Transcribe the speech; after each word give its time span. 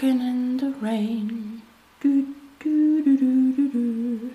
Walking 0.00 0.20
in 0.20 0.58
the 0.58 0.72
rain. 0.80 1.60
Du, 2.00 2.24
du, 2.58 3.02
du. 3.04 4.30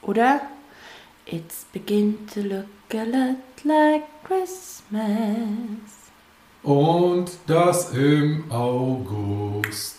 Oder? 0.00 0.40
It's 1.26 1.66
begin 1.74 2.26
to 2.32 2.40
look 2.40 2.94
a 2.94 3.04
lot 3.04 3.36
like 3.64 4.04
Christmas. 4.24 5.02
Und 6.62 7.32
das 7.46 7.92
im 7.92 8.50
August. 8.50 9.96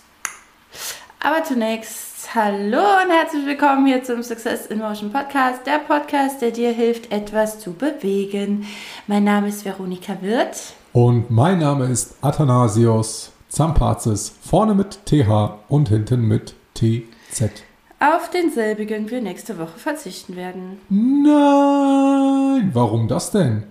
Aber 1.20 1.44
zunächst, 1.44 2.34
hallo 2.34 2.80
und 3.04 3.12
herzlich 3.12 3.46
willkommen 3.46 3.86
hier 3.86 4.04
zum 4.04 4.24
Success 4.24 4.66
in 4.68 4.80
Motion 4.80 5.12
Podcast, 5.12 5.68
der 5.68 5.80
Podcast, 5.80 6.42
der 6.42 6.50
dir 6.50 6.72
hilft, 6.72 7.12
etwas 7.12 7.60
zu 7.60 7.74
bewegen. 7.74 8.66
Mein 9.06 9.26
Name 9.26 9.50
ist 9.50 9.66
Veronika 9.66 10.18
Wirth. 10.22 10.74
Und 10.94 11.30
mein 11.30 11.60
Name 11.60 11.86
ist 11.86 12.16
Athanasios 12.22 13.33
Zampazis, 13.54 14.34
vorne 14.42 14.74
mit 14.74 15.06
TH 15.06 15.60
und 15.68 15.90
hinten 15.90 16.28
mit 16.28 16.56
TZ. 16.74 17.52
Auf 18.00 18.32
denselbigen 18.32 19.12
wir 19.12 19.22
nächste 19.22 19.60
Woche 19.60 19.78
verzichten 19.78 20.36
werden. 20.36 20.80
Nein, 20.90 22.72
warum 22.74 23.08
das 23.08 23.30
denn? 23.30 23.66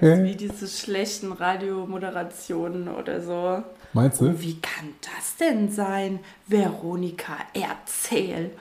Wie 0.00 0.36
diese 0.36 0.66
schlechten 0.66 1.32
Radiomoderationen 1.32 2.88
oder 2.88 3.20
so. 3.20 3.62
Meinst 3.92 4.22
du? 4.22 4.40
Wie 4.40 4.58
kann 4.62 4.88
das 5.02 5.36
denn 5.36 5.70
sein? 5.70 6.20
Veronika, 6.46 7.36
erzähl. 7.52 8.52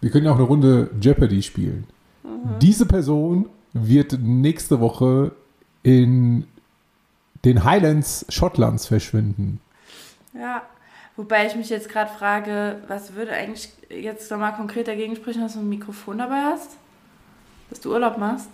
Wir 0.00 0.10
können 0.10 0.24
ja 0.24 0.32
auch 0.32 0.36
eine 0.36 0.44
Runde 0.44 0.88
Jeopardy 0.98 1.42
spielen. 1.42 1.86
Diese 2.62 2.86
Person 2.86 3.50
wird 3.74 4.18
nächste 4.18 4.80
Woche 4.80 5.32
in 5.82 6.46
den 7.44 7.64
Highlands 7.64 8.26
Schottlands 8.28 8.86
verschwinden. 8.86 9.60
Ja, 10.34 10.62
wobei 11.16 11.46
ich 11.46 11.56
mich 11.56 11.68
jetzt 11.70 11.88
gerade 11.88 12.10
frage, 12.10 12.78
was 12.88 13.14
würde 13.14 13.32
eigentlich 13.32 13.70
jetzt 13.90 14.30
nochmal 14.30 14.54
konkret 14.54 14.88
dagegen 14.88 15.16
sprechen, 15.16 15.42
dass 15.42 15.54
du 15.54 15.60
ein 15.60 15.68
Mikrofon 15.68 16.18
dabei 16.18 16.42
hast? 16.44 16.70
Dass 17.70 17.80
du 17.80 17.92
Urlaub 17.92 18.18
machst? 18.18 18.48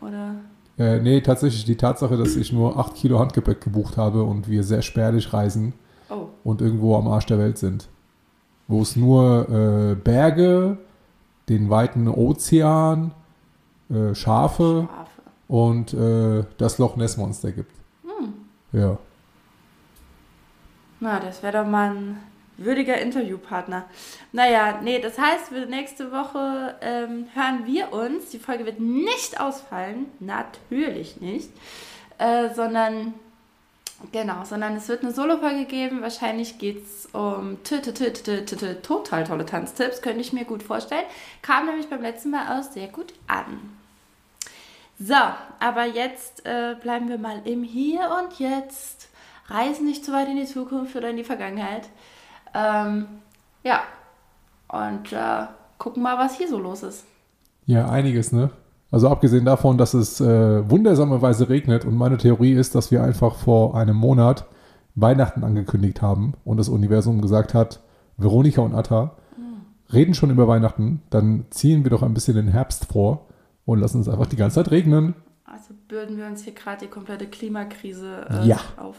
Oder? 0.00 0.34
Äh, 0.78 1.00
nee, 1.00 1.20
tatsächlich 1.20 1.64
die 1.64 1.76
Tatsache, 1.76 2.16
dass 2.16 2.36
ich 2.36 2.52
nur 2.52 2.78
8 2.78 2.94
Kilo 2.94 3.18
Handgepäck 3.18 3.60
gebucht 3.62 3.96
habe 3.96 4.22
und 4.24 4.48
wir 4.48 4.62
sehr 4.62 4.82
spärlich 4.82 5.32
reisen 5.32 5.72
Oh, 6.08 6.28
und 6.44 6.60
irgendwo 6.60 6.96
am 6.96 7.08
Arsch 7.08 7.26
der 7.26 7.38
Welt 7.38 7.58
sind. 7.58 7.88
Wo 8.68 8.82
es 8.82 8.94
nur 8.94 9.48
äh, 9.48 9.94
Berge, 9.94 10.78
den 11.48 11.70
weiten 11.70 12.08
Ozean, 12.08 13.12
äh, 13.90 14.14
Schafe 14.14 14.88
Schafe. 14.88 15.10
und 15.48 15.94
äh, 15.94 16.44
das 16.58 16.78
Loch 16.78 16.96
Ness 16.96 17.16
Monster 17.16 17.52
gibt. 17.52 17.72
Ja. 18.72 18.98
Na, 21.00 21.20
das 21.20 21.42
wäre 21.42 21.58
doch 21.58 21.66
mal 21.66 21.90
ein 21.90 22.22
würdiger 22.56 22.98
Interviewpartner. 22.98 23.84
Naja, 24.32 24.80
nee, 24.82 24.98
das 24.98 25.18
heißt, 25.18 25.52
wir 25.52 25.66
nächste 25.66 26.10
Woche 26.10 26.74
ähm, 26.80 27.26
hören 27.34 27.66
wir 27.66 27.92
uns. 27.92 28.30
Die 28.30 28.38
Folge 28.38 28.64
wird 28.64 28.80
nicht 28.80 29.40
ausfallen, 29.40 30.06
natürlich 30.20 31.20
nicht, 31.20 31.50
äh, 32.18 32.52
sondern 32.54 33.14
genau, 34.12 34.44
sondern 34.44 34.76
es 34.76 34.88
wird 34.88 35.02
eine 35.02 35.12
Solo-Folge 35.12 35.66
geben. 35.66 36.02
Wahrscheinlich 36.02 36.58
geht 36.58 36.84
es 36.84 37.06
um 37.12 37.58
total 38.82 39.24
tolle 39.24 39.46
Tanztipps, 39.46 40.00
könnte 40.00 40.20
ich 40.20 40.32
mir 40.32 40.44
gut 40.44 40.62
vorstellen. 40.62 41.04
Kam 41.42 41.66
nämlich 41.66 41.88
beim 41.88 42.02
letzten 42.02 42.30
Mal 42.30 42.58
aus 42.58 42.72
sehr 42.72 42.88
gut 42.88 43.12
an. 43.26 43.76
So, 44.98 45.14
aber 45.60 45.84
jetzt 45.84 46.46
äh, 46.46 46.74
bleiben 46.80 47.08
wir 47.08 47.18
mal 47.18 47.40
im 47.44 47.62
Hier 47.62 48.00
und 48.18 48.38
Jetzt. 48.38 49.08
Reisen 49.48 49.86
nicht 49.86 50.04
zu 50.04 50.12
weit 50.12 50.28
in 50.28 50.36
die 50.36 50.46
Zukunft 50.46 50.96
oder 50.96 51.10
in 51.10 51.16
die 51.16 51.24
Vergangenheit. 51.24 51.88
Ähm, 52.54 53.06
ja, 53.62 53.82
und 54.68 55.12
äh, 55.12 55.46
gucken 55.78 56.02
mal, 56.02 56.18
was 56.18 56.36
hier 56.36 56.48
so 56.48 56.58
los 56.58 56.82
ist. 56.82 57.04
Ja, 57.66 57.88
einiges, 57.88 58.32
ne? 58.32 58.50
Also 58.90 59.08
abgesehen 59.08 59.44
davon, 59.44 59.76
dass 59.78 59.94
es 59.94 60.20
äh, 60.20 60.70
wundersamerweise 60.70 61.48
regnet 61.48 61.84
und 61.84 61.94
meine 61.94 62.16
Theorie 62.16 62.52
ist, 62.52 62.74
dass 62.74 62.90
wir 62.90 63.02
einfach 63.02 63.34
vor 63.34 63.76
einem 63.76 63.96
Monat 63.96 64.46
Weihnachten 64.94 65.44
angekündigt 65.44 66.00
haben 66.00 66.34
und 66.44 66.56
das 66.56 66.68
Universum 66.68 67.20
gesagt 67.20 67.52
hat, 67.52 67.80
Veronika 68.16 68.62
und 68.62 68.74
Atta 68.74 69.12
reden 69.92 70.14
schon 70.14 70.30
über 70.30 70.48
Weihnachten, 70.48 71.02
dann 71.10 71.44
ziehen 71.50 71.84
wir 71.84 71.90
doch 71.90 72.02
ein 72.02 72.14
bisschen 72.14 72.36
den 72.36 72.48
Herbst 72.48 72.86
vor 72.86 73.26
und 73.66 73.80
lassen 73.80 74.00
es 74.00 74.08
einfach 74.08 74.26
die 74.26 74.36
ganze 74.36 74.54
Zeit 74.56 74.70
regnen. 74.70 75.14
Also 75.44 75.74
bürden 75.88 76.16
wir 76.16 76.26
uns 76.26 76.42
hier 76.42 76.54
gerade 76.54 76.86
die 76.86 76.90
komplette 76.90 77.26
Klimakrise 77.26 78.26
äh, 78.30 78.46
Ja. 78.46 78.58
auf. 78.78 78.96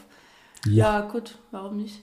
Ja. 0.66 1.00
gut, 1.02 1.38
warum 1.50 1.76
nicht? 1.76 2.02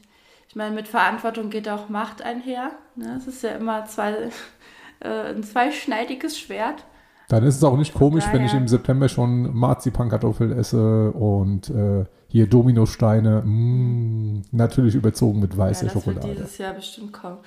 Ich 0.49 0.55
meine, 0.55 0.75
mit 0.75 0.87
Verantwortung 0.87 1.49
geht 1.49 1.67
auch 1.69 1.89
Macht 1.89 2.21
einher. 2.21 2.71
Ne? 2.95 3.15
Es 3.17 3.27
ist 3.27 3.41
ja 3.43 3.51
immer 3.51 3.85
zwei, 3.85 4.29
äh, 4.99 5.09
ein 5.33 5.43
zweischneidiges 5.43 6.37
Schwert. 6.39 6.85
Dann 7.27 7.43
ist 7.43 7.55
es 7.55 7.63
auch 7.63 7.75
nicht 7.75 7.93
komisch, 7.95 8.23
wenn 8.31 8.43
ich 8.43 8.51
daher- 8.51 8.61
im 8.61 8.67
September 8.67 9.09
schon 9.09 9.53
Marzipankartoffeln 9.55 10.51
esse 10.51 11.11
und 11.11 11.69
äh, 11.71 12.05
hier 12.27 12.47
Dominosteine, 12.47 13.41
mm, 13.43 14.43
natürlich 14.51 14.93
überzogen 14.95 15.39
mit 15.39 15.57
weißer 15.57 15.87
ja, 15.87 15.93
das 15.93 16.05
wird 16.05 16.15
Schokolade. 16.17 16.35
dieses 16.39 16.57
Jahr 16.59 16.73
bestimmt 16.73 17.13
kommen. 17.13 17.37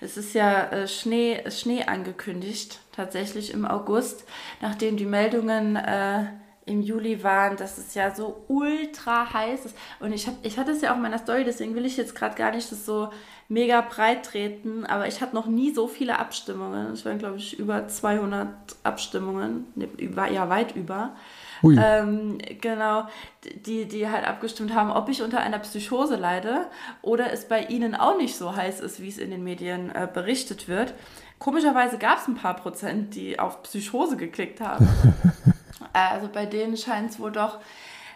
Es 0.00 0.16
ist 0.16 0.34
ja 0.34 0.64
äh, 0.70 0.86
Schnee, 0.86 1.42
Schnee 1.50 1.82
angekündigt, 1.84 2.78
tatsächlich 2.94 3.52
im 3.52 3.64
August, 3.64 4.24
nachdem 4.60 4.96
die 4.96 5.06
Meldungen 5.06 5.76
äh, 5.76 6.24
im 6.66 6.80
Juli 6.80 7.22
waren, 7.22 7.56
dass 7.56 7.76
es 7.76 7.94
ja 7.94 8.14
so 8.14 8.44
ultra 8.48 9.32
heiß 9.32 9.66
ist. 9.66 9.76
Und 10.00 10.12
ich, 10.12 10.26
hab, 10.26 10.34
ich 10.42 10.58
hatte 10.58 10.70
es 10.70 10.80
ja 10.80 10.92
auch 10.92 10.96
in 10.96 11.02
meiner 11.02 11.18
Story, 11.18 11.44
deswegen 11.44 11.74
will 11.74 11.84
ich 11.84 11.96
jetzt 11.96 12.14
gerade 12.14 12.36
gar 12.36 12.52
nicht 12.52 12.70
das 12.72 12.86
so 12.86 13.10
mega 13.48 13.82
breit 13.82 14.24
treten, 14.24 14.86
aber 14.86 15.06
ich 15.06 15.20
hatte 15.20 15.34
noch 15.34 15.46
nie 15.46 15.74
so 15.74 15.86
viele 15.86 16.18
Abstimmungen. 16.18 16.92
Es 16.92 17.04
waren, 17.04 17.18
glaube 17.18 17.36
ich, 17.36 17.58
über 17.58 17.86
200 17.86 18.48
Abstimmungen, 18.82 19.66
ne, 19.74 19.88
über, 19.98 20.30
ja, 20.30 20.48
weit 20.48 20.74
über. 20.74 21.14
Ähm, 21.78 22.38
genau, 22.60 23.06
die, 23.66 23.86
die 23.86 24.08
halt 24.08 24.26
abgestimmt 24.26 24.74
haben, 24.74 24.90
ob 24.90 25.08
ich 25.08 25.22
unter 25.22 25.40
einer 25.40 25.58
Psychose 25.58 26.16
leide 26.16 26.66
oder 27.00 27.32
es 27.32 27.46
bei 27.46 27.64
ihnen 27.64 27.94
auch 27.94 28.18
nicht 28.18 28.36
so 28.36 28.54
heiß 28.54 28.80
ist, 28.80 29.00
wie 29.00 29.08
es 29.08 29.18
in 29.18 29.30
den 29.30 29.44
Medien 29.44 29.90
äh, 29.94 30.08
berichtet 30.12 30.68
wird. 30.68 30.94
Komischerweise 31.38 31.98
gab 31.98 32.18
es 32.18 32.28
ein 32.28 32.36
paar 32.36 32.54
Prozent, 32.54 33.14
die 33.14 33.38
auf 33.38 33.62
Psychose 33.64 34.16
geklickt 34.16 34.60
haben. 34.60 34.88
also 35.92 36.28
bei 36.28 36.46
denen 36.46 36.76
scheint 36.76 37.10
es 37.10 37.18
wohl 37.18 37.32
doch 37.32 37.58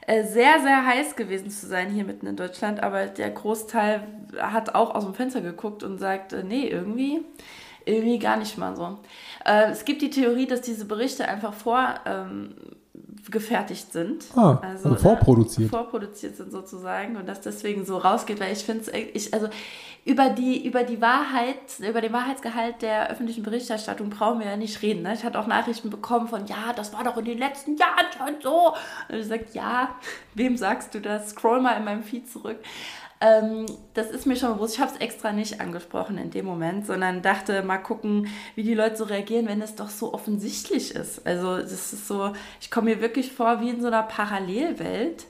äh, 0.07 0.25
sehr, 0.25 0.61
sehr 0.61 0.87
heiß 0.87 1.17
gewesen 1.17 1.51
zu 1.51 1.67
sein 1.67 1.91
hier 1.91 2.05
mitten 2.05 2.27
in 2.27 2.37
Deutschland, 2.37 2.83
aber 2.83 3.07
der 3.07 3.31
Großteil 3.31 4.07
hat 4.39 4.75
auch 4.75 4.95
aus 4.95 5.05
dem 5.05 5.15
Fenster 5.15 5.43
geguckt 5.43 5.83
und 5.83 5.99
sagt, 5.99 6.33
äh, 6.33 6.43
nee, 6.43 6.67
irgendwie, 6.67 7.21
irgendwie 7.85 8.19
gar 8.19 8.39
nicht 8.39 8.57
mal 8.57 8.75
so. 8.75 8.99
Äh, 9.45 9.71
es 9.71 9.85
gibt 9.85 10.01
die 10.01 10.09
Theorie, 10.09 10.47
dass 10.47 10.63
diese 10.63 10.87
Berichte 10.87 11.29
einfach 11.29 11.53
vor 11.53 11.97
ähm, 12.07 12.55
gefertigt 13.31 13.93
sind. 13.93 14.25
Ah, 14.37 14.59
also 14.63 14.95
vorproduziert. 14.95 15.69
Äh, 15.69 15.71
vorproduziert 15.71 16.37
sind 16.37 16.51
sozusagen 16.51 17.17
und 17.17 17.29
das 17.29 17.41
deswegen 17.41 17.85
so 17.85 17.99
rausgeht, 17.99 18.41
weil 18.41 18.53
ich 18.53 18.65
finde 18.65 18.91
es, 18.91 18.93
ich, 19.15 19.35
also 19.35 19.49
über 20.05 20.31
die, 20.31 20.67
über 20.67 20.85
die 20.85 21.01
Wahrheit, 21.03 21.57
über 21.87 22.01
den 22.01 22.13
Wahrheitsgehalt 22.13 22.81
der 22.81 23.11
öffentlichen 23.11 23.43
Berichterstattung 23.43 24.09
brauchen 24.09 24.41
wir 24.41 24.47
ja 24.47 24.57
nicht 24.57 24.81
reden. 24.81 25.03
Ne? 25.03 25.13
Ich 25.13 25.23
hatte 25.23 25.39
auch 25.39 25.47
Nachrichten 25.47 25.91
bekommen 25.91 26.29
von, 26.29 26.47
ja, 26.47 26.73
das 26.75 26.95
war 26.95 27.05
doch 27.05 27.19
in 27.19 27.27
den 27.27 27.39
letzten 27.39 27.77
Jahren 27.77 28.07
schon 28.17 28.37
so. 28.43 28.75
Und 29.09 29.19
ich 29.19 29.27
sage, 29.27 29.45
ja, 29.53 29.97
wem 30.35 30.57
sagst 30.57 30.95
du 30.95 31.01
das? 31.01 31.31
Scroll 31.31 31.61
mal 31.61 31.77
in 31.77 31.85
meinem 31.85 32.03
Feed 32.03 32.31
zurück. 32.31 32.59
Ähm, 33.21 33.67
das 33.95 34.11
ist 34.11 34.27
mir 34.27 34.37
schon 34.37 34.55
bewusst. 34.55 34.75
Ich 34.75 34.81
habe 34.81 34.93
es 34.93 35.01
extra 35.01 35.33
nicht 35.33 35.61
angesprochen 35.61 36.19
in 36.19 36.31
dem 36.31 36.45
Moment, 36.47 36.87
sondern 36.87 37.21
dachte, 37.21 37.63
mal 37.63 37.79
gucken, 37.79 38.29
wie 38.55 38.63
die 38.63 38.75
Leute 38.75 38.97
so 38.97 39.05
reagieren, 39.05 39.49
wenn 39.49 39.61
es 39.61 39.75
doch 39.75 39.91
so 39.91 40.15
offensichtlich 40.15 40.95
ist. 40.95 41.27
Also 41.27 41.57
das 41.57 41.93
ist 41.93 42.07
so, 42.07 42.33
ich 42.61 42.71
komme 42.71 42.91
mir 42.91 43.01
wirklich 43.01 43.33
vor 43.33 43.61
wie 43.61 43.71
in 43.71 43.81
so 43.81 43.89
einer 43.89 44.05
Parallelwelt. 44.05 45.27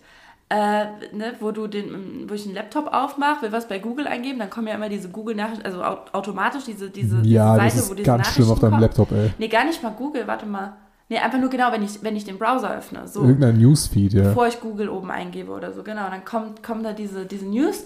Äh, 0.50 0.86
ne, 1.12 1.34
wo 1.40 1.50
du 1.50 1.66
den, 1.66 2.24
wo 2.26 2.32
ich 2.32 2.46
einen 2.46 2.54
Laptop 2.54 2.86
aufmache, 2.86 3.42
will 3.42 3.52
was 3.52 3.68
bei 3.68 3.78
Google 3.78 4.06
eingeben, 4.06 4.38
dann 4.38 4.48
kommen 4.48 4.66
ja 4.66 4.76
immer 4.76 4.88
diese 4.88 5.10
Google-Nachrichten, 5.10 5.66
also 5.66 5.82
au 5.82 5.98
automatisch 6.12 6.64
diese, 6.64 6.88
diese, 6.88 7.16
ja, 7.16 7.22
diese 7.22 7.34
das 7.34 7.56
Seite, 7.56 7.76
ist 7.76 7.90
wo 7.90 7.94
diese 7.94 8.06
ganz 8.06 8.28
schlimm 8.28 8.50
auf 8.50 8.62
Nachrichten 8.62 8.62
deinem 8.62 8.70
kommen. 8.70 8.82
Laptop, 8.82 9.12
ey. 9.12 9.30
Nee, 9.36 9.48
gar 9.48 9.64
nicht 9.64 9.82
mal 9.82 9.90
Google, 9.90 10.26
warte 10.26 10.46
mal. 10.46 10.72
Nee, 11.08 11.18
einfach 11.18 11.38
nur 11.38 11.48
genau, 11.48 11.72
wenn 11.72 11.82
ich, 11.82 12.02
wenn 12.02 12.16
ich 12.16 12.24
den 12.24 12.38
Browser 12.38 12.76
öffne. 12.76 13.08
So 13.08 13.22
Irgendein 13.22 13.58
Newsfeed, 13.58 14.12
ja. 14.12 14.24
bevor 14.24 14.46
ich 14.46 14.60
Google 14.60 14.90
oben 14.90 15.10
eingebe 15.10 15.50
oder 15.52 15.72
so, 15.72 15.82
genau. 15.82 16.08
Dann 16.10 16.24
kommt, 16.24 16.62
kommen 16.62 16.82
da 16.82 16.92
diese, 16.92 17.24
diese 17.24 17.46
News 17.46 17.84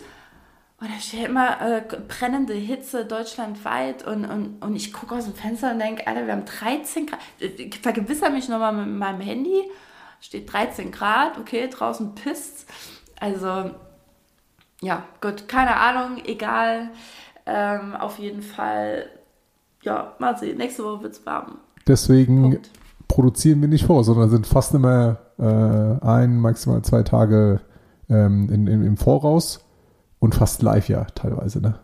und 0.83 0.91
da 0.91 0.99
steht 0.99 1.29
immer 1.29 1.61
äh, 1.61 1.83
brennende 2.09 2.55
Hitze 2.55 3.05
deutschlandweit 3.05 4.05
und, 4.05 4.25
und, 4.25 4.61
und 4.61 4.75
ich 4.75 4.93
gucke 4.93 5.15
aus 5.15 5.27
dem 5.27 5.35
Fenster 5.35 5.71
und 5.71 5.79
denke, 5.79 6.05
Alter, 6.09 6.27
wir 6.27 6.33
haben 6.33 6.45
13 6.45 7.07
Grad. 7.07 7.21
Ich 7.39 7.79
vergewissere 7.79 8.31
mich 8.31 8.49
nochmal 8.49 8.73
mit 8.73 8.89
meinem 8.89 9.21
Handy, 9.21 9.63
steht 10.21 10.53
13 10.53 10.91
Grad, 10.91 11.39
okay, 11.39 11.69
draußen 11.69 12.17
pisst. 12.17 12.69
Also, 13.21 13.71
ja, 14.81 15.05
gut, 15.21 15.47
keine 15.47 15.77
Ahnung, 15.77 16.21
egal. 16.25 16.91
Ähm, 17.47 17.95
auf 17.95 18.19
jeden 18.19 18.43
Fall, 18.43 19.09
ja, 19.83 20.17
mal 20.19 20.37
sehen, 20.37 20.59
nächste 20.59 20.83
Woche 20.83 21.05
wird 21.05 21.13
es 21.13 21.25
warm. 21.25 21.59
Deswegen 21.87 22.43
Punkt. 22.43 22.71
Produzieren 23.13 23.61
wir 23.61 23.69
nicht 23.69 23.85
vor, 23.85 24.05
sondern 24.05 24.31
sind 24.31 24.47
fast 24.47 24.75
immer 24.75 25.19
äh, 25.39 25.45
ein, 26.07 26.39
maximal 26.39 26.81
zwei 26.81 27.03
Tage 27.03 27.61
ähm, 28.09 28.49
in, 28.51 28.67
in, 28.67 28.83
im 28.83 28.97
Voraus 28.97 29.67
und 30.19 30.35
fast 30.35 30.63
live 30.63 30.89
ja 30.89 31.05
teilweise, 31.15 31.61
ne? 31.61 31.75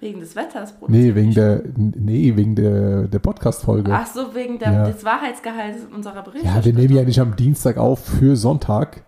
Wegen 0.00 0.20
des 0.20 0.36
Wetters, 0.36 0.72
Bruder. 0.72 0.92
Nee, 0.92 1.14
wegen 1.14 1.32
der, 1.32 1.62
nee, 1.74 2.36
wegen 2.36 2.54
der, 2.54 3.08
der 3.08 3.18
Podcast-Folge. 3.18 3.90
Ach 3.92 4.06
so, 4.06 4.34
wegen 4.34 4.58
der, 4.58 4.72
ja. 4.72 4.86
des 4.86 5.04
Wahrheitsgehalts 5.04 5.86
unserer 5.92 6.22
Berichte. 6.22 6.46
Ja, 6.46 6.62
wir 6.62 6.72
nehmen 6.72 6.94
ja 6.94 7.02
nicht 7.02 7.18
am 7.18 7.34
Dienstag 7.34 7.78
auf 7.78 8.04
für 8.04 8.36
Sonntag 8.36 9.04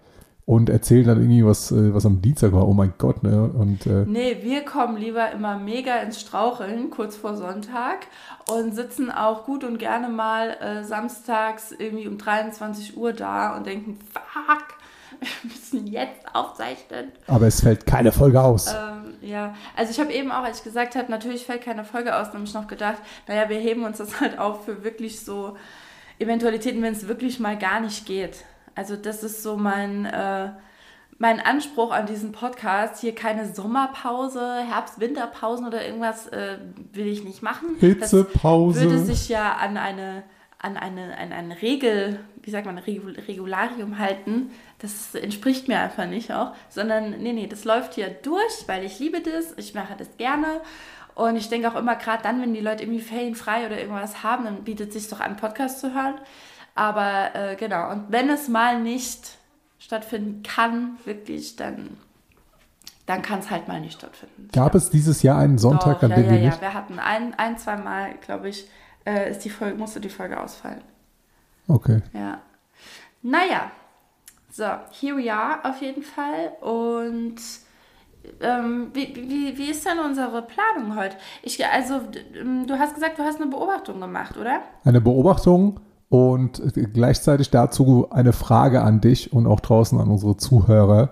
und 0.50 0.68
erzählen 0.68 1.06
dann 1.06 1.18
irgendwie 1.18 1.46
was, 1.46 1.70
äh, 1.70 1.94
was 1.94 2.04
am 2.04 2.20
Dienstag 2.22 2.50
war. 2.50 2.66
Oh 2.66 2.72
mein 2.72 2.94
Gott, 2.98 3.22
ne? 3.22 3.44
Und, 3.44 3.86
äh, 3.86 4.04
nee, 4.04 4.38
wir 4.42 4.64
kommen 4.64 4.96
lieber 4.96 5.30
immer 5.30 5.56
mega 5.56 5.98
ins 5.98 6.20
Straucheln 6.20 6.90
kurz 6.90 7.14
vor 7.14 7.36
Sonntag 7.36 8.08
und 8.50 8.74
sitzen 8.74 9.12
auch 9.12 9.44
gut 9.44 9.62
und 9.62 9.78
gerne 9.78 10.08
mal 10.08 10.56
äh, 10.60 10.82
samstags 10.82 11.70
irgendwie 11.70 12.08
um 12.08 12.18
23 12.18 12.96
Uhr 12.96 13.12
da 13.12 13.56
und 13.56 13.64
denken, 13.64 14.00
fuck, 14.12 14.64
wir 15.20 15.28
müssen 15.44 15.86
jetzt 15.86 16.34
aufzeichnen. 16.34 17.12
Aber 17.28 17.46
es 17.46 17.60
fällt 17.60 17.86
keine 17.86 18.10
Folge 18.10 18.42
aus. 18.42 18.74
Ähm, 18.74 19.14
ja, 19.20 19.54
also 19.76 19.92
ich 19.92 20.00
habe 20.00 20.12
eben 20.12 20.32
auch, 20.32 20.42
als 20.42 20.58
ich 20.58 20.64
gesagt 20.64 20.96
habe, 20.96 21.12
natürlich 21.12 21.46
fällt 21.46 21.62
keine 21.62 21.84
Folge 21.84 22.16
aus, 22.16 22.32
nämlich 22.32 22.54
noch 22.54 22.66
gedacht, 22.66 22.98
naja, 23.28 23.48
wir 23.48 23.58
heben 23.60 23.84
uns 23.84 23.98
das 23.98 24.20
halt 24.20 24.36
auf 24.40 24.64
für 24.64 24.82
wirklich 24.82 25.20
so 25.20 25.56
Eventualitäten, 26.18 26.82
wenn 26.82 26.92
es 26.92 27.06
wirklich 27.06 27.38
mal 27.38 27.56
gar 27.56 27.78
nicht 27.78 28.04
geht. 28.04 28.44
Also 28.80 28.96
das 28.96 29.22
ist 29.22 29.42
so 29.42 29.58
mein, 29.58 30.06
äh, 30.06 30.48
mein 31.18 31.38
Anspruch 31.38 31.92
an 31.92 32.06
diesen 32.06 32.32
Podcast. 32.32 33.02
Hier 33.02 33.14
keine 33.14 33.44
Sommerpause, 33.52 34.62
Herbst-Winterpausen 34.66 35.66
oder 35.66 35.84
irgendwas 35.84 36.28
äh, 36.28 36.56
will 36.94 37.06
ich 37.06 37.22
nicht 37.22 37.42
machen. 37.42 37.76
Hitzepause. 37.78 38.80
Das 38.80 38.90
würde 38.90 39.04
sich 39.04 39.28
ja 39.28 39.52
an 39.52 39.76
eine, 39.76 40.22
an 40.58 40.78
eine, 40.78 41.18
an 41.18 41.30
eine 41.30 41.60
Regel, 41.60 42.20
wie 42.42 42.50
sagt 42.50 42.64
man, 42.64 42.78
Regularium 42.78 43.98
halten. 43.98 44.50
Das 44.78 45.14
entspricht 45.14 45.68
mir 45.68 45.78
einfach 45.78 46.06
nicht 46.06 46.32
auch. 46.32 46.54
Sondern, 46.70 47.22
nee, 47.22 47.34
nee, 47.34 47.48
das 47.48 47.66
läuft 47.66 47.96
hier 47.96 48.08
durch, 48.08 48.66
weil 48.66 48.82
ich 48.82 48.98
liebe 48.98 49.20
das, 49.20 49.52
ich 49.58 49.74
mache 49.74 49.94
das 49.98 50.16
gerne. 50.16 50.62
Und 51.14 51.36
ich 51.36 51.50
denke 51.50 51.68
auch 51.68 51.76
immer, 51.76 51.96
gerade 51.96 52.22
dann, 52.22 52.40
wenn 52.40 52.54
die 52.54 52.60
Leute 52.60 52.84
irgendwie 52.84 53.02
ferienfrei 53.02 53.66
oder 53.66 53.78
irgendwas 53.78 54.22
haben, 54.22 54.46
dann 54.46 54.64
bietet 54.64 54.88
es 54.88 54.94
sich 54.94 55.08
doch 55.10 55.20
an, 55.20 55.36
Podcast 55.36 55.80
zu 55.80 55.92
hören. 55.92 56.14
Aber 56.80 57.34
äh, 57.34 57.56
genau, 57.56 57.90
und 57.90 58.06
wenn 58.08 58.30
es 58.30 58.48
mal 58.48 58.80
nicht 58.80 59.36
stattfinden 59.78 60.42
kann, 60.42 60.96
wirklich, 61.04 61.56
dann, 61.56 61.98
dann 63.04 63.20
kann 63.20 63.40
es 63.40 63.50
halt 63.50 63.68
mal 63.68 63.82
nicht 63.82 63.98
stattfinden. 63.98 64.48
Gab 64.50 64.74
es 64.74 64.88
dieses 64.88 65.22
Jahr 65.22 65.38
einen 65.38 65.58
Sonntag, 65.58 66.00
Doch, 66.00 66.04
an 66.04 66.12
dem 66.12 66.24
ja, 66.24 66.30
wir 66.30 66.38
ja, 66.38 66.44
nicht? 66.46 66.54
Ja, 66.54 66.62
wir 66.62 66.72
hatten 66.72 66.98
ein, 66.98 67.34
ein 67.38 67.58
zwei 67.58 67.76
Mal, 67.76 68.14
glaube 68.22 68.48
ich, 68.48 68.66
äh, 69.04 69.30
ist 69.30 69.44
die 69.44 69.50
Folge, 69.50 69.76
musste 69.76 70.00
die 70.00 70.08
Folge 70.08 70.40
ausfallen. 70.40 70.80
Okay. 71.68 72.00
Ja. 72.14 72.38
Naja, 73.20 73.70
so, 74.50 74.64
here 74.98 75.18
we 75.18 75.30
are 75.30 75.62
auf 75.68 75.82
jeden 75.82 76.02
Fall. 76.02 76.52
Und 76.62 77.36
ähm, 78.40 78.88
wie, 78.94 79.14
wie, 79.16 79.58
wie 79.58 79.70
ist 79.70 79.84
denn 79.84 79.98
unsere 79.98 80.40
Planung 80.40 80.96
heute? 80.96 81.16
Ich, 81.42 81.62
also, 81.62 82.00
du 82.32 82.78
hast 82.78 82.94
gesagt, 82.94 83.18
du 83.18 83.22
hast 83.22 83.38
eine 83.38 83.50
Beobachtung 83.50 84.00
gemacht, 84.00 84.38
oder? 84.38 84.62
Eine 84.82 85.02
Beobachtung 85.02 85.78
und 86.10 86.60
gleichzeitig 86.92 87.50
dazu 87.50 88.08
eine 88.10 88.32
Frage 88.32 88.82
an 88.82 89.00
dich 89.00 89.32
und 89.32 89.46
auch 89.46 89.60
draußen 89.60 89.98
an 89.98 90.10
unsere 90.10 90.36
Zuhörer. 90.36 91.10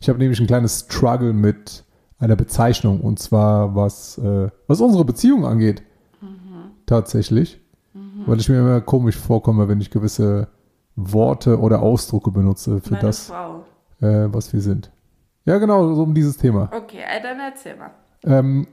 Ich 0.00 0.08
habe 0.08 0.18
nämlich 0.18 0.40
ein 0.40 0.46
kleines 0.46 0.80
Struggle 0.80 1.34
mit 1.34 1.84
einer 2.18 2.36
Bezeichnung 2.36 3.02
und 3.02 3.18
zwar 3.18 3.76
was, 3.76 4.16
äh, 4.16 4.48
was 4.66 4.80
unsere 4.80 5.04
Beziehung 5.04 5.44
angeht. 5.44 5.82
Mhm. 6.22 6.70
Tatsächlich. 6.86 7.60
Mhm. 7.92 8.22
Weil 8.26 8.40
ich 8.40 8.48
mir 8.48 8.60
immer 8.60 8.80
komisch 8.80 9.18
vorkomme, 9.18 9.68
wenn 9.68 9.80
ich 9.80 9.90
gewisse 9.90 10.48
Worte 10.96 11.60
oder 11.60 11.82
Ausdrucke 11.82 12.30
benutze 12.30 12.80
für 12.80 12.94
Meine 12.94 13.02
das, 13.02 13.30
äh, 14.00 14.28
was 14.32 14.54
wir 14.54 14.62
sind. 14.62 14.90
Ja, 15.44 15.58
genau, 15.58 15.94
so 15.94 16.02
um 16.02 16.14
dieses 16.14 16.38
Thema. 16.38 16.70
Okay, 16.74 17.00
äh, 17.06 17.22
dann 17.22 17.38
erzähl 17.40 17.76
mal. 17.76 17.90
Ähm, 18.24 18.66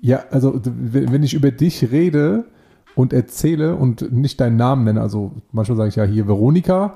ja, 0.00 0.24
also 0.32 0.60
wenn 0.64 1.22
ich 1.22 1.34
über 1.34 1.52
dich 1.52 1.92
rede, 1.92 2.46
und 2.94 3.12
erzähle 3.12 3.76
und 3.76 4.12
nicht 4.12 4.40
deinen 4.40 4.56
Namen 4.56 4.84
nenne. 4.84 5.00
Also 5.00 5.32
manchmal 5.52 5.76
sage 5.76 5.88
ich 5.88 5.96
ja 5.96 6.04
hier 6.04 6.26
Veronika, 6.26 6.94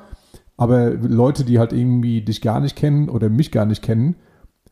aber 0.56 0.90
Leute, 0.90 1.44
die 1.44 1.58
halt 1.58 1.72
irgendwie 1.72 2.22
dich 2.22 2.40
gar 2.40 2.60
nicht 2.60 2.76
kennen 2.76 3.08
oder 3.08 3.28
mich 3.28 3.52
gar 3.52 3.64
nicht 3.64 3.82
kennen, 3.82 4.16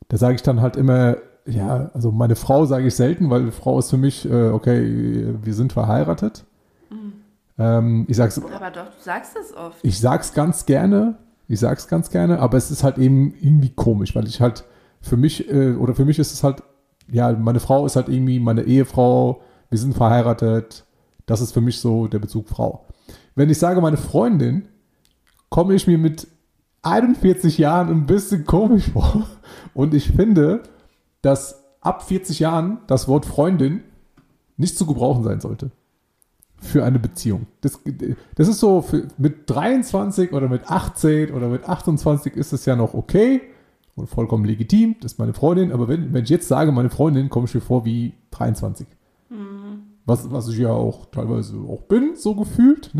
da 0.08 0.17
sage 0.17 0.34
ich 0.34 0.43
dann 0.43 0.61
halt 0.61 0.76
immer, 0.76 1.17
ja, 1.46 1.90
also 1.94 2.12
meine 2.12 2.37
Frau 2.37 2.64
sage 2.67 2.87
ich 2.87 2.94
selten, 2.94 3.31
weil 3.31 3.50
Frau 3.52 3.78
ist 3.78 3.90
für 3.90 3.96
mich, 3.96 4.28
äh, 4.28 4.49
okay, 4.49 5.34
wir 5.43 5.55
sind 5.55 5.73
verheiratet. 5.73 6.44
Mhm. 6.90 7.12
Ähm, 7.58 8.05
ich 8.08 8.17
sag's, 8.17 8.38
aber 8.38 8.70
doch, 8.70 8.87
du 8.87 9.02
sagst 9.02 9.37
es 9.40 9.56
oft. 9.56 9.78
Ich 9.82 10.00
sag's 10.00 10.34
ganz 10.34 10.67
gerne, 10.67 11.17
ich 11.49 11.61
sag's 11.61 11.88
ganz 11.88 12.11
gerne, 12.11 12.40
aber 12.40 12.56
es 12.56 12.70
ist 12.70 12.82
halt 12.82 12.99
eben 12.99 13.34
irgendwie 13.40 13.70
komisch, 13.70 14.14
weil 14.14 14.26
ich 14.26 14.40
halt 14.40 14.64
für 15.00 15.17
mich, 15.17 15.50
äh, 15.50 15.75
oder 15.75 15.94
für 15.94 16.05
mich 16.05 16.19
ist 16.19 16.32
es 16.32 16.43
halt, 16.43 16.62
ja, 17.11 17.32
meine 17.32 17.61
Frau 17.61 17.87
ist 17.87 17.94
halt 17.94 18.08
irgendwie 18.08 18.40
meine 18.40 18.62
Ehefrau, 18.62 19.40
wir 19.70 19.78
sind 19.78 19.94
verheiratet, 19.94 20.86
das 21.26 21.40
ist 21.40 21.52
für 21.52 21.61
mich 21.61 21.81
so 21.81 22.06
der 22.06 22.20
Bezug 22.20 22.49
Frau. 22.49 22.87
Wenn 23.34 23.50
ich 23.50 23.58
sage 23.58 23.81
meine 23.81 23.96
Freundin, 23.96 24.69
komme 25.50 25.75
ich 25.75 25.87
mir 25.87 25.99
mit 25.99 26.26
41 26.82 27.58
Jahren 27.58 27.88
ein 27.88 28.06
bisschen 28.06 28.44
komisch 28.46 28.90
vor. 28.93 29.26
Und 29.75 29.93
ich 29.93 30.12
finde, 30.12 30.62
dass 31.20 31.64
ab 31.81 32.05
40 32.05 32.38
Jahren 32.38 32.78
das 32.87 33.08
Wort 33.08 33.26
Freundin 33.26 33.82
nicht 34.56 34.78
zu 34.78 34.87
gebrauchen 34.87 35.25
sein 35.25 35.40
sollte. 35.40 35.70
Für 36.58 36.84
eine 36.84 36.99
Beziehung. 36.99 37.46
Das, 37.61 37.81
das 38.37 38.49
ist 38.49 38.61
so, 38.61 38.81
für, 38.81 39.08
mit 39.19 39.50
23 39.50 40.32
oder 40.32 40.49
mit 40.49 40.70
18 40.70 41.32
oder 41.34 41.49
mit 41.49 41.69
28 41.69 42.34
ist 42.34 42.52
es 42.52 42.64
ja 42.64 42.76
noch 42.76 42.94
okay 42.94 43.43
und 43.94 44.08
vollkommen 44.08 44.44
legitim. 44.44 44.96
Das 45.00 45.12
ist 45.12 45.19
meine 45.19 45.34
Freundin. 45.34 45.73
Aber 45.73 45.88
wenn, 45.88 46.14
wenn 46.14 46.25
ich 46.25 46.31
jetzt 46.31 46.49
sage, 46.49 46.73
meine 46.73 46.90
Freundin, 46.90 47.28
komme 47.28 47.46
ich 47.46 47.55
mir 47.55 47.61
vor 47.61 47.84
wie 47.84 48.14
23. 48.31 48.87
Mhm. 49.28 49.86
Was, 50.06 50.31
was 50.31 50.49
ich 50.49 50.58
ja 50.58 50.70
auch 50.70 51.06
teilweise 51.06 51.56
auch 51.69 51.82
bin, 51.82 52.14
so 52.14 52.35
gefühlt. 52.37 52.93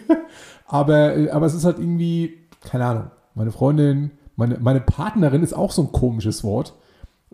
aber, 0.66 1.14
aber 1.32 1.46
es 1.46 1.54
ist 1.54 1.64
halt 1.64 1.78
irgendwie, 1.78 2.38
keine 2.60 2.86
Ahnung, 2.86 3.10
meine 3.34 3.50
Freundin, 3.50 4.12
meine, 4.36 4.58
meine 4.60 4.80
Partnerin 4.80 5.42
ist 5.42 5.52
auch 5.52 5.72
so 5.72 5.82
ein 5.82 5.92
komisches 5.92 6.44
Wort, 6.44 6.74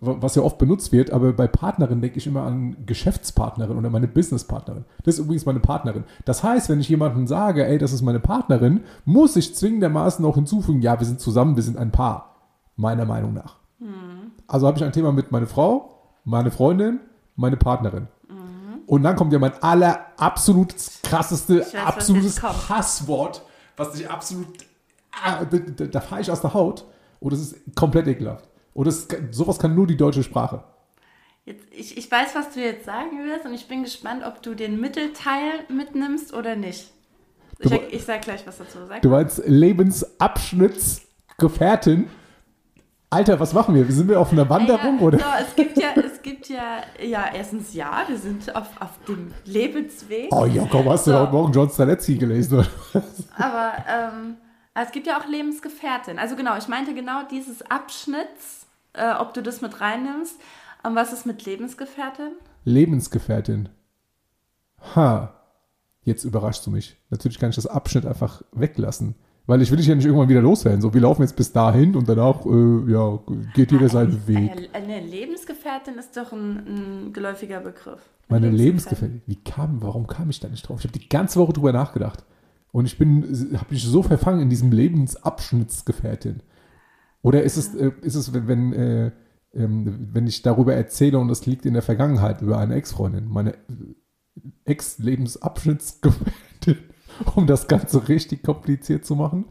was 0.00 0.34
ja 0.34 0.42
oft 0.42 0.56
benutzt 0.56 0.92
wird, 0.92 1.12
aber 1.12 1.34
bei 1.34 1.46
Partnerin 1.46 2.00
denke 2.00 2.16
ich 2.16 2.26
immer 2.26 2.42
an 2.42 2.86
Geschäftspartnerin 2.86 3.76
oder 3.76 3.90
meine 3.90 4.08
Businesspartnerin. 4.08 4.86
Das 5.04 5.16
ist 5.16 5.24
übrigens 5.24 5.44
meine 5.44 5.60
Partnerin. 5.60 6.04
Das 6.24 6.42
heißt, 6.42 6.70
wenn 6.70 6.80
ich 6.80 6.88
jemandem 6.88 7.26
sage, 7.26 7.66
ey, 7.66 7.76
das 7.76 7.92
ist 7.92 8.00
meine 8.00 8.20
Partnerin, 8.20 8.80
muss 9.04 9.36
ich 9.36 9.54
zwingendermaßen 9.54 10.24
auch 10.24 10.36
hinzufügen, 10.36 10.80
ja, 10.80 10.98
wir 10.98 11.06
sind 11.06 11.20
zusammen, 11.20 11.56
wir 11.56 11.62
sind 11.62 11.76
ein 11.76 11.90
Paar. 11.90 12.36
Meiner 12.76 13.04
Meinung 13.04 13.34
nach. 13.34 13.56
Hm. 13.78 14.32
Also 14.46 14.66
habe 14.66 14.78
ich 14.78 14.84
ein 14.84 14.92
Thema 14.92 15.12
mit 15.12 15.32
meiner 15.32 15.46
Frau, 15.46 15.98
meine 16.24 16.50
Freundin, 16.50 17.00
meine 17.36 17.58
Partnerin. 17.58 18.08
Und 18.90 19.04
dann 19.04 19.14
kommt 19.14 19.32
ja 19.32 19.38
mein 19.38 19.52
aller 19.62 20.06
absolut 20.16 20.74
krasseste, 21.04 21.60
weiß, 21.60 21.76
absolutes 21.76 22.42
Hasswort, 22.42 23.40
was 23.76 23.94
ich 23.94 24.10
absolut, 24.10 24.48
ah, 25.12 25.44
da, 25.44 25.58
da 25.86 26.00
fahre 26.00 26.22
ich 26.22 26.28
aus 26.28 26.40
der 26.40 26.54
Haut. 26.54 26.84
Und 27.20 27.32
es 27.32 27.40
ist 27.40 27.54
komplett 27.76 28.08
ekelhaft. 28.08 28.48
Und 28.74 28.88
das, 28.88 29.06
sowas 29.30 29.60
kann 29.60 29.76
nur 29.76 29.86
die 29.86 29.96
deutsche 29.96 30.24
Sprache. 30.24 30.64
Jetzt, 31.44 31.66
ich, 31.70 31.96
ich 31.98 32.10
weiß, 32.10 32.34
was 32.34 32.52
du 32.52 32.58
jetzt 32.58 32.84
sagen 32.84 33.24
wirst 33.24 33.46
und 33.46 33.54
ich 33.54 33.68
bin 33.68 33.84
gespannt, 33.84 34.24
ob 34.26 34.42
du 34.42 34.56
den 34.56 34.80
Mittelteil 34.80 35.52
mitnimmst 35.68 36.34
oder 36.34 36.56
nicht. 36.56 36.90
Ich, 37.60 37.70
ich 37.70 38.04
sag 38.04 38.22
gleich 38.22 38.44
was 38.44 38.58
dazu. 38.58 38.78
Sag 38.88 39.02
du 39.02 39.10
meinst 39.10 39.40
Lebensabschnittsgefährtin? 39.46 42.10
Alter, 43.08 43.38
was 43.38 43.52
machen 43.52 43.76
wir? 43.76 43.88
Sind 43.92 44.08
wir 44.08 44.18
auf 44.18 44.32
einer 44.32 44.50
Wanderung? 44.50 44.98
Ja, 44.98 45.04
oder? 45.04 45.18
So, 45.18 45.24
es 45.46 45.54
gibt 45.54 45.78
ja, 45.78 45.94
es 46.20 46.22
gibt 46.22 46.48
ja, 46.48 46.82
ja, 47.02 47.30
erstens 47.34 47.72
ja, 47.72 48.04
wir 48.06 48.18
sind 48.18 48.54
auf, 48.54 48.68
auf 48.80 49.02
dem 49.08 49.32
Lebensweg. 49.46 50.28
Oh 50.32 50.44
ja, 50.44 50.66
komm, 50.70 50.88
hast 50.90 51.06
du 51.06 51.12
so. 51.12 51.18
heute 51.18 51.32
Morgen 51.32 51.52
John 51.52 51.70
Straletzky 51.70 52.18
gelesen? 52.18 52.58
Oder? 52.58 53.02
Aber 53.38 53.72
ähm, 53.88 54.36
es 54.74 54.92
gibt 54.92 55.06
ja 55.06 55.18
auch 55.18 55.26
Lebensgefährtin. 55.26 56.18
Also 56.18 56.36
genau, 56.36 56.58
ich 56.58 56.68
meinte 56.68 56.94
genau 56.94 57.22
dieses 57.30 57.62
Abschnitts, 57.62 58.66
äh, 58.92 59.14
ob 59.14 59.32
du 59.32 59.42
das 59.42 59.62
mit 59.62 59.80
reinnimmst. 59.80 60.38
Und 60.82 60.94
was 60.94 61.12
ist 61.12 61.24
mit 61.24 61.46
Lebensgefährtin? 61.46 62.32
Lebensgefährtin. 62.64 63.70
Ha, 64.94 65.34
jetzt 66.02 66.24
überraschst 66.24 66.66
du 66.66 66.70
mich. 66.70 66.98
Natürlich 67.08 67.38
kann 67.38 67.50
ich 67.50 67.56
das 67.56 67.66
Abschnitt 67.66 68.04
einfach 68.04 68.42
weglassen. 68.52 69.14
Weil 69.50 69.62
ich 69.62 69.70
will 69.72 69.78
dich 69.78 69.88
ja 69.88 69.96
nicht 69.96 70.04
irgendwann 70.04 70.28
wieder 70.28 70.42
loswerden. 70.42 70.80
So, 70.80 70.94
wir 70.94 71.00
laufen 71.00 71.22
jetzt 71.22 71.34
bis 71.34 71.50
dahin 71.50 71.96
und 71.96 72.08
danach 72.08 72.46
äh, 72.46 72.88
ja, 72.88 73.18
geht 73.52 73.72
jeder 73.72 73.88
seinen 73.88 74.28
Weg. 74.28 74.70
Eine 74.72 75.00
Lebensgefährtin 75.00 75.98
ist 75.98 76.16
doch 76.16 76.32
ein, 76.32 77.08
ein 77.08 77.12
geläufiger 77.12 77.58
Begriff. 77.58 77.98
Meine 78.28 78.48
Lebensgefährtin. 78.48 79.22
Wie 79.26 79.34
kam, 79.34 79.82
warum 79.82 80.06
kam 80.06 80.30
ich 80.30 80.38
da 80.38 80.46
nicht 80.46 80.68
drauf? 80.68 80.78
Ich 80.78 80.84
habe 80.86 80.96
die 80.96 81.08
ganze 81.08 81.40
Woche 81.40 81.52
drüber 81.52 81.72
nachgedacht. 81.72 82.24
Und 82.70 82.86
ich 82.86 82.96
bin, 82.96 83.24
habe 83.54 83.66
mich 83.70 83.82
so 83.82 84.04
verfangen 84.04 84.40
in 84.40 84.50
diesem 84.50 84.70
Lebensabschnittsgefährtin. 84.70 86.44
Oder 87.22 87.42
ist 87.42 87.56
es, 87.56 87.74
äh, 87.74 87.90
ist 88.02 88.14
es, 88.14 88.32
wenn, 88.32 88.72
äh, 88.72 89.10
ähm, 89.52 90.10
wenn 90.12 90.28
ich 90.28 90.42
darüber 90.42 90.76
erzähle 90.76 91.18
und 91.18 91.26
das 91.26 91.44
liegt 91.46 91.66
in 91.66 91.72
der 91.72 91.82
Vergangenheit 91.82 92.40
über 92.40 92.58
eine 92.58 92.76
Ex-Freundin, 92.76 93.26
meine 93.26 93.54
Ex-Lebensabschnittsgefährtin. 94.64 96.76
um 97.34 97.46
das 97.46 97.68
Ganze 97.68 98.08
richtig 98.08 98.42
kompliziert 98.42 99.04
zu 99.04 99.16
machen. 99.16 99.46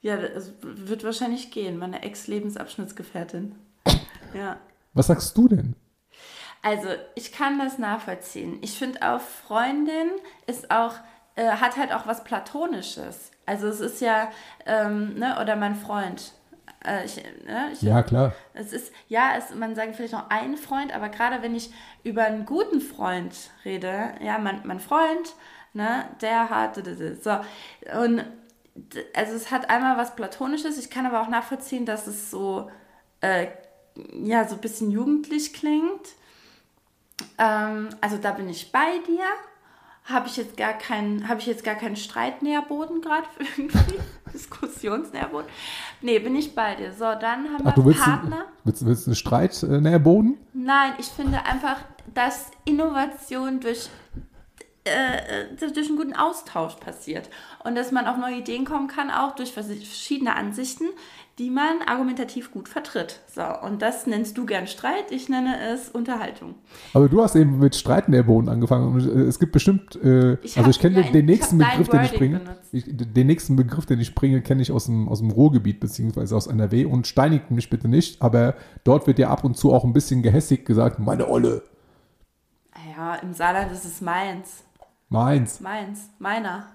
Ja, 0.00 0.16
das 0.16 0.52
wird 0.62 1.04
wahrscheinlich 1.04 1.50
gehen. 1.50 1.78
Meine 1.78 2.02
Ex-Lebensabschnittsgefährtin. 2.02 3.54
Ja. 4.34 4.58
Was 4.94 5.08
sagst 5.08 5.36
du 5.36 5.48
denn? 5.48 5.74
Also, 6.62 6.88
ich 7.14 7.32
kann 7.32 7.58
das 7.58 7.78
nachvollziehen. 7.78 8.58
Ich 8.62 8.78
finde 8.78 9.02
auch, 9.02 9.20
Freundin 9.20 10.10
ist 10.46 10.70
auch, 10.70 10.94
äh, 11.36 11.46
hat 11.46 11.76
halt 11.76 11.92
auch 11.92 12.06
was 12.06 12.24
Platonisches. 12.24 13.30
Also, 13.46 13.68
es 13.68 13.80
ist 13.80 14.00
ja, 14.00 14.30
ähm, 14.66 15.14
ne, 15.14 15.38
oder 15.40 15.56
mein 15.56 15.74
Freund. 15.74 16.32
Äh, 16.84 17.04
ich, 17.04 17.16
ne, 17.44 17.70
ich, 17.72 17.82
Ja, 17.82 18.02
klar. 18.02 18.34
Es 18.54 18.72
ist, 18.72 18.92
ja, 19.08 19.32
es, 19.36 19.54
man 19.54 19.74
sagt 19.74 19.96
vielleicht 19.96 20.12
noch 20.12 20.30
einen 20.30 20.56
Freund, 20.56 20.94
aber 20.94 21.08
gerade 21.08 21.42
wenn 21.42 21.54
ich 21.54 21.72
über 22.04 22.24
einen 22.24 22.44
guten 22.44 22.80
Freund 22.80 23.34
rede, 23.64 24.14
ja, 24.20 24.38
mein, 24.38 24.62
mein 24.64 24.80
Freund, 24.80 25.34
ne, 25.78 26.04
der 26.20 26.50
hat, 26.50 26.76
so, 27.22 27.30
und 28.00 28.24
also 29.14 29.32
es 29.34 29.50
hat 29.50 29.70
einmal 29.70 29.96
was 29.96 30.14
Platonisches, 30.14 30.78
ich 30.78 30.90
kann 30.90 31.06
aber 31.06 31.22
auch 31.22 31.28
nachvollziehen, 31.28 31.86
dass 31.86 32.06
es 32.06 32.30
so, 32.30 32.70
äh, 33.20 33.48
ja, 34.12 34.46
so 34.46 34.54
ein 34.54 34.60
bisschen 34.60 34.90
jugendlich 34.90 35.52
klingt. 35.52 36.08
Ähm, 37.38 37.88
also 38.00 38.16
da 38.16 38.32
bin 38.32 38.48
ich 38.48 38.70
bei 38.70 38.98
dir. 39.06 39.24
Habe 40.04 40.26
ich 40.26 40.38
jetzt 40.38 40.56
gar 40.56 40.72
keinen, 40.72 41.28
habe 41.28 41.40
ich 41.40 41.46
jetzt 41.46 41.64
gar 41.64 41.74
keinen 41.74 41.96
Streitnährboden 41.96 43.02
gerade 43.02 43.26
irgendwie? 43.38 43.98
Diskussionsnährboden? 44.32 45.48
Nee, 46.00 46.18
bin 46.18 46.34
ich 46.34 46.54
bei 46.54 46.76
dir. 46.76 46.92
So, 46.92 47.04
dann 47.04 47.52
haben 47.52 47.64
Ach, 47.64 47.74
du 47.74 47.82
wir 47.82 47.86
willst, 47.86 48.04
Partner. 48.04 48.46
willst, 48.64 48.86
willst 48.86 49.06
einen 49.06 49.16
Streit 49.16 49.62
äh, 49.62 49.80
Nährboden? 49.80 50.38
Nein, 50.54 50.94
ich 50.98 51.06
finde 51.06 51.44
einfach, 51.44 51.78
dass 52.14 52.50
Innovation 52.64 53.60
durch, 53.60 53.90
äh, 54.84 55.42
äh, 55.42 55.72
durch 55.72 55.88
einen 55.88 55.96
guten 55.96 56.14
Austausch 56.14 56.76
passiert. 56.76 57.28
Und 57.64 57.74
dass 57.74 57.92
man 57.92 58.06
auf 58.06 58.16
neue 58.16 58.36
Ideen 58.38 58.64
kommen 58.64 58.88
kann, 58.88 59.10
auch 59.10 59.34
durch 59.34 59.52
vers- 59.52 59.66
verschiedene 59.66 60.34
Ansichten, 60.36 60.84
die 61.38 61.50
man 61.50 61.82
argumentativ 61.86 62.50
gut 62.50 62.68
vertritt. 62.68 63.20
So, 63.32 63.42
und 63.64 63.80
das 63.80 64.06
nennst 64.06 64.36
du 64.36 64.44
gern 64.44 64.66
Streit, 64.66 65.10
ich 65.10 65.28
nenne 65.28 65.56
es 65.72 65.88
Unterhaltung. 65.88 66.56
Aber 66.94 67.08
du 67.08 67.22
hast 67.22 67.36
eben 67.36 67.58
mit 67.60 67.76
Streitnährboden 67.76 68.48
angefangen. 68.48 68.88
Und 68.92 69.06
äh, 69.06 69.22
es 69.22 69.38
gibt 69.38 69.52
bestimmt, 69.52 69.94
äh, 70.02 70.34
Ich 70.42 70.56
also 70.58 70.70
ich 70.70 70.80
kenne 70.80 71.02
den, 71.02 71.12
den 71.12 71.26
nächsten 71.26 71.58
Begriff, 71.58 71.88
den 71.88 72.02
ich 72.02 72.14
bringe. 72.14 72.40
Ich, 72.72 72.84
den 72.88 73.26
nächsten 73.26 73.54
Begriff, 73.56 73.86
den 73.86 74.00
ich 74.00 74.14
bringe, 74.14 74.42
kenne 74.42 74.62
ich 74.62 74.72
aus 74.72 74.86
dem, 74.86 75.08
aus 75.08 75.20
dem 75.20 75.30
Ruhrgebiet, 75.30 75.78
beziehungsweise 75.80 76.34
aus 76.34 76.46
NRW. 76.48 76.86
Und 76.86 77.06
steinigt 77.06 77.50
mich 77.52 77.70
bitte 77.70 77.86
nicht, 77.88 78.20
aber 78.20 78.54
dort 78.84 79.06
wird 79.06 79.18
ja 79.20 79.28
ab 79.28 79.44
und 79.44 79.56
zu 79.56 79.72
auch 79.72 79.84
ein 79.84 79.92
bisschen 79.92 80.22
gehässig 80.22 80.64
gesagt, 80.64 80.98
meine 80.98 81.28
Olle, 81.28 81.62
Ja, 82.96 83.14
im 83.16 83.32
Saarland 83.32 83.70
ist 83.72 83.84
es 83.84 84.00
meins. 84.00 84.64
Meins. 85.08 85.60
Meins. 85.60 86.10
Meiner. 86.18 86.68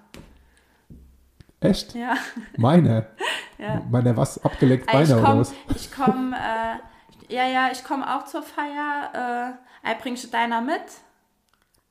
Echt? 1.60 1.94
Ja. 1.94 2.14
Meine. 2.56 3.06
Ja. 3.56 3.80
Meine 3.88 4.16
was? 4.16 4.44
Abgeleckt 4.44 4.84
Ich 4.86 4.92
Beine 4.92 5.14
oder 5.14 5.22
komme, 5.24 5.40
was? 5.40 5.54
ich 5.76 5.90
komm, 5.92 6.32
äh, 6.34 7.32
ja, 7.32 7.46
ja, 7.46 7.68
ich 7.70 7.84
komme 7.84 8.04
auch 8.14 8.24
zur 8.24 8.42
Feier. 8.42 9.56
Äh, 9.84 9.92
ich 9.92 9.98
bring 9.98 10.18
deiner 10.32 10.60
mit. 10.60 10.82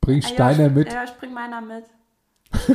Bring 0.02 0.22
Ah, 0.22 0.28
ja, 0.28 0.34
Steiner 0.34 0.68
ich, 0.68 0.74
mit. 0.74 0.92
Ja, 0.94 1.06
ich 1.06 1.14
bring 1.14 1.34
meiner 1.34 1.62
mit. 1.62 1.86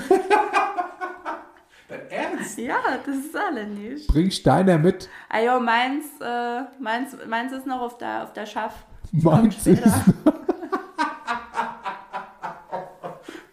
Ernst? 2.11 2.59
Ja, 2.59 2.79
das 3.05 3.17
ist 3.17 3.33
saarländisch. 3.33 4.07
Bring 4.07 4.31
Steiner 4.31 4.79
mit. 4.79 5.09
Ah, 5.29 5.41
jo, 5.41 5.61
meins, 5.61 6.07
äh, 6.21 6.63
meins, 6.81 7.17
meins 7.27 7.53
ist 7.53 7.67
noch 7.67 7.83
auf 7.83 7.99
der, 7.99 8.25
auf 8.25 8.33
der 8.33 8.47
Schaff. 8.47 8.87
Meins 9.13 9.67
ist, 9.67 9.83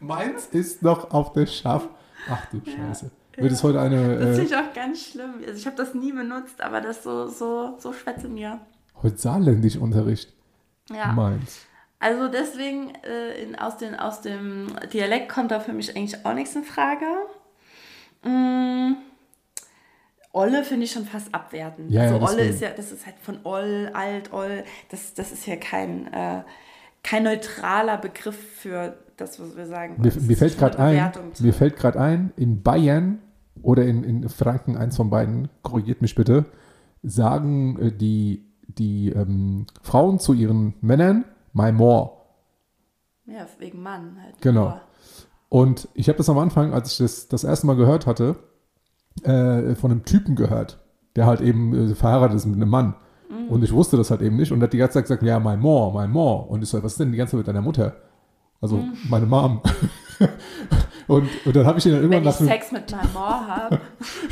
meins 0.05 0.47
ist 0.47 0.81
noch 0.83 1.11
auf 1.11 1.33
der 1.33 1.45
Schaff. 1.45 1.87
Ach 2.29 2.45
du 2.47 2.61
Scheiße. 2.63 3.11
Wird 3.37 3.51
es 3.51 3.63
heute 3.63 3.81
eine. 3.81 4.17
Das 4.17 4.29
Äh, 4.29 4.33
finde 4.41 4.43
ich 4.43 4.55
auch 4.55 4.73
ganz 4.73 5.05
schlimm. 5.11 5.33
Also 5.45 5.53
ich 5.59 5.65
habe 5.65 5.75
das 5.75 5.93
nie 5.93 6.11
benutzt, 6.13 6.61
aber 6.61 6.79
das 6.81 7.03
so, 7.03 7.27
so, 7.27 7.75
so 7.79 7.91
schwätze 7.93 8.27
mir. 8.29 8.59
heute 9.03 9.17
saarländisch 9.17 9.75
Unterricht. 9.77 10.33
Ja. 10.89 11.11
Meins. 11.11 11.65
Also 11.99 12.27
deswegen, 12.27 12.93
äh, 13.03 13.41
in, 13.41 13.55
aus, 13.55 13.77
den, 13.77 13.95
aus 13.95 14.21
dem 14.21 14.67
Dialekt 14.93 15.29
kommt 15.29 15.51
da 15.51 15.59
für 15.59 15.73
mich 15.73 15.95
eigentlich 15.95 16.25
auch 16.25 16.33
nichts 16.33 16.55
in 16.55 16.63
Frage. 16.63 17.05
Mm, 18.23 18.93
Olle 20.31 20.63
finde 20.63 20.85
ich 20.85 20.91
schon 20.91 21.05
fast 21.05 21.33
abwertend. 21.33 21.91
Ja, 21.91 22.03
ja, 22.05 22.11
also 22.13 22.25
Olle 22.25 22.35
deswegen. 22.37 22.53
ist 22.53 22.61
ja, 22.61 22.69
das 22.71 22.91
ist 22.91 23.05
halt 23.05 23.15
von 23.21 23.39
Oll, 23.43 23.89
Alt, 23.93 24.33
Oll, 24.33 24.63
das, 24.89 25.13
das 25.13 25.31
ist 25.31 25.45
ja 25.45 25.55
kein, 25.55 26.11
äh, 26.13 26.43
kein 27.03 27.23
neutraler 27.23 27.97
Begriff 27.97 28.37
für 28.57 28.97
das, 29.17 29.39
was 29.39 29.55
wir 29.55 29.67
sagen. 29.67 29.95
Mir, 29.97 30.11
mir 30.21 30.37
fällt 30.37 30.57
gerade 30.57 30.79
ein, 30.79 31.11
mir 31.39 31.53
fällt 31.53 31.77
gerade 31.77 31.99
ein, 31.99 32.33
in 32.35 32.61
Bayern 32.61 33.19
oder 33.61 33.85
in, 33.85 34.03
in 34.03 34.27
Franken, 34.29 34.77
eins 34.77 34.97
von 34.97 35.09
beiden, 35.09 35.49
korrigiert 35.61 36.01
mich 36.01 36.15
bitte, 36.15 36.45
sagen 37.03 37.79
äh, 37.79 37.91
die, 37.91 38.45
die 38.67 39.09
ähm, 39.09 39.65
Frauen 39.81 40.19
zu 40.19 40.33
ihren 40.33 40.75
Männern, 40.81 41.25
my 41.53 41.71
more. 41.71 42.11
Ja, 43.25 43.47
wegen 43.59 43.81
Mann 43.81 44.17
halt. 44.21 44.41
Genau. 44.41 44.79
Und 45.49 45.87
ich 45.93 46.09
habe 46.09 46.17
das 46.17 46.29
am 46.29 46.37
Anfang, 46.37 46.73
als 46.73 46.91
ich 46.91 46.97
das 46.97 47.27
das 47.27 47.43
erste 47.43 47.67
Mal 47.67 47.75
gehört 47.75 48.05
hatte, 48.05 48.35
äh, 49.23 49.75
von 49.75 49.91
einem 49.91 50.05
Typen 50.05 50.35
gehört, 50.35 50.79
der 51.15 51.25
halt 51.25 51.41
eben 51.41 51.91
äh, 51.91 51.95
verheiratet 51.95 52.37
ist 52.37 52.45
mit 52.45 52.55
einem 52.55 52.69
Mann. 52.69 52.95
Mhm. 53.29 53.49
Und 53.49 53.63
ich 53.63 53.71
wusste 53.71 53.97
das 53.97 54.11
halt 54.11 54.21
eben 54.21 54.35
nicht 54.35 54.51
und 54.51 54.61
hat 54.61 54.73
die 54.73 54.77
ganze 54.77 54.95
Zeit 54.95 55.03
gesagt, 55.03 55.23
ja, 55.23 55.39
my 55.39 55.57
more, 55.57 55.99
my 55.99 56.07
more. 56.07 56.47
Und 56.47 56.61
ich 56.61 56.69
so, 56.69 56.81
was 56.83 56.93
ist 56.93 56.99
denn 56.99 57.11
die 57.11 57.17
ganze 57.17 57.31
Zeit 57.31 57.39
mit 57.39 57.47
deiner 57.47 57.61
Mutter? 57.61 57.95
Also 58.61 58.77
Mhm. 58.77 58.93
meine 59.09 59.25
Mom. 59.25 59.61
und, 61.07 61.27
und 61.45 61.55
dann 61.55 61.65
habe 61.65 61.77
ich 61.79 61.85
ihn 61.85 61.91
dann 61.91 62.01
irgendwann 62.01 62.23
Wenn 62.23 62.31
ich 62.31 62.39
nach 62.39 62.47
Sex 62.47 62.71
mit 62.71 62.91
meinem 62.91 63.13
Moor 63.13 63.47
habe. 63.47 63.79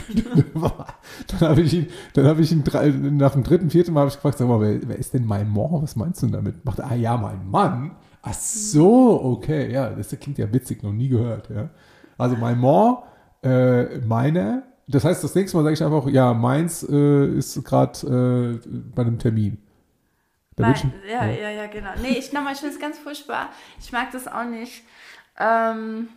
dann 1.27 1.49
habe 1.49 1.61
ich 1.61 1.73
ihn, 1.73 1.87
dann 2.13 2.25
habe 2.25 2.41
ich 2.41 2.51
ihn 2.51 2.63
drei, 2.63 2.89
nach 2.89 3.33
dem 3.33 3.43
dritten, 3.43 3.69
vierten 3.69 3.93
Mal 3.93 4.01
habe 4.01 4.09
ich 4.09 4.15
gefragt, 4.15 4.37
sag 4.37 4.47
mal, 4.47 4.59
wer, 4.61 4.79
wer 4.87 4.97
ist 4.97 5.13
denn 5.13 5.25
mein 5.25 5.49
More? 5.49 5.83
Was 5.83 5.95
meinst 5.95 6.21
du 6.21 6.27
denn 6.27 6.33
damit? 6.33 6.65
Macht, 6.65 6.79
er, 6.79 6.91
ah 6.91 6.95
ja, 6.95 7.17
mein 7.17 7.47
Mann. 7.49 7.91
Ach 8.21 8.33
so, 8.33 9.21
okay, 9.21 9.71
ja, 9.71 9.89
das 9.89 10.09
klingt 10.19 10.37
ja 10.37 10.51
witzig, 10.53 10.81
noch 10.81 10.93
nie 10.93 11.09
gehört, 11.09 11.49
ja. 11.49 11.69
Also 12.17 12.37
mein 12.37 12.57
More, 12.57 13.03
äh, 13.43 13.99
meiner, 13.99 14.63
das 14.87 15.03
heißt, 15.03 15.23
das 15.23 15.35
nächste 15.35 15.57
Mal 15.57 15.63
sage 15.63 15.73
ich 15.73 15.83
einfach, 15.83 16.07
ja, 16.07 16.33
meins 16.33 16.83
äh, 16.89 17.27
ist 17.27 17.61
gerade 17.65 18.59
äh, 18.63 18.67
bei 18.95 19.01
einem 19.01 19.19
Termin. 19.19 19.57
Nein, 20.57 20.93
ja, 21.07 21.25
ja, 21.25 21.49
ja, 21.49 21.67
genau. 21.67 21.91
Nee, 22.01 22.17
ich 22.17 22.33
nochmal, 22.33 22.53
ich 22.53 22.59
finde 22.59 22.75
es 22.75 22.79
ganz 22.79 22.99
furchtbar. 22.99 23.49
Ich 23.79 23.91
mag 23.91 24.11
das 24.11 24.27
auch 24.27 24.43
nicht. 24.43 24.83
Ähm, 25.39 26.09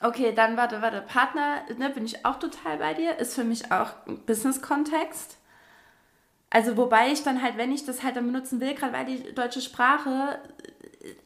okay, 0.00 0.32
dann 0.34 0.56
warte, 0.56 0.82
warte. 0.82 1.02
Partner, 1.02 1.62
ne, 1.76 1.90
bin 1.90 2.04
ich 2.04 2.24
auch 2.24 2.38
total 2.38 2.78
bei 2.78 2.94
dir. 2.94 3.18
Ist 3.18 3.34
für 3.34 3.44
mich 3.44 3.72
auch 3.72 3.90
ein 4.06 4.18
Business-Kontext. 4.24 5.38
Also, 6.50 6.76
wobei 6.76 7.10
ich 7.10 7.24
dann 7.24 7.42
halt, 7.42 7.56
wenn 7.56 7.72
ich 7.72 7.84
das 7.84 8.02
halt 8.02 8.16
dann 8.16 8.26
benutzen 8.26 8.60
will, 8.60 8.74
gerade 8.74 8.92
weil 8.92 9.06
die 9.06 9.34
deutsche 9.34 9.60
Sprache 9.60 10.38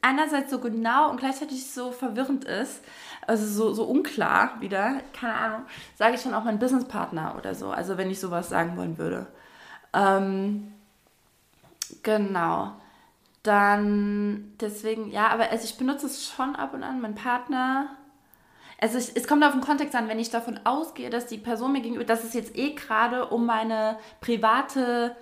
einerseits 0.01 0.51
so 0.51 0.59
genau 0.59 1.11
und 1.11 1.19
gleichzeitig 1.21 1.71
so 1.71 1.93
verwirrend 1.93 2.45
ist, 2.45 2.83
also 3.27 3.47
so, 3.47 3.73
so 3.75 3.85
unklar 3.85 4.61
wieder, 4.61 5.01
keine 5.13 5.35
Ahnung, 5.35 5.63
sage 5.97 6.15
ich 6.15 6.23
dann 6.23 6.35
auch 6.35 6.45
mein 6.45 6.59
Businesspartner 6.59 7.37
oder 7.37 7.55
so, 7.55 7.71
also 7.71 7.97
wenn 7.99 8.11
ich 8.11 8.21
sowas 8.21 8.49
sagen 8.49 8.77
wollen 8.77 8.99
würde. 8.99 9.27
Ähm, 9.93 10.73
genau. 12.03 12.73
Dann, 13.43 14.53
deswegen, 14.61 15.11
ja, 15.11 15.29
aber 15.29 15.51
also 15.51 15.65
ich 15.65 15.77
benutze 15.79 16.07
es 16.07 16.29
schon 16.29 16.57
ab 16.57 16.75
und 16.75 16.83
an, 16.83 17.01
mein 17.01 17.15
Partner. 17.15 17.97
Also 18.81 18.99
ich, 18.99 19.17
es 19.17 19.27
kommt 19.27 19.45
auf 19.45 19.53
den 19.53 19.61
Kontext 19.61 19.95
an, 19.95 20.09
wenn 20.09 20.19
ich 20.19 20.31
davon 20.31 20.61
ausgehe, 20.65 21.11
dass 21.11 21.27
die 21.27 21.39
Person 21.39 21.73
mir 21.73 21.81
gegenüber, 21.81 22.05
dass 22.05 22.25
es 22.25 22.35
jetzt 22.35 22.57
eh 22.57 22.75
gerade 22.75 23.27
um 23.27 23.47
meine 23.47 23.99
private 24.21 25.17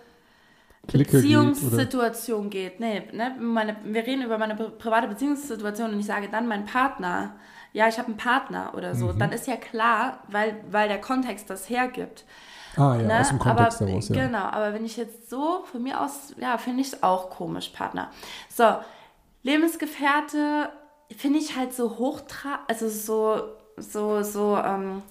Clique 0.87 1.23
geht? 1.23 1.23
Beziehungssituation 1.23 2.51
geht. 2.51 2.81
Nee, 2.81 3.03
ne, 3.13 3.37
meine, 3.41 3.77
wir 3.85 4.07
reden 4.07 4.23
über 4.23 4.39
meine 4.39 4.55
pri- 4.55 4.71
private 4.71 5.09
Beziehungssituation 5.09 5.93
und 5.93 6.01
ich 6.01 6.07
sage 6.07 6.29
dann 6.29 6.47
mein 6.47 6.65
Partner. 6.65 7.37
Ja, 7.73 7.89
ich 7.89 7.99
habe 7.99 8.09
einen 8.09 8.17
Partner 8.17 8.73
oder 8.75 8.95
so. 8.95 9.13
Mhm. 9.13 9.19
Dann 9.19 9.33
ist 9.33 9.47
ja 9.47 9.57
klar, 9.57 10.21
weil, 10.29 10.57
weil 10.71 10.89
der 10.89 11.01
Kontext 11.01 11.51
das 11.51 11.69
hergibt. 11.69 12.25
Ah 12.77 12.97
ja, 12.97 13.03
Ne? 13.03 13.21
aus 13.21 13.29
dem 13.29 13.39
Kontext 13.39 13.81
aber, 13.81 13.91
heraus, 13.91 14.09
ja. 14.09 14.27
Genau, 14.27 14.45
aber 14.45 14.75
wenn 14.75 14.85
ich 14.85 14.97
jetzt 14.97 15.31
so 15.31 15.65
von 15.71 15.83
mir 15.83 16.01
aus, 16.01 16.35
ja, 16.39 16.59
finde 16.59 16.83
ich 16.83 16.89
es 16.89 17.03
auch 17.03 17.31
komisch, 17.31 17.69
Partner. 17.71 18.11
So, 18.55 18.65
Lebensgefährte 19.43 20.69
finde 21.17 21.39
ich 21.39 21.57
halt 21.57 21.73
so 21.73 21.99
hochtra, 21.99 22.61
also 22.69 22.89
so, 22.89 23.43
so, 23.77 24.23
so, 24.23 24.57
ähm, 24.57 25.03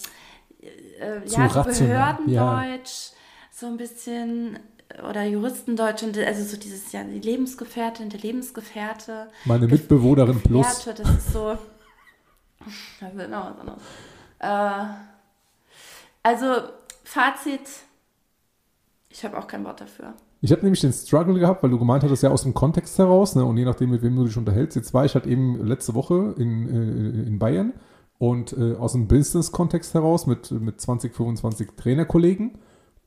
äh, 1.00 1.26
ja, 1.26 1.50
so 1.50 1.64
Behördendeutsch, 1.64 3.12
so 3.52 3.68
ein 3.68 3.78
bisschen, 3.78 4.60
oder 5.08 5.24
Juristendeutsch, 5.24 6.04
und 6.04 6.18
also 6.18 6.44
so 6.44 6.58
dieses, 6.58 6.92
ja, 6.92 7.04
die 7.04 7.20
Lebensgefährtin, 7.20 8.10
der 8.10 8.20
Lebensgefährte. 8.20 9.28
Meine 9.46 9.68
Mitbewohnerin 9.68 10.42
plus. 10.42 10.68
Gefährte, 10.68 11.04
das 11.04 11.18
ist 11.18 11.34
so, 11.34 11.58
das 13.00 13.14
ist 13.14 13.30
noch 13.30 13.52
was 13.52 13.60
anderes. 13.60 13.82
Äh, 14.40 14.94
also, 16.24 16.70
Fazit, 17.06 17.62
ich 19.10 19.24
habe 19.24 19.38
auch 19.38 19.48
kein 19.48 19.64
Wort 19.64 19.80
dafür. 19.80 20.14
Ich 20.42 20.52
habe 20.52 20.62
nämlich 20.62 20.82
den 20.82 20.92
Struggle 20.92 21.40
gehabt, 21.40 21.64
weil 21.64 21.70
du 21.70 21.80
gemeint 21.80 22.04
hattest, 22.04 22.22
ja 22.22 22.30
aus 22.30 22.44
dem 22.44 22.54
Kontext 22.54 23.00
heraus, 23.00 23.36
ne, 23.36 23.46
und 23.46 23.58
je 23.58 23.66
nachdem, 23.66 23.92
mit 23.92 24.02
wem 24.02 24.16
du 24.16 24.26
dich 24.26 24.38
unterhältst. 24.38 24.76
Jetzt 24.76 24.94
war 24.94 25.06
ich 25.06 25.16
halt 25.16 25.26
eben 25.26 25.66
letzte 25.66 25.96
Woche 25.96 26.36
in, 26.38 26.68
äh, 26.68 27.28
in 27.28 27.40
Bayern 27.40 27.74
und 28.18 28.54
äh, 28.54 28.76
aus 28.76 28.92
dem 28.92 29.08
Business-Kontext 29.08 29.94
heraus 29.94 30.28
mit, 30.28 30.52
mit 30.52 30.82
20, 30.82 31.16
25 31.16 31.72
Trainerkollegen. 31.78 32.58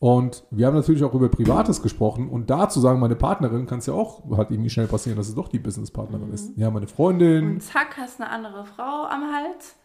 Und 0.01 0.45
wir 0.51 0.67
haben 0.67 0.75
natürlich 0.75 1.03
auch 1.03 1.15
über 1.15 1.29
Privates 1.29 1.83
gesprochen. 1.83 2.29
Und 2.29 2.51
da 2.51 2.69
zu 2.69 2.81
sagen, 2.81 3.01
meine 3.01 3.17
Partnerin 3.17 3.67
kann 3.67 3.81
es 3.81 3.87
ja 3.87 3.95
auch, 3.95 4.23
hat 4.37 4.51
irgendwie 4.51 4.71
schnell 4.71 4.87
passieren, 4.87 5.17
dass 5.17 5.29
es 5.29 5.35
doch 5.35 5.49
die 5.49 5.59
Businesspartnerin 5.59 6.33
ist. 6.33 6.57
Ja, 6.57 6.71
meine 6.71 6.87
Freundin. 6.87 7.55
Und 7.55 7.63
zack, 7.63 7.97
hast 7.97 8.21
eine 8.21 8.31
andere 8.31 8.65
Frau 8.65 9.07
am 9.07 9.33
Hals. 9.33 9.77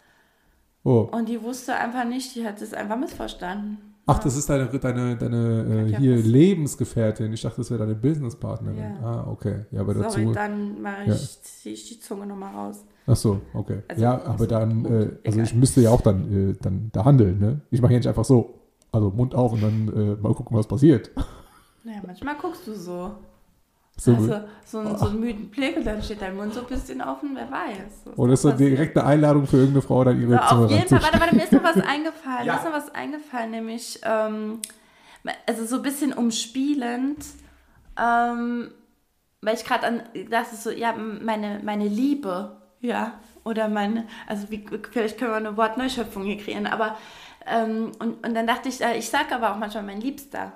Oh. 0.83 1.09
Und 1.11 1.29
die 1.29 1.41
wusste 1.41 1.75
einfach 1.75 2.05
nicht, 2.05 2.35
die 2.35 2.45
hat 2.45 2.61
es 2.61 2.73
einfach 2.73 2.97
missverstanden. 2.97 3.92
Ach, 4.05 4.19
das 4.19 4.35
ist 4.35 4.49
deine, 4.49 4.65
deine, 4.67 5.15
deine 5.15 5.87
äh, 5.93 5.97
hier. 5.97 6.17
Lebensgefährtin. 6.17 7.31
Ich 7.31 7.41
dachte, 7.41 7.57
das 7.57 7.71
wäre 7.71 7.79
deine 7.79 7.95
Businesspartnerin. 7.95 8.77
Ja. 8.77 8.99
Ah, 9.01 9.27
okay. 9.31 9.65
Ja, 9.71 9.79
aber 9.81 9.93
Sorry, 9.93 10.25
dazu. 10.25 10.31
dann 10.33 10.81
mache 10.81 11.05
Ja. 11.07 11.13
ich, 11.15 11.41
ziehe 11.41 11.73
ich 11.73 11.87
die 11.87 11.99
Zunge 11.99 12.25
nochmal 12.25 12.53
raus. 12.53 12.83
Ach 13.07 13.15
so, 13.15 13.39
okay. 13.53 13.79
Also, 13.87 14.01
ja, 14.01 14.21
aber 14.25 14.45
dann, 14.47 14.85
äh, 14.85 14.89
also 14.89 15.11
egal. 15.23 15.43
ich 15.43 15.55
müsste 15.55 15.81
ja 15.81 15.89
auch 15.91 16.01
dann, 16.01 16.51
äh, 16.51 16.53
dann 16.61 16.89
da 16.91 17.05
handeln, 17.05 17.39
ne? 17.39 17.61
Ich 17.71 17.81
mache 17.81 17.93
ja 17.93 17.99
nicht 17.99 18.07
einfach 18.07 18.25
so, 18.25 18.59
also 18.91 19.09
Mund 19.09 19.35
auf 19.35 19.53
und 19.53 19.63
dann 19.63 19.87
äh, 19.87 20.15
mal 20.21 20.33
gucken, 20.33 20.55
was 20.57 20.67
passiert. 20.67 21.11
Naja, 21.85 22.01
manchmal 22.05 22.35
guckst 22.37 22.67
du 22.67 22.73
so. 22.75 23.11
So, 23.95 24.15
also, 24.15 24.41
so, 24.65 24.79
einen, 24.79 24.97
so 24.97 25.05
einen 25.05 25.19
müden 25.19 25.49
Blick 25.49 25.77
und 25.77 25.85
dann 25.85 26.01
steht 26.01 26.21
dein 26.21 26.35
Mund 26.35 26.53
so 26.53 26.61
ein 26.61 26.65
bisschen 26.65 27.01
offen, 27.01 27.35
wer 27.35 27.49
weiß. 27.51 28.17
oder 28.17 28.33
ist 28.33 28.43
das 28.43 28.53
passiert. 28.53 28.71
direkt 28.71 28.97
eine 28.97 29.05
Einladung 29.05 29.45
für 29.45 29.57
irgendeine 29.57 29.83
Frau, 29.83 30.03
dann 30.03 30.19
ihre 30.19 30.31
So, 30.31 30.55
auf 30.65 30.71
jeden 30.71 30.87
Fall, 30.87 31.03
warte, 31.03 31.19
warte, 31.19 31.35
mir 31.35 31.43
ist 31.43 31.51
noch 31.51 31.63
was 31.63 31.77
eingefallen. 31.77 32.13
Ja. 32.45 32.53
Mir 32.53 32.59
ist 32.59 32.65
noch 32.65 32.73
was 32.73 32.95
eingefallen, 32.95 33.51
nämlich, 33.51 34.01
ähm, 34.03 34.59
also 35.45 35.65
so 35.65 35.75
ein 35.77 35.81
bisschen 35.83 36.11
umspielend, 36.11 37.23
ähm, 38.01 38.71
weil 39.41 39.55
ich 39.55 39.63
gerade 39.63 39.85
an, 39.85 40.01
das 40.29 40.53
ist 40.53 40.63
so, 40.63 40.71
ja, 40.71 40.93
meine, 40.93 41.61
meine 41.63 41.87
Liebe, 41.87 42.57
ja, 42.81 43.13
oder 43.43 43.67
meine, 43.69 44.07
also 44.25 44.49
wie, 44.49 44.65
vielleicht 44.91 45.19
können 45.19 45.31
wir 45.31 45.37
eine 45.37 45.55
Wortneuschöpfung 45.55 46.23
hier 46.23 46.37
kreieren, 46.37 46.65
aber, 46.65 46.97
ähm, 47.45 47.91
und, 47.99 48.25
und 48.25 48.33
dann 48.33 48.47
dachte 48.47 48.69
ich, 48.69 48.81
äh, 48.81 48.97
ich 48.97 49.09
sage 49.09 49.35
aber 49.35 49.51
auch 49.51 49.57
manchmal 49.57 49.83
mein 49.83 50.01
Liebster. 50.01 50.53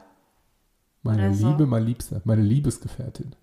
Meine 1.07 1.27
oder 1.29 1.33
so. 1.33 1.49
Liebe, 1.49 1.65
mein 1.65 1.83
Liebster, 1.85 2.21
meine 2.25 2.41
Liebesgefährtin. 2.43 3.35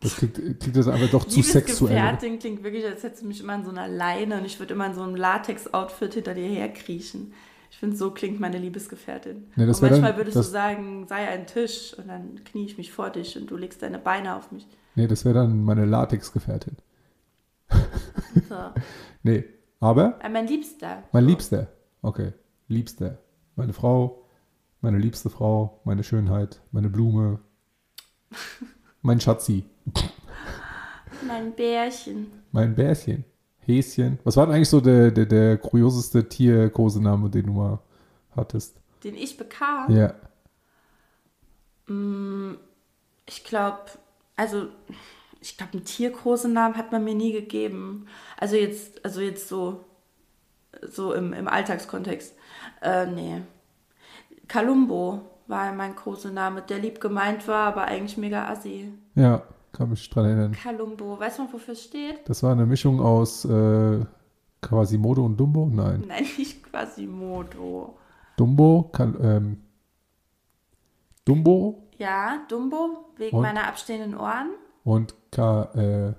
Das 0.00 0.16
klingt, 0.16 0.34
klingt 0.34 0.76
das 0.76 0.86
einfach 0.88 1.10
doch 1.10 1.24
zu 1.24 1.40
sexuell. 1.42 1.92
Liebesgefährtin 1.94 2.38
klingt 2.38 2.62
wirklich, 2.62 2.84
als 2.84 3.02
hättest 3.02 3.22
du 3.22 3.26
mich 3.26 3.40
immer 3.40 3.54
in 3.54 3.64
so 3.64 3.70
einer 3.70 3.88
Leine 3.88 4.38
und 4.38 4.44
ich 4.44 4.58
würde 4.58 4.74
immer 4.74 4.86
in 4.86 4.94
so 4.94 5.02
einem 5.02 5.14
Latex-Outfit 5.16 6.14
hinter 6.14 6.34
dir 6.34 6.46
herkriechen. 6.46 7.32
Ich 7.70 7.78
finde, 7.78 7.96
so 7.96 8.10
klingt 8.10 8.38
meine 8.38 8.58
Liebesgefährtin. 8.58 9.48
Nee, 9.56 9.66
das 9.66 9.78
und 9.78 9.82
wär 9.84 9.90
dann- 9.90 10.00
manchmal 10.02 10.18
würdest 10.18 10.36
du 10.36 10.42
sagen, 10.42 11.06
sei 11.08 11.26
ein 11.28 11.46
Tisch 11.46 11.94
und 11.98 12.06
dann 12.08 12.44
knie 12.44 12.66
ich 12.66 12.76
mich 12.78 12.92
vor 12.92 13.10
dich 13.10 13.36
und 13.36 13.50
du 13.50 13.56
legst 13.56 13.82
deine 13.82 13.98
Beine 13.98 14.36
auf 14.36 14.52
mich. 14.52 14.66
Nee, 14.94 15.06
das 15.08 15.24
wäre 15.24 15.34
dann 15.34 15.64
meine 15.64 15.84
Latexgefährtin. 15.86 16.76
So. 18.48 18.54
Nee, 19.22 19.44
aber 19.80 20.18
Äh, 20.22 20.28
mein 20.28 20.46
Liebster. 20.46 21.02
mein. 21.12 21.24
Liebster. 21.24 21.68
Okay, 22.02 22.32
Liebster. 22.68 23.18
Meine 23.56 23.72
Frau, 23.72 24.23
meine 24.84 24.98
liebste 24.98 25.30
Frau, 25.30 25.80
meine 25.84 26.04
Schönheit, 26.04 26.60
meine 26.70 26.90
Blume, 26.90 27.40
mein 29.02 29.18
Schatzi, 29.20 29.64
Mein 31.26 31.52
Bärchen. 31.54 32.26
mein 32.52 32.74
Bärchen, 32.74 33.24
Häschen. 33.60 34.18
Was 34.24 34.36
war 34.36 34.44
denn 34.46 34.54
eigentlich 34.54 34.68
so 34.68 34.80
der, 34.82 35.10
der, 35.10 35.24
der 35.24 35.56
kurioseste 35.56 36.28
Tierkosename, 36.28 37.30
den 37.30 37.46
du 37.46 37.52
mal 37.54 37.78
hattest? 38.36 38.76
Den 39.02 39.14
ich 39.14 39.38
bekam. 39.38 39.90
Ja. 39.90 40.14
Ich 43.26 43.44
glaube, 43.44 43.80
also 44.36 44.68
ich 45.40 45.56
glaube, 45.56 45.72
einen 45.74 45.84
Tierkosenamen 45.84 46.76
hat 46.76 46.92
man 46.92 47.04
mir 47.04 47.14
nie 47.14 47.32
gegeben. 47.32 48.06
Also 48.38 48.56
jetzt, 48.56 49.02
also 49.04 49.20
jetzt 49.22 49.48
so, 49.48 49.84
so 50.82 51.14
im, 51.14 51.32
im 51.32 51.48
Alltagskontext. 51.48 52.34
Äh, 52.82 53.06
nee. 53.06 53.42
Kalumbo 54.48 55.20
war 55.46 55.72
mein 55.72 55.94
Kosename, 55.94 56.62
der 56.62 56.78
lieb 56.78 57.00
gemeint 57.00 57.46
war, 57.48 57.66
aber 57.68 57.84
eigentlich 57.84 58.16
mega 58.16 58.48
assi. 58.48 58.92
Ja, 59.14 59.42
kann 59.72 59.90
mich 59.90 60.08
dran 60.08 60.24
erinnern. 60.26 60.52
Kalumbo, 60.52 61.18
weißt 61.18 61.38
du, 61.40 61.52
wofür 61.52 61.72
es 61.72 61.84
steht? 61.84 62.28
Das 62.28 62.42
war 62.42 62.52
eine 62.52 62.66
Mischung 62.66 63.00
aus 63.00 63.44
äh, 63.44 64.04
Quasimodo 64.62 65.24
und 65.24 65.36
Dumbo? 65.36 65.66
Nein. 65.72 66.04
Nein, 66.08 66.24
nicht 66.38 66.62
Quasimodo. 66.64 67.96
Dumbo, 68.36 68.90
kann, 68.92 69.16
ähm, 69.22 69.60
Dumbo 71.24 71.88
Ja, 71.98 72.42
Dumbo, 72.48 73.06
wegen 73.16 73.36
Und? 73.36 73.42
meiner 73.42 73.66
abstehenden 73.66 74.16
Ohren. 74.18 74.50
und 74.84 75.14
Ka, 75.30 75.64
äh, 75.74 76.14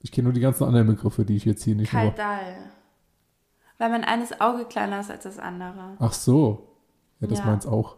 ich 0.00 0.10
kenne 0.12 0.24
nur 0.24 0.32
die 0.32 0.40
ganzen 0.40 0.64
anderen 0.64 0.88
Begriffe, 0.88 1.24
die 1.24 1.36
ich 1.36 1.44
jetzt 1.44 1.62
hier 1.62 1.74
nicht 1.76 1.92
mehr. 1.92 2.06
Kaldal. 2.10 2.70
Weil 3.78 3.90
mein 3.90 4.04
eines 4.04 4.40
Auge 4.40 4.64
kleiner 4.64 5.00
ist 5.00 5.10
als 5.10 5.24
das 5.24 5.38
andere. 5.38 5.96
Ach 5.98 6.12
so. 6.12 6.68
Ja, 7.22 7.26
das 7.28 7.38
Ja. 7.38 7.46
meint's 7.46 7.66
auch. 7.66 7.96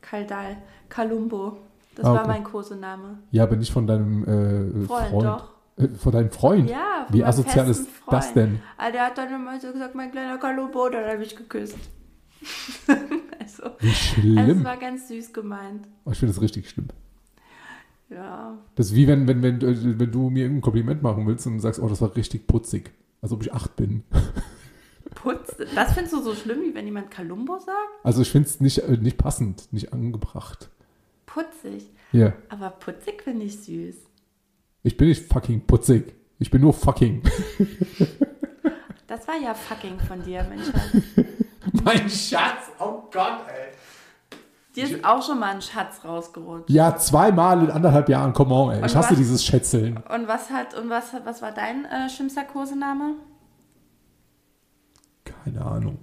Kaldal. 0.00 0.56
Kalumbo. 0.88 1.58
Das 1.94 2.04
Ah, 2.04 2.12
war 2.14 2.20
okay. 2.22 2.28
mein 2.28 2.44
Kosename. 2.44 3.18
Ja, 3.30 3.44
aber 3.44 3.54
nicht 3.56 3.70
von 3.70 3.86
deinem 3.86 4.24
äh, 4.24 4.86
Freund, 4.86 5.08
Freund. 5.10 5.24
doch. 5.24 5.50
Äh, 5.76 5.88
von 5.90 6.12
deinem 6.12 6.30
Freund? 6.30 6.68
Ja, 6.68 7.04
von 7.06 7.14
Wie 7.16 7.22
asozial 7.24 7.68
ist 7.68 7.86
das 8.10 8.26
Freund. 8.26 8.36
denn? 8.36 8.60
Ah, 8.76 8.90
der 8.90 9.06
hat 9.06 9.16
dann 9.18 9.32
immer 9.32 9.60
so 9.60 9.70
gesagt, 9.72 9.94
mein 9.94 10.10
kleiner 10.10 10.38
Kalumbo, 10.38 10.88
dann 10.88 11.04
habe 11.08 11.22
ich 11.22 11.36
geküsst. 11.36 11.76
also, 13.38 13.62
Wie 13.78 13.88
also, 13.88 13.94
schlimm. 13.94 14.58
es 14.58 14.64
war 14.64 14.76
ganz 14.76 15.08
süß 15.08 15.32
gemeint. 15.32 15.86
Oh, 16.04 16.10
ich 16.10 16.18
finde 16.18 16.34
das 16.34 16.42
richtig 16.42 16.68
schlimm. 16.68 16.88
Ja. 18.10 18.58
Das 18.74 18.86
ist 18.86 18.94
wie 18.94 19.06
wenn, 19.08 19.26
wenn, 19.26 19.42
wenn, 19.42 19.60
äh, 19.62 19.98
wenn 19.98 20.10
du 20.10 20.30
mir 20.30 20.42
irgendein 20.44 20.62
Kompliment 20.62 21.02
machen 21.02 21.26
willst 21.26 21.46
und 21.46 21.60
sagst, 21.60 21.80
oh, 21.80 21.88
das 21.88 22.00
war 22.00 22.14
richtig 22.16 22.46
putzig. 22.46 22.92
Als 23.22 23.32
ob 23.32 23.40
ich 23.42 23.52
acht 23.54 23.76
bin. 23.76 24.02
Putz. 25.24 25.56
Das 25.74 25.92
findest 25.94 26.12
du 26.14 26.22
so 26.22 26.34
schlimm, 26.34 26.60
wie 26.62 26.74
wenn 26.74 26.84
jemand 26.84 27.10
Kalumbo 27.10 27.58
sagt? 27.58 27.76
Also 28.02 28.22
ich 28.22 28.30
finde 28.30 28.48
es 28.48 28.60
nicht, 28.60 28.78
äh, 28.78 28.96
nicht 28.98 29.18
passend, 29.18 29.72
nicht 29.72 29.92
angebracht. 29.92 30.68
Putzig. 31.26 31.90
Ja. 32.12 32.32
Aber 32.50 32.70
putzig 32.70 33.22
finde 33.22 33.46
ich 33.46 33.58
süß. 33.60 33.96
Ich 34.82 34.96
bin 34.96 35.08
nicht 35.08 35.26
fucking 35.32 35.62
putzig. 35.66 36.14
Ich 36.38 36.50
bin 36.50 36.60
nur 36.60 36.74
fucking. 36.74 37.22
Das 39.06 39.26
war 39.28 39.36
ja 39.36 39.54
fucking 39.54 39.98
von 40.00 40.22
dir, 40.22 40.44
Mensch. 40.44 40.66
Schatz. 40.66 41.24
mein 41.84 42.08
Schatz, 42.10 42.70
oh 42.78 43.02
Gott, 43.12 43.40
ey. 43.48 43.72
Dir 44.76 44.84
ist 44.84 45.04
auch 45.04 45.22
schon 45.24 45.38
mal 45.38 45.54
ein 45.54 45.62
Schatz 45.62 46.04
rausgerutscht. 46.04 46.68
Ja, 46.68 46.96
zweimal 46.96 47.62
in 47.62 47.70
anderthalb 47.70 48.08
Jahren, 48.08 48.32
come 48.32 48.52
on, 48.54 48.70
ey. 48.72 48.76
Ich 48.78 48.82
Und 48.82 48.96
hasse 48.96 49.10
was- 49.12 49.18
dieses 49.18 49.44
Schätzeln. 49.44 49.96
Und 50.12 50.26
was 50.26 50.50
hat 50.50 50.74
und 50.74 50.90
was, 50.90 51.12
was 51.24 51.42
war 51.42 51.52
dein 51.52 51.84
äh, 51.84 52.08
schlimmster 52.10 52.44
Kosename? 52.44 53.14
Keine 55.24 55.64
Ahnung. 55.64 55.98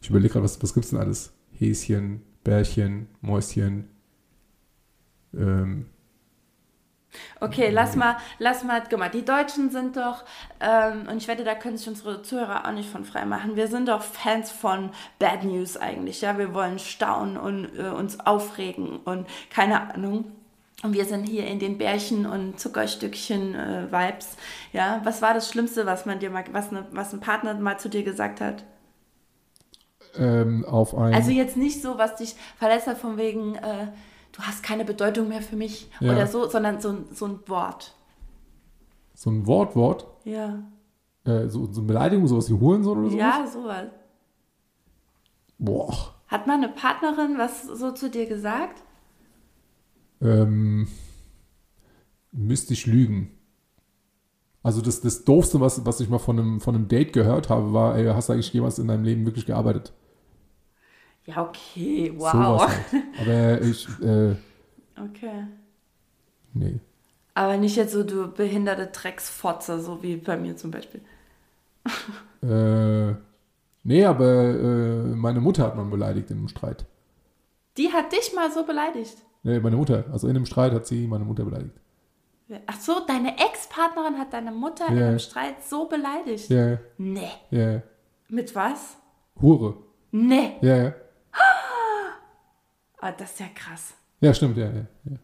Ich 0.00 0.10
überlege 0.10 0.32
gerade, 0.34 0.44
was, 0.44 0.62
was 0.62 0.74
gibt's 0.74 0.90
denn 0.90 0.98
alles? 1.00 1.32
Häschen, 1.52 2.22
Bärchen, 2.44 3.08
Mäuschen. 3.20 3.88
Ähm, 5.34 5.86
Okay, 7.40 7.70
lass 7.70 7.96
mal, 7.96 8.16
lass 8.38 8.64
mal, 8.64 8.82
guck 8.88 8.98
mal, 8.98 9.08
die 9.08 9.24
Deutschen 9.24 9.70
sind 9.70 9.96
doch, 9.96 10.24
ähm, 10.60 11.06
und 11.08 11.16
ich 11.16 11.28
wette, 11.28 11.44
da 11.44 11.54
können 11.54 11.76
sich 11.76 11.88
unsere 11.88 12.22
Zuhörer 12.22 12.66
auch 12.66 12.72
nicht 12.72 12.90
von 12.90 13.04
frei 13.04 13.24
machen. 13.24 13.56
Wir 13.56 13.68
sind 13.68 13.88
doch 13.88 14.02
Fans 14.02 14.50
von 14.50 14.90
Bad 15.18 15.44
News 15.44 15.76
eigentlich, 15.76 16.20
ja. 16.20 16.36
Wir 16.38 16.52
wollen 16.54 16.78
staunen 16.78 17.36
und 17.36 17.76
äh, 17.78 17.88
uns 17.88 18.20
aufregen 18.20 18.98
und 19.00 19.26
keine 19.50 19.94
Ahnung. 19.94 20.24
Und 20.84 20.92
wir 20.92 21.04
sind 21.04 21.24
hier 21.24 21.46
in 21.48 21.58
den 21.58 21.76
Bärchen 21.76 22.24
und 22.24 22.60
Zuckerstückchen 22.60 23.54
äh, 23.54 23.86
Vibes, 23.90 24.36
ja. 24.72 25.00
Was 25.04 25.20
war 25.22 25.34
das 25.34 25.50
Schlimmste, 25.50 25.86
was 25.86 26.06
man 26.06 26.20
dir 26.20 26.30
mal, 26.30 26.44
was, 26.52 26.70
ne, 26.70 26.86
was 26.92 27.12
ein 27.12 27.18
Partner 27.20 27.54
mal 27.54 27.78
zu 27.78 27.88
dir 27.88 28.02
gesagt 28.04 28.40
hat? 28.40 28.64
ähm, 30.16 30.64
auf 30.64 30.94
ein. 30.96 31.12
Also 31.14 31.30
jetzt 31.30 31.56
nicht 31.56 31.82
so, 31.82 31.98
was 31.98 32.16
dich 32.16 32.34
verletzt 32.56 32.86
hat, 32.86 32.96
von 32.98 33.16
wegen, 33.18 33.56
äh, 33.56 33.88
du 34.32 34.40
hast 34.42 34.62
keine 34.62 34.84
Bedeutung 34.84 35.28
mehr 35.28 35.42
für 35.42 35.54
mich 35.56 35.90
Ja. 36.00 36.12
oder 36.12 36.26
so, 36.26 36.48
sondern 36.48 36.80
so, 36.80 36.88
ein- 36.90 37.04
so 37.12 37.26
ein 37.26 37.40
Wort. 37.46 37.94
so 39.14 39.30
ein 39.30 39.46
Wortwort, 39.46 40.06
Ja. 40.24 40.60
äh, 41.24 41.48
so, 41.48 41.70
so 41.72 41.80
eine 41.80 41.88
Beleidigung, 41.88 42.26
sowas 42.28 42.48
wie 42.48 42.54
Hurensohn 42.54 42.98
oder 43.00 43.10
so. 43.10 43.16
Ja, 43.18 43.46
sowas. 43.46 43.88
Boah. 45.58 46.14
Hat 46.28 46.46
mal 46.46 46.54
eine 46.54 46.68
Partnerin 46.68 47.36
was 47.36 47.62
so 47.64 47.90
zu 47.92 48.10
dir 48.10 48.26
gesagt? 48.26 48.82
Ähm, 50.22 50.88
müsste 52.32 52.72
ich 52.74 52.86
lügen. 52.86 53.30
Also 54.62 54.80
das, 54.82 55.00
das 55.00 55.24
Doofste, 55.24 55.60
was, 55.60 55.84
was 55.86 56.00
ich 56.00 56.08
mal 56.08 56.18
von 56.18 56.38
einem, 56.38 56.60
von 56.60 56.74
einem 56.74 56.86
Date 56.88 57.12
gehört 57.12 57.48
habe, 57.48 57.72
war, 57.72 57.96
ey, 57.96 58.06
hast 58.06 58.28
du 58.28 58.32
eigentlich 58.34 58.52
jemals 58.52 58.78
in 58.78 58.88
deinem 58.88 59.04
Leben 59.04 59.24
wirklich 59.26 59.46
gearbeitet? 59.46 59.92
Ja, 61.26 61.42
okay, 61.42 62.10
wow. 62.16 62.66
Halt. 62.66 62.86
Aber 63.16 63.60
ich, 63.62 64.00
äh, 64.00 64.36
Okay. 64.98 65.46
nee. 66.54 66.80
Aber 67.34 67.56
nicht 67.56 67.76
jetzt 67.76 67.92
so, 67.92 68.02
du 68.02 68.28
behinderte 68.32 68.88
Drecksfotze, 68.88 69.80
so 69.80 70.02
wie 70.02 70.16
bei 70.16 70.36
mir 70.36 70.56
zum 70.56 70.70
Beispiel. 70.70 71.00
Äh, 72.42 73.14
nee, 73.84 74.04
aber 74.04 74.24
äh, 74.26 75.16
meine 75.16 75.40
Mutter 75.40 75.64
hat 75.64 75.76
man 75.76 75.90
beleidigt 75.90 76.30
in 76.30 76.38
einem 76.38 76.48
Streit. 76.48 76.86
Die 77.78 77.94
hat 77.94 78.12
dich 78.12 78.34
mal 78.34 78.52
so 78.52 78.64
beleidigt. 78.66 79.16
Nee, 79.42 79.60
meine 79.60 79.76
Mutter. 79.76 80.04
Also 80.12 80.28
in 80.28 80.36
einem 80.36 80.46
Streit 80.46 80.72
hat 80.72 80.86
sie 80.86 81.06
meine 81.06 81.24
Mutter 81.24 81.44
beleidigt. 81.44 81.74
Ach 82.66 82.80
so, 82.80 83.00
deine 83.06 83.36
Ex-Partnerin 83.38 84.18
hat 84.18 84.32
deine 84.32 84.50
Mutter 84.52 84.88
in 84.88 84.98
Ja. 84.98 85.06
einem 85.08 85.18
Streit 85.18 85.62
so 85.62 85.86
beleidigt. 85.88 86.48
Ja, 86.48 86.68
ja, 86.70 86.78
Nee. 86.96 87.28
ja. 87.50 87.82
Mit 88.28 88.54
was? 88.54 88.96
Hure. 89.40 89.76
Nee. 90.10 90.52
Ja, 90.62 90.76
ja. 90.76 90.92
Ah, 93.00 93.12
das 93.12 93.30
ist 93.32 93.40
ja 93.40 93.46
krass. 93.54 93.94
Ja, 94.20 94.34
stimmt, 94.34 94.56
ja, 94.56 94.66
ja. 94.66 94.86
ja. 95.04 95.16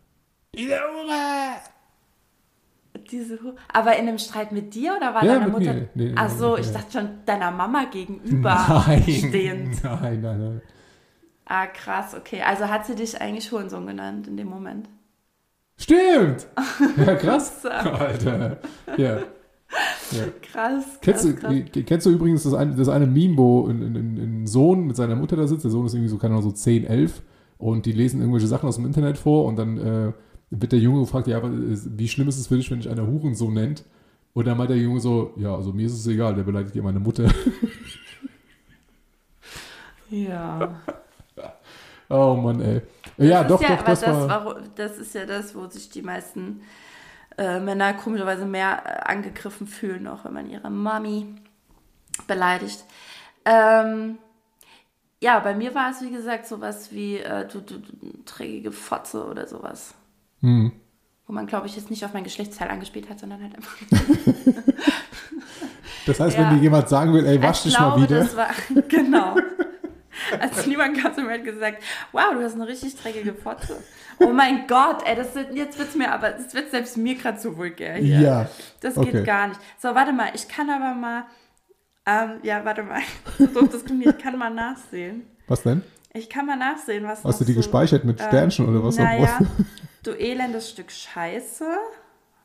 Diese 3.10 3.34
Hu 3.42 3.52
Aber 3.72 3.96
in 3.96 4.06
einem 4.08 4.18
Streit 4.18 4.52
mit 4.52 4.72
dir 4.74 4.94
oder 4.96 5.12
war 5.14 5.24
Ja, 5.24 5.34
deine 5.34 5.46
mit 5.46 5.52
Mutter? 5.58 5.74
mir. 5.74 5.88
Nee, 5.94 6.04
nee, 6.10 6.12
Ach 6.16 6.30
so, 6.30 6.56
ich 6.56 6.66
ja. 6.66 6.72
dachte 6.74 6.92
schon 6.98 7.08
deiner 7.26 7.50
Mama 7.50 7.84
gegenüber 7.90 8.84
stehend. 9.02 9.82
Nein, 9.84 10.20
nein, 10.20 10.38
nein. 10.40 10.62
Ah, 11.46 11.66
krass, 11.66 12.14
okay. 12.14 12.42
Also 12.42 12.68
hat 12.68 12.86
sie 12.86 12.94
dich 12.94 13.20
eigentlich 13.20 13.50
Hurensohn 13.52 13.86
genannt 13.86 14.26
in 14.28 14.36
dem 14.36 14.48
Moment. 14.48 14.88
Stimmt! 15.76 16.46
Ja, 16.96 17.14
krass. 17.16 17.64
Alter. 17.66 18.58
Ja. 18.96 19.16
ja. 19.16 19.22
Krass, 20.42 20.50
krass, 20.52 21.00
Kennst, 21.00 21.24
du, 21.24 21.34
krass. 21.34 21.54
kennst 21.86 22.06
du 22.06 22.10
übrigens 22.10 22.44
das 22.44 22.54
eine, 22.54 22.74
das 22.76 22.88
eine 22.88 23.06
Meme, 23.06 23.36
wo 23.36 23.66
ein, 23.66 23.82
ein, 23.82 23.96
ein 24.42 24.46
Sohn 24.46 24.86
mit 24.86 24.96
seiner 24.96 25.16
Mutter 25.16 25.36
da 25.36 25.46
sitzt? 25.46 25.64
Der 25.64 25.70
Sohn 25.70 25.86
ist 25.86 25.94
irgendwie 25.94 26.10
so, 26.10 26.18
keine 26.18 26.34
Ahnung, 26.34 26.44
so 26.48 26.52
10, 26.52 26.84
11 26.84 27.22
und 27.58 27.86
die 27.86 27.92
lesen 27.92 28.20
irgendwelche 28.20 28.46
Sachen 28.46 28.68
aus 28.68 28.76
dem 28.76 28.86
Internet 28.86 29.18
vor 29.18 29.46
und 29.46 29.56
dann 29.56 29.78
äh, 29.78 30.12
wird 30.50 30.72
der 30.72 30.78
Junge 30.78 31.00
gefragt, 31.00 31.26
ja, 31.26 31.38
aber 31.38 31.48
äh, 31.48 31.76
wie 31.96 32.08
schlimm 32.08 32.28
ist 32.28 32.38
es 32.38 32.46
für 32.46 32.56
dich, 32.56 32.70
wenn 32.70 32.78
dich 32.78 32.88
einer 32.90 33.06
Hurensohn 33.06 33.52
nennt? 33.54 33.84
Und 34.32 34.46
dann 34.46 34.56
meint 34.58 34.70
der 34.70 34.76
Junge 34.78 35.00
so, 35.00 35.32
ja, 35.36 35.54
also 35.54 35.72
mir 35.72 35.86
ist 35.86 35.94
es 35.94 36.06
egal, 36.06 36.34
der 36.34 36.42
beleidigt 36.44 36.74
ja 36.76 36.82
meine 36.82 37.00
Mutter. 37.00 37.28
Ja. 40.10 40.80
oh 42.10 42.34
Mann, 42.34 42.60
ey. 42.60 42.82
Ja, 43.16 43.42
Das 43.42 43.52
doch, 43.52 43.62
ja, 43.62 43.76
doch, 43.76 43.84
das, 43.84 44.00
das, 44.00 44.28
war... 44.28 44.56
das 44.74 44.98
ist 44.98 45.14
ja 45.14 45.26
das, 45.26 45.54
wo 45.54 45.66
sich 45.66 45.88
die 45.90 46.02
meisten 46.02 46.62
äh, 47.38 47.60
Männer 47.60 47.94
komischerweise 47.94 48.46
mehr 48.46 48.82
äh, 48.84 49.10
angegriffen 49.10 49.66
fühlen, 49.66 50.06
auch 50.06 50.24
wenn 50.24 50.32
man 50.32 50.48
ihre 50.50 50.70
Mami 50.70 51.34
beleidigt. 52.26 52.84
Ähm, 53.44 54.18
ja, 55.20 55.38
bei 55.40 55.54
mir 55.54 55.74
war 55.74 55.90
es, 55.90 56.02
wie 56.02 56.10
gesagt, 56.10 56.46
sowas 56.46 56.92
wie 56.92 57.18
äh, 57.18 57.46
du, 57.48 57.60
du, 57.60 57.78
du 57.78 58.24
trägige 58.24 58.72
Fotze 58.72 59.24
oder 59.24 59.46
sowas. 59.46 59.94
Hm. 60.40 60.72
Wo 61.26 61.32
man, 61.32 61.46
glaube 61.46 61.66
ich, 61.66 61.76
jetzt 61.76 61.90
nicht 61.90 62.04
auf 62.04 62.12
mein 62.12 62.24
Geschlechtsteil 62.24 62.68
angespielt 62.68 63.08
hat, 63.08 63.18
sondern 63.18 63.42
halt 63.42 63.54
einfach. 63.56 63.76
Das 66.06 66.20
heißt, 66.20 66.36
Ja. 66.36 66.50
wenn 66.50 66.58
dir 66.58 66.62
jemand 66.62 66.88
sagen 66.88 67.12
will, 67.14 67.24
ey, 67.26 67.40
wasch 67.42 67.58
ich 67.64 67.72
dich 67.72 67.80
mal 67.80 67.92
glaube, 67.96 68.02
wieder. 68.02 68.18
das 68.18 68.36
war. 68.36 68.50
Genau. 68.88 69.36
Also 70.40 70.68
niemand 70.68 70.98
kam 70.98 71.14
zu 71.14 71.22
mir 71.22 71.28
und 71.28 71.32
hat 71.34 71.44
gesagt, 71.44 71.82
wow, 72.12 72.32
du 72.32 72.42
hast 72.42 72.54
eine 72.54 72.66
richtig 72.66 72.96
dreckige 72.96 73.34
Fotze. 73.34 73.82
Oh 74.18 74.32
mein 74.32 74.66
Gott, 74.66 75.02
ey, 75.06 75.16
das 75.16 75.34
wird, 75.34 75.54
jetzt 75.54 75.78
wird's 75.78 75.94
mir 75.94 76.12
aber, 76.12 76.30
das 76.30 76.54
wird 76.54 76.70
selbst 76.70 76.96
mir 76.96 77.14
gerade 77.14 77.38
zu 77.38 77.56
vulgär 77.56 77.94
hier. 77.96 78.20
Ja. 78.20 78.50
Das 78.80 78.96
okay. 78.96 79.10
geht 79.10 79.24
gar 79.24 79.48
nicht. 79.48 79.60
So, 79.78 79.94
warte 79.94 80.12
mal, 80.12 80.30
ich 80.34 80.48
kann 80.48 80.70
aber 80.70 80.94
mal, 80.94 81.24
ähm, 82.06 82.40
ja, 82.42 82.64
warte 82.64 82.82
mal, 82.82 83.00
so 83.38 83.46
doof 83.46 83.68
das 83.72 83.84
klingt, 83.84 84.06
ich 84.06 84.18
kann 84.18 84.38
mal 84.38 84.50
nachsehen. 84.50 85.26
Was 85.46 85.62
denn? 85.62 85.82
Ich 86.12 86.30
kann 86.30 86.46
mal 86.46 86.56
nachsehen, 86.56 87.04
was 87.04 87.24
Hast 87.24 87.40
du 87.40 87.44
die 87.44 87.52
so, 87.52 87.58
gespeichert 87.58 88.04
mit 88.04 88.20
ähm, 88.20 88.26
Sternchen 88.28 88.68
oder 88.68 88.84
was? 88.84 88.96
Naja, 88.96 89.40
du 90.04 90.12
elendes 90.12 90.70
Stück 90.70 90.92
Scheiße, 90.92 91.66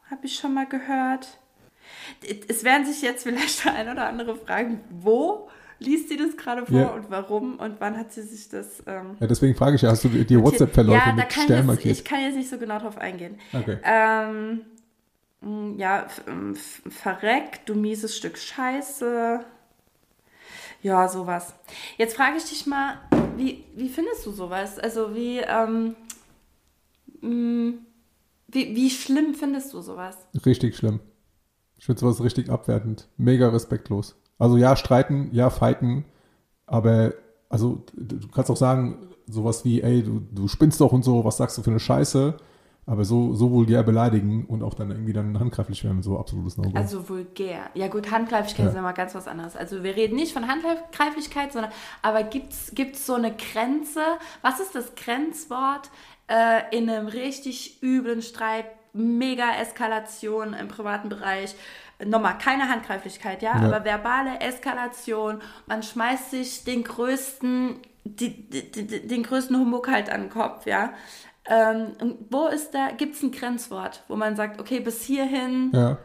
habe 0.10 0.26
ich 0.26 0.36
schon 0.36 0.54
mal 0.54 0.66
gehört. 0.66 1.28
Es 2.48 2.64
werden 2.64 2.86
sich 2.86 3.02
jetzt 3.02 3.24
vielleicht 3.24 3.66
der 3.66 3.76
ein 3.76 3.90
oder 3.90 4.08
andere 4.08 4.36
fragen, 4.36 4.82
wo 4.90 5.50
liest 5.80 6.10
sie 6.10 6.18
das 6.18 6.36
gerade 6.38 6.66
vor 6.66 6.78
Ja. 6.80 6.88
und 6.90 7.10
warum 7.10 7.58
und 7.60 7.80
wann 7.80 7.98
hat 7.98 8.12
sie 8.12 8.22
sich 8.22 8.50
das 8.50 8.84
ähm, 8.86 9.16
Ja, 9.20 9.28
deswegen 9.28 9.56
frage 9.56 9.76
ich 9.76 9.82
ja, 9.82 9.90
hast 9.92 10.04
du 10.04 10.10
dir 10.10 10.44
WhatsApp-Verläufe 10.44 11.08
ja, 11.10 11.14
mit 11.16 11.30
kann 11.30 11.44
Stern 11.44 11.58
jetzt, 11.58 11.66
markiert? 11.68 11.98
ich 11.98 12.06
kann 12.06 12.22
jetzt 12.22 12.36
nicht 12.36 12.50
so 12.50 12.58
genau 12.58 12.80
drauf 12.80 12.98
eingehen. 12.98 13.38
Okay. 13.54 13.78
Ähm, 13.84 14.62
mh, 15.42 15.76
ja, 15.78 16.08
ähm, 16.28 16.56
verreck, 16.56 17.66
du 17.66 17.76
mieses 17.76 18.16
Stück 18.18 18.38
Scheiße. 18.38 19.40
Ja, 20.82 21.08
sowas. 21.10 21.54
Jetzt 21.98 22.16
frage 22.16 22.38
ich 22.38 22.46
dich 22.46 22.66
mal, 22.66 23.00
wie, 23.36 23.66
wie 23.76 23.90
findest 23.90 24.26
du 24.26 24.32
sowas? 24.32 24.80
Also 24.80 25.14
wie, 25.14 25.40
ähm, 25.40 25.96
mh, 27.22 27.74
wie, 28.48 28.76
wie 28.76 28.90
schlimm 28.90 29.34
findest 29.34 29.74
du 29.74 29.82
sowas? 29.82 30.18
Richtig 30.46 30.76
schlimm. 30.78 31.00
Ich 31.78 31.86
finde 31.86 32.00
sowas 32.02 32.22
richtig 32.24 32.50
abwertend. 32.50 33.08
Mega 33.18 33.50
respektlos. 33.50 34.16
Also 34.40 34.58
ja, 34.58 34.76
streiten, 34.76 35.30
ja, 35.34 35.50
fighten, 35.50 36.06
aber 36.66 37.14
also 37.50 37.84
du 37.96 38.28
kannst 38.30 38.50
auch 38.50 38.58
sagen, 38.58 39.10
sowas 39.28 39.66
wie, 39.66 39.82
ey, 39.82 40.02
du, 40.04 40.22
du 40.32 40.48
spinnst 40.48 40.82
doch 40.82 40.92
und 40.92 41.04
so, 41.04 41.24
was 41.26 41.38
sagst 41.38 41.58
du 41.58 41.62
für 41.62 41.70
eine 41.72 41.80
Scheiße? 41.80 42.38
Aber 42.86 43.06
so, 43.06 43.36
so 43.36 43.52
vulgär 43.52 43.84
beleidigen 43.84 44.46
und 44.46 44.64
auch 44.64 44.74
dann 44.74 44.90
irgendwie 44.90 45.14
dann 45.14 45.40
handgreiflich 45.40 45.84
werden, 45.84 46.02
so 46.02 46.18
absolutes 46.18 46.58
No-Go. 46.58 46.76
Also 46.76 47.08
vulgär. 47.08 47.70
Ja 47.76 47.88
gut, 47.88 48.10
Handgreiflichkeit 48.10 48.66
Ja. 48.66 48.72
ist 48.72 48.78
immer 48.78 48.94
ganz 48.94 49.14
was 49.14 49.28
anderes. 49.28 49.56
Also 49.56 49.84
wir 49.84 49.96
reden 49.96 50.16
nicht 50.16 50.34
von 50.34 50.48
Handgreiflichkeit, 50.48 51.54
sondern 51.54 51.72
aber 52.02 52.24
gibt's 52.24 52.72
gibt's 52.74 53.06
so 53.06 53.14
eine 53.14 53.32
Grenze? 53.36 54.02
Was 54.42 54.60
ist 54.60 54.74
das 54.74 54.96
Grenzwort 54.96 55.92
äh, 56.28 56.76
in 56.76 56.90
einem 56.90 57.06
richtig 57.08 57.84
üblen 57.84 58.24
Streit, 58.24 58.66
mega 58.94 59.52
Eskalation 59.62 60.54
im 60.56 60.68
privaten 60.68 61.10
Bereich? 61.10 61.56
Nochmal, 62.06 62.38
keine 62.38 62.70
Handgreiflichkeit, 62.70 63.42
ja, 63.42 63.60
Ja. 63.60 63.68
aber 63.68 63.84
verbale 63.84 64.40
Eskalation. 64.40 65.42
Man 65.68 65.84
schmeißt 65.84 66.32
sich 66.32 66.64
den 66.64 66.84
größten, 66.84 67.80
die, 68.06 68.50
die, 68.50 68.72
die, 68.72 69.08
den 69.08 69.24
größten 69.24 69.58
Humbug 69.58 69.90
halt 69.90 70.10
an 70.10 70.22
den 70.22 70.30
Kopf, 70.30 70.66
ja. 70.66 70.94
Ähm, 71.46 71.96
und 72.00 72.18
wo 72.30 72.48
ist 72.48 72.74
da, 72.74 72.92
gibt 72.92 73.16
es 73.16 73.24
ein 73.24 73.32
Grenzwort, 73.32 74.04
wo 74.08 74.16
man 74.16 74.36
sagt, 74.36 74.60
okay, 74.62 74.80
bis 74.80 75.04
hierhin 75.04 75.72
ja. 75.74 75.98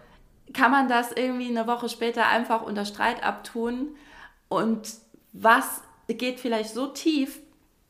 kann 0.52 0.70
man 0.70 0.88
das 0.88 1.12
irgendwie 1.12 1.48
eine 1.48 1.66
Woche 1.66 1.88
später 1.88 2.26
einfach 2.26 2.62
unter 2.62 2.84
Streit 2.84 3.22
abtun? 3.22 3.94
Und 4.48 4.88
was 5.32 5.82
geht 6.08 6.40
vielleicht 6.40 6.70
so 6.74 6.86
tief, 6.88 7.40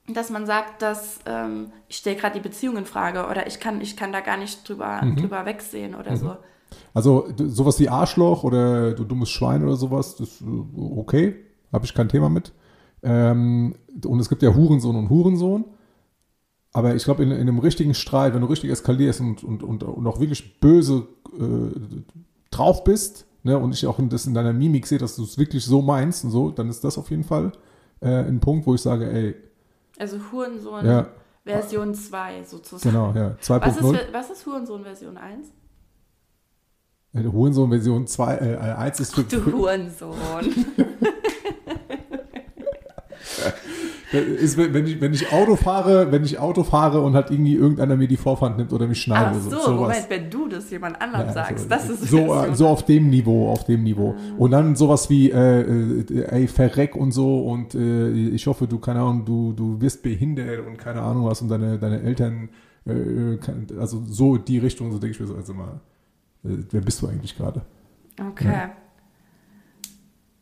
dass 0.09 0.31
man 0.31 0.47
sagt, 0.47 0.83
dass 0.83 1.21
ähm, 1.27 1.73
ich 1.89 1.97
stelle 1.97 2.17
gerade 2.17 2.35
die 2.35 2.47
Beziehung 2.47 2.77
in 2.77 2.87
Frage 2.87 3.27
oder 3.27 3.47
ich 3.47 3.61
kann, 3.61 3.81
ich 3.81 3.97
kann 3.97 4.13
da 4.13 4.21
gar 4.21 4.37
nicht 4.37 4.69
drüber, 4.69 5.01
drüber 5.17 5.47
wegsehen 5.47 5.95
oder 5.95 6.17
so. 6.17 6.37
Also 6.93 7.29
sowas 7.37 7.79
wie 7.81 7.89
Arschloch 7.89 8.45
oder 8.45 8.93
du 8.93 9.05
dummes 9.05 9.31
Schwein 9.31 9.63
oder 9.63 9.77
sowas, 9.77 10.17
das 10.17 10.29
ist 10.29 10.43
äh, 10.43 10.45
okay, 10.97 11.37
habe 11.73 11.85
ich 11.85 11.95
kein 11.95 12.09
Thema 12.09 12.29
mit. 12.29 12.53
Ähm, 13.03 13.75
und 14.05 14.21
es 14.21 14.29
gibt 14.29 14.43
ja 14.43 14.55
Hurensohn 14.55 14.97
und 14.97 15.11
Hurensohn. 15.11 15.65
Aber 16.73 16.95
ich 16.95 17.05
glaube, 17.05 17.23
in, 17.23 17.31
in 17.31 17.41
einem 17.41 17.61
richtigen 17.61 17.95
Streit, 17.95 18.35
wenn 18.35 18.41
du 18.41 18.49
richtig 18.49 18.71
eskalierst 18.71 19.21
und, 19.21 19.45
und, 19.45 19.63
und, 19.63 19.85
und 19.85 20.07
auch 20.07 20.19
wirklich 20.19 20.59
böse 20.61 21.07
äh, 21.39 22.03
drauf 22.51 22.83
bist, 22.83 23.27
ne, 23.45 23.57
und 23.59 23.73
ich 23.73 23.87
auch 23.87 23.99
in, 24.01 24.09
das 24.09 24.27
in 24.27 24.35
deiner 24.35 24.53
Mimik 24.53 24.87
sehe, 24.87 24.99
dass 24.99 25.15
du 25.15 25.23
es 25.23 25.39
wirklich 25.39 25.65
so 25.65 25.83
meinst 25.83 26.25
und 26.25 26.31
so, 26.31 26.51
dann 26.51 26.69
ist 26.69 26.83
das 26.83 26.99
auf 26.99 27.11
jeden 27.11 27.23
Fall 27.23 27.53
äh, 28.01 28.09
ein 28.09 28.41
Punkt, 28.41 28.67
wo 28.67 28.75
ich 28.75 28.81
sage, 28.81 29.09
ey, 29.09 29.37
Also 29.99 30.19
Hurensohn 30.33 30.85
ja, 30.85 31.07
Version 31.45 31.95
2 31.95 32.43
sozusagen. 32.43 32.93
genau, 32.93 33.13
ja, 33.15 33.37
Was 33.47 33.77
ist, 33.77 33.85
2.0. 33.85 33.99
was 34.13 34.31
ist 34.31 34.47
Hurensohn 34.47 34.83
Version 34.83 35.17
1? 35.17 35.53
Äh, 37.15 37.25
Hurensohn-Version 37.25 38.07
2, 38.07 38.35
äh, 38.35 38.57
1 38.57 39.01
ist 39.01 39.15
für, 39.15 39.23
Du 39.23 39.45
Hurensohn. 39.45 40.17
Ist, 44.13 44.57
wenn, 44.57 44.87
ich, 44.87 45.01
wenn 45.01 45.13
ich 45.13 45.33
Auto 45.33 45.57
fahre, 45.57 46.13
wenn 46.13 46.23
ich 46.23 46.39
Auto 46.39 46.63
fahre 46.63 47.01
und 47.01 47.15
halt 47.15 47.33
irgendwie 47.33 47.55
irgendeiner 47.55 47.97
mir 47.97 48.07
die 48.07 48.17
Vorfahrt 48.17 48.57
nimmt 48.57 48.73
oder 48.73 48.87
mich 48.87 49.01
schneidet 49.01 49.41
Ach 49.41 49.47
oder 49.49 49.57
so, 49.57 49.63
so. 49.65 49.75
Moment, 49.75 50.07
wenn 50.09 50.31
du 50.31 50.47
das 50.47 50.71
jemand 50.71 51.01
anderem 51.03 51.27
Ja, 51.27 51.33
sagst, 51.33 51.65
so, 51.65 51.69
das 51.69 51.89
ist 51.89 52.03
so, 52.05 52.19
Version 52.19 52.53
äh, 52.53 52.55
so 52.55 52.69
auf 52.69 52.85
dem 52.85 53.11
Niveau, 53.11 53.51
auf 53.51 53.65
dem 53.65 53.83
Niveau. 53.83 54.15
Und 54.39 54.53
dann 54.53 54.77
sowas 54.77 55.11
wie, 55.11 55.33
äh, 55.33 55.63
äh, 55.63 56.25
ey, 56.27 56.47
verreck 56.47 56.95
und 56.95 57.11
so 57.11 57.41
und 57.41 57.75
äh, 57.75 58.11
ich 58.11 58.47
hoffe, 58.47 58.69
du, 58.69 58.79
keine 58.79 59.01
Ahnung, 59.01 59.25
du, 59.25 59.53
du 59.53 59.81
wirst 59.81 60.03
behindert 60.03 60.65
und 60.65 60.79
keine 60.79 61.03
Ahnung 61.03 61.25
was 61.25 61.43
und 61.43 61.49
deine, 61.49 61.79
deine 61.79 62.01
Eltern, 62.03 62.51
äh, 62.87 63.37
also 63.81 64.01
so 64.07 64.37
die 64.37 64.59
Richtung, 64.59 64.93
so 64.93 64.99
denke 64.99 65.15
ich 65.15 65.21
mir 65.21 65.27
so, 65.27 65.35
also 65.35 65.55
mal, 65.55 65.81
äh, 65.81 65.94
wer 66.45 66.81
bist 66.81 67.01
du 67.03 67.09
eigentlich 67.09 67.37
gerade? 67.37 67.63
Okay. 68.21 68.69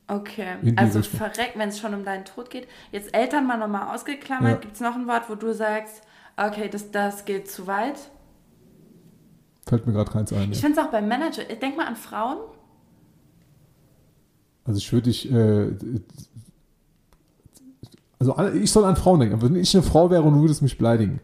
Okay. 0.08 0.56
In 0.62 0.72
die 0.72 0.78
Also 0.78 0.98
Richtung. 0.98 1.18
verreck, 1.18 1.52
wenn 1.56 1.68
es 1.70 1.78
schon 1.78 1.94
um 1.94 2.04
deinen 2.04 2.24
Tod 2.24 2.50
geht. 2.50 2.68
Jetzt 2.90 3.14
Eltern 3.14 3.46
mal 3.46 3.56
nochmal 3.56 3.94
ausgeklammert. 3.94 4.50
Ja. 4.52 4.56
Gibt 4.58 4.74
es 4.74 4.80
noch 4.80 4.94
ein 4.94 5.06
Wort, 5.06 5.30
wo 5.30 5.36
du 5.36 5.54
sagst, 5.54 6.02
okay, 6.36 6.68
das, 6.68 6.90
das 6.90 7.24
geht 7.24 7.50
zu 7.50 7.66
weit? 7.66 7.98
Fällt 9.66 9.86
mir 9.86 9.92
gerade 9.94 10.10
keins 10.10 10.32
ein. 10.32 10.50
Ich 10.52 10.58
Ja. 10.60 10.66
finde 10.66 10.80
es 10.80 10.86
auch 10.86 10.90
beim 10.90 11.08
Manager. 11.08 11.44
Denk 11.44 11.76
mal 11.76 11.86
an 11.86 11.96
Frauen. 11.96 12.38
Also 14.64 14.78
ich 14.78 14.92
würde 14.92 15.04
dich, 15.04 15.30
äh, 15.32 15.70
also 18.18 18.38
ich 18.54 18.70
soll 18.70 18.84
an 18.84 18.96
Frauen 18.96 19.20
denken, 19.20 19.34
aber 19.36 19.46
wenn 19.48 19.56
ich 19.56 19.74
eine 19.74 19.82
Frau 19.82 20.10
wäre 20.10 20.22
und 20.22 20.34
du 20.34 20.40
würdest 20.42 20.62
mich 20.62 20.78
beleidigen. 20.78 21.20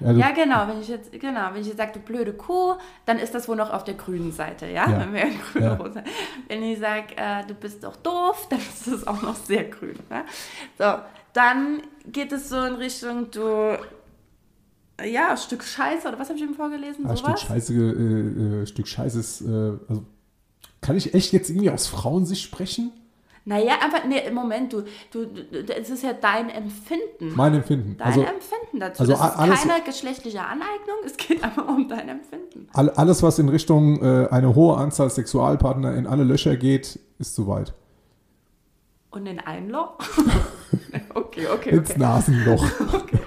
Ja, 0.00 0.12
du, 0.12 0.18
Ja, 0.18 0.30
genau. 0.30 0.66
Wenn 0.68 0.80
ich 0.80 0.88
jetzt, 0.88 1.12
genau, 1.12 1.50
wenn 1.52 1.60
ich 1.60 1.68
jetzt 1.68 1.76
sage, 1.76 1.92
du 1.94 2.00
blöde 2.00 2.32
Kuh, 2.32 2.74
dann 3.06 3.18
ist 3.18 3.34
das 3.34 3.48
wohl 3.48 3.56
noch 3.56 3.70
auf 3.70 3.84
der 3.84 3.94
grünen 3.94 4.32
Seite, 4.32 4.66
ja? 4.66 4.88
Ja. 4.90 5.00
Wenn, 5.00 5.12
wir 5.12 5.22
grün 5.52 5.62
Ja. 5.62 5.74
rosa. 5.74 6.02
wenn 6.48 6.62
ich 6.62 6.78
sage, 6.78 7.16
äh, 7.16 7.46
du 7.46 7.54
bist 7.54 7.84
doch 7.84 7.96
doof, 7.96 8.46
dann 8.50 8.58
ist 8.58 8.86
das 8.86 9.06
auch 9.06 9.22
noch 9.22 9.36
sehr 9.36 9.64
grün. 9.64 9.98
Ja? 10.10 10.24
So, 10.78 11.02
dann 11.32 11.82
geht 12.06 12.32
es 12.32 12.48
so 12.48 12.62
in 12.64 12.74
Richtung, 12.74 13.30
du 13.30 13.76
Ja, 15.04 15.36
Stück 15.36 15.62
Scheiße, 15.64 16.08
oder 16.08 16.18
was 16.18 16.28
habe 16.28 16.38
ich 16.38 16.44
eben 16.44 16.54
vorgelesen? 16.54 17.06
Ah, 17.06 17.16
Stück 17.16 17.38
Scheiße, 17.38 17.72
äh, 17.74 18.62
äh, 18.62 18.66
Stück 18.66 18.86
Scheiße 18.88 19.18
ist, 19.18 19.40
äh, 19.42 19.72
also 19.88 20.04
kann 20.82 20.96
ich 20.96 21.14
echt 21.14 21.32
jetzt 21.32 21.50
irgendwie 21.50 21.70
aus 21.70 21.86
Frauensicht 21.86 22.42
sprechen? 22.42 22.92
Naja, 23.50 23.80
einfach, 23.82 24.04
nee, 24.04 24.20
im 24.28 24.34
Moment, 24.34 24.72
du, 24.72 24.84
du, 25.10 25.26
es 25.76 25.90
ist 25.90 26.04
ja 26.04 26.12
dein 26.12 26.50
Empfinden. 26.50 27.34
Mein 27.34 27.52
Empfinden. 27.52 27.96
Dein 27.98 28.06
also, 28.06 28.20
Empfinden 28.20 28.78
dazu. 28.78 29.02
Also 29.02 29.12
das 29.12 29.20
ist 29.20 29.38
alles, 29.40 29.62
keine 29.62 29.82
geschlechtliche 29.82 30.40
Aneignung, 30.40 30.98
es 31.04 31.16
geht 31.16 31.42
einfach 31.42 31.66
um 31.66 31.88
dein 31.88 32.08
Empfinden. 32.10 32.68
Alles, 32.72 33.24
was 33.24 33.40
in 33.40 33.48
Richtung 33.48 34.00
äh, 34.04 34.28
eine 34.30 34.54
hohe 34.54 34.76
Anzahl 34.76 35.10
Sexualpartner 35.10 35.96
in 35.96 36.06
alle 36.06 36.22
Löcher 36.22 36.56
geht, 36.56 37.00
ist 37.18 37.34
zu 37.34 37.48
weit. 37.48 37.74
Und 39.10 39.26
in 39.26 39.40
ein 39.40 39.68
Loch? 39.68 39.98
okay, 41.16 41.48
okay. 41.52 41.70
Ins 41.70 41.90
okay. 41.90 41.98
Nasenloch. 41.98 42.64
okay. 42.92 43.18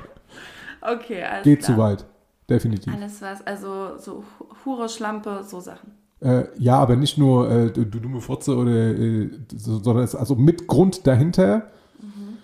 Okay, 0.80 1.22
alles 1.22 1.44
Geht 1.44 1.64
klar. 1.64 1.76
zu 1.76 1.82
weit. 1.82 2.06
Definitiv. 2.50 2.94
Alles 2.94 3.22
was, 3.22 3.46
also 3.46 3.98
so 3.98 4.24
Hure, 4.64 4.88
Schlampe, 4.88 5.44
so 5.44 5.60
Sachen. 5.60 5.92
Äh, 6.24 6.46
ja, 6.58 6.78
aber 6.78 6.96
nicht 6.96 7.18
nur 7.18 7.52
äh, 7.52 7.70
du, 7.70 7.86
du 7.86 8.00
dumme 8.00 8.22
Fotze 8.22 8.56
oder 8.56 8.72
äh, 8.72 9.30
sondern 9.54 10.04
es, 10.04 10.16
also 10.16 10.36
mit 10.36 10.68
Grund 10.68 11.06
dahinter. 11.06 11.70
Mhm. 12.02 12.38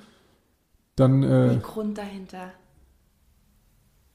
Dann. 0.98 1.24
Äh, 1.24 1.48
mit 1.54 1.64
Grund 1.64 1.98
dahinter. 1.98 2.52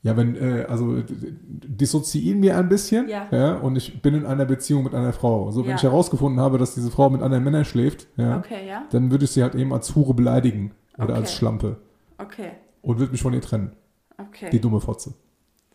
Ja, 0.03 0.19
wenn, 0.19 0.37
äh, 0.37 0.67
also 0.69 1.03
dissoziieren 1.07 2.41
mir 2.41 2.59
ein 2.59 2.69
bisschen, 2.69 3.09
ja. 3.09 3.27
ja. 3.31 3.55
und 3.55 3.77
ich 3.77 4.03
bin 4.03 4.13
in 4.13 4.27
einer 4.27 4.45
Beziehung 4.45 4.85
mit 4.85 4.95
einer 4.95 5.15
Frau. 5.15 5.51
So, 5.51 5.63
wenn 5.63 5.71
ja. 5.71 5.77
ich 5.77 5.83
herausgefunden 5.83 6.43
habe, 6.43 6.59
dass 6.59 6.75
diese 6.75 6.91
Frau 6.91 7.09
mit 7.09 7.23
anderen 7.23 7.43
Männern 7.43 7.65
schläft, 7.65 8.07
ja, 8.19 8.37
okay, 8.37 8.69
ja. 8.69 8.85
dann 8.91 9.11
würde 9.11 9.25
ich 9.25 9.31
sie 9.31 9.43
halt 9.43 9.55
eben 9.55 9.73
als 9.73 9.95
Hure 9.95 10.13
beleidigen 10.13 10.73
oder 10.99 11.05
okay. 11.05 11.15
als 11.15 11.33
Schlampe. 11.33 11.79
Okay. 12.19 12.51
Und 12.83 12.99
würde 12.99 13.13
mich 13.13 13.23
von 13.23 13.33
ihr 13.33 13.41
trennen. 13.41 13.73
Okay. 14.19 14.51
Die 14.51 14.61
dumme 14.61 14.83
Fotze. 14.83 15.15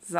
So. 0.06 0.19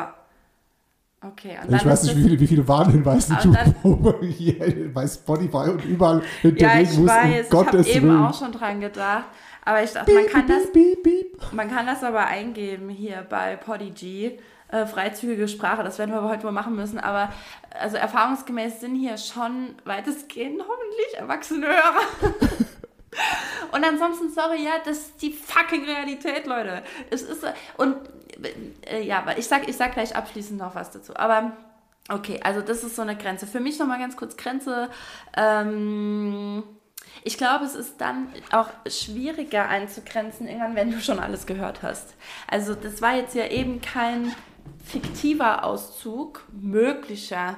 Okay, 1.22 1.58
und 1.62 1.76
ich 1.76 1.86
weiß 1.86 2.04
nicht, 2.04 2.16
wie 2.16 2.24
viele, 2.24 2.40
wie 2.40 2.48
viele 2.48 2.68
Warnhinweise 2.68 3.38
du 3.44 4.16
hier 4.26 4.94
bei 4.94 5.06
Spotify 5.06 5.70
und 5.70 5.84
überall 5.84 6.22
hinterlegen 6.42 6.94
ja, 6.94 7.00
musst. 7.00 7.14
Weiß, 7.14 7.46
um 7.46 7.50
Gottes 7.50 7.88
ich 7.88 7.96
habe 7.98 8.08
eben 8.08 8.24
auch 8.24 8.40
schon 8.40 8.52
dran 8.54 8.80
gedacht. 8.80 9.26
Aber 9.66 9.84
ich 9.84 9.92
dachte, 9.92 10.14
man 10.14 10.28
kann 10.28 10.48
das, 10.48 10.72
beep, 10.72 11.04
beep. 11.04 11.52
man 11.52 11.70
kann 11.70 11.86
das 11.86 12.04
aber 12.04 12.26
eingeben 12.26 12.88
hier 12.90 13.26
bei 13.30 13.58
Podigy. 13.58 14.40
Äh, 14.72 14.86
freizügige 14.86 15.48
Sprache, 15.48 15.84
das 15.84 15.98
werden 15.98 16.12
wir 16.12 16.20
aber 16.20 16.30
heute 16.30 16.46
mal 16.46 16.52
machen 16.52 16.76
müssen. 16.76 17.00
Aber 17.00 17.34
also 17.78 17.98
erfahrungsgemäß 17.98 18.80
sind 18.80 18.96
hier 18.96 19.18
schon 19.18 19.76
weitestgehend 19.84 20.62
hoffentlich 20.62 21.18
erwachsene 21.18 21.68
Hörer. 21.68 22.38
Und 23.72 23.84
ansonsten, 23.84 24.32
sorry, 24.32 24.64
ja, 24.64 24.74
das 24.84 24.98
ist 24.98 25.22
die 25.22 25.32
fucking 25.32 25.86
Realität, 25.86 26.46
Leute. 26.46 26.84
Es 27.10 27.22
ist, 27.22 27.44
und 27.78 27.98
äh, 28.88 29.02
ja, 29.02 29.26
ich 29.38 29.48
sag, 29.48 29.68
ich 29.68 29.78
sag 29.78 29.94
gleich 29.94 30.16
abschließend 30.16 30.60
noch 30.60 30.76
was 30.76 30.92
dazu. 30.92 31.16
Aber 31.16 31.54
okay, 32.10 32.40
also 32.44 32.62
das 32.62 32.84
ist 32.84 32.96
so 32.96 33.02
eine 33.02 33.16
Grenze. 33.16 33.48
Für 33.48 33.60
mich 33.60 33.80
nochmal 33.80 34.00
ganz 34.00 34.16
kurz 34.16 34.38
Grenze. 34.38 34.90
Ähm, 35.36 36.64
ich 37.24 37.38
glaube, 37.38 37.66
es 37.66 37.76
ist 37.76 38.00
dann 38.00 38.30
auch 38.52 38.70
schwieriger 38.88 39.68
einzugrenzen, 39.68 40.48
irgendwann, 40.48 40.76
wenn 40.76 40.92
du 40.92 41.02
schon 41.02 41.20
alles 41.20 41.46
gehört 41.46 41.84
hast. 41.84 42.16
Also 42.48 42.76
das 42.76 43.02
war 43.02 43.16
jetzt 43.16 43.36
ja 43.36 43.48
eben 43.48 43.82
kein 43.82 44.34
fiktiver 44.84 45.64
Auszug 45.64 46.46
möglicher 46.52 47.58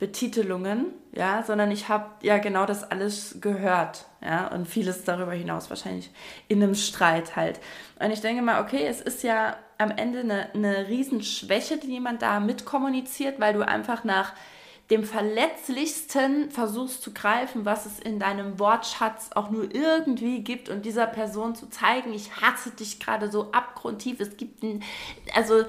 Betitelungen, 0.00 0.86
ja, 1.12 1.42
sondern 1.42 1.70
ich 1.70 1.88
habe 1.88 2.06
ja 2.22 2.38
genau 2.38 2.64
das 2.64 2.90
alles 2.90 3.36
gehört, 3.40 4.06
ja, 4.22 4.48
und 4.48 4.66
vieles 4.66 5.04
darüber 5.04 5.32
hinaus 5.32 5.68
wahrscheinlich 5.68 6.10
in 6.48 6.62
einem 6.62 6.74
Streit 6.74 7.36
halt. 7.36 7.60
Und 8.02 8.10
ich 8.10 8.22
denke 8.22 8.42
mal, 8.42 8.62
okay, 8.62 8.86
es 8.86 9.02
ist 9.02 9.22
ja 9.22 9.56
am 9.76 9.90
Ende 9.90 10.20
eine, 10.20 10.54
eine 10.54 10.88
Riesenschwäche, 10.88 11.76
die 11.76 11.88
jemand 11.88 12.22
da 12.22 12.40
mitkommuniziert, 12.40 13.38
weil 13.40 13.52
du 13.52 13.66
einfach 13.66 14.02
nach 14.02 14.32
dem 14.90 15.04
Verletzlichsten 15.04 16.50
versuchst 16.50 17.02
zu 17.02 17.12
greifen, 17.12 17.66
was 17.66 17.84
es 17.84 18.00
in 18.00 18.18
deinem 18.18 18.58
Wortschatz 18.58 19.30
auch 19.34 19.50
nur 19.50 19.72
irgendwie 19.72 20.42
gibt 20.42 20.70
und 20.70 20.84
dieser 20.84 21.06
Person 21.06 21.54
zu 21.54 21.68
zeigen, 21.68 22.12
ich 22.12 22.40
hasse 22.40 22.70
dich 22.70 22.98
gerade 22.98 23.30
so 23.30 23.52
abgrundtief. 23.52 24.18
Es 24.18 24.36
gibt 24.36 24.62
ein, 24.64 24.82
also 25.34 25.64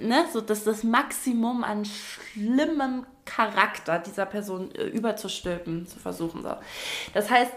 ne, 0.00 0.24
so 0.32 0.40
dass 0.40 0.64
das 0.64 0.84
Maximum 0.84 1.64
an 1.64 1.84
schlimmem 1.84 3.06
Charakter 3.24 3.98
dieser 3.98 4.26
Person 4.26 4.74
äh, 4.74 4.84
überzustülpen, 4.84 5.86
zu 5.86 5.98
versuchen. 5.98 6.42
So. 6.42 6.54
Das 7.14 7.30
heißt, 7.30 7.52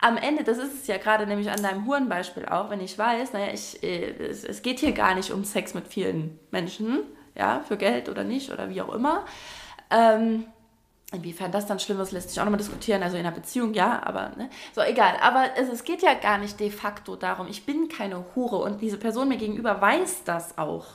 am 0.00 0.16
Ende, 0.16 0.44
das 0.44 0.58
ist 0.58 0.74
es 0.74 0.86
ja 0.86 0.98
gerade 0.98 1.26
nämlich 1.26 1.50
an 1.50 1.62
deinem 1.62 1.86
Hurenbeispiel 1.86 2.46
auch, 2.46 2.70
wenn 2.70 2.80
ich 2.80 2.98
weiß, 2.98 3.32
naja, 3.32 3.52
ich, 3.52 3.82
äh, 3.82 4.10
es, 4.18 4.44
es, 4.44 4.62
geht 4.62 4.80
hier 4.80 4.92
gar 4.92 5.14
nicht 5.14 5.30
um 5.30 5.44
Sex 5.44 5.74
mit 5.74 5.88
vielen 5.88 6.38
Menschen, 6.50 7.00
ja, 7.34 7.62
für 7.66 7.76
Geld 7.76 8.08
oder 8.08 8.24
nicht 8.24 8.50
oder 8.50 8.68
wie 8.68 8.82
auch 8.82 8.92
immer. 8.92 9.24
Ähm, 9.90 10.44
Inwiefern 11.12 11.52
das 11.52 11.66
dann 11.66 11.78
schlimm 11.78 12.00
ist, 12.00 12.10
lässt 12.12 12.30
sich 12.30 12.40
auch 12.40 12.44
nochmal 12.44 12.58
diskutieren. 12.58 13.02
Also 13.02 13.18
in 13.18 13.26
einer 13.26 13.34
Beziehung, 13.34 13.74
ja, 13.74 14.00
aber 14.02 14.32
ne? 14.36 14.48
so 14.74 14.80
egal. 14.80 15.14
Aber 15.20 15.44
es, 15.56 15.68
es, 15.68 15.84
geht 15.84 16.00
ja 16.00 16.14
gar 16.14 16.38
nicht 16.38 16.58
de 16.58 16.70
facto 16.70 17.16
darum, 17.16 17.48
ich 17.48 17.66
bin 17.66 17.88
keine 17.88 18.24
Hure 18.34 18.56
und 18.56 18.80
diese 18.80 18.96
Person 18.96 19.28
mir 19.28 19.36
gegenüber 19.36 19.78
weiß 19.78 20.24
das 20.24 20.56
auch. 20.56 20.86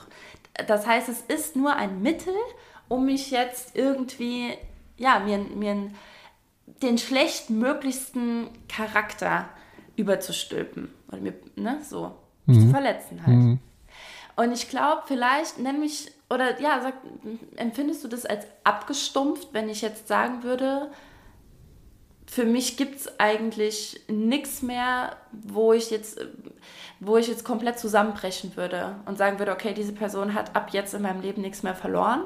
Das 0.66 0.88
heißt, 0.88 1.08
es 1.08 1.20
ist 1.20 1.54
nur 1.54 1.76
ein 1.76 2.02
Mittel, 2.02 2.34
um 2.88 3.04
mich 3.04 3.30
jetzt 3.30 3.76
irgendwie, 3.76 4.54
ja, 4.96 5.20
mir, 5.20 5.38
mir 5.38 5.90
den 6.82 6.98
schlechtmöglichsten 6.98 8.48
Charakter 8.68 9.48
überzustülpen. 9.96 10.92
Oder 11.08 11.18
mir, 11.18 11.34
ne, 11.56 11.80
so, 11.82 12.14
mhm. 12.46 12.54
zu 12.54 12.70
verletzen 12.70 13.26
halt. 13.26 13.36
Mhm. 13.36 13.58
Und 14.36 14.52
ich 14.52 14.68
glaube, 14.68 15.02
vielleicht 15.06 15.58
nenn 15.58 15.80
mich, 15.80 16.12
oder 16.30 16.60
ja, 16.60 16.80
sag, 16.80 16.94
empfindest 17.56 18.04
du 18.04 18.08
das 18.08 18.24
als 18.24 18.46
abgestumpft, 18.62 19.48
wenn 19.52 19.68
ich 19.68 19.82
jetzt 19.82 20.06
sagen 20.06 20.44
würde, 20.44 20.92
für 22.26 22.44
mich 22.44 22.76
gibt 22.76 22.96
es 22.96 23.18
eigentlich 23.18 24.02
nichts 24.06 24.60
mehr, 24.60 25.16
wo 25.32 25.72
ich 25.72 25.90
jetzt, 25.90 26.20
wo 27.00 27.16
ich 27.16 27.26
jetzt 27.26 27.44
komplett 27.44 27.78
zusammenbrechen 27.78 28.54
würde 28.54 28.96
und 29.06 29.16
sagen 29.16 29.38
würde, 29.38 29.52
okay, 29.52 29.72
diese 29.72 29.94
Person 29.94 30.34
hat 30.34 30.54
ab 30.54 30.70
jetzt 30.72 30.92
in 30.92 31.02
meinem 31.02 31.22
Leben 31.22 31.40
nichts 31.40 31.62
mehr 31.62 31.74
verloren. 31.74 32.24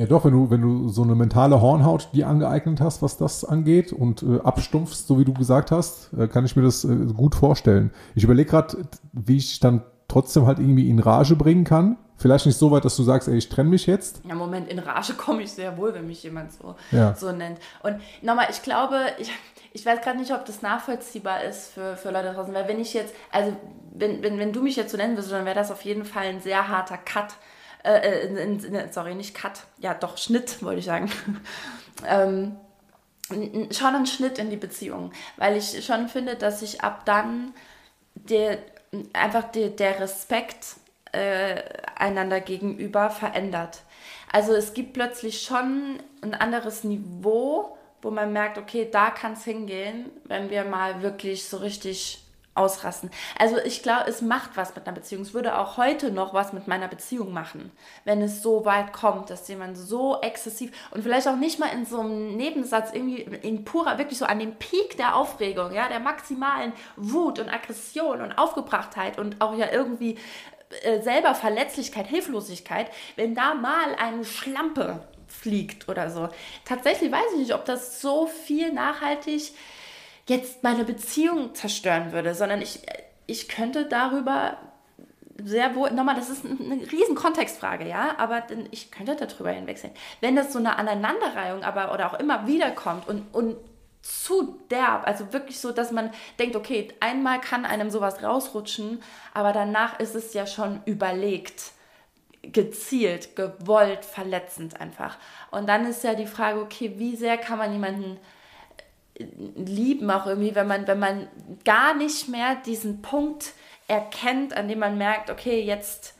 Ja, 0.00 0.06
doch, 0.06 0.24
wenn 0.24 0.32
du, 0.32 0.48
wenn 0.48 0.62
du 0.62 0.88
so 0.88 1.02
eine 1.02 1.14
mentale 1.14 1.60
Hornhaut 1.60 2.08
dir 2.14 2.26
angeeignet 2.26 2.80
hast, 2.80 3.02
was 3.02 3.18
das 3.18 3.44
angeht 3.44 3.92
und 3.92 4.22
äh, 4.22 4.40
abstumpfst, 4.42 5.06
so 5.06 5.18
wie 5.18 5.26
du 5.26 5.34
gesagt 5.34 5.70
hast, 5.70 6.14
äh, 6.14 6.26
kann 6.26 6.46
ich 6.46 6.56
mir 6.56 6.62
das 6.62 6.84
äh, 6.84 6.96
gut 7.14 7.34
vorstellen. 7.34 7.90
Ich 8.14 8.24
überlege 8.24 8.48
gerade, 8.48 8.78
wie 9.12 9.36
ich 9.36 9.60
dann 9.60 9.82
trotzdem 10.08 10.46
halt 10.46 10.58
irgendwie 10.58 10.88
in 10.88 11.00
Rage 11.00 11.36
bringen 11.36 11.64
kann. 11.64 11.98
Vielleicht 12.16 12.46
nicht 12.46 12.56
so 12.56 12.70
weit, 12.70 12.86
dass 12.86 12.96
du 12.96 13.02
sagst, 13.02 13.28
ey, 13.28 13.36
ich 13.36 13.50
trenne 13.50 13.68
mich 13.68 13.84
jetzt. 13.84 14.22
Ja, 14.26 14.34
Moment, 14.34 14.68
in 14.68 14.78
Rage 14.78 15.12
komme 15.18 15.42
ich 15.42 15.52
sehr 15.52 15.76
wohl, 15.76 15.92
wenn 15.92 16.06
mich 16.06 16.22
jemand 16.22 16.54
so, 16.54 16.76
ja. 16.92 17.14
so 17.14 17.30
nennt. 17.32 17.58
Und 17.82 17.96
nochmal, 18.22 18.46
ich 18.50 18.62
glaube, 18.62 19.00
ich, 19.18 19.30
ich 19.74 19.84
weiß 19.84 20.00
gerade 20.00 20.16
nicht, 20.16 20.32
ob 20.32 20.46
das 20.46 20.62
nachvollziehbar 20.62 21.44
ist 21.44 21.74
für, 21.74 21.98
für 21.98 22.10
Leute 22.10 22.32
draußen, 22.32 22.54
weil 22.54 22.68
wenn 22.68 22.80
ich 22.80 22.94
jetzt, 22.94 23.14
also 23.30 23.54
wenn, 23.92 24.22
wenn, 24.22 24.38
wenn 24.38 24.54
du 24.54 24.62
mich 24.62 24.76
jetzt 24.76 24.92
so 24.92 24.96
nennen 24.96 25.12
würdest, 25.12 25.30
dann 25.30 25.44
wäre 25.44 25.56
das 25.56 25.70
auf 25.70 25.82
jeden 25.82 26.06
Fall 26.06 26.24
ein 26.24 26.40
sehr 26.40 26.68
harter 26.68 26.96
Cut. 26.96 27.34
Äh, 27.82 28.26
in, 28.26 28.36
in, 28.36 28.74
in, 28.74 28.92
sorry, 28.92 29.14
nicht 29.14 29.34
Cut, 29.34 29.64
ja 29.78 29.94
doch, 29.94 30.18
Schnitt, 30.18 30.62
wollte 30.62 30.80
ich 30.80 30.86
sagen. 30.86 31.10
ähm, 32.06 32.56
schon 33.70 33.94
ein 33.94 34.06
Schnitt 34.06 34.38
in 34.38 34.50
die 34.50 34.56
Beziehung, 34.56 35.12
weil 35.36 35.56
ich 35.56 35.84
schon 35.84 36.08
finde, 36.08 36.36
dass 36.36 36.60
sich 36.60 36.82
ab 36.82 37.04
dann 37.04 37.54
der, 38.14 38.58
einfach 39.12 39.44
der, 39.52 39.68
der 39.68 40.00
Respekt 40.00 40.76
äh, 41.12 41.62
einander 41.96 42.40
gegenüber 42.40 43.10
verändert. 43.10 43.82
Also 44.32 44.54
es 44.54 44.74
gibt 44.74 44.92
plötzlich 44.92 45.42
schon 45.42 46.00
ein 46.22 46.34
anderes 46.34 46.84
Niveau, 46.84 47.76
wo 48.02 48.10
man 48.10 48.32
merkt, 48.32 48.58
okay, 48.58 48.88
da 48.90 49.10
kann 49.10 49.32
es 49.34 49.44
hingehen, 49.44 50.10
wenn 50.24 50.50
wir 50.50 50.64
mal 50.64 51.02
wirklich 51.02 51.48
so 51.48 51.58
richtig 51.58 52.24
ausrasten. 52.60 53.10
Also 53.38 53.56
ich 53.58 53.82
glaube, 53.82 54.08
es 54.08 54.20
macht 54.20 54.56
was 54.56 54.74
mit 54.74 54.86
einer 54.86 54.94
Beziehung. 54.94 55.22
Es 55.22 55.32
würde 55.32 55.58
auch 55.58 55.78
heute 55.78 56.10
noch 56.10 56.34
was 56.34 56.52
mit 56.52 56.68
meiner 56.68 56.88
Beziehung 56.88 57.32
machen, 57.32 57.72
wenn 58.04 58.20
es 58.20 58.42
so 58.42 58.64
weit 58.66 58.92
kommt, 58.92 59.30
dass 59.30 59.48
jemand 59.48 59.78
so 59.78 60.20
exzessiv 60.20 60.70
und 60.90 61.02
vielleicht 61.02 61.26
auch 61.26 61.36
nicht 61.36 61.58
mal 61.58 61.68
in 61.68 61.86
so 61.86 62.00
einem 62.00 62.36
Nebensatz 62.36 62.90
irgendwie 62.92 63.22
in 63.22 63.64
purer, 63.64 63.98
wirklich 63.98 64.18
so 64.18 64.26
an 64.26 64.38
dem 64.38 64.56
Peak 64.56 64.96
der 64.98 65.16
Aufregung, 65.16 65.72
ja, 65.72 65.88
der 65.88 66.00
maximalen 66.00 66.72
Wut 66.96 67.38
und 67.38 67.48
Aggression 67.48 68.20
und 68.20 68.36
Aufgebrachtheit 68.36 69.18
und 69.18 69.40
auch 69.40 69.56
ja 69.56 69.72
irgendwie 69.72 70.18
äh, 70.82 71.00
selber 71.00 71.34
Verletzlichkeit, 71.34 72.06
Hilflosigkeit, 72.06 72.90
wenn 73.16 73.34
da 73.34 73.54
mal 73.54 73.94
eine 73.98 74.24
Schlampe 74.24 75.00
fliegt 75.26 75.88
oder 75.88 76.10
so. 76.10 76.28
Tatsächlich 76.64 77.10
weiß 77.10 77.32
ich 77.32 77.38
nicht, 77.38 77.54
ob 77.54 77.64
das 77.64 78.00
so 78.00 78.26
viel 78.26 78.72
nachhaltig 78.72 79.52
jetzt 80.30 80.62
meine 80.62 80.84
Beziehung 80.84 81.54
zerstören 81.54 82.12
würde, 82.12 82.34
sondern 82.34 82.62
ich, 82.62 82.80
ich 83.26 83.48
könnte 83.48 83.86
darüber 83.86 84.56
sehr 85.42 85.74
wohl, 85.74 85.90
nochmal, 85.90 86.14
das 86.14 86.30
ist 86.30 86.44
eine 86.44 86.80
riesen 86.92 87.16
Kontextfrage, 87.16 87.88
ja, 87.88 88.14
aber 88.18 88.44
ich 88.70 88.90
könnte 88.90 89.16
darüber 89.16 89.50
hinwechseln. 89.50 89.92
Wenn 90.20 90.36
das 90.36 90.52
so 90.52 90.58
eine 90.58 90.76
Aneinanderreihung 90.76 91.64
aber 91.64 91.92
oder 91.92 92.12
auch 92.12 92.18
immer 92.20 92.46
wieder 92.46 92.70
kommt 92.70 93.08
und, 93.08 93.26
und 93.34 93.56
zu 94.02 94.58
derb. 94.70 95.06
Also 95.06 95.32
wirklich 95.32 95.60
so, 95.60 95.72
dass 95.72 95.90
man 95.92 96.10
denkt, 96.38 96.56
okay, 96.56 96.88
einmal 97.00 97.40
kann 97.40 97.66
einem 97.66 97.90
sowas 97.90 98.22
rausrutschen, 98.22 99.02
aber 99.34 99.52
danach 99.52 100.00
ist 100.00 100.14
es 100.14 100.32
ja 100.32 100.46
schon 100.46 100.80
überlegt, 100.86 101.72
gezielt, 102.42 103.36
gewollt, 103.36 104.04
verletzend 104.04 104.80
einfach. 104.80 105.18
Und 105.50 105.68
dann 105.68 105.84
ist 105.86 106.02
ja 106.02 106.14
die 106.14 106.26
Frage, 106.26 106.60
okay, 106.60 106.94
wie 106.96 107.16
sehr 107.16 107.36
kann 107.36 107.58
man 107.58 107.72
jemanden 107.72 108.18
lieben 109.56 110.10
auch 110.10 110.26
irgendwie, 110.26 110.54
wenn 110.54 110.66
man, 110.66 110.86
wenn 110.86 110.98
man 110.98 111.26
gar 111.64 111.94
nicht 111.94 112.28
mehr 112.28 112.56
diesen 112.66 113.02
Punkt 113.02 113.52
erkennt, 113.88 114.56
an 114.56 114.68
dem 114.68 114.78
man 114.78 114.98
merkt, 114.98 115.30
okay, 115.30 115.60
jetzt, 115.62 116.14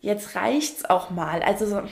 jetzt 0.00 0.34
reicht's 0.36 0.84
auch 0.84 1.10
mal. 1.10 1.42
Also 1.42 1.66
so, 1.66 1.82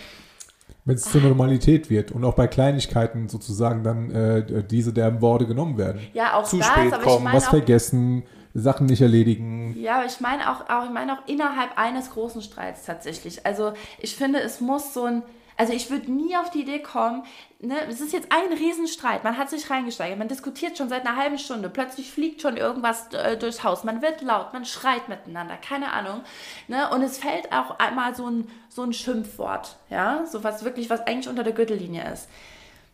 wenn 0.85 0.95
es 0.97 1.03
zur 1.05 1.21
Normalität 1.23 1.91
wird 1.91 2.13
und 2.13 2.25
auch 2.25 2.35
bei 2.35 2.47
Kleinigkeiten 2.47 3.29
sozusagen 3.29 3.83
dann 3.83 4.11
äh, 4.11 4.65
diese 4.65 4.93
derben 4.93 5.21
Worte 5.21 5.47
genommen 5.47 5.79
werden. 5.79 6.01
Ja, 6.13 6.35
auch 6.35 6.45
Zu 6.45 6.59
das, 6.59 6.67
spät 6.69 6.93
aber 6.93 7.03
ich 7.03 7.09
kommen, 7.09 7.25
meine 7.25 7.37
was 7.37 7.47
auch- 7.47 7.51
vergessen, 7.51 8.25
Sachen 8.57 8.87
nicht 8.87 9.01
erledigen. 9.03 9.75
Ja, 9.77 9.97
aber 9.97 10.07
ich 10.07 10.21
meine 10.21 10.49
auch, 10.49 10.69
auch, 10.71 10.85
ich 10.85 10.91
meine 10.93 11.15
auch 11.15 11.27
innerhalb 11.27 11.77
eines 11.77 12.11
großen 12.11 12.41
Streits 12.41 12.85
tatsächlich. 12.85 13.45
Also 13.45 13.73
ich 13.99 14.15
finde, 14.15 14.41
es 14.41 14.61
muss 14.61 14.95
so 14.95 15.05
ein, 15.07 15.23
also 15.57 15.73
ich 15.73 15.91
würde 15.91 16.11
nie 16.11 16.37
auf 16.37 16.51
die 16.51 16.63
Idee 16.63 16.81
kommen, 16.81 17.25
ne, 17.61 17.77
es 17.89 18.01
ist 18.01 18.13
jetzt 18.13 18.31
ein 18.31 18.53
Riesenstreit, 18.53 19.25
man 19.25 19.37
hat 19.37 19.51
sich 19.51 19.71
reingesteigert, 19.71 20.19
man 20.19 20.29
diskutiert 20.29 20.77
schon 20.77 20.89
seit 20.89 21.07
einer 21.07 21.17
halben 21.17 21.39
Stunde, 21.39 21.69
plötzlich 21.69 22.11
fliegt 22.11 22.43
schon 22.43 22.57
irgendwas 22.57 23.13
äh, 23.13 23.37
durchs 23.37 23.63
Haus, 23.63 23.85
man 23.85 24.03
wird 24.03 24.23
laut, 24.23 24.53
man 24.53 24.65
schreit 24.65 25.09
miteinander, 25.09 25.57
keine 25.57 25.93
Ahnung, 25.93 26.23
ne, 26.69 26.91
und 26.91 27.03
es 27.03 27.19
fällt 27.19 27.53
auch 27.53 27.79
einmal 27.79 28.15
so 28.15 28.29
ein, 28.29 28.51
so 28.69 28.83
ein 28.83 28.93
Schimpfwort, 28.93 29.77
ja, 29.91 30.27
so 30.27 30.45
was 30.45 30.65
wirklich, 30.65 30.91
was 30.91 31.07
eigentlich 31.07 31.29
unter 31.29 31.45
der 31.45 31.53
Gürtellinie 31.53 32.13
ist 32.13 32.29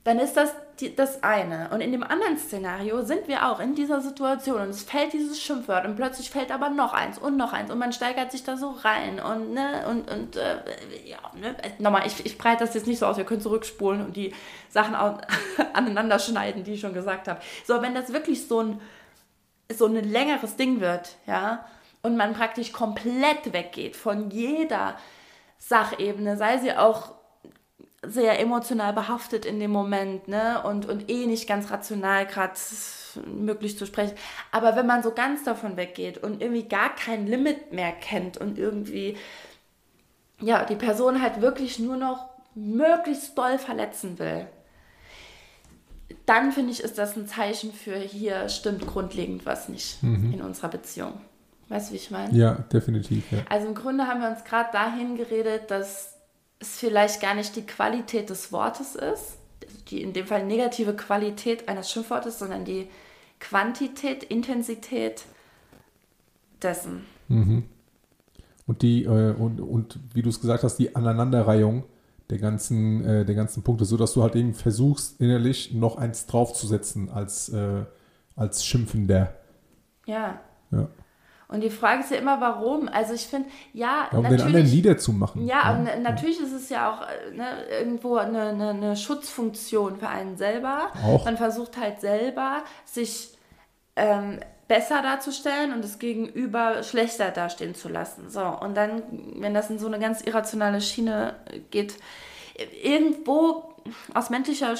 dann 0.05 0.19
ist 0.19 0.35
das 0.37 0.55
die, 0.81 0.97
das 0.97 1.23
eine. 1.23 1.69
Und 1.73 1.83
in 1.83 1.93
dem 1.93 2.03
anderen 2.03 2.39
Szenario 2.39 3.03
sind 3.03 3.29
wir 3.29 3.47
auch 3.51 3.61
in 3.61 3.75
dieser 3.75 4.01
Situation 4.01 4.63
und 4.63 4.71
es 4.71 4.83
fällt 4.83 5.13
dieses 5.13 5.41
Schimpfwort 5.41 5.85
und 5.85 5.97
plötzlich 5.97 6.31
fällt 6.31 6.51
aber 6.51 6.71
noch 6.71 6.95
eins 6.95 7.19
und 7.19 7.37
noch 7.37 7.53
eins 7.53 7.71
und 7.71 7.79
man 7.79 7.93
steigert 7.93 8.33
sich 8.33 8.43
da 8.45 8.57
so 8.57 8.71
rein 8.71 9.21
und 9.21 9.53
ne 9.53 9.85
und 9.89 10.11
und 10.11 10.37
äh, 10.37 10.57
ja 11.05 11.19
ne, 11.39 11.55
nochmal 11.79 12.07
ich, 12.07 12.25
ich 12.25 12.39
breite 12.39 12.65
das 12.65 12.75
jetzt 12.75 12.87
nicht 12.87 12.99
so 12.99 13.07
aus, 13.07 13.19
ihr 13.19 13.25
könnt 13.25 13.43
zurückspulen 13.43 14.05
und 14.05 14.17
die 14.17 14.33
Sachen 14.71 14.95
au- 14.97 15.19
aneinander 15.75 16.19
schneiden, 16.19 16.65
die 16.65 16.75
ich 16.75 16.81
schon 16.81 16.95
gesagt 16.95 17.29
habe. 17.29 17.41
So, 17.67 17.83
wenn 17.83 17.95
das 17.95 18.13
wirklich 18.13 18.47
so 18.47 18.61
ein 18.63 18.81
so 19.73 19.87
ein 19.87 19.95
längeres 19.95 20.57
Ding 20.57 20.81
wird, 20.81 21.17
ja, 21.27 21.65
und 22.03 22.17
man 22.17 22.35
praktisch 22.35 22.73
komplett 22.73 23.53
weggeht 23.53 23.95
von 23.97 24.31
jeder 24.31 24.97
Sachebene, 25.59 26.37
sei 26.37 26.59
sie 26.59 26.73
auch 26.73 27.13
sehr 28.03 28.41
emotional 28.41 28.93
behaftet 28.93 29.45
in 29.45 29.61
dem 29.61 29.71
Moment, 29.71 30.27
ne? 30.27 30.63
Und, 30.63 30.89
und 30.89 31.11
eh 31.11 31.27
nicht 31.27 31.47
ganz 31.47 31.71
rational 31.71 32.27
gerade 32.27 32.55
möglich 33.27 33.77
zu 33.77 33.87
sprechen. 33.87 34.15
Aber 34.53 34.75
wenn 34.77 34.87
man 34.87 35.03
so 35.03 35.13
ganz 35.13 35.45
davon 35.45 35.77
weggeht 35.77 36.19
und 36.19 36.41
irgendwie 36.41 36.67
gar 36.67 36.95
kein 36.95 37.27
Limit 37.27 37.73
mehr 37.73 37.93
kennt 37.93 38.39
und 38.39 38.59
irgendwie, 38.59 39.17
ja, 40.41 40.65
die 40.65 40.77
Person 40.77 41.21
halt 41.21 41.43
wirklich 41.43 41.79
nur 41.79 41.97
noch 41.97 42.31
möglichst 42.55 43.37
doll 43.37 43.59
verletzen 43.59 44.19
will, 44.19 44.47
dann 46.25 46.53
finde 46.53 46.73
ich, 46.73 46.83
ist 46.83 46.97
das 46.97 47.17
ein 47.17 47.27
Zeichen 47.27 47.73
für 47.73 47.97
hier 47.97 48.49
stimmt 48.49 48.87
grundlegend 48.87 49.47
was 49.47 49.69
nicht 49.69 50.03
in 50.03 50.41
unserer 50.41 50.69
Beziehung. 50.69 51.21
Weißt 51.69 51.89
du, 51.89 51.93
wie 51.93 51.99
ich 51.99 52.11
meine? 52.11 52.37
Ja, 52.37 52.55
definitiv. 52.73 53.31
Ja. 53.31 53.39
Also 53.49 53.69
im 53.69 53.75
Grunde 53.75 54.07
haben 54.07 54.21
wir 54.21 54.29
uns 54.29 54.43
gerade 54.43 54.71
dahin 54.73 55.17
geredet, 55.17 55.71
dass 55.71 56.10
es 56.61 56.77
vielleicht 56.79 57.20
gar 57.20 57.35
nicht 57.35 57.57
die 57.57 57.66
Qualität 57.66 58.31
des 58.31 58.53
Wortes 58.53 58.94
ist, 58.94 59.38
die 59.88 60.03
in 60.03 60.12
dem 60.12 60.27
Fall 60.27 60.46
negative 60.46 60.94
Qualität 60.94 61.68
eines 61.68 61.90
Schimpfwortes, 61.90 62.38
sondern 62.38 62.64
die 62.64 62.88
Quantität, 63.40 64.23
Intensität 64.23 65.25
dessen. 66.62 67.07
Und 68.66 68.83
die, 68.83 69.05
äh, 69.05 69.33
und, 69.33 69.61
und 69.61 69.99
wie 70.14 70.23
du 70.23 70.29
es 70.29 70.40
gesagt 70.40 70.62
hast, 70.62 70.77
die 70.77 70.94
Aneinanderreihung 70.94 71.85
der 72.29 72.38
ganzen, 72.38 73.05
äh, 73.05 73.25
der 73.25 73.35
ganzen 73.35 73.62
Punkte, 73.62 73.85
sodass 73.85 74.12
du 74.12 74.23
halt 74.23 74.37
eben 74.37 74.55
versuchst, 74.55 75.20
innerlich 75.20 75.73
noch 75.73 75.96
eins 75.96 76.27
draufzusetzen 76.27 77.11
als, 77.11 77.49
äh, 77.49 77.85
als 78.37 78.64
Schimpfender. 78.64 79.35
Ja. 80.07 80.40
Ja. 80.70 80.88
Und 81.51 81.63
die 81.63 81.71
Frage 81.71 82.03
ist 82.03 82.11
ja 82.11 82.19
immer, 82.19 82.41
warum. 82.41 82.89
Also 82.89 83.13
ich 83.15 83.27
finde, 83.27 83.49
ja, 83.73 84.09
Ja, 84.13 84.19
um 84.19 84.23
den 84.25 84.33
anderen 84.33 84.53
natürlich. 84.53 84.73
niederzumachen. 84.75 85.47
Ja, 85.47 85.73
und 85.75 85.85
na- 85.85 85.97
natürlich 85.97 86.41
ist 86.41 86.53
es 86.53 86.69
ja 86.69 86.91
auch 86.93 87.03
äh, 87.03 87.37
ne, 87.37 87.47
irgendwo 87.81 88.17
eine, 88.17 88.51
eine, 88.51 88.71
eine 88.71 88.97
Schutzfunktion 88.97 89.97
für 89.99 90.09
einen 90.09 90.37
selber. 90.37 90.91
Auch. 91.05 91.25
Man 91.25 91.37
versucht 91.37 91.77
halt 91.77 92.01
selber, 92.01 92.63
sich 92.85 93.37
ähm, 93.97 94.39
besser 94.69 95.03
darzustellen 95.03 95.73
und 95.73 95.83
das 95.83 95.99
Gegenüber 95.99 96.85
schlechter 96.85 97.31
dastehen 97.33 97.75
zu 97.75 97.89
lassen. 97.89 98.31
So, 98.31 98.43
und 98.45 98.77
dann, 98.77 99.03
wenn 99.37 99.53
das 99.53 99.69
in 99.71 99.81
so 99.81 99.89
eine 99.89 99.99
ganz 99.99 100.21
irrationale 100.23 100.81
Schiene 100.81 101.35
geht, 101.73 101.95
irgendwo 102.83 103.75
aus 104.15 104.31
menschlicher 104.31 104.77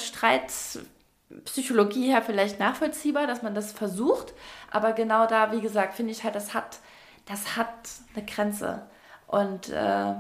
Streitpsychologie 1.31 2.11
her 2.11 2.23
vielleicht 2.23 2.59
nachvollziehbar, 2.59 3.27
dass 3.27 3.43
man 3.43 3.55
das 3.55 3.73
versucht, 3.73 4.35
aber 4.71 4.93
genau 4.93 5.27
da, 5.27 5.53
wie 5.53 5.61
gesagt, 5.61 5.95
finde 5.95 6.13
ich 6.13 6.25
halt, 6.25 6.35
das 6.35 6.55
hat, 6.55 6.79
das 7.27 7.57
hat 7.57 7.71
eine 8.15 8.25
Grenze. 8.25 8.87
Und 9.27 9.69
äh, 9.69 10.15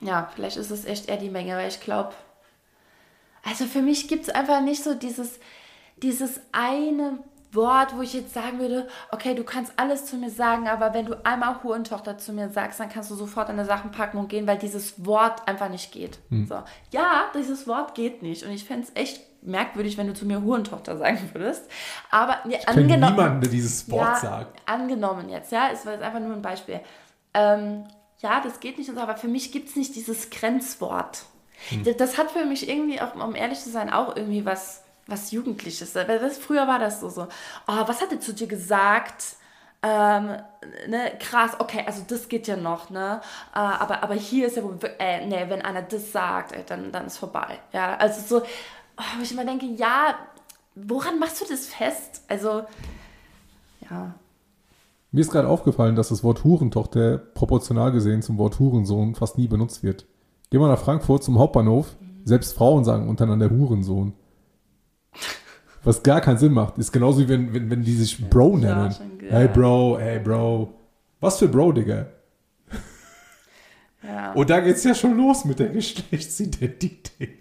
ja, 0.00 0.30
vielleicht 0.34 0.56
ist 0.56 0.70
es 0.70 0.84
echt 0.84 1.08
eher 1.08 1.18
die 1.18 1.30
Menge, 1.30 1.56
weil 1.56 1.68
ich 1.68 1.80
glaube, 1.80 2.12
also 3.44 3.64
für 3.66 3.82
mich 3.82 4.08
gibt 4.08 4.24
es 4.24 4.34
einfach 4.34 4.60
nicht 4.60 4.82
so 4.82 4.94
dieses, 4.94 5.38
dieses 5.96 6.40
eine 6.50 7.18
Wort, 7.54 7.96
wo 7.96 8.02
ich 8.02 8.14
jetzt 8.14 8.32
sagen 8.34 8.58
würde, 8.58 8.88
okay, 9.10 9.34
du 9.34 9.44
kannst 9.44 9.72
alles 9.76 10.06
zu 10.06 10.16
mir 10.16 10.30
sagen, 10.30 10.68
aber 10.68 10.94
wenn 10.94 11.06
du 11.06 11.24
einmal 11.24 11.62
Hurentochter 11.62 12.18
zu 12.18 12.32
mir 12.32 12.48
sagst, 12.48 12.80
dann 12.80 12.88
kannst 12.88 13.10
du 13.10 13.14
sofort 13.14 13.48
deine 13.48 13.64
Sachen 13.64 13.90
packen 13.90 14.16
und 14.18 14.28
gehen, 14.28 14.46
weil 14.46 14.58
dieses 14.58 15.04
Wort 15.04 15.46
einfach 15.46 15.68
nicht 15.68 15.92
geht. 15.92 16.18
So. 16.48 16.62
Ja, 16.90 17.24
dieses 17.34 17.66
Wort 17.66 17.94
geht 17.94 18.22
nicht. 18.22 18.44
Und 18.44 18.52
ich 18.52 18.64
fände 18.64 18.86
es 18.86 19.00
echt 19.00 19.20
merkwürdig, 19.42 19.98
wenn 19.98 20.06
du 20.06 20.14
zu 20.14 20.24
mir 20.24 20.42
Hurentochter 20.42 20.96
sagen 20.96 21.18
würdest. 21.32 21.70
Aber 22.10 22.38
ja, 22.48 22.58
Ich 22.58 22.66
kenne 22.66 22.86
niemanden, 22.86 23.40
der 23.40 23.50
dieses 23.50 23.90
Wort 23.90 24.08
ja, 24.08 24.16
sagt. 24.16 24.62
Angenommen 24.66 25.28
jetzt, 25.28 25.52
ja, 25.52 25.68
es 25.72 25.84
war 25.84 25.92
jetzt 25.92 26.02
einfach 26.02 26.20
nur 26.20 26.32
ein 26.32 26.42
Beispiel. 26.42 26.80
Ähm, 27.34 27.84
ja, 28.18 28.40
das 28.40 28.60
geht 28.60 28.78
nicht, 28.78 28.96
aber 28.96 29.16
für 29.16 29.28
mich 29.28 29.52
gibt 29.52 29.68
es 29.68 29.76
nicht 29.76 29.94
dieses 29.96 30.30
Grenzwort. 30.30 31.24
Das, 31.84 31.96
das 31.96 32.18
hat 32.18 32.30
für 32.30 32.44
mich 32.44 32.68
irgendwie, 32.68 33.00
auch, 33.00 33.14
um 33.14 33.34
ehrlich 33.34 33.60
zu 33.60 33.70
sein, 33.70 33.92
auch 33.92 34.16
irgendwie 34.16 34.44
was, 34.44 34.81
was 35.06 35.30
Jugendliches. 35.30 35.94
Weil 35.94 36.18
Das, 36.18 36.38
früher 36.38 36.66
war 36.66 36.78
das 36.78 37.00
so, 37.00 37.08
so, 37.08 37.22
oh, 37.66 37.82
was 37.86 38.00
hat 38.00 38.12
er 38.12 38.20
zu 38.20 38.32
dir 38.32 38.46
gesagt? 38.46 39.36
Ähm, 39.84 40.36
ne, 40.88 41.12
krass, 41.18 41.56
okay, 41.58 41.82
also 41.84 42.02
das 42.06 42.28
geht 42.28 42.46
ja 42.46 42.56
noch, 42.56 42.90
ne? 42.90 43.20
Äh, 43.52 43.58
aber, 43.58 44.04
aber 44.04 44.14
hier 44.14 44.46
ist 44.46 44.56
ja 44.56 44.62
wohl, 44.62 44.78
äh, 45.00 45.26
ne, 45.26 45.46
wenn 45.48 45.62
einer 45.62 45.82
das 45.82 46.12
sagt, 46.12 46.52
ey, 46.52 46.62
dann, 46.64 46.92
dann 46.92 47.06
ist 47.06 47.18
vorbei. 47.18 47.58
Ja, 47.72 47.96
also 47.96 48.20
so, 48.20 48.44
oh, 48.44 49.02
wo 49.16 49.22
ich 49.22 49.32
immer 49.32 49.44
denke, 49.44 49.66
ja, 49.66 50.14
woran 50.76 51.18
machst 51.18 51.40
du 51.40 51.46
das 51.48 51.66
fest? 51.66 52.22
Also, 52.28 52.62
ja. 53.90 54.14
Mir 55.10 55.20
ist 55.20 55.32
gerade 55.32 55.48
aufgefallen, 55.48 55.96
dass 55.96 56.10
das 56.10 56.22
Wort 56.22 56.44
Hurentochter 56.44 57.18
proportional 57.18 57.90
gesehen 57.90 58.22
zum 58.22 58.38
Wort 58.38 58.60
Hurensohn 58.60 59.16
fast 59.16 59.36
nie 59.36 59.48
benutzt 59.48 59.82
wird. 59.82 60.06
Geh 60.50 60.58
mal 60.58 60.68
nach 60.68 60.78
Frankfurt 60.78 61.24
zum 61.24 61.38
Hauptbahnhof. 61.38 61.96
Selbst 62.24 62.54
Frauen 62.54 62.84
sagen 62.84 63.08
untereinander 63.08 63.50
Hurensohn. 63.50 64.14
Was 65.84 66.02
gar 66.02 66.20
keinen 66.20 66.38
Sinn 66.38 66.52
macht. 66.52 66.78
Ist 66.78 66.92
genauso 66.92 67.20
wie 67.20 67.28
wenn, 67.28 67.52
wenn, 67.52 67.68
wenn 67.70 67.82
die 67.82 67.94
sich 67.96 68.28
Bro 68.30 68.58
Ja, 68.58 68.88
nennen. 68.88 69.18
ge- 69.18 69.30
hey 69.30 69.48
Bro, 69.48 69.98
hey 69.98 70.20
Bro. 70.20 70.72
Was 71.20 71.38
für 71.38 71.48
Bro, 71.48 71.72
Digga? 71.72 72.06
Ja. 74.04 74.32
Und 74.32 74.50
da 74.50 74.60
geht's 74.60 74.82
ja 74.84 74.94
schon 74.94 75.16
los 75.16 75.44
mit 75.44 75.58
der 75.60 75.68
Geschlechtsidentität. 75.68 77.38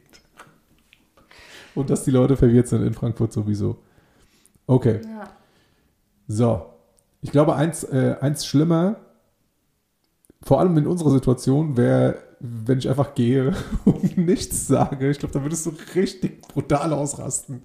Und 1.73 1.89
dass 1.89 2.03
die 2.03 2.11
Leute 2.11 2.37
verwirrt 2.37 2.67
sind 2.67 2.83
in 2.85 2.93
Frankfurt 2.93 3.33
sowieso. 3.33 3.79
Okay. 4.67 5.01
ja. 5.03 5.29
So, 6.27 6.65
ich 7.21 7.31
glaube, 7.31 7.55
eins, 7.55 7.83
äh, 7.83 8.15
eins 8.21 8.45
schlimmer, 8.45 8.97
vor 10.43 10.59
allem 10.59 10.77
in 10.77 10.87
unserer 10.87 11.11
Situation, 11.11 11.75
wäre, 11.77 12.17
wenn 12.41 12.79
ich 12.79 12.89
einfach 12.89 13.13
gehe 13.15 13.53
und 13.85 14.17
nichts 14.17 14.67
sage. 14.67 15.09
Ich 15.09 15.19
glaube, 15.19 15.33
da 15.33 15.43
würdest 15.43 15.65
du 15.65 15.73
richtig 15.95 16.41
brutal 16.41 16.93
ausrasten. 16.93 17.61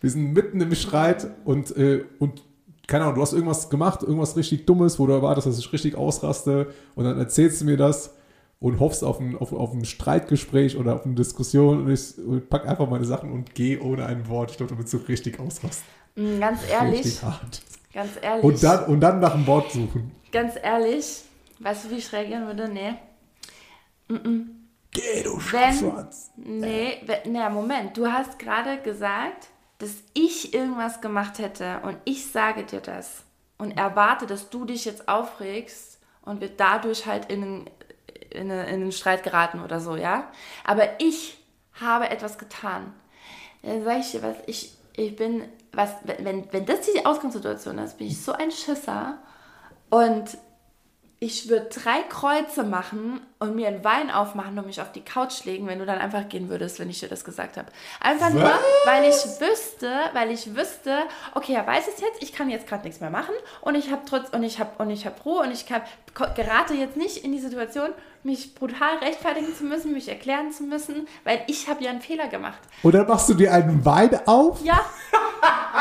Wir 0.00 0.10
sind 0.10 0.32
mitten 0.32 0.60
im 0.60 0.74
Streit 0.74 1.28
und, 1.44 1.76
äh, 1.76 2.04
und 2.18 2.42
keine 2.88 3.04
Ahnung, 3.04 3.16
du 3.16 3.22
hast 3.22 3.32
irgendwas 3.32 3.70
gemacht, 3.70 4.02
irgendwas 4.02 4.36
richtig 4.36 4.66
Dummes, 4.66 4.98
wo 4.98 5.06
du 5.06 5.12
erwartest, 5.12 5.46
dass 5.46 5.58
ich 5.58 5.72
richtig 5.72 5.94
ausraste 5.96 6.68
und 6.94 7.04
dann 7.04 7.18
erzählst 7.18 7.60
du 7.60 7.64
mir 7.64 7.76
das 7.76 8.14
und 8.58 8.80
hoffst 8.80 9.02
auf 9.04 9.18
ein, 9.20 9.36
auf, 9.36 9.52
auf 9.52 9.72
ein 9.72 9.84
Streitgespräch 9.84 10.76
oder 10.76 10.96
auf 10.96 11.04
eine 11.06 11.14
Diskussion 11.14 11.84
und 11.84 11.90
ich 11.92 12.18
und 12.18 12.50
pack 12.50 12.66
einfach 12.68 12.88
meine 12.90 13.04
Sachen 13.04 13.32
und 13.32 13.54
gehe 13.54 13.80
ohne 13.80 14.06
ein 14.06 14.28
Wort. 14.28 14.50
Ich 14.50 14.56
glaube, 14.56 14.72
da 14.72 14.78
würdest 14.78 14.92
du 14.94 14.98
richtig 14.98 15.38
ausrasten. 15.40 15.84
Mm, 16.16 16.40
Ganz 16.40 16.60
ehrlich, 16.70 16.98
Richtig 17.04 17.22
hart. 17.22 17.62
ganz 17.94 18.10
ehrlich, 18.20 18.44
Und 18.44 18.62
dann, 18.62 18.84
und 18.86 19.00
dann 19.00 19.20
nach 19.20 19.34
einem 19.34 19.46
Wort 19.46 19.70
suchen. 19.72 20.10
ganz 20.32 20.54
ehrlich, 20.62 21.22
weißt 21.60 21.84
du, 21.86 21.90
wie 21.90 21.94
ich 21.98 22.12
reagieren 22.12 22.46
würde? 22.46 22.68
Nee. 22.68 22.94
Geh, 24.90 25.22
du 25.22 25.38
Wenn- 25.50 25.72
Schwanz. 25.74 26.30
Nee, 26.36 27.00
we- 27.06 27.22
na 27.30 27.48
Moment, 27.48 27.96
du 27.96 28.06
hast 28.12 28.38
gerade 28.38 28.78
gesagt, 28.78 29.48
dass 29.78 29.94
ich 30.14 30.54
irgendwas 30.54 31.00
gemacht 31.00 31.38
hätte 31.38 31.80
und 31.84 31.96
ich 32.04 32.30
sage 32.30 32.64
dir 32.64 32.80
das 32.80 33.22
und 33.58 33.72
erwarte, 33.76 34.26
dass 34.26 34.50
du 34.50 34.64
dich 34.64 34.84
jetzt 34.84 35.08
aufregst 35.08 35.98
und 36.24 36.40
wir 36.40 36.50
dadurch 36.50 37.06
halt 37.06 37.30
in 37.32 37.42
einen, 37.42 37.70
in, 38.30 38.50
in 38.50 38.52
einen 38.52 38.92
Streit 38.92 39.22
geraten 39.22 39.60
oder 39.60 39.80
so, 39.80 39.96
ja? 39.96 40.30
Aber 40.64 41.00
ich 41.00 41.38
habe 41.80 42.10
etwas 42.10 42.38
getan. 42.38 42.92
Dann 43.62 43.82
sage 43.84 44.00
ich 44.00 44.10
dir 44.10 44.22
was, 44.22 44.36
ich, 44.46 44.74
ich 44.94 45.16
bin, 45.16 45.44
was, 45.72 45.90
wenn, 46.04 46.52
wenn 46.52 46.66
das 46.66 46.82
die 46.82 47.04
Ausgangssituation 47.06 47.78
ist, 47.78 47.96
bin 47.98 48.08
ich 48.08 48.22
so 48.22 48.32
ein 48.32 48.50
Schisser 48.50 49.18
und 49.90 50.36
ich 51.22 51.48
würde 51.48 51.66
drei 51.66 52.02
Kreuze 52.08 52.64
machen 52.64 53.20
und 53.38 53.54
mir 53.54 53.68
einen 53.68 53.84
Wein 53.84 54.10
aufmachen 54.10 54.58
und 54.58 54.66
mich 54.66 54.80
auf 54.80 54.90
die 54.90 55.04
Couch 55.04 55.44
legen, 55.44 55.68
wenn 55.68 55.78
du 55.78 55.86
dann 55.86 56.00
einfach 56.00 56.28
gehen 56.28 56.48
würdest, 56.48 56.80
wenn 56.80 56.90
ich 56.90 56.98
dir 56.98 57.08
das 57.08 57.24
gesagt 57.24 57.56
habe. 57.56 57.68
Einfach 58.00 58.26
Was? 58.26 58.34
nur, 58.34 58.50
weil 58.86 59.04
ich 59.04 59.14
wüsste, 59.14 59.88
weil 60.14 60.32
ich 60.32 60.56
wüsste, 60.56 60.98
okay, 61.36 61.54
er 61.54 61.64
weiß 61.64 61.84
es 61.86 62.00
jetzt, 62.00 62.20
ich 62.20 62.32
kann 62.32 62.50
jetzt 62.50 62.66
gerade 62.66 62.82
nichts 62.82 63.00
mehr 63.00 63.10
machen 63.10 63.34
und 63.60 63.76
ich 63.76 63.92
habe 63.92 64.02
trotz 64.04 64.30
und 64.30 64.42
ich 64.42 64.58
habe 64.58 64.70
und 64.78 64.90
ich 64.90 65.06
habe 65.06 65.14
Ruhe 65.24 65.42
und 65.42 65.52
ich 65.52 65.64
kann, 65.64 65.82
gerate 66.34 66.74
jetzt 66.74 66.96
nicht 66.96 67.18
in 67.18 67.30
die 67.30 67.38
Situation, 67.38 67.90
mich 68.24 68.56
brutal 68.56 68.96
rechtfertigen 68.96 69.54
zu 69.54 69.62
müssen, 69.62 69.92
mich 69.92 70.08
erklären 70.08 70.50
zu 70.50 70.64
müssen, 70.64 71.06
weil 71.22 71.44
ich 71.46 71.68
habe 71.68 71.84
ja 71.84 71.90
einen 71.90 72.00
Fehler 72.00 72.26
gemacht. 72.26 72.58
Und 72.82 72.96
dann 72.96 73.06
machst 73.06 73.28
du 73.28 73.34
dir 73.34 73.52
einen 73.52 73.84
Wein 73.84 74.26
auf? 74.26 74.60
Ja. 74.64 74.80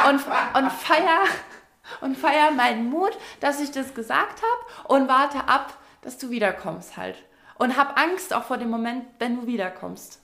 Und, 0.08 0.22
und 0.56 0.72
feier 0.72 1.24
und 2.00 2.18
feiere 2.18 2.52
meinen 2.52 2.90
Mut, 2.90 3.12
dass 3.40 3.60
ich 3.60 3.72
das 3.72 3.94
gesagt 3.94 4.42
habe 4.42 4.94
und 4.94 5.08
warte 5.08 5.48
ab, 5.48 5.78
dass 6.02 6.18
du 6.18 6.30
wiederkommst 6.30 6.98
halt. 6.98 7.16
Und 7.58 7.78
hab 7.78 8.00
Angst 8.00 8.34
auch 8.34 8.44
vor 8.44 8.58
dem 8.58 8.70
Moment, 8.70 9.06
wenn 9.20 9.42
du 9.42 9.48
wiederkommst. 9.48 10.20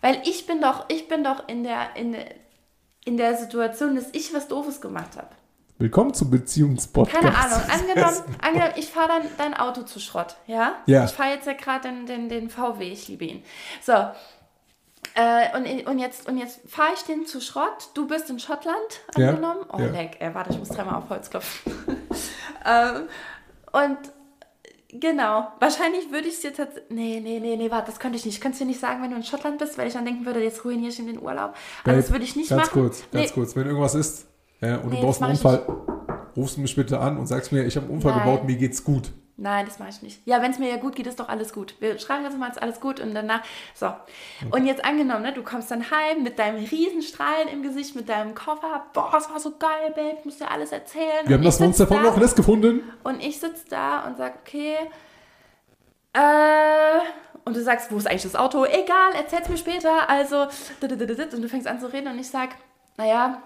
Weil 0.00 0.22
ich 0.24 0.46
bin 0.46 0.60
doch, 0.60 0.84
ich 0.88 1.08
bin 1.08 1.24
doch 1.24 1.48
in 1.48 1.64
der, 1.64 1.96
in, 1.96 2.16
in 3.04 3.16
der 3.16 3.36
Situation, 3.36 3.96
dass 3.96 4.10
ich 4.12 4.32
was 4.32 4.46
Doofes 4.48 4.80
gemacht 4.80 5.16
habe. 5.16 5.30
Willkommen 5.78 6.14
zum 6.14 6.30
Beziehungspodcast. 6.30 7.20
Keine 7.20 7.36
Ahnung. 7.36 7.60
Angenommen, 7.68 8.36
angenommen 8.40 8.72
ich 8.76 8.86
fahre 8.86 9.08
dann 9.08 9.22
dein 9.36 9.54
Auto 9.54 9.82
zu 9.82 10.00
Schrott, 10.00 10.36
ja? 10.46 10.76
Ja. 10.86 11.04
Ich 11.04 11.10
fahre 11.10 11.34
jetzt 11.34 11.46
ja 11.46 11.52
gerade 11.52 11.88
den, 11.88 12.06
den, 12.06 12.28
den 12.30 12.48
VW, 12.48 12.90
ich 12.90 13.08
liebe 13.08 13.26
ihn. 13.26 13.44
So, 13.82 13.92
äh, 15.16 15.56
und, 15.56 15.86
und 15.86 15.98
jetzt, 15.98 16.28
und 16.28 16.36
jetzt 16.36 16.60
fahre 16.68 16.90
ich 16.94 17.02
den 17.02 17.26
zu 17.26 17.40
Schrott. 17.40 17.88
Du 17.94 18.06
bist 18.06 18.28
in 18.28 18.38
Schottland 18.38 18.76
angenommen. 19.14 19.64
Ja, 19.68 19.74
oh, 19.74 19.80
ja. 19.80 19.86
leck. 19.86 20.20
Äh, 20.20 20.34
warte, 20.34 20.50
ich 20.50 20.58
muss 20.58 20.68
dreimal 20.68 20.96
auf 20.96 21.08
Holz 21.08 21.30
klopfen. 21.30 21.72
ähm, 22.66 23.08
und 23.72 23.98
genau, 24.88 25.48
wahrscheinlich 25.58 26.10
würde 26.12 26.28
ich 26.28 26.34
es 26.34 26.42
jetzt. 26.42 26.60
Nee, 26.90 27.20
nee, 27.22 27.40
nee, 27.40 27.56
nee, 27.56 27.70
warte, 27.70 27.90
das 27.90 27.98
könnte 27.98 28.18
ich 28.18 28.26
nicht. 28.26 28.42
Könntest 28.42 28.60
du 28.60 28.66
nicht 28.66 28.78
sagen, 28.78 29.02
wenn 29.02 29.10
du 29.10 29.16
in 29.16 29.22
Schottland 29.22 29.56
bist, 29.56 29.78
weil 29.78 29.88
ich 29.88 29.94
dann 29.94 30.04
denken 30.04 30.26
würde, 30.26 30.42
jetzt 30.42 30.64
ruiniere 30.64 30.90
ich 30.90 30.98
ihm 30.98 31.06
den 31.06 31.20
Urlaub. 31.22 31.54
Also, 31.84 31.98
das 31.98 32.10
würde 32.12 32.24
ich 32.24 32.36
nicht 32.36 32.50
ganz 32.50 32.66
machen. 32.66 32.82
Ganz 32.82 32.98
kurz, 32.98 33.10
ganz 33.10 33.26
nee. 33.28 33.34
kurz. 33.34 33.56
Wenn 33.56 33.66
irgendwas 33.66 33.94
ist 33.94 34.26
ja, 34.60 34.76
und 34.76 34.90
nee, 34.90 34.96
du 34.96 35.02
brauchst 35.02 35.22
einen 35.22 35.32
Unfall, 35.32 35.66
rufst 36.36 36.58
du 36.58 36.60
mich 36.60 36.76
bitte 36.76 36.98
an 36.98 37.16
und 37.16 37.26
sagst 37.26 37.52
mir, 37.52 37.64
ich 37.64 37.76
habe 37.76 37.86
einen 37.86 37.94
Unfall 37.96 38.12
Nein. 38.12 38.24
gebaut, 38.24 38.44
mir 38.44 38.56
geht's 38.56 38.84
gut. 38.84 39.12
Nein, 39.38 39.66
das 39.66 39.78
mache 39.78 39.90
ich 39.90 40.00
nicht. 40.00 40.26
Ja, 40.26 40.40
wenn 40.40 40.50
es 40.50 40.58
mir 40.58 40.70
ja 40.70 40.76
gut 40.76 40.96
geht, 40.96 41.06
ist 41.06 41.20
doch 41.20 41.28
alles 41.28 41.52
gut. 41.52 41.74
Wir 41.78 41.98
schreiben 41.98 42.24
jetzt 42.24 42.38
mal, 42.38 42.48
ist 42.48 42.62
alles 42.62 42.80
gut 42.80 43.00
und 43.00 43.14
danach. 43.14 43.42
So. 43.74 43.92
Und 44.50 44.64
jetzt 44.64 44.82
angenommen, 44.82 45.22
ne, 45.22 45.32
du 45.34 45.42
kommst 45.42 45.70
dann 45.70 45.90
heim 45.90 46.22
mit 46.22 46.38
deinem 46.38 46.64
Riesenstrahlen 46.64 47.48
im 47.48 47.62
Gesicht, 47.62 47.94
mit 47.94 48.08
deinem 48.08 48.34
Koffer. 48.34 48.86
Boah, 48.94 49.10
das 49.12 49.28
war 49.28 49.38
so 49.38 49.52
geil, 49.58 49.92
Babe, 49.94 50.16
ich 50.18 50.24
muss 50.24 50.38
dir 50.38 50.50
alles 50.50 50.72
erzählen. 50.72 51.24
Wir 51.24 51.36
und 51.36 51.42
haben 51.42 51.44
das 51.44 51.60
Monster 51.60 51.86
von 51.86 52.02
Loch 52.02 52.16
Ness 52.16 52.34
gefunden. 52.34 52.90
Und 53.04 53.22
ich 53.22 53.38
sitze 53.38 53.64
da 53.68 54.06
und 54.06 54.16
sage, 54.16 54.36
okay, 54.40 54.76
äh, 56.14 57.00
und 57.44 57.54
du 57.54 57.62
sagst, 57.62 57.92
wo 57.92 57.98
ist 57.98 58.06
eigentlich 58.06 58.22
das 58.22 58.36
Auto? 58.36 58.64
Egal, 58.64 59.12
erzähl's 59.14 59.50
mir 59.50 59.58
später. 59.58 60.08
Also, 60.08 60.46
und 60.80 61.42
du 61.42 61.48
fängst 61.48 61.68
an 61.68 61.78
zu 61.78 61.92
reden 61.92 62.08
und 62.08 62.18
ich 62.18 62.28
sag, 62.28 62.50
naja, 62.96 63.42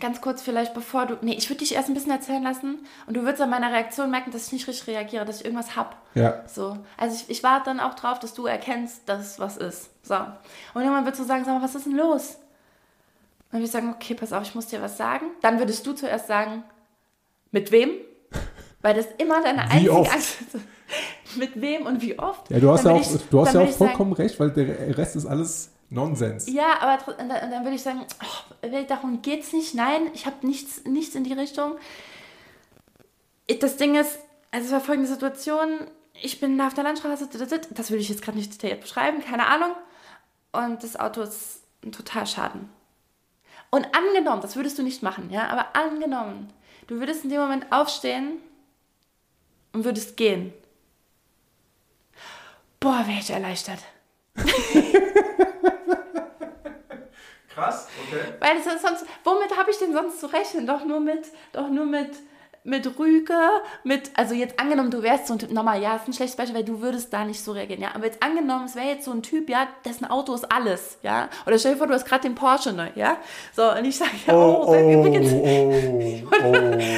ganz 0.00 0.20
kurz 0.20 0.42
vielleicht 0.42 0.74
bevor 0.74 1.06
du. 1.06 1.18
Nee, 1.20 1.34
ich 1.34 1.48
würde 1.48 1.60
dich 1.60 1.74
erst 1.74 1.88
ein 1.88 1.94
bisschen 1.94 2.12
erzählen 2.12 2.42
lassen 2.42 2.78
und 3.06 3.16
du 3.16 3.22
würdest 3.22 3.40
an 3.40 3.50
meiner 3.50 3.72
Reaktion 3.72 4.10
merken, 4.10 4.30
dass 4.30 4.46
ich 4.46 4.52
nicht 4.52 4.68
richtig 4.68 4.86
reagiere, 4.86 5.24
dass 5.24 5.40
ich 5.40 5.44
irgendwas 5.44 5.76
hab. 5.76 5.96
Ja. 6.14 6.42
So. 6.46 6.78
Also 6.96 7.16
ich, 7.16 7.30
ich 7.30 7.42
warte 7.42 7.66
dann 7.66 7.80
auch 7.80 7.94
drauf, 7.94 8.18
dass 8.18 8.34
du 8.34 8.46
erkennst, 8.46 9.08
dass 9.08 9.38
was 9.38 9.56
ist. 9.56 9.90
So. 10.02 10.14
Und 10.14 10.82
irgendwann 10.82 11.04
würdest 11.04 11.20
du 11.20 11.26
sagen, 11.26 11.44
sag 11.44 11.54
mal, 11.54 11.62
was 11.62 11.74
ist 11.74 11.86
denn 11.86 11.96
los? 11.96 12.38
dann 13.52 13.60
würde 13.60 13.66
ich 13.66 13.70
sagen, 13.70 13.90
okay, 13.94 14.14
pass 14.14 14.32
auf, 14.32 14.42
ich 14.42 14.54
muss 14.54 14.68
dir 14.68 14.80
was 14.80 14.96
sagen. 14.96 15.26
Dann 15.42 15.58
würdest 15.58 15.86
du 15.86 15.92
zuerst 15.92 16.26
sagen, 16.26 16.64
mit 17.50 17.70
wem? 17.70 17.90
Weil 18.80 18.94
das 18.94 19.06
immer 19.18 19.42
deine 19.42 19.70
einzige 19.70 19.92
Angst 19.92 20.40
ist. 20.40 20.62
mit 21.36 21.60
wem 21.60 21.84
und 21.84 22.00
wie 22.00 22.18
oft? 22.18 22.50
Ja, 22.50 22.58
du 22.58 22.70
hast 22.70 22.86
ja 22.86 22.92
auch, 22.92 23.00
ich, 23.00 23.08
du 23.30 23.40
hast 23.44 23.54
ja 23.54 23.60
auch 23.60 23.70
vollkommen 23.70 24.12
sagen, 24.12 24.22
recht, 24.22 24.40
weil 24.40 24.50
der 24.50 24.96
Rest 24.98 25.16
ist 25.16 25.26
alles 25.26 25.70
Nonsens. 25.92 26.50
Ja, 26.50 26.80
aber 26.80 27.06
und 27.18 27.28
dann, 27.28 27.50
dann 27.50 27.64
würde 27.64 27.76
ich 27.76 27.82
sagen, 27.82 28.06
oh, 28.22 28.66
darum 28.88 29.22
geht 29.22 29.42
es 29.42 29.52
nicht. 29.52 29.74
Nein, 29.74 30.10
ich 30.14 30.26
habe 30.26 30.46
nichts, 30.46 30.84
nichts 30.84 31.14
in 31.14 31.24
die 31.24 31.34
Richtung. 31.34 31.76
Das 33.60 33.76
Ding 33.76 33.94
ist, 33.94 34.18
also 34.50 34.66
es 34.66 34.72
war 34.72 34.80
folgende 34.80 35.08
Situation. 35.08 35.86
Ich 36.14 36.40
bin 36.40 36.60
auf 36.60 36.74
der 36.74 36.84
Landstraße, 36.84 37.28
das 37.28 37.90
will 37.90 38.00
ich 38.00 38.08
jetzt 38.08 38.22
gerade 38.22 38.38
nicht 38.38 38.52
detailliert 38.52 38.80
beschreiben, 38.80 39.22
keine 39.22 39.46
Ahnung. 39.46 39.74
Und 40.52 40.82
das 40.82 40.98
Auto 40.98 41.22
ist 41.22 41.62
ein 41.84 41.92
total 41.92 42.26
Schaden. 42.26 42.68
Und 43.70 43.86
angenommen, 43.96 44.42
das 44.42 44.56
würdest 44.56 44.78
du 44.78 44.82
nicht 44.82 45.02
machen, 45.02 45.30
ja, 45.30 45.48
aber 45.48 45.74
angenommen, 45.74 46.52
du 46.86 47.00
würdest 47.00 47.24
in 47.24 47.30
dem 47.30 47.40
Moment 47.40 47.72
aufstehen 47.72 48.38
und 49.72 49.84
würdest 49.84 50.16
gehen. 50.16 50.52
Boah, 52.80 53.04
wäre 53.06 53.18
ich 53.20 53.30
erleichtert. 53.30 53.78
Krass, 57.54 57.88
okay. 58.06 58.34
Weil 58.40 58.62
sonst, 58.62 59.04
womit 59.24 59.56
habe 59.56 59.70
ich 59.70 59.78
denn 59.78 59.92
sonst 59.92 60.20
zu 60.20 60.26
rechnen? 60.26 60.66
Doch 60.66 60.84
nur 60.84 61.00
mit, 61.00 61.26
doch 61.52 61.68
nur 61.68 61.86
mit 61.86 62.10
mit 62.64 62.86
Rüge, 62.98 63.34
mit, 63.82 64.10
also 64.14 64.34
jetzt 64.34 64.60
angenommen, 64.60 64.90
du 64.92 65.02
wärst 65.02 65.26
so 65.26 65.32
ein 65.32 65.38
Typ, 65.40 65.50
nochmal, 65.50 65.82
ja, 65.82 65.96
ist 65.96 66.06
ein 66.06 66.12
schlechtes 66.12 66.36
Beispiel, 66.36 66.56
weil 66.56 66.64
du 66.64 66.80
würdest 66.80 67.12
da 67.12 67.24
nicht 67.24 67.42
so 67.42 67.52
reagieren, 67.52 67.82
ja, 67.82 67.88
aber 67.94 68.06
jetzt 68.06 68.22
angenommen, 68.22 68.66
es 68.66 68.76
wäre 68.76 68.86
jetzt 68.86 69.04
so 69.04 69.10
ein 69.10 69.22
Typ, 69.22 69.50
ja, 69.50 69.66
dessen 69.84 70.04
Auto 70.04 70.32
ist 70.32 70.50
alles, 70.52 70.98
ja, 71.02 71.28
oder 71.44 71.58
stell 71.58 71.72
dir 71.72 71.78
vor, 71.78 71.88
du 71.88 71.94
hast 71.94 72.04
gerade 72.04 72.22
den 72.22 72.36
Porsche 72.36 72.72
neu, 72.72 72.88
ja, 72.94 73.16
so, 73.52 73.68
und 73.72 73.84
ich 73.84 73.96
sage, 73.96 74.12
ja, 74.26 74.34
oh, 74.34 74.64
oh, 74.64 74.76
oh 74.76 74.90
übrigens, 74.92 75.32
oh, 75.32 76.22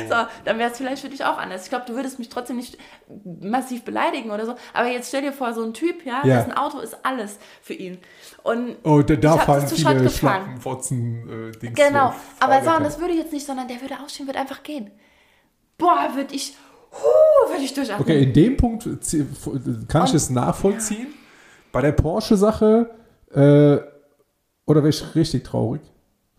so, 0.08 0.26
dann 0.44 0.58
wäre 0.58 0.70
es 0.70 0.76
vielleicht 0.76 1.00
für 1.00 1.08
dich 1.08 1.24
auch 1.24 1.38
anders. 1.38 1.64
Ich 1.64 1.70
glaube, 1.70 1.86
du 1.86 1.94
würdest 1.94 2.18
mich 2.18 2.28
trotzdem 2.28 2.56
nicht 2.56 2.76
massiv 3.24 3.84
beleidigen 3.84 4.32
oder 4.32 4.44
so, 4.44 4.56
aber 4.74 4.88
jetzt 4.88 5.08
stell 5.08 5.22
dir 5.22 5.32
vor, 5.32 5.54
so 5.54 5.62
ein 5.62 5.72
Typ, 5.72 6.04
ja, 6.04 6.20
ja. 6.24 6.36
dessen 6.36 6.52
Auto 6.52 6.78
ist 6.80 7.06
alles 7.06 7.38
für 7.62 7.74
ihn. 7.74 7.98
Und 8.42 8.76
oh, 8.84 9.00
der 9.00 9.16
da 9.16 9.38
fallen 9.38 9.66
viele 9.66 10.10
Schlappenfotzen, 10.10 11.52
äh, 11.62 11.68
Genau, 11.70 12.14
aber 12.38 12.62
so, 12.62 12.70
und 12.76 12.84
das 12.84 13.00
würde 13.00 13.14
ich 13.14 13.20
jetzt 13.20 13.32
nicht, 13.32 13.46
sondern 13.46 13.66
der 13.66 13.80
würde 13.80 13.94
aufstehen, 14.02 14.26
würde 14.26 14.40
einfach 14.40 14.62
gehen 14.62 14.90
boah, 15.78 16.10
würde 16.14 16.34
ich, 16.34 16.54
huh, 16.92 17.50
würde 17.50 17.62
ich 17.62 17.74
durchatmen. 17.74 18.02
Okay, 18.02 18.22
in 18.22 18.32
dem 18.32 18.56
Punkt 18.56 18.88
kann 19.88 20.06
ich 20.06 20.14
es 20.14 20.30
nachvollziehen. 20.30 21.08
Ja. 21.08 21.18
Bei 21.72 21.80
der 21.82 21.92
Porsche-Sache, 21.92 22.90
äh, 23.32 23.78
oder 24.66 24.80
wäre 24.80 24.88
ich 24.88 25.14
richtig 25.14 25.44
traurig? 25.44 25.82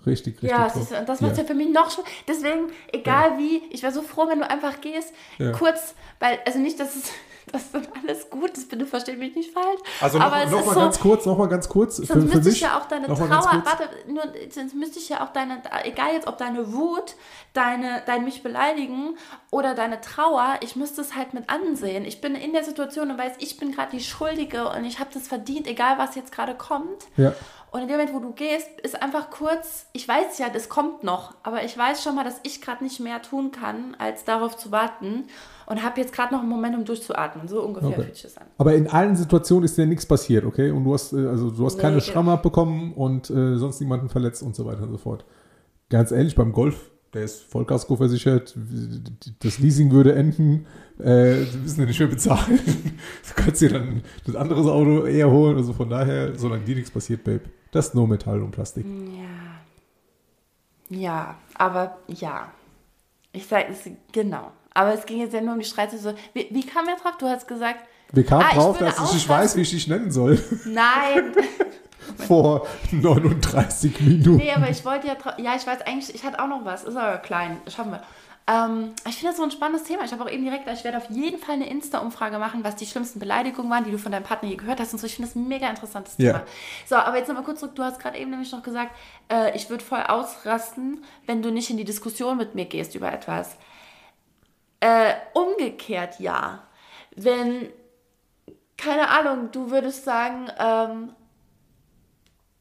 Richtig, 0.06 0.36
richtig. 0.36 0.50
Ja, 0.50 0.68
traurig. 0.70 0.88
das, 0.90 1.06
das 1.06 1.22
macht 1.22 1.36
ja. 1.36 1.44
ja 1.44 1.48
für 1.48 1.56
mich 1.56 1.70
noch 1.74 1.92
schon. 1.92 2.04
Deswegen, 2.28 2.70
egal 2.92 3.32
ja. 3.32 3.38
wie, 3.38 3.62
ich 3.72 3.84
wäre 3.84 3.92
so 3.92 4.02
froh, 4.02 4.28
wenn 4.30 4.40
du 4.40 4.50
einfach 4.50 4.80
gehst, 4.82 5.14
kurz, 5.58 5.96
weil, 6.20 6.40
also 6.46 6.60
nicht, 6.60 6.80
dass 6.80 6.96
es 6.96 7.12
das 7.52 7.64
ist 7.74 7.90
alles 8.02 8.30
gut, 8.30 8.56
das 8.56 8.66
bitte 8.66 8.86
versteht 8.86 9.20
mich 9.20 9.36
nicht 9.36 9.52
falsch. 9.52 9.80
Also 10.02 10.18
noch, 10.18 10.26
noch 10.26 10.66
mal 10.66 10.74
so, 10.74 10.80
ganz 10.80 11.00
kurz, 11.00 11.26
noch 11.26 11.38
mal 11.38 11.48
ganz 11.48 11.70
kurz. 11.70 11.98
Sonst 11.98 12.12
für, 12.12 12.20
müsste 12.20 12.44
für 12.44 12.50
ich 12.50 12.62
ja 12.62 12.80
auch 12.80 12.86
deine 12.86 13.08
Trauer, 13.08 13.30
warte, 13.30 13.90
nur, 14.08 14.24
sonst 14.50 14.74
müsste 14.74 15.00
ich 15.00 15.10
ja 15.10 15.24
auch 15.24 15.32
deine, 15.32 15.62
egal 15.84 16.14
jetzt 16.14 16.28
ob 16.28 16.38
deine 16.38 16.74
Wut, 16.74 17.16
deine, 17.54 18.02
dein 18.06 18.24
mich 18.24 18.44
beleidigen 18.44 19.18
oder 19.52 19.76
deine 19.76 20.02
Trauer, 20.02 20.56
ich 20.62 20.76
müsste 20.76 21.02
es 21.02 21.16
halt 21.16 21.34
mit 21.34 21.50
ansehen. 21.50 22.06
Ich 22.06 22.22
bin 22.22 22.36
in 22.36 22.54
der 22.54 22.64
Situation 22.64 23.12
und 23.12 23.18
weiß, 23.18 23.34
ich 23.40 23.58
bin 23.58 23.72
gerade 23.72 23.92
die 23.92 24.04
Schuldige 24.04 24.70
und 24.70 24.84
ich 24.86 25.00
habe 25.00 25.10
das 25.14 25.28
verdient, 25.28 25.68
egal 25.68 25.98
was 25.98 26.16
jetzt 26.16 26.32
gerade 26.32 26.56
kommt. 26.56 27.06
Ja. 27.18 27.34
Und 27.72 27.82
in 27.82 27.88
dem 27.90 27.98
Moment, 27.98 28.16
wo 28.16 28.20
du 28.20 28.32
gehst, 28.32 28.70
ist 28.84 29.02
einfach 29.02 29.30
kurz, 29.30 29.88
ich 29.92 30.08
weiß 30.08 30.38
ja, 30.38 30.50
das 30.50 30.70
kommt 30.70 31.04
noch, 31.04 31.34
aber 31.44 31.64
ich 31.64 31.78
weiß 31.78 32.02
schon 32.02 32.16
mal, 32.16 32.24
dass 32.24 32.40
ich 32.44 32.62
gerade 32.62 32.84
nicht 32.84 33.02
mehr 33.02 33.22
tun 33.22 33.52
kann, 33.52 33.96
als 34.00 34.24
darauf 34.24 34.56
zu 34.56 34.72
warten 34.72 35.28
und 35.68 35.84
habe 35.84 36.00
jetzt 36.00 36.14
gerade 36.14 36.34
noch 36.34 36.42
einen 36.42 36.50
Moment, 36.50 36.76
um 36.76 36.86
durchzuatmen. 36.86 37.48
So 37.48 37.64
ungefähr 37.64 37.90
okay. 37.90 38.04
fühlt 38.04 38.16
sich 38.16 38.24
das 38.24 38.38
an. 38.38 38.48
Aber 38.58 38.76
in 38.76 38.88
allen 38.88 39.16
Situationen 39.16 39.66
ist 39.66 39.78
dir 39.78 39.86
nichts 39.86 40.06
passiert, 40.06 40.46
okay? 40.46 40.72
Und 40.72 40.84
du 40.84 40.94
hast, 40.94 41.14
äh, 41.14 41.28
also 41.28 41.50
du 41.50 41.66
hast 41.66 41.76
nee, 41.76 41.82
keine 41.82 41.98
genau. 41.98 42.06
Schramme 42.06 42.32
abbekommen 42.34 42.94
und 42.94 43.30
äh, 43.30 43.58
sonst 43.58 43.80
niemanden 43.82 44.10
verletzt 44.10 44.44
und 44.44 44.56
so 44.56 44.66
weiter 44.66 44.84
und 44.84 44.92
so 44.92 44.98
fort. 44.98 45.26
Ganz 45.90 46.12
ehrlich, 46.12 46.36
beim 46.36 46.52
Golf, 46.52 46.92
der 47.14 47.24
ist 47.24 47.44
Vollkasko 47.44 47.96
versichert, 47.96 48.56
das 49.40 49.60
Leasing 49.60 49.92
würde 49.92 50.14
enden, 50.16 50.66
äh, 51.00 51.46
die 51.46 51.58
müssen 51.58 51.80
ja 51.80 51.86
nicht 51.86 52.00
mehr 52.00 52.10
bezahlen. 52.10 52.60
du 52.66 53.42
kannst 53.42 53.62
dir 53.62 53.70
dann 53.70 54.04
das 54.26 54.36
andere 54.36 54.72
Auto 54.72 55.06
eher 55.06 55.32
holen, 55.32 55.56
also 55.58 55.74
von 55.74 55.90
daher, 55.90 56.38
solange 56.38 56.64
dir 56.66 56.76
nichts 56.76 56.92
passiert, 56.92 57.24
Babe. 57.24 57.42
Das 57.72 57.88
ist 57.88 57.96
nur 57.96 58.08
Metall 58.08 58.42
und 58.42 58.52
Plastik. 58.52 58.86
Ja. 58.86 59.56
Ja, 60.90 61.38
aber 61.56 61.98
ja. 62.08 62.52
Ich 63.32 63.46
sage 63.48 63.68
es 63.72 63.90
genau. 64.12 64.52
Aber 64.76 64.94
es 64.94 65.06
ging 65.08 65.20
jetzt 65.20 65.34
ja 65.34 65.42
nur 65.42 65.54
um 65.54 65.60
die 65.60 65.66
Streite. 65.66 65.98
So, 65.98 66.14
wie, 66.34 66.48
wie 66.52 66.66
kam 66.66 66.88
er 66.88 66.98
drauf? 66.98 67.18
Du 67.18 67.28
hast 67.28 67.48
gesagt. 67.48 67.80
Wir 68.12 68.24
kamen 68.24 68.46
ah, 68.48 68.54
drauf, 68.54 68.78
dass 68.78 69.00
ich 69.00 69.14
nicht 69.14 69.28
weiß, 69.28 69.56
wie 69.56 69.62
ich 69.62 69.72
dich 69.72 69.88
nennen 69.88 70.12
soll. 70.12 70.40
Nein. 70.66 71.34
vor 72.28 72.68
39 72.92 74.00
Minuten. 74.02 74.38
Nee, 74.38 74.52
aber 74.52 74.70
ich 74.70 74.86
wollte 74.86 75.08
ja, 75.08 75.16
ja, 75.38 75.56
ich 75.56 75.66
weiß 75.66 75.82
eigentlich, 75.82 76.14
ich 76.14 76.24
hatte 76.24 76.40
auch 76.40 76.48
noch 76.48 76.64
was. 76.66 76.84
Ist 76.84 76.96
aber 76.96 77.18
klein, 77.18 77.58
schaffen 77.68 77.92
wir. 77.92 78.04
Ähm, 78.48 78.94
ich 79.08 79.16
finde 79.16 79.30
das 79.30 79.38
so 79.38 79.44
ein 79.44 79.50
spannendes 79.50 79.88
Thema. 79.88 80.04
Ich 80.04 80.12
habe 80.12 80.24
auch 80.24 80.30
eben 80.30 80.44
direkt, 80.44 80.68
ich 80.68 80.84
werde 80.84 80.98
auf 80.98 81.10
jeden 81.10 81.40
Fall 81.40 81.56
eine 81.56 81.68
Insta-Umfrage 81.68 82.38
machen, 82.38 82.64
was 82.64 82.76
die 82.76 82.86
schlimmsten 82.86 83.20
Beleidigungen 83.20 83.72
waren, 83.72 83.84
die 83.84 83.92
du 83.92 83.98
von 83.98 84.12
deinem 84.12 84.24
Partner 84.24 84.50
je 84.50 84.56
gehört 84.56 84.80
hast 84.80 84.94
und 84.94 85.00
so. 85.00 85.08
Ich 85.08 85.16
finde 85.16 85.30
das 85.30 85.36
ein 85.36 85.48
mega 85.48 85.68
interessantes 85.68 86.16
Ja. 86.18 86.34
Thema. 86.34 86.44
So, 86.86 86.96
aber 86.96 87.18
jetzt 87.18 87.28
nochmal 87.28 87.44
kurz 87.44 87.60
zurück. 87.60 87.76
Du 87.76 87.84
hast 87.84 88.00
gerade 88.00 88.18
eben 88.18 88.30
nämlich 88.30 88.52
noch 88.52 88.62
gesagt, 88.62 88.92
äh, 89.32 89.56
ich 89.56 89.70
würde 89.70 89.84
voll 89.84 90.02
ausrasten, 90.02 91.04
wenn 91.26 91.42
du 91.42 91.52
nicht 91.52 91.72
in 91.72 91.78
die 91.78 91.86
Diskussion 91.86 92.38
mit 92.38 92.54
mir 92.54 92.66
gehst 92.66 92.94
über 92.94 93.12
etwas. 93.12 93.58
Äh, 94.86 95.14
umgekehrt 95.34 96.20
ja. 96.20 96.64
Wenn, 97.16 97.70
keine 98.78 99.08
Ahnung, 99.10 99.50
du 99.52 99.72
würdest 99.72 100.04
sagen, 100.06 100.48
ähm, 100.60 101.14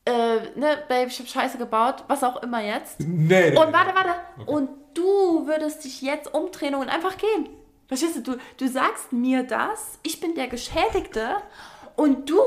äh, 0.07 0.37
ne, 0.59 0.79
Babe, 0.89 1.07
ich 1.09 1.19
habe 1.19 1.29
Scheiße 1.29 1.59
gebaut, 1.59 2.05
was 2.09 2.23
auch 2.23 2.43
immer 2.43 2.63
jetzt. 2.63 3.01
Nee, 3.01 3.51
nee, 3.51 3.57
Und 3.59 3.73
warte, 3.73 3.95
warte. 3.95 4.15
Und 4.47 4.69
du 4.95 5.47
würdest 5.47 5.85
dich 5.85 6.03
jetzt 6.03 6.33
umdrehen 6.33 6.75
und 6.75 6.89
einfach 6.89 7.17
gehen. 7.19 7.49
Verstehst 7.89 8.17
du? 8.17 8.21
Du, 8.23 8.37
du 8.57 8.69
sagst 8.69 9.13
mir 9.13 9.43
das, 9.43 9.99
ich 10.03 10.21
bin 10.21 10.35
der 10.35 10.49
Geschädigte 10.49 11.37
und 11.97 12.31
du, 12.31 12.41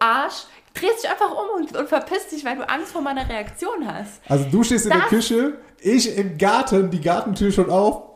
Arsch, 0.00 0.44
drehst 0.74 1.02
dich 1.04 1.10
einfach 1.10 1.30
um 1.30 1.62
und, 1.62 1.76
und 1.76 1.88
verpisst 1.88 2.32
dich, 2.32 2.44
weil 2.44 2.56
du 2.56 2.68
Angst 2.68 2.92
vor 2.92 3.00
meiner 3.00 3.26
Reaktion 3.28 3.86
hast. 3.86 4.20
Also 4.28 4.44
du 4.50 4.62
stehst 4.62 4.84
in 4.86 4.90
der 4.92 5.00
Das- 5.00 5.08
Küche, 5.08 5.58
ich 5.80 6.16
im 6.16 6.36
Garten, 6.36 6.90
die 6.90 7.00
Gartentür 7.00 7.52
schon 7.52 7.70
auf. 7.70 8.13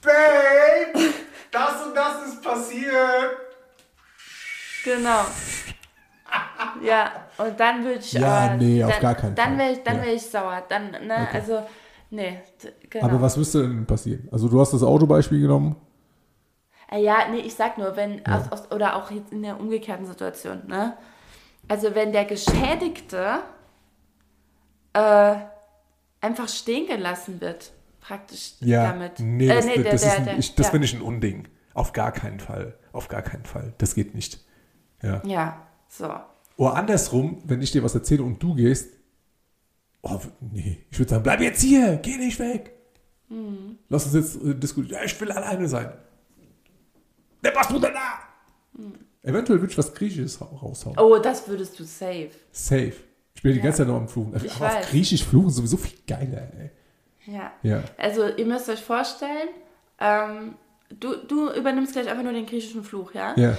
Babe, 0.00 1.12
das 1.50 1.86
und 1.86 1.94
das 1.94 2.26
ist 2.28 2.42
passiert. 2.42 3.36
Genau. 4.84 5.24
Ja, 6.82 7.10
und 7.38 7.58
dann 7.58 7.84
würde 7.84 7.98
ich. 8.00 8.12
Ja, 8.12 8.54
äh, 8.54 8.56
nee, 8.56 8.84
auf 8.84 8.92
dann, 8.92 9.02
gar 9.02 9.14
keinen 9.14 9.34
dann 9.34 9.48
Fall. 9.50 9.58
wär 9.58 9.72
ich, 9.72 9.82
dann 9.82 9.96
Ja. 9.96 10.02
wär 10.04 10.14
ich 10.14 10.22
sauer. 10.26 10.62
Dann, 10.68 10.90
ne, 11.06 11.28
also, 11.32 11.66
nee, 12.10 12.40
genau. 12.88 13.06
Aber 13.06 13.22
was 13.22 13.36
müsste 13.36 13.62
denn 13.62 13.86
passieren? 13.86 14.28
Also 14.30 14.48
du 14.48 14.60
hast 14.60 14.72
das 14.72 14.82
Autobeispiel 14.82 15.40
genommen. 15.40 15.76
Äh, 16.90 17.00
Ja, 17.02 17.28
nee, 17.30 17.40
ich 17.40 17.54
sag 17.54 17.78
nur, 17.78 17.96
wenn, 17.96 18.24
aus, 18.26 18.52
aus, 18.52 18.70
oder 18.70 18.96
auch 18.96 19.10
jetzt 19.10 19.32
in 19.32 19.42
der 19.42 19.58
umgekehrten 19.58 20.06
Situation, 20.06 20.62
ne? 20.66 20.96
Also 21.66 21.94
wenn 21.94 22.12
der 22.12 22.24
Geschädigte 22.24 23.40
äh, 24.92 25.34
einfach 26.20 26.48
stehen 26.48 26.86
gelassen 26.86 27.40
wird, 27.40 27.72
praktisch 28.08 28.54
damit. 28.60 29.20
Nee, 29.20 29.48
Äh, 29.48 29.54
das, 29.54 29.66
nee, 29.66 29.74
der- 29.82 29.92
das, 29.92 30.00
der- 30.02 30.10
ist 30.12 30.18
ein, 30.18 30.24
der- 30.24 30.38
ich, 30.38 30.54
das 30.54 30.66
ja. 30.66 30.70
finde 30.70 30.84
ich 30.86 30.94
ein 30.94 31.02
Unding. 31.02 31.48
Auf 31.74 31.92
gar 31.92 32.12
keinen 32.12 32.40
Fall. 32.40 32.76
Auf 32.92 33.08
gar 33.08 33.22
keinen 33.22 33.44
Fall. 33.44 33.72
Das 33.78 33.94
geht 33.94 34.14
nicht. 34.14 34.44
Ja. 35.02 35.22
Ja, 35.24 35.66
so. 35.88 36.10
Oder 36.56 36.74
andersrum, 36.74 37.40
wenn 37.44 37.62
ich 37.62 37.70
dir 37.70 37.84
was 37.84 37.94
erzähle 37.94 38.22
und 38.24 38.42
du 38.42 38.54
gehst, 38.54 38.90
oh, 40.02 40.18
nee, 40.40 40.78
ich 40.90 40.98
würde 40.98 41.10
sagen, 41.10 41.22
bleib 41.22 41.40
jetzt 41.40 41.60
hier, 41.62 41.96
geh 41.96 42.16
nicht 42.16 42.38
weg. 42.40 42.72
Mhm. 43.28 43.78
Lass 43.88 44.06
uns 44.06 44.14
jetzt 44.14 44.42
äh, 44.44 44.54
diskutieren. 44.54 44.98
Ja, 45.00 45.04
ich 45.04 45.20
will 45.20 45.30
alleine 45.30 45.68
sein. 45.68 45.92
Der 47.44 47.50
Bassbruder 47.52 47.92
da! 47.92 48.82
Eventuell 49.22 49.60
würde 49.60 49.70
ich 49.70 49.78
was 49.78 49.92
Griechisches 49.94 50.40
ra- 50.40 50.46
raushauen. 50.46 50.98
Oh, 50.98 51.18
das 51.18 51.46
würdest 51.46 51.78
du 51.78 51.84
safe. 51.84 52.30
Safe. 52.50 52.94
Ich 53.34 53.42
bin 53.42 53.52
die 53.52 53.60
ganze 53.60 53.78
Zeit 53.78 53.88
noch 53.88 53.96
am 53.96 54.08
Fluchen. 54.08 54.34
Ich 54.44 54.50
Aber 54.56 54.66
auf 54.66 54.74
weiß. 54.74 54.86
Griechisch 54.88 55.24
fluchen 55.24 55.50
sowieso 55.50 55.76
viel 55.76 55.98
geiler, 56.06 56.42
ey. 56.58 56.70
Ja. 57.28 57.52
Ja. 57.62 57.82
Also 57.96 58.26
ihr 58.28 58.46
müsst 58.46 58.68
euch 58.68 58.82
vorstellen, 58.82 59.48
ähm, 60.00 60.54
du, 60.90 61.14
du 61.16 61.50
übernimmst 61.52 61.92
gleich 61.92 62.08
einfach 62.08 62.22
nur 62.24 62.32
den 62.32 62.46
griechischen 62.46 62.82
Fluch, 62.82 63.12
ja? 63.12 63.34
Ja. 63.36 63.50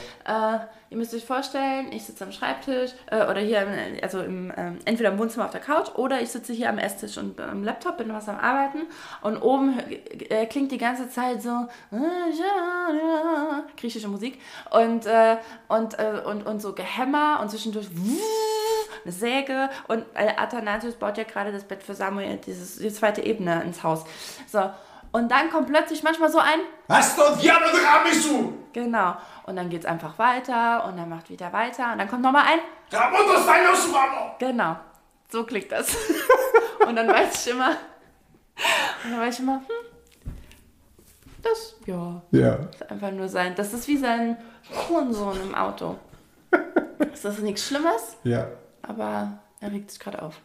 Äh, 0.55 0.59
ihr 0.91 0.97
müsst 0.97 1.13
euch 1.13 1.23
vorstellen, 1.25 1.91
ich 1.91 2.03
sitze 2.03 2.23
am 2.23 2.31
Schreibtisch 2.31 2.91
äh, 3.11 3.25
oder 3.27 3.39
hier, 3.39 3.61
im- 3.61 3.99
also 4.01 4.21
im, 4.21 4.51
ähm, 4.57 4.79
entweder 4.85 5.11
im 5.11 5.19
Wohnzimmer 5.19 5.45
auf 5.45 5.51
der 5.51 5.61
Couch 5.61 5.89
oder 5.95 6.19
ich 6.21 6.29
sitze 6.29 6.53
hier 6.53 6.69
am 6.69 6.79
Esstisch 6.79 7.17
und 7.19 7.39
am 7.39 7.63
Laptop, 7.63 7.97
bin 7.97 8.11
was 8.11 8.27
am 8.27 8.37
Arbeiten 8.39 8.79
und 9.21 9.37
oben 9.41 9.79
äh, 10.29 10.45
klingt 10.47 10.71
die 10.71 10.77
ganze 10.79 11.09
Zeit 11.09 11.41
so 11.43 11.67
griechische 13.77 14.07
Musik 14.07 14.39
und, 14.71 15.05
äh, 15.05 15.37
und, 15.67 15.97
äh, 15.99 16.21
und, 16.25 16.45
und 16.45 16.61
so 16.61 16.73
Gehämmer 16.73 17.39
und 17.41 17.49
zwischendurch 17.51 17.87
eine 19.03 19.11
Säge 19.11 19.69
und 19.87 20.03
äh, 20.15 20.31
Athanasius 20.37 20.95
baut 20.95 21.17
ja 21.17 21.23
gerade 21.23 21.51
das 21.51 21.63
Bett 21.63 21.83
für 21.83 21.93
Samuel, 21.93 22.37
dieses, 22.37 22.77
die 22.77 22.91
zweite 22.91 23.21
Ebene 23.21 23.61
ins 23.63 23.83
Haus. 23.83 24.03
So. 24.51 24.69
Und 25.11 25.29
dann 25.31 25.49
kommt 25.49 25.67
plötzlich 25.67 26.03
manchmal 26.03 26.31
so 26.31 26.37
ein 26.39 26.59
Hast 26.87 27.17
du 27.17 27.23
Diablo 27.41 27.67
Ramisu? 27.69 28.53
Genau. 28.73 29.15
Und 29.45 29.55
dann 29.55 29.69
geht 29.69 29.81
es 29.81 29.85
einfach 29.87 30.17
weiter 30.19 30.85
und 30.85 30.97
dann 30.97 31.09
macht 31.09 31.29
wieder 31.29 31.51
weiter 31.51 31.91
und 31.91 31.97
dann 31.99 32.07
kommt 32.07 32.21
nochmal 32.21 32.45
ein. 32.45 32.59
Genau. 34.39 34.75
So 35.31 35.43
klingt 35.45 35.71
das. 35.71 35.95
und 36.87 36.95
dann 36.95 37.07
weiß 37.07 37.45
ich 37.47 37.51
immer. 37.53 37.69
Und 39.03 39.11
dann 39.11 39.19
weiß 39.21 39.35
ich 39.35 39.39
immer, 39.41 39.57
hm, 39.57 40.33
das, 41.41 41.75
ja, 41.85 42.21
Ja. 42.31 42.55
ist 42.71 42.89
einfach 42.91 43.11
nur 43.11 43.27
sein. 43.29 43.55
Das 43.55 43.73
ist 43.73 43.87
wie 43.87 43.97
sein 43.97 44.37
Hurensohn 44.89 45.41
im 45.41 45.55
Auto. 45.55 45.97
Das 46.99 47.23
ist 47.25 47.39
nichts 47.41 47.65
Schlimmes, 47.67 48.17
Ja. 48.23 48.47
aber 48.81 49.39
er 49.61 49.71
regt 49.71 49.89
sich 49.91 49.99
gerade 49.99 50.21
auf. 50.21 50.35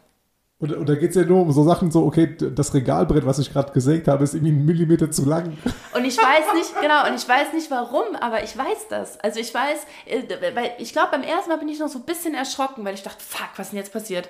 Und, 0.65 0.77
und 0.77 0.89
da 0.89 0.95
geht 0.95 1.11
es 1.11 1.15
ja 1.15 1.23
nur 1.23 1.41
um 1.41 1.51
so 1.51 1.63
Sachen 1.63 1.91
so, 1.91 2.05
okay, 2.05 2.35
das 2.37 2.73
Regalbrett, 2.73 3.25
was 3.25 3.39
ich 3.39 3.51
gerade 3.53 3.71
gesägt 3.71 4.07
habe, 4.07 4.23
ist 4.23 4.33
irgendwie 4.33 4.53
einen 4.53 4.65
Millimeter 4.65 5.11
zu 5.11 5.25
lang. 5.25 5.57
Und 5.93 6.05
ich 6.05 6.17
weiß 6.17 6.53
nicht, 6.55 6.73
genau, 6.81 7.07
und 7.07 7.15
ich 7.15 7.27
weiß 7.27 7.53
nicht 7.53 7.69
warum, 7.69 8.15
aber 8.19 8.43
ich 8.43 8.57
weiß 8.57 8.87
das. 8.89 9.19
Also 9.19 9.39
ich 9.39 9.53
weiß, 9.53 9.85
äh, 10.07 10.23
weil 10.55 10.71
ich 10.79 10.91
glaube, 10.91 11.09
beim 11.11 11.23
ersten 11.23 11.49
Mal 11.49 11.57
bin 11.57 11.69
ich 11.69 11.79
noch 11.79 11.87
so 11.87 11.99
ein 11.99 12.05
bisschen 12.05 12.33
erschrocken, 12.33 12.83
weil 12.83 12.95
ich 12.95 13.03
dachte, 13.03 13.23
fuck, 13.23 13.49
was 13.57 13.67
ist 13.67 13.73
denn 13.73 13.79
jetzt 13.79 13.93
passiert? 13.93 14.29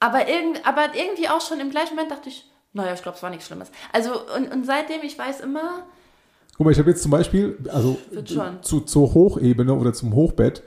Aber, 0.00 0.28
irgend, 0.28 0.66
aber 0.66 0.94
irgendwie 0.94 1.28
auch 1.28 1.40
schon 1.40 1.60
im 1.60 1.70
gleichen 1.70 1.94
Moment 1.94 2.10
dachte 2.10 2.28
ich, 2.28 2.50
naja, 2.74 2.92
ich 2.92 3.02
glaube, 3.02 3.16
es 3.16 3.22
war 3.22 3.30
nichts 3.30 3.46
Schlimmes. 3.46 3.70
Also, 3.92 4.12
und, 4.36 4.52
und 4.52 4.66
seitdem, 4.66 5.02
ich 5.02 5.18
weiß 5.18 5.40
immer, 5.40 5.84
Guck 6.56 6.66
mal, 6.66 6.70
ich 6.70 6.78
habe 6.78 6.90
jetzt 6.90 7.02
zum 7.02 7.10
Beispiel, 7.10 7.58
also 7.72 7.98
zu, 8.62 8.80
zur 8.80 9.14
Hochebene 9.14 9.74
oder 9.74 9.92
zum 9.92 10.14
Hochbett, 10.14 10.62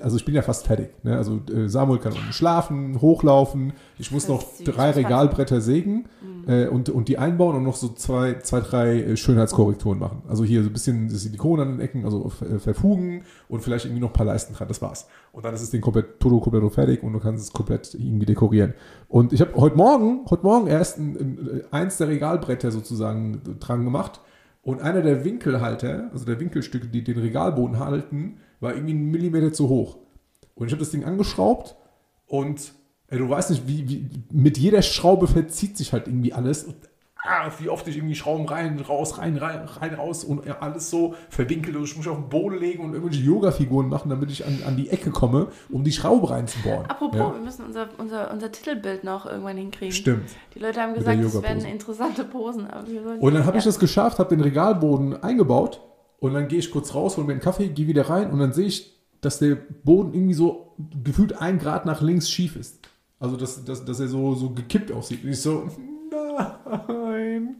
also 0.00 0.16
ich 0.16 0.24
bin 0.24 0.34
ja 0.34 0.42
fast 0.42 0.66
fertig. 0.66 0.90
Ne? 1.04 1.16
Also 1.16 1.40
äh, 1.54 1.68
Samuel 1.68 2.00
kann 2.00 2.12
unten 2.12 2.32
schlafen, 2.32 3.00
hochlaufen. 3.00 3.72
Ich 3.98 4.10
muss 4.10 4.26
noch 4.26 4.42
süß, 4.42 4.64
drei. 4.64 4.90
Regalbretter 4.90 5.60
sägen 5.60 6.06
äh, 6.48 6.66
und, 6.66 6.88
und 6.88 7.08
die 7.08 7.18
einbauen 7.18 7.54
und 7.54 7.62
noch 7.62 7.76
so 7.76 7.88
zwei, 7.90 8.40
zwei 8.40 8.60
drei 8.60 9.00
äh, 9.00 9.16
Schönheitskorrekturen 9.16 9.98
machen. 9.98 10.22
Also 10.28 10.42
hier 10.42 10.62
so 10.64 10.70
ein 10.70 10.72
bisschen 10.72 11.08
Silikon 11.10 11.60
an 11.60 11.68
den 11.68 11.80
Ecken, 11.80 12.04
also 12.04 12.32
äh, 12.40 12.58
verfugen 12.58 13.22
und 13.48 13.60
vielleicht 13.60 13.84
irgendwie 13.84 14.00
noch 14.00 14.10
ein 14.10 14.14
paar 14.14 14.26
Leisten 14.26 14.52
dran. 14.52 14.66
Das 14.66 14.82
war's. 14.82 15.06
Und 15.30 15.44
dann 15.44 15.54
ist 15.54 15.62
das 15.62 15.70
Ding 15.70 15.80
komplett, 15.80 16.18
todo 16.18 16.40
komplett 16.40 16.72
fertig 16.72 17.04
und 17.04 17.12
du 17.12 17.20
kannst 17.20 17.44
es 17.44 17.52
komplett 17.52 17.94
irgendwie 17.94 18.26
dekorieren. 18.26 18.74
Und 19.06 19.32
ich 19.32 19.40
habe 19.40 19.54
heute 19.54 19.76
Morgen, 19.76 20.22
heute 20.28 20.42
Morgen 20.42 20.66
erst 20.66 20.98
ein, 20.98 21.16
ein, 21.16 21.62
eins 21.70 21.98
der 21.98 22.08
Regalbretter 22.08 22.72
sozusagen 22.72 23.42
dran 23.60 23.84
gemacht. 23.84 24.20
Und 24.62 24.82
einer 24.82 25.02
der 25.02 25.24
Winkelhalter, 25.24 26.10
also 26.12 26.24
der 26.24 26.40
Winkelstücke, 26.40 26.88
die 26.88 27.04
den 27.04 27.18
Regalboden 27.18 27.78
halten, 27.78 28.38
war 28.60 28.74
irgendwie 28.74 28.94
einen 28.94 29.10
Millimeter 29.10 29.52
zu 29.52 29.68
hoch. 29.68 29.98
Und 30.54 30.66
ich 30.66 30.72
habe 30.72 30.80
das 30.80 30.90
Ding 30.90 31.04
angeschraubt 31.04 31.76
und 32.26 32.72
ey, 33.08 33.18
du 33.18 33.28
weißt 33.28 33.50
nicht, 33.50 33.66
wie, 33.66 33.88
wie 33.88 34.10
mit 34.32 34.58
jeder 34.58 34.82
Schraube 34.82 35.28
verzieht 35.28 35.76
sich 35.76 35.92
halt 35.92 36.08
irgendwie 36.08 36.32
alles. 36.32 36.64
Und, 36.64 36.76
ah, 37.24 37.50
wie 37.58 37.68
oft 37.68 37.86
ich 37.88 37.96
irgendwie 37.96 38.16
Schrauben 38.16 38.46
rein, 38.46 38.80
raus, 38.80 39.18
rein, 39.18 39.36
rein, 39.36 39.64
rein, 39.66 39.94
raus 39.94 40.24
und 40.24 40.44
ja, 40.46 40.58
alles 40.58 40.90
so 40.90 41.14
verwinkelt. 41.30 41.76
Und 41.76 41.84
ich 41.84 41.96
muss 41.96 42.04
mich 42.06 42.12
auf 42.12 42.20
den 42.20 42.28
Boden 42.28 42.58
legen 42.58 42.84
und 42.84 42.92
irgendwelche 42.94 43.24
Yoga-Figuren 43.24 43.88
machen, 43.88 44.08
damit 44.10 44.30
ich 44.30 44.44
an, 44.44 44.58
an 44.66 44.76
die 44.76 44.90
Ecke 44.90 45.10
komme, 45.10 45.48
um 45.70 45.84
die 45.84 45.92
Schraube 45.92 46.28
reinzubohren. 46.30 46.86
apropos, 46.86 47.18
Ja. 47.18 47.32
wir 47.32 47.40
müssen 47.40 47.64
unser, 47.64 47.88
unser, 47.98 48.30
unser 48.32 48.50
Titelbild 48.50 49.04
noch 49.04 49.26
irgendwann 49.26 49.56
hinkriegen. 49.56 49.94
Stimmt. 49.94 50.30
Die 50.54 50.58
Leute 50.58 50.80
haben 50.80 50.94
gesagt, 50.94 51.20
es 51.20 51.42
werden 51.42 51.64
interessante 51.64 52.24
Posen. 52.24 52.66
Und 53.20 53.34
dann 53.34 53.46
habe 53.46 53.58
ich 53.58 53.64
ja. 53.64 53.68
das 53.68 53.78
geschafft, 53.78 54.18
habe 54.18 54.30
den 54.30 54.40
Regalboden 54.40 55.22
eingebaut 55.22 55.80
und 56.20 56.34
dann 56.34 56.48
gehe 56.48 56.58
ich 56.58 56.70
kurz 56.70 56.94
raus, 56.94 57.16
hole 57.16 57.26
mir 57.26 57.32
einen 57.32 57.40
Kaffee, 57.40 57.68
gehe 57.68 57.86
wieder 57.86 58.08
rein 58.08 58.30
und 58.30 58.38
dann 58.38 58.52
sehe 58.52 58.66
ich, 58.66 58.98
dass 59.20 59.38
der 59.38 59.54
Boden 59.54 60.14
irgendwie 60.14 60.34
so 60.34 60.74
gefühlt 61.02 61.40
ein 61.40 61.58
Grad 61.58 61.86
nach 61.86 62.00
links 62.00 62.30
schief 62.30 62.56
ist. 62.56 62.88
Also, 63.20 63.36
dass, 63.36 63.64
dass, 63.64 63.84
dass 63.84 63.98
er 64.00 64.08
so, 64.08 64.34
so 64.34 64.50
gekippt 64.50 64.92
aussieht. 64.92 65.24
Und 65.24 65.30
ich 65.30 65.42
so, 65.42 65.68
nein. 66.88 67.56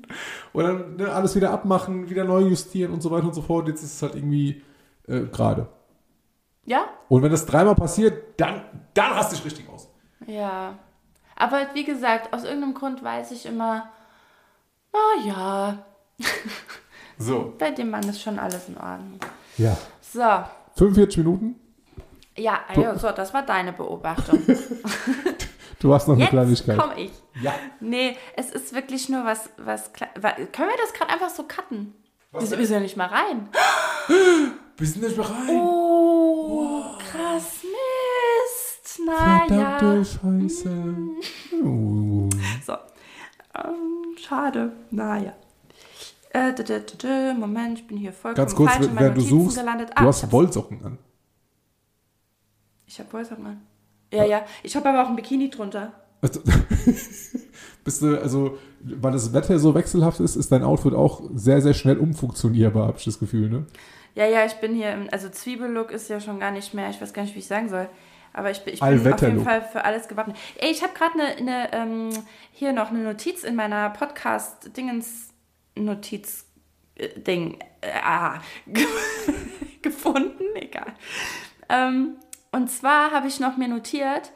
Und 0.53 0.65
dann 0.65 0.97
ne, 0.97 1.13
alles 1.13 1.35
wieder 1.35 1.51
abmachen, 1.51 2.09
wieder 2.11 2.25
neu 2.25 2.43
justieren 2.43 2.93
und 2.93 3.03
so 3.03 3.11
weiter 3.11 3.27
und 3.27 3.35
so 3.35 3.43
fort. 3.43 3.67
Jetzt 3.67 3.83
ist 3.83 3.95
es 3.95 4.03
halt 4.03 4.15
irgendwie 4.15 4.63
äh, 5.09 5.23
gerade. 5.23 5.67
Ja? 6.65 6.85
Und 7.09 7.23
wenn 7.23 7.33
das 7.33 7.47
dreimal 7.47 7.75
passiert, 7.75 8.41
dann, 8.41 8.63
dann 8.95 9.15
hast 9.15 9.33
du 9.33 9.37
dich 9.37 9.45
richtig 9.45 9.69
aus. 9.69 9.89
Ja. 10.27 10.79
Aber 11.35 11.69
wie 11.75 11.85
gesagt, 11.85 12.33
aus 12.33 12.45
irgendeinem 12.45 12.75
Grund 12.75 13.03
weiß 13.03 13.33
ich 13.33 13.47
immer, 13.47 13.89
na 14.93 15.25
ja, 15.25 15.85
So. 17.19 17.55
bei 17.59 17.71
dem 17.73 17.91
Mann 17.91 18.09
ist 18.09 18.23
schon 18.23 18.39
alles 18.39 18.69
in 18.69 18.77
Ordnung. 18.77 19.19
Ja. 19.57 19.77
So. 20.01 20.23
45 20.77 21.19
Minuten. 21.19 21.57
Ja, 22.37 22.61
also, 22.69 23.11
das 23.11 23.35
war 23.35 23.43
deine 23.43 23.73
Beobachtung. 23.73 24.41
Du 25.81 25.95
hast 25.95 26.09
noch 26.09 26.15
eine 26.15 26.25
Jetzt 26.25 26.31
Kleinigkeit. 26.31 26.77
komme 26.77 26.99
ich. 27.01 27.13
Ja. 27.41 27.55
Nee, 27.79 28.17
es 28.35 28.51
ist 28.51 28.75
wirklich 28.75 29.09
nur 29.09 29.25
was, 29.25 29.49
was, 29.59 29.95
kle- 29.95 30.09
wa- 30.21 30.33
können 30.33 30.71
wir 30.71 30.77
das 30.77 30.93
gerade 30.93 31.13
einfach 31.13 31.31
so 31.31 31.45
cutten? 31.45 31.95
Wir 32.33 32.41
sind, 32.41 32.59
wir 32.59 32.67
sind 32.67 32.75
ja 32.75 32.81
nicht 32.81 32.97
mal 32.97 33.07
rein. 33.07 33.49
Wir 34.77 34.87
sind 34.89 35.03
nicht 35.05 35.17
bereit. 35.17 35.49
Oh, 35.51 36.83
krass, 36.99 37.63
Mist. 37.63 39.01
naja. 39.07 39.45
Verdammte 39.79 40.05
Scheiße. 40.05 40.97
Uh. 41.63 42.29
So. 42.67 42.73
Ähm, 43.55 44.17
schade. 44.19 44.73
Naja. 44.91 45.33
Äh, 46.31 46.53
d 46.55 46.63
-d 46.63 46.81
-d 46.99 47.35
Moment, 47.35 47.79
ich 47.79 47.87
bin 47.87 47.97
hier 47.97 48.13
vollkommen 48.13 48.47
Ganz 48.47 48.55
kurz, 48.55 48.73
falsch 48.73 48.87
in 48.87 48.99
während 48.99 49.17
du 49.17 49.21
Notizen 49.23 49.45
suchst, 49.45 49.59
gelandet. 49.59 49.89
du 49.91 49.97
Ah, 49.97 50.03
ich 50.03 50.07
hast. 50.09 50.33
Wollsocken 50.33 50.85
an. 50.85 50.99
Ich 52.87 52.99
habe 52.99 53.13
Wollsocken 53.13 53.47
an. 53.47 53.61
Ja, 54.13 54.25
ja. 54.25 54.45
Ich 54.63 54.77
habe 54.77 54.89
aber 54.89 55.05
auch 55.05 55.09
ein 55.09 55.17
Bikini 55.17 55.51
drunter. 55.51 55.93
Also, 56.21 56.41
bist 57.85 58.03
du, 58.03 58.21
also, 58.21 58.59
weil 58.81 59.13
das 59.13 59.33
Wetter 59.33 59.59
so 59.59 59.75
wechselhaft 59.75 60.21
ist, 60.21 60.37
ist 60.37 60.51
dein 60.51 60.65
Outfit 60.65 60.95
auch 60.95 61.23
sehr, 61.35 61.61
sehr 61.61 61.75
schnell 61.75 61.99
umfunktionierbar, 61.99 62.89
habe 62.89 62.99
ich 62.99 63.05
das 63.05 63.19
Gefühl, 63.19 63.49
ne? 63.49 63.67
Ja, 64.15 64.27
ja, 64.27 64.45
ich 64.45 64.55
bin 64.55 64.75
hier, 64.75 64.93
im, 64.93 65.09
also 65.13 65.29
Zwiebellook 65.29 65.93
ist 65.93 66.09
ja 66.09 66.21
schon 66.21 66.41
gar 66.41 66.51
nicht 66.51 66.75
mehr, 66.75 66.91
ich 66.91 67.01
weiß 67.01 67.13
gar 67.13 67.23
nicht, 67.23 67.35
wie 67.35 67.39
ich 67.39 67.47
sagen 67.47 67.69
soll. 67.69 67.89
Aber 68.33 68.51
ich 68.51 68.63
bin, 68.65 68.75
ich 68.75 68.81
bin 68.81 69.13
auf 69.13 69.21
jeden 69.23 69.45
Fall 69.45 69.63
für 69.63 69.85
alles 69.85 70.09
gewappnet. 70.09 70.37
Ey, 70.59 70.71
ich 70.71 70.83
habe 70.83 70.93
gerade 70.93 71.15
eine, 71.21 71.37
eine 71.37 71.73
ähm, 71.73 72.11
hier 72.53 72.73
noch 72.73 72.91
eine 72.91 73.01
Notiz 73.01 73.43
in 73.43 73.57
meiner 73.57 73.91
Podcast-Dingens-Notiz-Ding 75.87 77.59
äh, 77.81 77.91
ah, 78.03 78.41
gefunden, 79.83 80.45
egal. 80.55 80.95
Ähm, 81.69 82.17
und 82.51 82.71
zwar 82.71 83.11
habe 83.13 83.29
ich 83.29 83.41
noch 83.41 83.57
mir 83.57 83.69
notiert, 83.69 84.33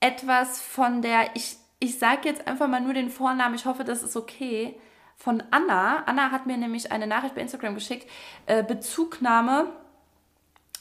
etwas 0.00 0.60
von 0.60 1.02
der, 1.02 1.34
ich, 1.34 1.56
ich 1.78 1.98
sage 1.98 2.28
jetzt 2.28 2.46
einfach 2.46 2.68
mal 2.68 2.80
nur 2.80 2.94
den 2.94 3.10
Vornamen, 3.10 3.54
ich 3.54 3.66
hoffe, 3.66 3.84
das 3.84 4.02
ist 4.02 4.16
okay, 4.16 4.78
von 5.16 5.42
Anna. 5.50 6.02
Anna 6.06 6.30
hat 6.30 6.46
mir 6.46 6.56
nämlich 6.56 6.90
eine 6.90 7.06
Nachricht 7.06 7.34
bei 7.34 7.40
Instagram 7.40 7.74
geschickt, 7.74 8.10
äh, 8.46 8.62
Bezugnahme 8.64 9.72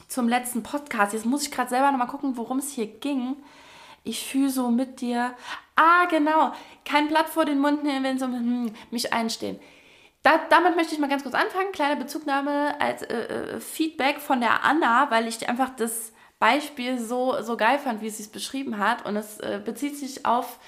zum 0.08 0.28
letzten 0.28 0.64
Podcast. 0.64 1.14
Jetzt 1.14 1.26
muss 1.26 1.44
ich 1.44 1.52
gerade 1.52 1.70
selber 1.70 1.91
nochmal 1.91 2.08
gucken, 2.08 2.38
worum 2.38 2.60
es 2.60 2.72
hier 2.72 2.88
ging. 2.88 3.36
Ich 4.04 4.26
fühle 4.26 4.50
so 4.50 4.70
mit 4.70 5.02
dir. 5.02 5.34
Ah, 5.76 6.06
genau. 6.10 6.54
Kein 6.84 7.08
Blatt 7.08 7.30
vor 7.30 7.46
den 7.46 7.60
Mund 7.60 7.84
nehmen, 7.84 8.04
wenn 8.04 8.20
so 8.20 8.26
hm, 8.26 8.74
mich 8.91 9.14
einstehen. 9.14 9.60
Da, 10.24 10.39
damit 10.49 10.76
möchte 10.78 10.93
ich 10.93 10.99
mal 10.99 11.09
ganz 11.09 11.24
kurz 11.24 11.36
anfangen. 11.36 11.71
Kleine 11.74 11.97
Bezugnahme 11.97 12.80
als 12.80 13.01
äh, 13.03 13.13
äh, 13.55 13.59
Feedback 13.59 14.19
von 14.19 14.39
der 14.39 14.63
Anna, 14.63 15.11
weil 15.11 15.28
ich 15.28 15.47
einfach 15.49 15.69
das 15.76 16.13
Beispiel 16.39 16.97
so, 16.99 17.41
so 17.41 17.55
geil 17.57 17.78
fand, 17.80 18.01
wie 18.01 18.09
sie 18.09 18.24
es 18.24 18.30
beschrieben 18.30 18.78
hat. 18.78 19.05
Und 19.05 19.15
es 19.17 19.39
äh, 19.39 19.61
bezieht 19.63 19.97
sich 19.97 20.26
auf 20.26 20.59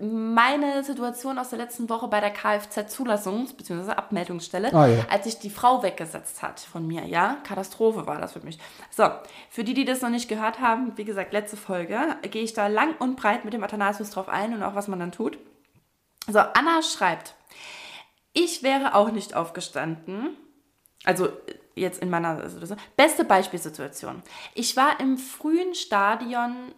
meine 0.00 0.82
Situation 0.84 1.38
aus 1.38 1.50
der 1.50 1.58
letzten 1.58 1.88
Woche 1.88 2.08
bei 2.08 2.20
der 2.20 2.34
Kfz-Zulassungs- 2.34 3.56
bzw. 3.56 3.92
Abmeldungsstelle, 3.92 4.72
Ah, 4.74 4.86
ja. 4.86 5.04
als 5.10 5.24
sich 5.24 5.38
die 5.38 5.50
Frau 5.50 5.82
weggesetzt 5.82 6.42
hat 6.42 6.60
von 6.60 6.86
mir. 6.86 7.04
Ja, 7.06 7.38
Katastrophe 7.44 8.06
war 8.06 8.20
das 8.20 8.32
für 8.32 8.40
mich. 8.40 8.58
So, 8.90 9.08
für 9.50 9.64
die, 9.64 9.74
die 9.74 9.84
das 9.84 10.02
noch 10.02 10.10
nicht 10.10 10.28
gehört 10.28 10.60
haben, 10.60 10.92
wie 10.96 11.04
gesagt, 11.04 11.32
letzte 11.32 11.56
Folge, 11.56 11.98
gehe 12.22 12.42
ich 12.42 12.52
da 12.54 12.66
lang 12.66 12.94
und 12.98 13.16
breit 13.16 13.44
mit 13.44 13.54
dem 13.54 13.62
Athanasius 13.64 14.10
drauf 14.10 14.28
ein 14.28 14.52
und 14.52 14.62
auch 14.62 14.74
was 14.74 14.88
man 14.88 14.98
dann 14.98 15.12
tut. 15.12 15.38
So, 16.28 16.40
Anna 16.40 16.82
schreibt, 16.82 17.34
ich 18.36 18.62
wäre 18.62 18.94
auch 18.94 19.10
nicht 19.10 19.34
aufgestanden. 19.34 20.36
Also 21.04 21.28
jetzt 21.74 22.00
in 22.02 22.10
meiner 22.10 22.48
Situation. 22.48 22.78
Beste 22.96 23.24
Beispielsituation. 23.24 24.22
Ich 24.54 24.76
war 24.76 25.00
im 25.00 25.16
frühen 25.16 25.74
Stadion, 25.74 26.72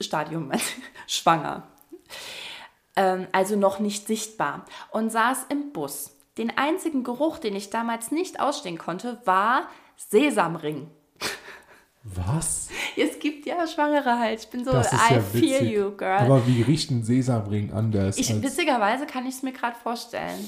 Stadium, 0.00 0.50
schwanger. 1.06 1.64
Ähm, 2.96 3.26
also 3.32 3.56
noch 3.56 3.78
nicht 3.78 4.06
sichtbar. 4.06 4.64
Und 4.90 5.10
saß 5.10 5.46
im 5.50 5.72
Bus. 5.72 6.12
Den 6.38 6.56
einzigen 6.56 7.04
Geruch, 7.04 7.38
den 7.38 7.54
ich 7.56 7.70
damals 7.70 8.10
nicht 8.10 8.40
ausstehen 8.40 8.78
konnte, 8.78 9.20
war 9.24 9.68
Sesamring. 9.96 10.90
Was? 12.04 12.68
Es 12.96 13.18
gibt 13.18 13.46
ja 13.46 13.66
Schwangere 13.66 14.18
halt. 14.18 14.40
Ich 14.40 14.48
bin 14.48 14.64
so, 14.64 14.70
Das 14.70 14.92
ist 14.92 15.10
I 15.10 15.14
ja 15.14 15.20
feel 15.20 15.42
witzig. 15.42 15.70
you, 15.72 15.90
girl. 15.92 16.18
Aber 16.18 16.46
wie 16.46 16.62
riecht 16.62 16.90
ein 16.90 17.02
Sesamring 17.02 17.72
anders? 17.72 18.16
ich, 18.16 18.30
witzigerweise 18.42 19.06
kann 19.06 19.26
ich 19.26 19.34
es 19.34 19.42
mir 19.42 19.52
gerade 19.52 19.76
vorstellen. 19.82 20.38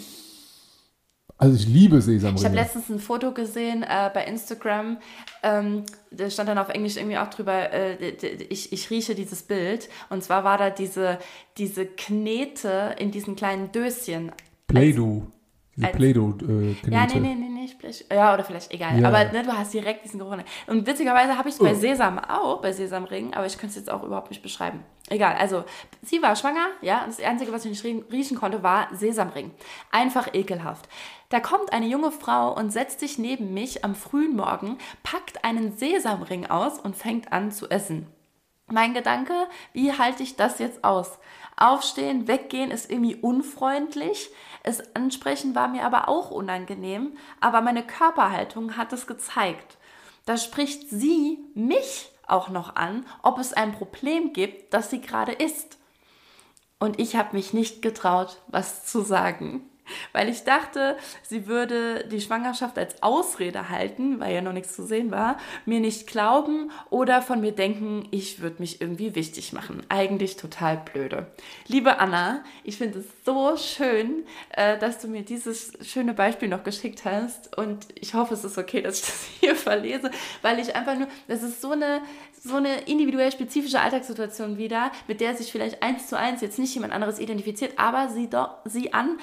Also 1.38 1.54
ich 1.56 1.66
liebe 1.66 1.96
Ich 1.98 2.02
habe 2.04 2.18
Sesamringe. 2.18 2.54
letztens 2.54 2.88
ein 2.90 2.98
Foto 2.98 3.32
gesehen 3.32 3.82
äh, 3.82 4.10
bei 4.12 4.24
Instagram, 4.24 4.98
ähm, 5.42 5.84
da 6.10 6.28
stand 6.28 6.48
dann 6.48 6.58
auf 6.58 6.68
Englisch 6.68 6.96
irgendwie 6.96 7.16
auch 7.18 7.28
drüber, 7.30 7.72
äh, 7.72 7.94
ich, 8.50 8.72
ich 8.72 8.90
rieche 8.90 9.14
dieses 9.14 9.42
Bild. 9.42 9.88
Und 10.10 10.22
zwar 10.24 10.44
war 10.44 10.58
da 10.58 10.70
diese, 10.70 11.18
diese 11.56 11.86
Knete 11.86 12.96
in 12.98 13.10
diesen 13.10 13.36
kleinen 13.36 13.72
Döschen. 13.72 14.32
Play-Doh. 14.66 15.22
Diese 15.76 15.88
Play-Doh-Knete. 15.92 16.90
Ja, 16.90 17.06
nee, 17.06 17.20
nee, 17.20 17.34
nee, 17.36 17.48
nee, 17.48 17.58
ja, 18.12 18.34
oder 18.34 18.42
vielleicht, 18.42 18.72
egal. 18.74 18.98
Ja. 19.00 19.06
Aber 19.06 19.24
ne, 19.32 19.44
du 19.44 19.52
hast 19.52 19.72
direkt 19.72 20.04
diesen 20.04 20.18
Geruch. 20.18 20.36
Und 20.66 20.86
witzigerweise 20.86 21.38
habe 21.38 21.48
ich 21.48 21.54
es 21.54 21.60
bei 21.60 21.70
Oh. 21.70 21.74
Sesam 21.74 22.18
auch, 22.18 22.60
bei 22.60 22.72
Sesamring, 22.72 23.32
aber 23.34 23.46
ich 23.46 23.52
könnte 23.58 23.68
es 23.68 23.76
jetzt 23.76 23.90
auch 23.90 24.02
überhaupt 24.02 24.30
nicht 24.30 24.42
beschreiben. 24.42 24.80
Egal, 25.08 25.36
also 25.38 25.64
sie 26.02 26.20
war 26.20 26.34
schwanger, 26.34 26.66
ja, 26.82 27.04
und 27.04 27.10
das 27.16 27.20
Einzige, 27.24 27.52
was 27.52 27.64
ich 27.64 27.70
nicht 27.70 27.84
rie- 27.84 28.04
riechen 28.10 28.36
konnte, 28.36 28.62
war 28.64 28.88
Sesamring. 28.92 29.52
Einfach 29.92 30.34
ekelhaft. 30.34 30.88
Da 31.28 31.40
kommt 31.40 31.72
eine 31.72 31.86
junge 31.86 32.10
Frau 32.10 32.54
und 32.54 32.70
setzt 32.70 33.00
sich 33.00 33.18
neben 33.18 33.52
mich 33.52 33.84
am 33.84 33.94
frühen 33.94 34.34
Morgen, 34.34 34.78
packt 35.02 35.44
einen 35.44 35.76
Sesamring 35.76 36.46
aus 36.46 36.78
und 36.78 36.96
fängt 36.96 37.32
an 37.32 37.52
zu 37.52 37.68
essen. 37.68 38.06
Mein 38.70 38.94
Gedanke, 38.94 39.34
wie 39.72 39.92
halte 39.92 40.22
ich 40.22 40.36
das 40.36 40.58
jetzt 40.58 40.84
aus? 40.84 41.18
Aufstehen, 41.56 42.28
weggehen 42.28 42.70
ist 42.70 42.90
irgendwie 42.90 43.16
unfreundlich. 43.16 44.30
Es 44.62 44.94
ansprechen 44.94 45.54
war 45.54 45.68
mir 45.68 45.84
aber 45.84 46.08
auch 46.08 46.30
unangenehm, 46.30 47.16
aber 47.40 47.62
meine 47.62 47.86
Körperhaltung 47.86 48.76
hat 48.76 48.92
es 48.92 49.06
gezeigt. 49.06 49.78
Da 50.26 50.36
spricht 50.36 50.90
sie 50.90 51.38
mich 51.54 52.10
auch 52.26 52.50
noch 52.50 52.76
an, 52.76 53.06
ob 53.22 53.38
es 53.38 53.54
ein 53.54 53.72
Problem 53.72 54.34
gibt, 54.34 54.74
das 54.74 54.90
sie 54.90 55.00
gerade 55.00 55.32
isst. 55.32 55.78
Und 56.78 57.00
ich 57.00 57.16
habe 57.16 57.34
mich 57.34 57.54
nicht 57.54 57.80
getraut, 57.80 58.40
was 58.46 58.84
zu 58.84 59.00
sagen, 59.00 59.68
weil 60.12 60.28
ich 60.28 60.44
dachte, 60.44 60.96
sie 61.22 61.46
würde 61.46 62.04
die 62.10 62.20
Schwangerschaft 62.20 62.78
als 62.78 63.02
Ausrede 63.02 63.68
halten, 63.68 64.20
weil 64.20 64.34
ja 64.34 64.42
noch 64.42 64.52
nichts 64.52 64.74
zu 64.74 64.84
sehen 64.84 65.10
war, 65.10 65.38
mir 65.66 65.80
nicht 65.80 66.06
glauben 66.06 66.70
oder 66.90 67.22
von 67.22 67.40
mir 67.40 67.52
denken, 67.52 68.08
ich 68.10 68.40
würde 68.40 68.56
mich 68.60 68.80
irgendwie 68.80 69.14
wichtig 69.14 69.52
machen. 69.52 69.82
Eigentlich 69.88 70.36
total 70.36 70.78
blöde. 70.78 71.26
Liebe 71.66 71.98
Anna, 71.98 72.44
ich 72.64 72.78
finde 72.78 73.00
es 73.00 73.06
so 73.24 73.56
schön, 73.56 74.24
äh, 74.50 74.78
dass 74.78 75.00
du 75.00 75.08
mir 75.08 75.22
dieses 75.22 75.72
schöne 75.82 76.14
Beispiel 76.14 76.48
noch 76.48 76.64
geschickt 76.64 77.04
hast 77.04 77.56
und 77.56 77.86
ich 77.94 78.14
hoffe, 78.14 78.34
es 78.34 78.44
ist 78.44 78.58
okay, 78.58 78.82
dass 78.82 79.00
ich 79.00 79.06
das 79.06 79.24
hier 79.40 79.56
verlese, 79.56 80.10
weil 80.42 80.58
ich 80.58 80.74
einfach 80.74 80.96
nur, 80.96 81.08
das 81.26 81.42
ist 81.42 81.60
so 81.60 81.72
eine, 81.72 82.00
so 82.42 82.56
eine 82.56 82.82
individuell 82.82 83.32
spezifische 83.32 83.80
Alltagssituation 83.80 84.58
wieder, 84.58 84.92
mit 85.06 85.20
der 85.20 85.34
sich 85.34 85.50
vielleicht 85.52 85.82
eins 85.82 86.08
zu 86.08 86.18
eins 86.18 86.40
jetzt 86.40 86.58
nicht 86.58 86.74
jemand 86.74 86.92
anderes 86.92 87.18
identifiziert, 87.18 87.72
aber 87.76 88.08
sie, 88.08 88.28
doch, 88.28 88.58
sie 88.64 88.92
an, 88.92 89.18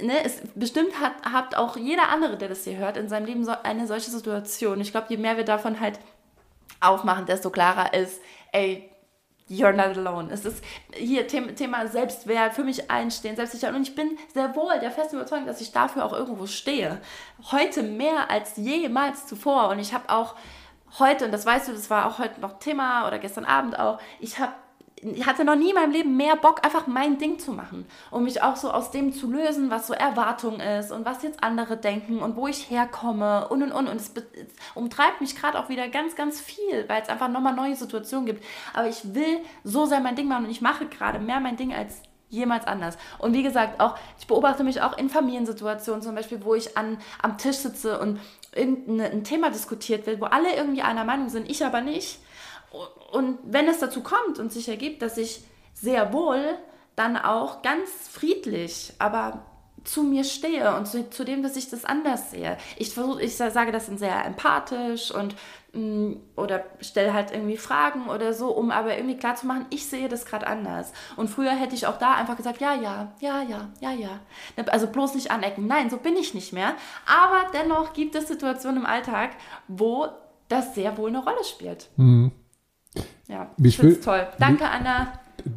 ne, 0.00 0.24
es 0.24 0.40
bestimmt 0.54 0.98
hat, 1.00 1.12
habt 1.32 1.56
auch 1.56 1.76
jeder 1.76 2.08
andere, 2.08 2.36
der 2.36 2.48
das 2.48 2.64
hier 2.64 2.76
hört, 2.76 2.96
in 2.96 3.08
seinem 3.08 3.26
Leben 3.26 3.44
so 3.44 3.52
eine 3.62 3.86
solche 3.86 4.10
Situation. 4.10 4.80
Ich 4.80 4.90
glaube, 4.90 5.06
je 5.10 5.16
mehr 5.16 5.36
wir 5.36 5.44
davon 5.44 5.80
halt 5.80 5.98
aufmachen, 6.80 7.26
desto 7.26 7.50
klarer 7.50 7.94
ist, 7.94 8.20
ey, 8.52 8.90
you're 9.48 9.72
not 9.72 9.96
alone. 9.96 10.28
Es 10.32 10.44
ist 10.44 10.64
hier 10.94 11.26
Thema 11.26 11.86
Selbstwert, 11.88 12.54
für 12.54 12.64
mich 12.64 12.90
einstehen, 12.90 13.36
Selbstsicherheit. 13.36 13.74
Und 13.74 13.82
ich 13.82 13.94
bin 13.94 14.16
sehr 14.32 14.54
wohl 14.54 14.78
der 14.80 14.90
festen 14.90 15.16
Überzeugung, 15.16 15.46
dass 15.46 15.60
ich 15.60 15.72
dafür 15.72 16.04
auch 16.04 16.12
irgendwo 16.12 16.46
stehe. 16.46 17.00
Heute 17.50 17.82
mehr 17.82 18.30
als 18.30 18.56
jemals 18.56 19.26
zuvor. 19.26 19.68
Und 19.68 19.80
ich 19.80 19.92
habe 19.92 20.08
auch 20.08 20.36
heute, 20.98 21.24
und 21.24 21.32
das 21.32 21.44
weißt 21.44 21.68
du, 21.68 21.72
das 21.72 21.90
war 21.90 22.06
auch 22.06 22.18
heute 22.18 22.40
noch 22.40 22.58
Thema 22.58 23.06
oder 23.06 23.18
gestern 23.18 23.44
Abend 23.44 23.78
auch, 23.78 24.00
ich 24.20 24.38
habe 24.38 24.52
ich 25.02 25.26
hatte 25.26 25.44
noch 25.44 25.56
nie 25.56 25.70
in 25.70 25.74
meinem 25.74 25.92
Leben 25.92 26.16
mehr 26.16 26.36
Bock, 26.36 26.64
einfach 26.64 26.86
mein 26.86 27.18
Ding 27.18 27.38
zu 27.38 27.52
machen. 27.52 27.86
Um 28.10 28.24
mich 28.24 28.42
auch 28.42 28.56
so 28.56 28.70
aus 28.70 28.90
dem 28.90 29.12
zu 29.12 29.30
lösen, 29.30 29.70
was 29.70 29.86
so 29.86 29.94
Erwartung 29.94 30.60
ist 30.60 30.92
und 30.92 31.06
was 31.06 31.22
jetzt 31.22 31.42
andere 31.42 31.76
denken 31.78 32.20
und 32.20 32.36
wo 32.36 32.46
ich 32.46 32.70
herkomme 32.70 33.48
und 33.48 33.62
und 33.62 33.72
und. 33.72 33.88
Und 33.88 33.96
es, 33.96 34.12
es 34.14 34.54
umtreibt 34.74 35.20
mich 35.20 35.36
gerade 35.36 35.58
auch 35.58 35.68
wieder 35.68 35.88
ganz, 35.88 36.16
ganz 36.16 36.40
viel, 36.40 36.86
weil 36.88 37.02
es 37.02 37.08
einfach 37.08 37.28
nochmal 37.28 37.54
neue 37.54 37.76
Situationen 37.76 38.26
gibt. 38.26 38.44
Aber 38.74 38.88
ich 38.88 39.14
will 39.14 39.40
so 39.64 39.86
sehr 39.86 40.00
mein 40.00 40.16
Ding 40.16 40.28
machen 40.28 40.44
und 40.44 40.50
ich 40.50 40.60
mache 40.60 40.86
gerade 40.86 41.18
mehr 41.18 41.40
mein 41.40 41.56
Ding 41.56 41.72
als 41.72 42.02
jemals 42.28 42.66
anders. 42.66 42.96
Und 43.18 43.34
wie 43.34 43.42
gesagt, 43.42 43.80
auch, 43.80 43.96
ich 44.18 44.26
beobachte 44.26 44.64
mich 44.64 44.82
auch 44.82 44.96
in 44.96 45.08
Familiensituationen, 45.08 46.02
zum 46.02 46.14
Beispiel, 46.14 46.44
wo 46.44 46.54
ich 46.54 46.76
an, 46.76 46.98
am 47.22 47.38
Tisch 47.38 47.56
sitze 47.56 47.98
und 47.98 48.20
irgendein 48.54 49.12
ein 49.12 49.24
Thema 49.24 49.50
diskutiert 49.50 50.06
wird, 50.06 50.20
wo 50.20 50.26
alle 50.26 50.54
irgendwie 50.54 50.82
einer 50.82 51.04
Meinung 51.04 51.28
sind, 51.28 51.50
ich 51.50 51.64
aber 51.64 51.80
nicht. 51.80 52.20
Und 53.12 53.38
wenn 53.44 53.68
es 53.68 53.78
dazu 53.78 54.02
kommt 54.02 54.38
und 54.38 54.52
sich 54.52 54.68
ergibt, 54.68 55.02
dass 55.02 55.18
ich 55.18 55.42
sehr 55.74 56.12
wohl 56.12 56.42
dann 56.96 57.16
auch 57.16 57.62
ganz 57.62 57.90
friedlich, 58.08 58.92
aber 58.98 59.44
zu 59.84 60.02
mir 60.02 60.24
stehe 60.24 60.76
und 60.76 60.86
zu, 60.86 61.08
zu 61.08 61.24
dem, 61.24 61.42
dass 61.42 61.56
ich 61.56 61.70
das 61.70 61.84
anders 61.84 62.30
sehe. 62.30 62.58
Ich 62.76 62.92
versuche, 62.92 63.22
ich 63.22 63.36
sage 63.36 63.72
das 63.72 63.86
dann 63.86 63.96
sehr 63.96 64.24
empathisch 64.26 65.10
und 65.10 65.34
mh, 65.72 66.16
oder 66.36 66.64
stelle 66.80 67.14
halt 67.14 67.30
irgendwie 67.30 67.56
Fragen 67.56 68.08
oder 68.08 68.34
so, 68.34 68.50
um 68.50 68.70
aber 68.70 68.96
irgendwie 68.96 69.16
klar 69.16 69.36
zu 69.36 69.46
machen, 69.46 69.66
ich 69.70 69.86
sehe 69.86 70.08
das 70.08 70.26
gerade 70.26 70.46
anders. 70.46 70.92
Und 71.16 71.28
früher 71.28 71.52
hätte 71.52 71.74
ich 71.74 71.86
auch 71.86 71.98
da 71.98 72.14
einfach 72.14 72.36
gesagt, 72.36 72.60
ja, 72.60 72.74
ja, 72.74 73.12
ja, 73.20 73.42
ja, 73.42 73.70
ja, 73.80 73.90
ja. 73.90 74.20
Also 74.66 74.86
bloß 74.86 75.14
nicht 75.14 75.30
anecken. 75.30 75.66
Nein, 75.66 75.88
so 75.88 75.96
bin 75.96 76.16
ich 76.16 76.34
nicht 76.34 76.52
mehr. 76.52 76.74
Aber 77.06 77.50
dennoch 77.54 77.94
gibt 77.94 78.14
es 78.14 78.28
Situationen 78.28 78.80
im 78.82 78.86
Alltag, 78.86 79.30
wo 79.66 80.08
das 80.48 80.74
sehr 80.74 80.98
wohl 80.98 81.08
eine 81.08 81.24
Rolle 81.24 81.42
spielt. 81.44 81.88
Ja, 83.30 83.48
Mich 83.56 83.74
ich 83.74 83.76
finde 83.78 83.94
es 83.94 84.00
toll. 84.00 84.26
Danke, 84.38 84.64
Anna. 84.68 85.12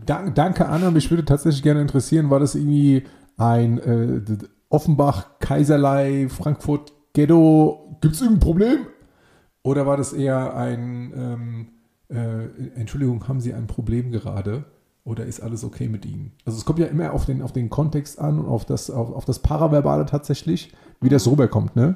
Dank, 0.06 0.36
danke, 0.36 0.68
Anna. 0.68 0.92
Mich 0.92 1.10
würde 1.10 1.26
tatsächlich 1.26 1.64
gerne 1.64 1.82
interessieren, 1.82 2.30
war 2.30 2.40
das 2.40 2.56
irgendwie 2.56 3.04
ein 3.38 3.80
äh, 3.80 4.22
Offenbach, 4.70 5.40
Kaiserlei, 5.40 6.28
Frankfurt, 6.30 6.94
Ghetto? 7.14 7.98
Gibt 8.02 8.16
es 8.16 8.22
irgendein 8.22 8.40
Problem? 8.42 8.88
Oder 9.64 9.88
war 9.88 9.98
das 9.98 10.14
eher 10.14 10.56
ein, 10.56 11.14
ähm, 11.16 11.68
äh, 12.10 12.80
Entschuldigung, 12.80 13.28
haben 13.28 13.40
Sie 13.40 13.54
ein 13.54 13.66
Problem 13.66 14.12
gerade? 14.12 14.66
Oder 15.04 15.26
ist 15.26 15.42
alles 15.42 15.64
okay 15.64 15.90
mit 15.90 16.06
Ihnen? 16.06 16.34
Also 16.46 16.58
es 16.58 16.66
kommt 16.66 16.80
ja 16.80 16.86
immer 16.86 17.12
auf 17.12 17.26
den, 17.26 17.42
auf 17.42 17.52
den 17.52 17.70
Kontext 17.70 18.20
an 18.20 18.40
und 18.40 18.48
auf 18.48 18.66
das, 18.66 18.90
auf, 18.90 19.12
auf 19.14 19.26
das 19.26 19.40
Paraverbale 19.40 20.06
tatsächlich, 20.06 20.74
wie 21.02 21.10
das 21.10 21.28
rüberkommt, 21.28 21.76
ne? 21.76 21.96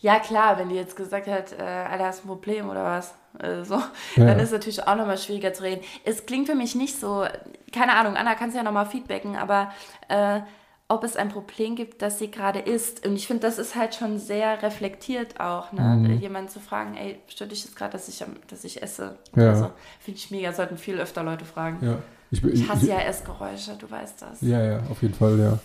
Ja, 0.00 0.18
klar, 0.18 0.58
wenn 0.58 0.68
die 0.68 0.74
jetzt 0.74 0.96
gesagt 0.96 1.28
hat, 1.28 1.52
äh, 1.52 1.62
Alter, 1.62 2.06
hast 2.06 2.20
du 2.20 2.24
ein 2.24 2.28
Problem 2.28 2.68
oder 2.68 2.82
was? 2.82 3.14
So, 3.62 3.76
Ja. 3.76 4.26
dann 4.26 4.38
ist 4.38 4.46
es 4.46 4.52
natürlich 4.52 4.86
auch 4.86 4.94
nochmal 4.96 5.18
schwieriger 5.18 5.52
zu 5.54 5.62
reden. 5.62 5.82
Es 6.04 6.26
klingt 6.26 6.46
für 6.48 6.54
mich 6.54 6.74
nicht 6.74 6.98
so, 7.00 7.24
keine 7.72 7.94
Ahnung, 7.94 8.16
Anna 8.16 8.34
kannst 8.34 8.56
ja 8.56 8.62
nochmal 8.62 8.86
feedbacken, 8.86 9.36
aber 9.36 9.72
äh, 10.08 10.40
ob 10.88 11.04
es 11.04 11.16
ein 11.16 11.30
Problem 11.30 11.74
gibt, 11.74 12.02
das 12.02 12.18
sie 12.18 12.30
gerade 12.30 12.58
isst. 12.58 13.06
Und 13.06 13.16
ich 13.16 13.26
finde, 13.26 13.40
das 13.46 13.58
ist 13.58 13.74
halt 13.74 13.94
schon 13.94 14.18
sehr 14.18 14.62
reflektiert 14.62 15.40
auch, 15.40 15.72
ne? 15.72 15.80
Mhm. 15.82 16.18
Jemanden 16.18 16.50
zu 16.50 16.60
fragen, 16.60 16.94
ey, 16.96 17.18
stört 17.28 17.50
dich 17.50 17.64
jetzt 17.64 17.76
gerade, 17.76 17.92
dass 17.92 18.08
ich, 18.08 18.22
dass 18.48 18.64
ich 18.64 18.82
esse? 18.82 19.16
Ja. 19.34 19.50
Also, 19.50 19.70
finde 20.00 20.18
ich 20.18 20.30
mega, 20.30 20.52
sollten 20.52 20.76
viel 20.76 21.00
öfter 21.00 21.22
Leute 21.22 21.46
fragen. 21.46 21.78
Ja. 21.80 21.98
Ich, 22.32 22.42
Ich 22.42 22.66
hasse 22.68 22.88
ja 22.88 22.98
Essgeräusche, 22.98 23.72
du 23.78 23.90
weißt 23.90 24.22
das. 24.22 24.40
Ja, 24.40 24.62
ja, 24.62 24.80
auf 24.90 25.02
jeden 25.02 25.12
Fall, 25.12 25.38
ja. 25.38 25.58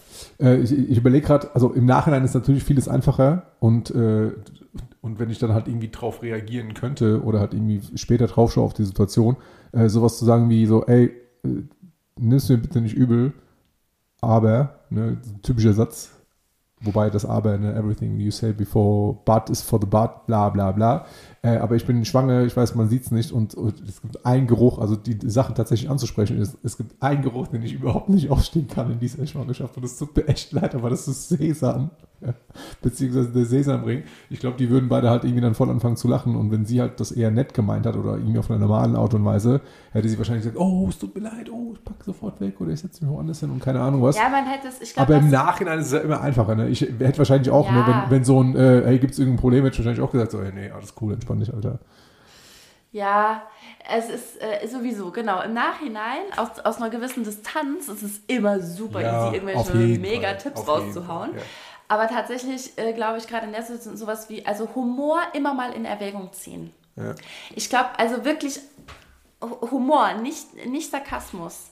Äh, 0.46 0.58
ich 0.58 0.72
ich 0.74 0.98
überlege 0.98 1.26
gerade, 1.26 1.50
also 1.56 1.72
im 1.74 1.86
Nachhinein 1.86 2.26
ist 2.26 2.34
natürlich 2.36 2.66
vieles 2.66 2.90
einfacher 2.90 3.54
und, 3.60 3.90
äh, 3.92 4.32
und 5.02 5.18
wenn 5.18 5.30
ich 5.30 5.40
dann 5.40 5.54
halt 5.54 5.70
irgendwie 5.70 5.90
drauf 5.90 6.22
reagieren 6.22 6.74
könnte 6.74 7.24
oder 7.24 7.40
halt 7.40 7.54
irgendwie 7.54 7.82
später 7.98 8.28
drauf 8.28 8.52
schaue 8.52 8.66
auf 8.66 8.74
die 8.74 8.84
Situation, 8.84 9.38
äh, 9.72 9.88
sowas 9.88 10.18
zu 10.18 10.26
sagen 10.26 10.50
wie 10.50 10.66
so, 10.66 10.86
ey, 10.86 11.06
äh, 11.46 11.64
nimm's 12.20 12.50
mir 12.50 12.58
bitte 12.58 12.82
nicht 12.82 12.96
übel, 12.96 13.32
aber, 14.20 14.82
ne, 14.90 15.18
typischer 15.44 15.72
Satz, 15.74 16.10
wobei 16.82 17.10
das 17.10 17.26
aber, 17.26 17.58
ne, 17.58 17.74
everything 17.76 18.20
you 18.20 18.30
say 18.32 18.52
before 18.52 19.18
but 19.24 19.50
is 19.50 19.62
for 19.62 19.80
the 19.80 19.88
but, 19.88 20.26
bla 20.28 20.50
bla 20.50 20.74
bla. 20.74 21.06
Äh, 21.48 21.60
aber 21.60 21.76
ich 21.76 21.86
bin 21.86 22.04
schwanger, 22.04 22.44
ich 22.46 22.58
weiß, 22.58 22.76
man 22.76 22.90
sieht 22.90 23.04
es 23.04 23.12
nicht 23.12 23.32
und, 23.32 23.56
und 23.56 23.76
es 23.88 24.02
gibt 24.02 24.26
einen 24.26 24.48
Geruch, 24.48 24.80
also 24.80 24.96
die, 24.98 25.16
die 25.16 25.30
Sache 25.30 25.54
tatsächlich 25.54 25.90
anzusprechen 25.90 26.38
ist, 26.40 26.58
es 26.64 26.76
gibt 26.76 27.02
einen 27.02 27.22
Geruch, 27.22 27.48
den 27.48 27.62
ich 27.64 27.74
überhaupt 27.74 28.10
nicht 28.10 28.30
ausstehen 28.30 28.68
kann 28.68 28.92
in 28.92 29.00
dieser 29.00 29.26
Schwangerschaft 29.26 29.78
und 29.78 29.86
es 29.86 29.98
tut 29.98 30.16
mir 30.18 30.28
echt 30.28 30.52
leid, 30.52 30.76
aber 30.76 30.90
das 30.90 31.08
ist 31.08 31.30
Sesam, 31.30 31.92
beziehungsweise 32.82 33.30
der 33.30 33.46
Sesamring. 33.46 34.04
Ich 34.30 34.40
glaube, 34.40 34.58
die 34.58 34.70
würden 34.70 34.90
beide 34.90 35.10
halt 35.10 35.24
irgendwie 35.24 35.42
dann 35.42 35.54
voll 35.54 35.70
anfangen 35.70 35.96
zu 35.98 36.08
lachen 36.08 36.36
und 36.36 36.52
wenn 36.52 36.66
sie 36.66 36.82
halt 36.82 37.00
das 37.00 37.12
eher 37.12 37.32
nett 37.32 37.54
gemeint 37.54 37.86
hat 37.86 37.96
oder 37.96 38.18
irgendwie 38.18 38.40
auf 38.40 38.50
einer 38.50 38.60
normalen 38.60 38.96
Art 38.96 39.14
und 39.14 39.24
Weise, 39.24 39.62
hätte 39.92 40.10
sie 40.10 40.18
wahrscheinlich 40.18 40.44
gesagt, 40.44 40.60
oh, 40.60 40.88
es 40.90 40.98
tut 40.98 41.16
mir 41.16 41.22
leid, 41.22 41.50
oh, 41.52 41.74
ich 41.74 41.84
pack 41.86 42.04
sofort 42.04 42.42
weg 42.42 42.60
oder 42.60 42.72
ich 42.72 42.80
setze 42.80 43.06
mich 43.06 43.14
woanders 43.14 43.40
hin 43.40 43.52
und 43.52 43.62
keine 43.62 43.80
Ahnung 43.82 44.02
was. 44.02 44.18
Ja, 44.18 44.30
man 44.30 44.46
hätte 44.46 44.68
es, 44.68 44.82
ich 44.82 44.94
glaube, 44.94 45.14
Aber 45.16 45.24
im 45.24 45.30
Nachhinein 45.30 45.80
ist 45.80 45.88
es 45.88 45.92
ja 45.94 46.00
immer 46.00 46.20
einfacher. 46.22 46.56
Ne? 46.56 46.70
Ich 46.70 46.82
hätte 46.82 47.18
wahrscheinlich 47.20 47.52
auch, 47.52 47.68
Ja. 47.68 47.74
ne, 47.74 47.86
wenn, 47.88 48.18
wenn 48.18 48.24
so 48.24 48.42
ein, 48.42 48.56
äh, 48.56 48.82
hey, 48.86 49.00
gibt 49.00 49.14
es 49.14 49.20
irgendein 49.20 49.40
Problem, 49.40 49.64
hätte 49.64 49.74
ich 49.74 49.80
wahrscheinlich 49.80 50.02
auch 50.04 50.12
gesagt, 50.12 50.32
so, 50.32 50.42
hey, 50.42 50.52
nee, 50.54 50.72
alles 50.72 50.94
cool, 51.00 51.14
entspann 51.14 51.37
dich, 51.40 51.54
Alter. 51.54 51.80
Ja, 52.92 53.44
es 53.90 54.10
ist 54.10 54.42
äh, 54.42 54.66
sowieso, 54.68 55.12
genau. 55.12 55.42
Im 55.42 55.54
Nachhinein, 55.54 56.22
aus, 56.38 56.60
aus 56.64 56.78
einer 56.78 56.90
gewissen 56.90 57.24
Distanz, 57.24 57.90
ist 57.90 58.02
es 58.02 58.22
immer 58.28 58.60
super 58.62 59.02
Ja, 59.02 59.28
easy, 59.28 59.36
irgendwelche 59.36 59.78
jeden 59.78 60.02
mega 60.02 60.30
Fall, 60.30 60.38
Tipps 60.38 60.62
auf 60.62 60.68
jeden 60.80 60.88
rauszuhauen. 60.98 61.36
Ja. 61.36 61.42
Aber 61.90 62.08
tatsächlich 62.08 62.78
äh, 62.78 62.94
glaube 62.94 63.18
ich 63.18 63.28
gerade 63.28 63.46
in 63.46 63.52
der 63.52 63.62
Situation 63.62 63.98
sowas 63.98 64.30
wie, 64.30 64.46
also 64.46 64.70
Humor 64.76 65.20
immer 65.34 65.54
mal 65.54 65.74
in 65.74 65.86
Erwägung 65.86 66.32
ziehen. 66.34 66.74
Ja. 66.96 67.14
Ich 67.56 67.70
glaube, 67.70 67.90
also 67.98 68.26
wirklich 68.26 68.60
Hu- 69.42 69.70
Humor, 69.72 70.14
nicht, 70.16 70.66
nicht 70.66 70.90
Sarkasmus, 70.90 71.70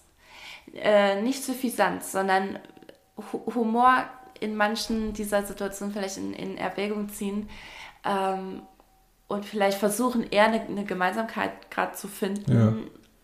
äh, 0.73 1.21
nicht 1.21 1.43
Suffisanz, 1.43 2.11
sondern 2.11 2.59
Hu- 3.31 3.55
Humor 3.55 4.03
in 4.39 4.55
manchen 4.55 5.13
dieser 5.13 5.43
Situationen 5.43 5.93
vielleicht 5.93 6.17
in, 6.17 6.33
in 6.33 6.57
Erwägung 6.57 7.09
ziehen 7.09 7.49
ähm, 8.03 8.61
und 9.27 9.45
vielleicht 9.45 9.77
versuchen, 9.77 10.23
eher 10.29 10.45
eine, 10.45 10.61
eine 10.61 10.85
Gemeinsamkeit 10.85 11.71
gerade 11.71 11.93
zu 11.95 12.07
finden, 12.07 12.51
Ja. 12.51 12.73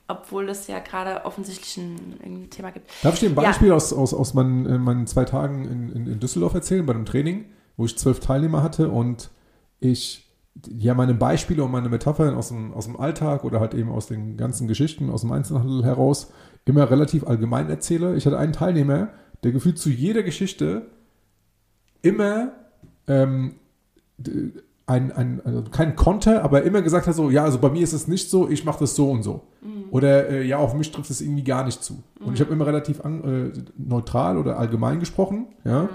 obwohl 0.07 0.49
es 0.49 0.67
ja 0.67 0.79
gerade 0.79 1.25
offensichtlich 1.25 1.77
ein, 1.77 1.95
ein 2.23 2.49
Thema 2.49 2.71
gibt. 2.71 2.89
Darf 3.03 3.13
ich 3.15 3.19
dir 3.21 3.29
ein 3.29 3.35
Ja. 3.35 3.41
Beispiel 3.43 3.71
aus, 3.71 3.93
aus, 3.93 4.13
aus 4.13 4.33
meinen, 4.33 4.65
äh, 4.65 4.77
meinen 4.77 5.07
zwei 5.07 5.25
Tagen 5.25 5.65
in, 5.65 5.89
in, 5.91 6.07
in 6.07 6.19
Düsseldorf 6.19 6.53
erzählen, 6.53 6.85
bei 6.85 6.93
einem 6.93 7.05
Training, 7.05 7.45
wo 7.77 7.85
ich 7.85 7.97
zwölf 7.97 8.19
Teilnehmer 8.19 8.63
hatte 8.63 8.89
und 8.89 9.29
ich 9.79 10.27
ja 10.69 10.93
meine 10.93 11.13
Beispiele 11.13 11.63
und 11.63 11.71
meine 11.71 11.87
Metaphern 11.87 12.35
aus 12.35 12.49
dem, 12.49 12.73
aus 12.73 12.85
dem 12.85 12.99
Alltag 12.99 13.45
oder 13.45 13.59
halt 13.61 13.73
eben 13.73 13.89
aus 13.89 14.07
den 14.07 14.35
ganzen 14.35 14.67
Geschichten 14.67 15.09
aus 15.09 15.21
dem 15.21 15.31
Einzelhandel 15.31 15.85
heraus 15.85 16.31
immer 16.65 16.91
relativ 16.91 17.25
allgemein 17.25 17.69
erzähle. 17.69 18.15
Ich 18.15 18.25
hatte 18.25 18.37
einen 18.37 18.51
Teilnehmer, 18.53 19.09
der 19.43 19.51
gefühlt 19.53 19.79
zu 19.79 19.89
jeder 19.89 20.23
Geschichte 20.23 20.87
immer 22.01 22.51
ähm, 23.07 23.55
ein, 24.85 25.11
ein, 25.11 25.41
also 25.45 25.63
kein 25.71 25.95
Konter, 25.95 26.43
aber 26.43 26.63
immer 26.63 26.81
gesagt 26.81 27.07
hat 27.07 27.15
so, 27.15 27.29
ja, 27.29 27.43
also 27.43 27.59
bei 27.59 27.69
mir 27.69 27.83
ist 27.83 27.93
es 27.93 28.07
nicht 28.07 28.29
so, 28.29 28.49
ich 28.49 28.65
mache 28.65 28.79
das 28.79 28.95
so 28.95 29.09
und 29.09 29.23
so. 29.23 29.47
Oder 29.91 30.29
äh, 30.29 30.43
ja, 30.43 30.57
auf 30.57 30.73
mich 30.73 30.91
trifft 30.91 31.09
es 31.09 31.21
irgendwie 31.21 31.43
gar 31.43 31.65
nicht 31.65 31.83
zu. 31.83 32.01
Und 32.19 32.33
ich 32.33 32.41
habe 32.41 32.51
immer 32.51 32.65
relativ 32.65 33.03
an, 33.03 33.51
äh, 33.53 33.59
neutral 33.77 34.37
oder 34.37 34.57
allgemein 34.57 34.99
gesprochen, 34.99 35.47
ja. 35.65 35.89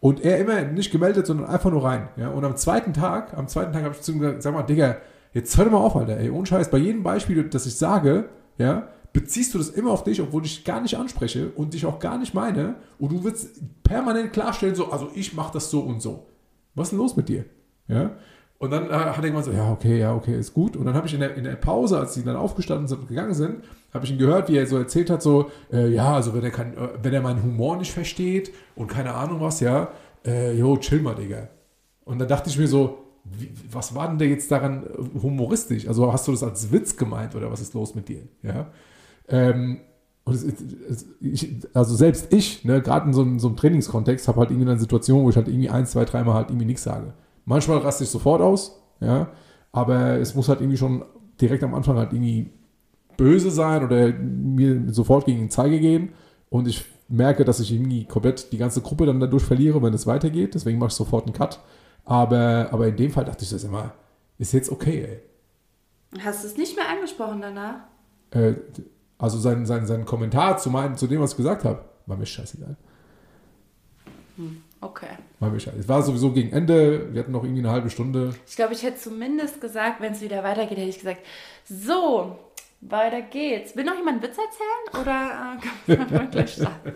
Und 0.00 0.20
er 0.24 0.38
immer 0.38 0.62
nicht 0.62 0.92
gemeldet, 0.92 1.26
sondern 1.26 1.46
einfach 1.48 1.70
nur 1.70 1.84
rein, 1.84 2.08
ja. 2.16 2.28
Und 2.30 2.44
am 2.44 2.56
zweiten 2.56 2.92
Tag, 2.92 3.36
am 3.36 3.48
zweiten 3.48 3.72
Tag 3.72 3.82
habe 3.82 3.94
ich 3.94 4.00
zu 4.00 4.12
ihm 4.12 4.20
gesagt, 4.20 4.42
sag 4.42 4.54
mal, 4.54 4.62
Digga, 4.62 4.96
jetzt 5.32 5.56
hör 5.58 5.64
doch 5.64 5.72
mal 5.72 5.78
auf, 5.78 5.96
Alter, 5.96 6.16
ey, 6.16 6.30
ohne 6.30 6.46
Scheiß, 6.46 6.70
bei 6.70 6.78
jedem 6.78 7.02
Beispiel, 7.02 7.42
das 7.44 7.66
ich 7.66 7.76
sage, 7.76 8.28
ja, 8.56 8.88
beziehst 9.12 9.54
du 9.54 9.58
das 9.58 9.70
immer 9.70 9.90
auf 9.90 10.04
dich, 10.04 10.20
obwohl 10.20 10.44
ich 10.44 10.64
gar 10.64 10.80
nicht 10.80 10.96
anspreche 10.96 11.50
und 11.50 11.74
dich 11.74 11.86
auch 11.86 11.98
gar 11.98 12.18
nicht 12.18 12.34
meine. 12.34 12.76
Und 12.98 13.12
du 13.12 13.24
willst 13.24 13.60
permanent 13.82 14.32
klarstellen, 14.32 14.74
so, 14.74 14.92
also 14.92 15.10
ich 15.14 15.34
mache 15.34 15.52
das 15.52 15.70
so 15.70 15.80
und 15.80 16.00
so. 16.00 16.26
Was 16.74 16.88
ist 16.88 16.90
denn 16.92 16.98
los 16.98 17.16
mit 17.16 17.28
dir? 17.28 17.44
Ja. 17.88 18.12
Und 18.58 18.72
dann 18.72 18.90
äh, 18.90 18.92
hat 18.92 19.18
er 19.18 19.24
irgendwann 19.24 19.44
so, 19.44 19.52
ja, 19.52 19.70
okay, 19.70 19.98
ja, 19.98 20.14
okay, 20.14 20.36
ist 20.36 20.52
gut. 20.52 20.76
Und 20.76 20.84
dann 20.84 20.94
habe 20.94 21.06
ich 21.06 21.14
in 21.14 21.20
der, 21.20 21.34
in 21.36 21.44
der 21.44 21.54
Pause, 21.56 21.98
als 21.98 22.14
sie 22.14 22.24
dann 22.24 22.36
aufgestanden 22.36 22.88
sind 22.88 23.00
und 23.00 23.08
gegangen 23.08 23.34
sind, 23.34 23.62
habe 23.94 24.04
ich 24.04 24.10
ihn 24.10 24.18
gehört, 24.18 24.48
wie 24.48 24.56
er 24.56 24.66
so 24.66 24.76
erzählt 24.76 25.10
hat, 25.10 25.22
so, 25.22 25.50
äh, 25.72 25.88
ja, 25.88 26.14
also 26.14 26.34
wenn 26.34 26.42
er, 26.42 26.50
kein, 26.50 26.76
äh, 26.76 26.88
wenn 27.00 27.14
er 27.14 27.20
meinen 27.20 27.42
Humor 27.42 27.76
nicht 27.76 27.92
versteht 27.92 28.52
und 28.74 28.88
keine 28.88 29.14
Ahnung 29.14 29.40
was, 29.40 29.60
ja, 29.60 29.92
äh, 30.26 30.58
jo, 30.58 30.76
chill 30.76 31.00
mal, 31.00 31.14
Digga. 31.14 31.48
Und 32.04 32.18
dann 32.18 32.26
dachte 32.26 32.50
ich 32.50 32.58
mir 32.58 32.66
so, 32.66 32.98
wie, 33.24 33.50
was 33.70 33.94
war 33.94 34.08
denn 34.08 34.18
da 34.18 34.24
jetzt 34.24 34.50
daran 34.50 34.84
äh, 34.84 35.20
humoristisch? 35.22 35.86
Also 35.86 36.12
hast 36.12 36.26
du 36.26 36.32
das 36.32 36.42
als 36.42 36.72
Witz 36.72 36.96
gemeint 36.96 37.36
oder 37.36 37.52
was 37.52 37.60
ist 37.60 37.74
los 37.74 37.94
mit 37.94 38.08
dir? 38.08 38.22
Ja. 38.42 38.66
Ähm, 39.28 39.80
und 40.24 40.34
es, 40.34 40.42
es, 40.42 41.06
ich, 41.20 41.56
also 41.74 41.94
selbst 41.94 42.32
ich, 42.32 42.64
ne, 42.64 42.82
gerade 42.82 43.06
in 43.06 43.12
so, 43.12 43.24
so 43.38 43.48
einem 43.48 43.56
Trainingskontext, 43.56 44.26
habe 44.26 44.40
halt 44.40 44.50
irgendwie 44.50 44.68
eine 44.68 44.80
Situation, 44.80 45.22
wo 45.22 45.30
ich 45.30 45.36
halt 45.36 45.48
irgendwie 45.48 45.70
ein, 45.70 45.86
zwei, 45.86 46.04
dreimal 46.04 46.34
halt 46.34 46.50
irgendwie 46.50 46.66
nichts 46.66 46.82
sage. 46.82 47.14
Manchmal 47.48 47.78
raste 47.78 48.04
ich 48.04 48.10
sofort 48.10 48.42
aus, 48.42 48.80
ja, 49.00 49.28
aber 49.72 50.18
es 50.18 50.34
muss 50.34 50.48
halt 50.48 50.60
irgendwie 50.60 50.76
schon 50.76 51.04
direkt 51.40 51.62
am 51.62 51.74
Anfang 51.74 51.96
halt 51.96 52.12
irgendwie 52.12 52.50
böse 53.16 53.50
sein 53.50 53.84
oder 53.84 54.12
mir 54.12 54.92
sofort 54.92 55.24
gegen 55.24 55.40
den 55.40 55.50
Zeiger 55.50 55.78
gehen 55.78 56.10
und 56.50 56.68
ich 56.68 56.84
merke, 57.08 57.44
dass 57.44 57.58
ich 57.60 57.72
irgendwie 57.72 58.04
komplett 58.04 58.52
die 58.52 58.58
ganze 58.58 58.82
Gruppe 58.82 59.06
dann 59.06 59.18
dadurch 59.18 59.44
verliere, 59.44 59.82
wenn 59.82 59.94
es 59.94 60.06
weitergeht, 60.06 60.54
deswegen 60.54 60.78
mache 60.78 60.88
ich 60.88 60.94
sofort 60.94 61.24
einen 61.24 61.34
Cut. 61.34 61.58
Aber, 62.04 62.68
aber 62.70 62.88
in 62.88 62.96
dem 62.96 63.10
Fall 63.10 63.24
dachte 63.24 63.44
ich 63.44 63.50
das 63.50 63.64
immer, 63.64 63.92
ist 64.38 64.52
jetzt 64.52 64.70
okay, 64.70 65.20
Hast 66.22 66.42
du 66.42 66.48
es 66.48 66.56
nicht 66.56 66.74
mehr 66.76 66.88
angesprochen 66.88 67.40
danach? 67.40 67.80
ey. 68.30 68.50
Äh, 68.50 68.56
also 69.18 69.38
sein, 69.38 69.66
sein, 69.66 69.84
sein 69.84 70.04
Kommentar 70.04 70.58
zu, 70.58 70.70
meinem, 70.70 70.96
zu 70.96 71.08
dem, 71.08 71.20
was 71.20 71.32
ich 71.32 71.36
gesagt 71.36 71.64
habe, 71.64 71.84
war 72.06 72.16
mir 72.16 72.24
scheißegal. 72.24 72.76
Okay. 74.80 75.06
Mir 75.40 75.50
scheißegal. 75.58 75.80
Es 75.80 75.88
war 75.88 76.02
sowieso 76.02 76.30
gegen 76.32 76.52
Ende, 76.52 77.12
wir 77.12 77.20
hatten 77.22 77.32
noch 77.32 77.42
irgendwie 77.42 77.62
eine 77.62 77.70
halbe 77.72 77.90
Stunde. 77.90 78.34
Ich 78.46 78.54
glaube, 78.56 78.74
ich 78.74 78.82
hätte 78.84 78.98
zumindest 78.98 79.60
gesagt, 79.60 80.00
wenn 80.00 80.12
es 80.12 80.20
wieder 80.20 80.44
weitergeht, 80.44 80.78
hätte 80.78 80.88
ich 80.90 80.98
gesagt, 80.98 81.20
so, 81.64 82.38
weiter 82.80 83.22
geht's. 83.22 83.74
Will 83.76 83.84
noch 83.84 83.96
jemand 83.96 84.22
einen 84.22 84.22
Witz 84.22 84.38
erzählen? 84.38 85.02
Oder 85.02 85.58
äh, 85.88 85.96
kann 85.96 86.12
man 86.14 86.30
gleich 86.30 86.52
starten? 86.54 86.92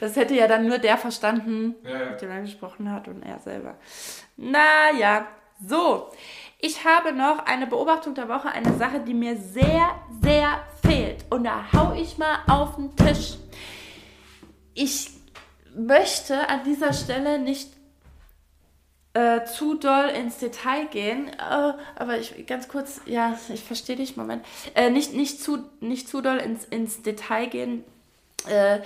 Das 0.00 0.16
hätte 0.16 0.34
ja 0.34 0.46
dann 0.48 0.66
nur 0.66 0.78
der 0.78 0.96
verstanden, 0.96 1.74
Ja. 1.84 2.10
mit 2.10 2.22
dem 2.22 2.30
er 2.30 2.40
gesprochen 2.40 2.90
hat 2.90 3.06
und 3.08 3.22
er 3.22 3.38
selber. 3.40 3.76
Naja, 4.38 5.26
so. 5.66 6.08
Ich 6.60 6.84
habe 6.86 7.12
noch 7.12 7.44
eine 7.44 7.66
Beobachtung 7.66 8.14
der 8.14 8.28
Woche, 8.30 8.48
eine 8.48 8.72
Sache, 8.78 9.00
die 9.00 9.12
mir 9.12 9.36
sehr, 9.36 9.90
sehr 10.22 10.60
fehlt. 10.82 11.26
Und 11.30 11.44
da 11.44 11.70
hau 11.74 11.92
ich 11.92 12.16
mal 12.16 12.38
auf 12.48 12.76
den 12.76 12.96
Tisch. 12.96 13.34
Ich 14.72 15.10
möchte 15.74 16.48
an 16.48 16.64
dieser 16.64 16.92
Stelle 16.92 17.38
nicht 17.38 17.70
äh, 19.14 19.44
zu 19.44 19.74
doll 19.74 20.10
ins 20.10 20.38
Detail 20.38 20.86
gehen, 20.86 21.28
äh, 21.28 21.72
aber 21.96 22.18
ich 22.18 22.46
ganz 22.46 22.68
kurz, 22.68 23.00
ja, 23.06 23.38
ich 23.52 23.64
verstehe 23.64 23.96
dich, 23.96 24.16
Moment, 24.16 24.44
äh, 24.74 24.90
nicht, 24.90 25.14
nicht, 25.14 25.42
zu, 25.42 25.64
nicht 25.80 26.08
zu 26.08 26.20
doll 26.20 26.38
ins, 26.38 26.64
ins 26.66 27.02
Detail 27.02 27.46
gehen, 27.46 27.84
äh, 28.48 28.80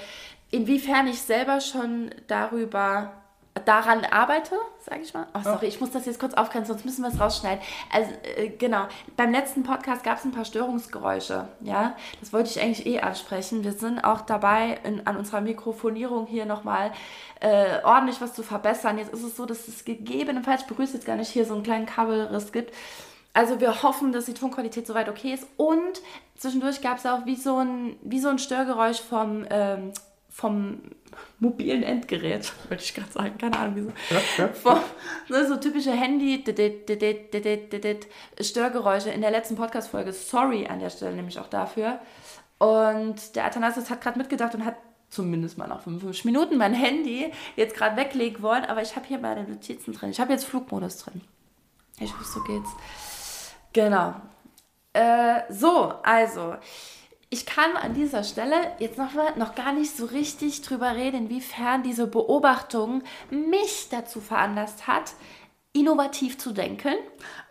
inwiefern 0.50 1.06
ich 1.06 1.20
selber 1.20 1.60
schon 1.60 2.10
darüber 2.28 3.21
daran 3.66 4.04
arbeite, 4.04 4.56
sage 4.80 5.02
ich 5.02 5.12
mal. 5.12 5.26
Oh, 5.34 5.40
sorry, 5.42 5.66
ich 5.66 5.80
muss 5.80 5.90
das 5.90 6.06
jetzt 6.06 6.18
kurz 6.18 6.34
aufgrenzen, 6.34 6.74
sonst 6.74 6.84
müssen 6.84 7.02
wir 7.02 7.10
es 7.10 7.20
rausschneiden. 7.20 7.62
Also, 7.92 8.10
äh, 8.36 8.48
genau. 8.48 8.86
Beim 9.16 9.30
letzten 9.30 9.62
Podcast 9.62 10.02
gab 10.04 10.18
es 10.18 10.24
ein 10.24 10.32
paar 10.32 10.44
Störungsgeräusche. 10.44 11.48
Ja, 11.60 11.94
das 12.20 12.32
wollte 12.32 12.50
ich 12.50 12.60
eigentlich 12.60 12.86
eh 12.86 13.00
ansprechen. 13.00 13.62
Wir 13.62 13.72
sind 13.72 14.00
auch 14.00 14.22
dabei, 14.22 14.78
in, 14.84 15.06
an 15.06 15.16
unserer 15.16 15.42
Mikrofonierung 15.42 16.26
hier 16.26 16.46
nochmal 16.46 16.92
äh, 17.40 17.82
ordentlich 17.84 18.20
was 18.20 18.32
zu 18.32 18.42
verbessern. 18.42 18.98
Jetzt 18.98 19.12
ist 19.12 19.22
es 19.22 19.36
so, 19.36 19.44
dass 19.44 19.68
es 19.68 19.84
gegebenenfalls, 19.84 20.62
ich 20.62 20.68
begrüße 20.68 20.94
jetzt 20.94 21.06
gar 21.06 21.16
nicht, 21.16 21.28
hier 21.28 21.44
so 21.44 21.54
einen 21.54 21.62
kleinen 21.62 21.86
Kabelriss 21.86 22.52
gibt. 22.52 22.74
Also 23.34 23.60
wir 23.60 23.82
hoffen, 23.82 24.12
dass 24.12 24.26
die 24.26 24.34
Tonqualität 24.34 24.86
soweit 24.86 25.08
okay 25.08 25.34
ist. 25.34 25.46
Und 25.56 26.02
zwischendurch 26.36 26.80
gab 26.80 26.98
es 26.98 27.06
auch 27.06 27.24
wie 27.26 27.36
so 27.36 27.58
ein, 27.58 27.96
wie 28.02 28.18
so 28.18 28.28
ein 28.28 28.38
Störgeräusch 28.38 29.00
vom, 29.00 29.46
ähm, 29.50 29.92
vom 30.32 30.80
mobilen 31.38 31.82
Endgerät, 31.82 32.52
wollte 32.68 32.82
ich 32.82 32.94
gerade 32.94 33.12
sagen, 33.12 33.38
keine 33.38 33.58
Ahnung 33.58 33.76
wieso. 33.76 33.92
Ja, 34.10 34.20
ja. 34.38 34.48
Vom, 34.52 34.78
ne, 35.28 35.46
so 35.46 35.56
typische 35.56 35.92
Handy 35.92 36.42
Störgeräusche 38.40 39.10
in 39.10 39.20
der 39.20 39.30
letzten 39.30 39.56
Podcast-Folge. 39.56 40.12
Sorry 40.12 40.66
an 40.66 40.80
der 40.80 40.90
Stelle 40.90 41.14
nämlich 41.14 41.38
auch 41.38 41.48
dafür. 41.48 42.00
Und 42.58 43.36
der 43.36 43.44
Athanasius 43.44 43.90
hat 43.90 44.00
gerade 44.00 44.18
mitgedacht 44.18 44.54
und 44.54 44.64
hat 44.64 44.76
zumindest 45.10 45.58
mal 45.58 45.68
nach 45.68 45.82
55 45.82 46.24
Minuten 46.24 46.56
mein 46.56 46.72
Handy 46.72 47.30
jetzt 47.56 47.76
gerade 47.76 47.96
weglegen 47.96 48.42
wollen, 48.42 48.64
aber 48.64 48.80
ich 48.80 48.96
habe 48.96 49.06
hier 49.06 49.18
meine 49.18 49.44
Notizen 49.44 49.92
drin. 49.92 50.10
Ich 50.10 50.20
habe 50.20 50.32
jetzt 50.32 50.46
Flugmodus 50.46 50.98
drin. 50.98 51.20
Ich 52.00 52.12
hoffe, 52.12 52.24
so 52.24 52.42
geht's. 52.44 52.70
Genau. 53.74 54.14
Äh, 54.94 55.42
so, 55.50 55.92
also 56.02 56.56
ich 57.32 57.46
kann 57.46 57.78
an 57.78 57.94
dieser 57.94 58.24
Stelle 58.24 58.56
jetzt 58.78 58.98
noch, 58.98 59.14
noch 59.36 59.54
gar 59.54 59.72
nicht 59.72 59.96
so 59.96 60.04
richtig 60.04 60.60
drüber 60.60 60.96
reden, 60.96 61.28
inwiefern 61.28 61.82
diese 61.82 62.06
Beobachtung 62.06 63.02
mich 63.30 63.88
dazu 63.90 64.20
veranlasst 64.20 64.86
hat, 64.86 65.14
innovativ 65.72 66.36
zu 66.36 66.52
denken 66.52 66.92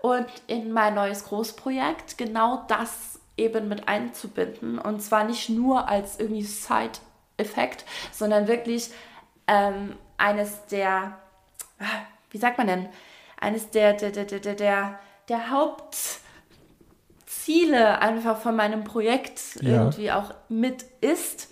und 0.03 0.27
in 0.45 0.71
mein 0.71 0.93
neues 0.93 1.23
Großprojekt 1.23 2.19
genau 2.19 2.63
das 2.67 3.19
eben 3.37 3.69
mit 3.69 3.87
einzubinden. 3.87 4.77
Und 4.77 5.01
zwar 5.01 5.23
nicht 5.23 5.49
nur 5.49 5.89
als 5.89 6.19
irgendwie 6.19 6.43
Side-Effekt, 6.43 7.83
sondern 8.11 8.47
wirklich 8.47 8.91
ähm, 9.47 9.95
eines 10.19 10.63
der, 10.67 11.17
wie 12.29 12.37
sagt 12.37 12.59
man 12.59 12.67
denn, 12.67 12.87
eines 13.39 13.71
der, 13.71 13.93
der, 13.93 14.11
der, 14.11 14.25
der, 14.25 14.53
der, 14.53 14.99
der 15.27 15.49
Haupt 15.49 16.20
Ziele 17.43 17.99
einfach 17.99 18.37
von 18.37 18.55
meinem 18.55 18.83
Projekt 18.83 19.41
ja. 19.61 19.83
irgendwie 19.83 20.11
auch 20.11 20.33
mit 20.49 20.85
ist. 21.01 21.49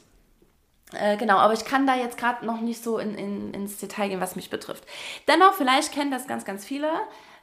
Äh, 0.93 1.17
genau, 1.17 1.37
aber 1.37 1.53
ich 1.53 1.65
kann 1.65 1.85
da 1.85 1.95
jetzt 1.95 2.17
gerade 2.17 2.45
noch 2.45 2.61
nicht 2.61 2.83
so 2.83 2.97
in, 2.97 3.15
in, 3.15 3.53
ins 3.53 3.77
Detail 3.77 4.09
gehen, 4.09 4.21
was 4.21 4.35
mich 4.35 4.49
betrifft. 4.49 4.83
Dennoch, 5.27 5.53
vielleicht 5.53 5.91
kennen 5.91 6.11
das 6.11 6.27
ganz, 6.27 6.45
ganz 6.45 6.65
viele. 6.65 6.89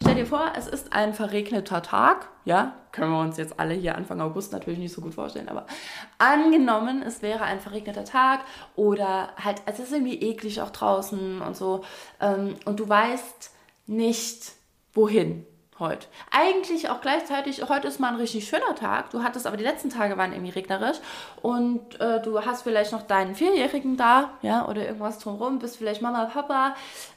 Stell 0.02 0.16
dir 0.16 0.26
vor, 0.26 0.52
es 0.56 0.66
ist 0.66 0.92
ein 0.92 1.14
verregneter 1.14 1.80
Tag. 1.82 2.28
Ja, 2.44 2.74
können 2.92 3.12
wir 3.12 3.20
uns 3.20 3.36
jetzt 3.36 3.58
alle 3.58 3.74
hier 3.74 3.94
Anfang 3.94 4.20
August 4.20 4.52
natürlich 4.52 4.78
nicht 4.78 4.92
so 4.92 5.00
gut 5.00 5.14
vorstellen, 5.14 5.48
aber 5.48 5.66
angenommen, 6.18 7.02
es 7.02 7.22
wäre 7.22 7.44
ein 7.44 7.60
verregneter 7.60 8.04
Tag 8.04 8.40
oder 8.74 9.30
halt, 9.42 9.62
es 9.66 9.78
ist 9.78 9.92
irgendwie 9.92 10.20
eklig 10.20 10.60
auch 10.60 10.70
draußen 10.70 11.40
und 11.40 11.56
so 11.56 11.82
ähm, 12.20 12.56
und 12.64 12.78
du 12.78 12.88
weißt 12.88 13.50
nicht, 13.86 14.52
wohin 14.92 15.46
heute. 15.78 16.06
Eigentlich 16.30 16.88
auch 16.88 17.00
gleichzeitig, 17.00 17.68
heute 17.68 17.88
ist 17.88 18.00
mal 18.00 18.08
ein 18.08 18.16
richtig 18.16 18.48
schöner 18.48 18.74
Tag. 18.74 19.10
Du 19.10 19.22
hattest 19.22 19.46
aber 19.46 19.56
die 19.56 19.64
letzten 19.64 19.90
Tage 19.90 20.16
waren 20.16 20.32
irgendwie 20.32 20.52
regnerisch 20.52 20.98
und 21.42 22.00
äh, 22.00 22.20
du 22.22 22.44
hast 22.44 22.62
vielleicht 22.62 22.92
noch 22.92 23.02
deinen 23.02 23.34
Vierjährigen 23.34 23.96
da, 23.96 24.30
ja, 24.42 24.66
oder 24.66 24.86
irgendwas 24.86 25.18
drumherum, 25.18 25.58
bist 25.58 25.76
vielleicht 25.76 26.02
Mama, 26.02 26.24
Papa 26.26 26.74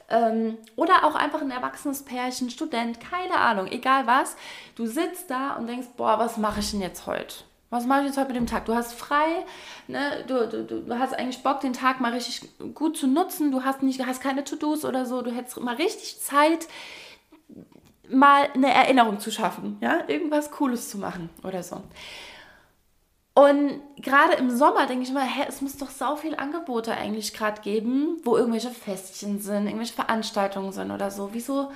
ähm, 0.08 0.58
oder 0.76 1.04
auch 1.04 1.14
einfach 1.14 1.40
ein 1.40 1.50
erwachsenes 1.50 2.04
Pärchen, 2.04 2.50
Student, 2.50 2.98
keine 3.00 3.36
Ahnung, 3.36 3.66
egal 3.68 4.06
was. 4.06 4.36
Du 4.74 4.86
sitzt 4.86 5.30
da 5.30 5.54
und 5.54 5.66
denkst, 5.66 5.88
boah, 5.96 6.18
was 6.18 6.36
mache 6.36 6.60
ich 6.60 6.70
denn 6.70 6.80
jetzt 6.80 7.06
heute? 7.06 7.44
Was 7.70 7.86
mache 7.86 8.00
ich 8.00 8.06
jetzt 8.06 8.16
heute 8.18 8.28
mit 8.28 8.36
dem 8.36 8.46
Tag? 8.46 8.64
Du 8.64 8.74
hast 8.74 8.94
frei, 8.94 9.44
ne? 9.86 10.24
du, 10.26 10.48
du, 10.48 10.64
du 10.64 10.98
hast 10.98 11.14
eigentlich 11.14 11.44
Bock, 11.44 11.60
den 11.60 11.72
Tag 11.72 12.00
mal 12.00 12.12
richtig 12.12 12.48
gut 12.74 12.96
zu 12.96 13.06
nutzen. 13.06 13.52
Du 13.52 13.62
hast, 13.62 13.84
nicht, 13.84 14.04
hast 14.04 14.20
keine 14.20 14.42
To-Dos 14.42 14.84
oder 14.84 15.06
so. 15.06 15.22
Du 15.22 15.30
hättest 15.30 15.60
mal 15.60 15.76
richtig 15.76 16.20
Zeit, 16.20 16.66
mal 18.10 18.48
eine 18.54 18.72
Erinnerung 18.72 19.20
zu 19.20 19.30
schaffen, 19.30 19.78
ja, 19.80 20.04
irgendwas 20.08 20.50
Cooles 20.50 20.90
zu 20.90 20.98
machen 20.98 21.30
oder 21.42 21.62
so. 21.62 21.82
Und 23.34 23.80
gerade 23.96 24.34
im 24.34 24.50
Sommer 24.50 24.86
denke 24.86 25.04
ich 25.04 25.10
immer, 25.10 25.22
hä, 25.22 25.44
es 25.48 25.60
muss 25.60 25.76
doch 25.76 25.90
so 25.90 26.16
viele 26.16 26.38
Angebote 26.38 26.92
eigentlich 26.92 27.32
gerade 27.32 27.62
geben, 27.62 28.20
wo 28.24 28.36
irgendwelche 28.36 28.70
Festchen 28.70 29.38
sind, 29.38 29.66
irgendwelche 29.66 29.94
Veranstaltungen 29.94 30.72
sind 30.72 30.90
oder 30.90 31.10
so. 31.10 31.30
Wieso, 31.32 31.70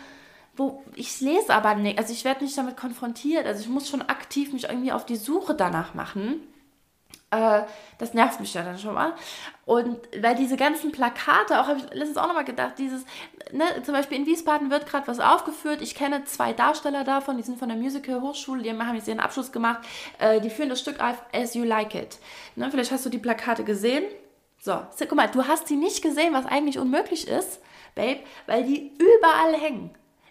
wo 0.57 0.83
ich 0.95 1.21
lese 1.21 1.55
aber 1.55 1.75
nicht, 1.77 1.99
also 1.99 2.13
ich 2.13 2.25
werde 2.25 2.45
nicht 2.45 2.59
damit 2.59 2.77
konfrontiert, 2.77 3.47
also 3.47 3.61
ich 3.61 3.69
muss 3.69 3.89
schon 3.89 4.03
aktiv 4.03 4.53
mich 4.53 4.65
irgendwie 4.65 4.93
auf 4.93 5.07
die 5.07 5.17
Suche 5.17 5.55
danach 5.55 5.95
machen. 5.95 6.41
Äh, 7.35 7.65
das 7.99 8.15
nervt 8.15 8.41
mich 8.41 8.55
ja 8.55 8.63
dann 8.63 8.79
schon 8.79 8.95
mal. 8.95 9.15
Und 9.65 9.99
weil 10.21 10.35
diese 10.35 10.57
ganzen 10.57 10.93
Plakate, 10.93 11.61
auch 11.61 11.69
habe 11.69 11.79
ich 11.79 11.95
letztens 11.95 12.17
auch 12.17 12.27
nochmal 12.27 12.45
gedacht, 12.45 12.75
dieses, 12.79 13.05
ne, 13.53 13.65
zum 13.83 13.95
Beispiel 13.95 14.19
in 14.19 14.27
Wiesbaden 14.27 14.71
wird 14.71 14.87
gerade 14.87 15.07
was 15.07 15.21
aufgeführt. 15.21 15.81
Ich 15.81 15.95
kenne 15.95 16.25
zwei 16.25 16.53
Darsteller 16.53 17.05
davon, 17.05 17.37
die 17.37 17.43
sind 17.43 17.59
von 17.59 17.69
der 17.69 17.79
Musical 17.79 18.21
Hochschule, 18.21 18.63
die 18.63 18.71
haben 18.71 18.97
jetzt 18.97 19.09
ihren 19.09 19.21
Abschluss 19.21 19.53
gemacht. 19.53 19.81
Äh, 20.19 20.41
die 20.41 20.51
führen 20.51 20.69
das 20.69 20.81
Stück 20.81 21.01
auf 21.01 21.17
As 21.33 21.55
You 21.55 21.65
Like 21.65 21.95
It. 21.95 22.19
Ne, 22.57 22.71
vielleicht 22.71 22.93
hast 22.93 23.07
du 23.07 23.11
die 23.11 23.19
Plakate 23.19 23.65
gesehen. 23.65 24.05
So, 24.61 24.81
guck 24.99 25.15
mal, 25.15 25.29
du 25.29 25.47
hast 25.47 25.69
sie 25.69 25.77
nicht 25.77 26.03
gesehen, 26.03 26.33
was 26.33 26.47
eigentlich 26.47 26.79
unmöglich 26.79 27.29
ist, 27.29 27.61
Babe, 27.95 28.21
weil 28.47 28.65
die 28.65 28.93
überall 28.99 29.55
hängen. 29.61 29.91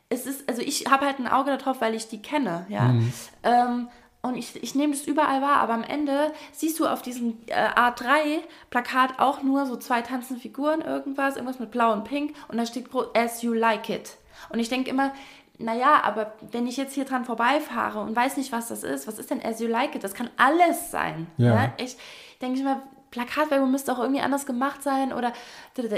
Es 0.10 0.26
ist, 0.26 0.48
also 0.50 0.62
ich 0.62 0.86
habe 0.90 1.06
halt 1.06 1.20
ein 1.20 1.28
Auge 1.28 1.56
darauf, 1.56 1.82
weil 1.82 1.94
ich 1.94 2.08
die 2.08 2.22
kenne, 2.22 2.66
ja. 2.68 2.84
Mhm. 2.84 3.14
Ähm, 3.44 3.88
und 4.26 4.38
ich, 4.38 4.56
ich 4.64 4.74
nehme 4.74 4.94
das 4.94 5.06
überall 5.06 5.42
wahr, 5.42 5.58
aber 5.58 5.74
am 5.74 5.84
Ende 5.84 6.32
siehst 6.54 6.80
du 6.80 6.88
auf 6.88 7.02
diesem 7.02 7.38
äh, 7.48 7.54
A3-Plakat 7.54 9.20
auch 9.20 9.44
nur 9.44 9.66
so 9.66 9.76
zwei 9.76 10.02
tanzende 10.02 10.42
Figuren, 10.42 10.80
irgendwas, 10.82 11.36
irgendwas 11.36 11.60
mit 11.60 11.72
blau 11.72 11.92
und 11.92 12.06
pink 12.06 12.34
und 12.48 12.58
da 12.58 12.66
steht 12.66 12.88
as 13.16 13.42
you 13.42 13.54
like 13.54 13.90
it. 13.90 14.16
Und 14.50 14.60
ich 14.60 14.70
denke 14.70 14.90
immer, 14.90 15.12
naja, 15.60 16.02
aber 16.04 16.34
wenn 16.52 16.68
ich 16.68 16.78
jetzt 16.78 16.94
hier 16.94 17.04
dran 17.04 17.26
vorbeifahre 17.26 18.00
und 18.00 18.16
weiß 18.16 18.38
nicht, 18.38 18.54
was 18.54 18.70
das 18.70 18.84
ist, 18.84 19.08
was 19.08 19.20
ist 19.20 19.30
denn 19.30 19.44
as 19.44 19.60
you 19.60 19.68
like 19.68 19.94
it? 19.94 20.06
Das 20.06 20.14
kann 20.14 20.30
alles 20.38 20.90
sein. 20.90 21.28
Ja. 21.38 21.56
ja? 21.56 21.74
Ich 21.78 21.98
denke 22.42 22.62
immer, 22.62 22.82
Plakatwerbung 23.12 23.72
müsste 23.72 23.92
auch 23.92 24.00
irgendwie 24.00 24.22
anders 24.22 24.46
gemacht 24.46 24.82
sein 24.84 25.12
oder 25.12 25.34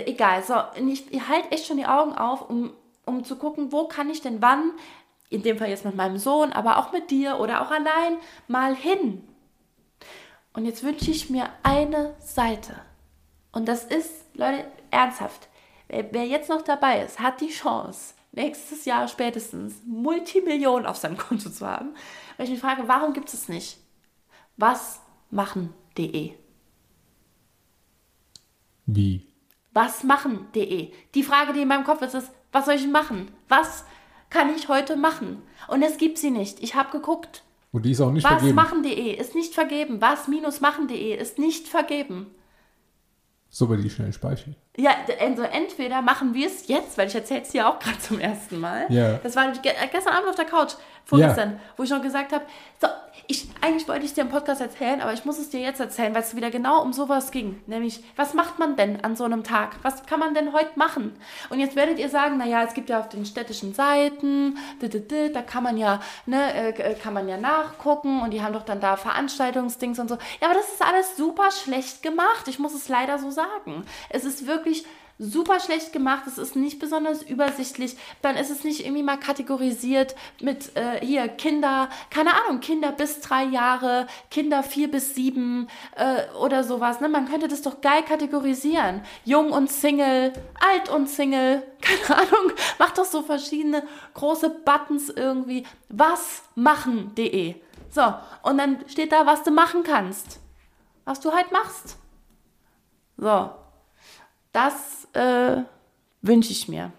egal. 0.08 0.44
So, 0.44 0.56
ich, 0.88 1.12
ich 1.14 1.28
halte 1.28 1.52
echt 1.52 1.68
schon 1.68 1.78
die 1.78 1.86
Augen 1.86 2.14
auf, 2.14 2.50
um, 2.50 2.74
um 3.06 3.24
zu 3.24 3.36
gucken, 3.36 3.72
wo 3.72 3.88
kann 3.88 4.10
ich 4.10 4.22
denn 4.22 4.42
wann 4.42 4.72
in 5.30 5.44
dem 5.44 5.58
Fall 5.58 5.70
jetzt 5.70 5.86
mit 5.86 5.96
meinem 5.96 6.18
Sohn, 6.18 6.52
aber 6.52 6.78
auch 6.78 6.92
mit 6.92 7.12
dir 7.12 7.40
oder 7.40 7.62
auch 7.62 7.72
allein 7.72 8.18
mal 8.48 8.76
hin. 8.76 9.28
Und 10.54 10.66
jetzt 10.66 10.84
wünsche 10.84 11.12
ich 11.12 11.30
mir 11.30 11.50
eine 11.64 12.16
Seite. 12.20 12.76
Und 13.52 13.68
das 13.68 13.84
ist, 13.84 14.12
Leute, 14.36 14.66
ernsthaft. 14.92 15.50
Wer, 15.88 16.12
wer 16.14 16.26
jetzt 16.26 16.50
noch 16.50 16.62
dabei 16.62 17.02
ist, 17.02 17.20
hat 17.20 17.42
die 17.42 17.50
Chance, 17.50 18.14
nächstes 18.32 18.86
Jahr 18.86 19.08
spätestens 19.08 19.82
Multimillionen 19.86 20.86
auf 20.86 20.98
seinem 20.98 21.18
Konto 21.18 21.50
zu 21.50 21.68
haben. 21.68 21.94
Weil 22.38 22.46
ich 22.46 22.52
mich 22.52 22.62
frage, 22.62 22.88
warum 22.88 23.14
gibt 23.14 23.34
es 23.34 23.50
nicht? 23.50 23.78
Was 24.58 25.02
machen.de? 25.30 26.34
Wie? 28.86 29.28
Was 29.74 30.04
machen.de? 30.04 30.94
Die 31.14 31.24
Frage, 31.24 31.54
die 31.54 31.62
in 31.62 31.68
meinem 31.68 31.84
Kopf 31.84 32.02
ist, 32.02 32.14
ist, 32.14 32.32
was 32.52 32.66
soll 32.66 32.76
ich 32.76 32.88
machen? 32.88 33.32
Was 33.50 33.86
kann 34.36 34.54
ich 34.54 34.68
heute 34.68 34.98
machen? 34.98 35.42
Und 35.68 35.82
es 35.82 35.98
gibt 35.98 36.18
sie 36.18 36.30
nicht. 36.30 36.62
Ich 36.62 36.76
habe 36.76 36.92
geguckt. 36.92 37.44
Und 37.72 37.86
die 37.86 37.92
ist 37.92 38.02
auch 38.02 38.12
nicht 38.12 38.26
Was 38.26 38.34
vergeben. 38.34 38.56
machen.de 38.56 39.16
ist 39.16 39.34
nicht 39.34 39.54
vergeben. 39.54 40.02
Was 40.02 40.28
minus 40.28 40.60
machen.de 40.60 41.16
ist 41.16 41.40
nicht 41.40 41.68
vergeben. 41.68 42.28
So 43.50 43.68
bei 43.68 43.78
die 43.78 43.90
schnell 43.90 44.12
speichern. 44.12 44.56
Ja, 44.76 44.92
also 45.22 45.44
entweder 45.44 46.02
machen 46.02 46.34
wir 46.34 46.48
es 46.48 46.68
jetzt, 46.68 46.98
weil 46.98 47.08
ich 47.08 47.16
erzähle 47.16 47.44
es 47.44 47.50
dir 47.50 47.70
auch 47.70 47.80
gerade 47.80 48.00
zum 48.00 48.20
ersten 48.20 48.60
Mal. 48.60 48.86
Ja. 48.90 49.20
Das 49.24 49.38
war 49.38 49.50
gestern 49.54 50.14
Abend 50.14 50.30
auf 50.30 50.36
der 50.36 50.46
Couch, 50.46 50.74
vorgestern, 51.06 51.52
ja. 51.52 51.60
wo 51.78 51.84
ich 51.84 51.90
noch 51.90 52.02
gesagt 52.02 52.34
habe, 52.34 52.44
so, 52.82 52.88
ich, 53.28 53.48
eigentlich 53.62 53.88
wollte 53.88 54.06
ich 54.06 54.14
dir 54.14 54.22
im 54.22 54.30
Podcast 54.30 54.62
erzählen, 54.62 55.02
aber 55.02 55.14
ich 55.14 55.26
muss 55.26 55.38
es 55.38 55.50
dir 55.50 55.60
jetzt 55.60 55.80
erzählen, 55.80 56.14
weil 56.14 56.22
es 56.22 56.36
wieder 56.36 56.52
genau 56.52 56.82
um 56.82 56.94
sowas 56.94 57.32
ging. 57.32 57.62
Nämlich, 57.68 58.04
was 58.16 58.34
macht 58.34 58.60
man 58.60 58.76
denn 58.76 59.04
an 59.04 59.16
so 59.16 59.24
einem 59.24 59.44
Tag? 59.44 59.78
Was 59.82 60.06
kann 60.06 60.20
man 60.20 60.34
denn 60.34 60.54
heute 60.54 60.72
machen? 60.76 61.14
Und 61.50 61.60
jetzt 61.60 61.76
werdet 61.76 62.00
ihr 62.00 62.10
sagen, 62.10 62.38
naja, 62.38 62.64
es 62.64 62.74
gibt 62.74 62.90
ja 62.90 63.00
auf 63.00 63.10
den 63.10 63.26
städtischen 63.26 63.74
Seiten, 63.74 64.58
da 64.80 65.42
kann 65.42 65.64
man 65.64 65.78
ja, 65.78 66.00
ne, 66.26 66.54
äh, 66.54 66.96
kann 66.96 67.14
man 67.14 67.28
ja 67.28 67.38
nachgucken 67.38 68.22
und 68.22 68.32
die 68.32 68.42
haben 68.42 68.54
doch 68.54 68.66
dann 68.66 68.80
da 68.80 68.98
Veranstaltungsdings 68.98 70.00
und 70.00 70.10
so. 70.10 70.16
Ja, 70.42 70.50
aber 70.50 70.56
das 70.56 70.70
ist 70.70 70.86
alles 70.86 71.18
super 71.18 71.52
schlecht 71.52 72.04
gemacht. 72.04 72.48
Ich 72.48 72.60
muss 72.60 72.74
es 72.74 72.90
leider 72.90 73.20
so 73.20 73.32
sagen. 73.32 73.86
Es 74.10 74.26
ist 74.26 74.48
wirklich 74.48 74.86
super 75.18 75.60
schlecht 75.60 75.94
gemacht, 75.94 76.24
es 76.28 76.38
ist 76.38 76.56
nicht 76.56 76.80
besonders 76.80 77.24
übersichtlich, 77.24 77.96
dann 78.22 78.36
ist 78.36 78.50
es 78.50 78.64
nicht 78.64 78.82
irgendwie 78.86 79.04
mal 79.04 79.18
kategorisiert 79.18 80.16
mit 80.42 80.76
äh, 80.76 81.00
hier 81.06 81.28
Kinder, 81.30 81.90
keine 82.10 82.32
Ahnung, 82.34 82.60
Kinder 82.60 82.92
bis 82.92 83.22
drei 83.22 83.46
Jahre, 83.46 84.08
Kinder 84.30 84.62
vier 84.62 84.92
bis 84.92 85.16
sieben 85.16 85.68
äh, 85.96 86.24
oder 86.36 86.64
sowas. 86.64 87.00
Ne? 87.00 87.08
Man 87.08 87.30
könnte 87.30 87.48
das 87.48 87.62
doch 87.62 87.80
geil 87.80 88.04
kategorisieren. 88.04 89.02
Jung 89.24 89.52
und 89.52 89.72
Single, 89.72 90.34
alt 90.60 90.90
und 90.90 91.08
Single, 91.08 91.64
keine 91.82 92.22
Ahnung, 92.22 92.52
mach 92.78 92.92
doch 92.92 93.06
so 93.06 93.22
verschiedene 93.22 93.88
große 94.16 94.50
Buttons 94.50 95.10
irgendwie. 95.10 95.66
Was 95.88 96.44
machen.de. 96.56 97.56
So, 97.90 98.14
und 98.44 98.58
dann 98.58 98.84
steht 98.90 99.14
da, 99.14 99.26
was 99.26 99.44
du 99.44 99.52
machen 99.52 99.84
kannst. 99.84 100.40
Was 101.06 101.22
du 101.22 101.32
halt 101.32 101.52
machst. 101.54 101.98
So, 103.16 103.52
das 104.52 105.05
äh, 105.16 105.64
wünsche 106.22 106.52
ich 106.52 106.68
mir 106.68 106.92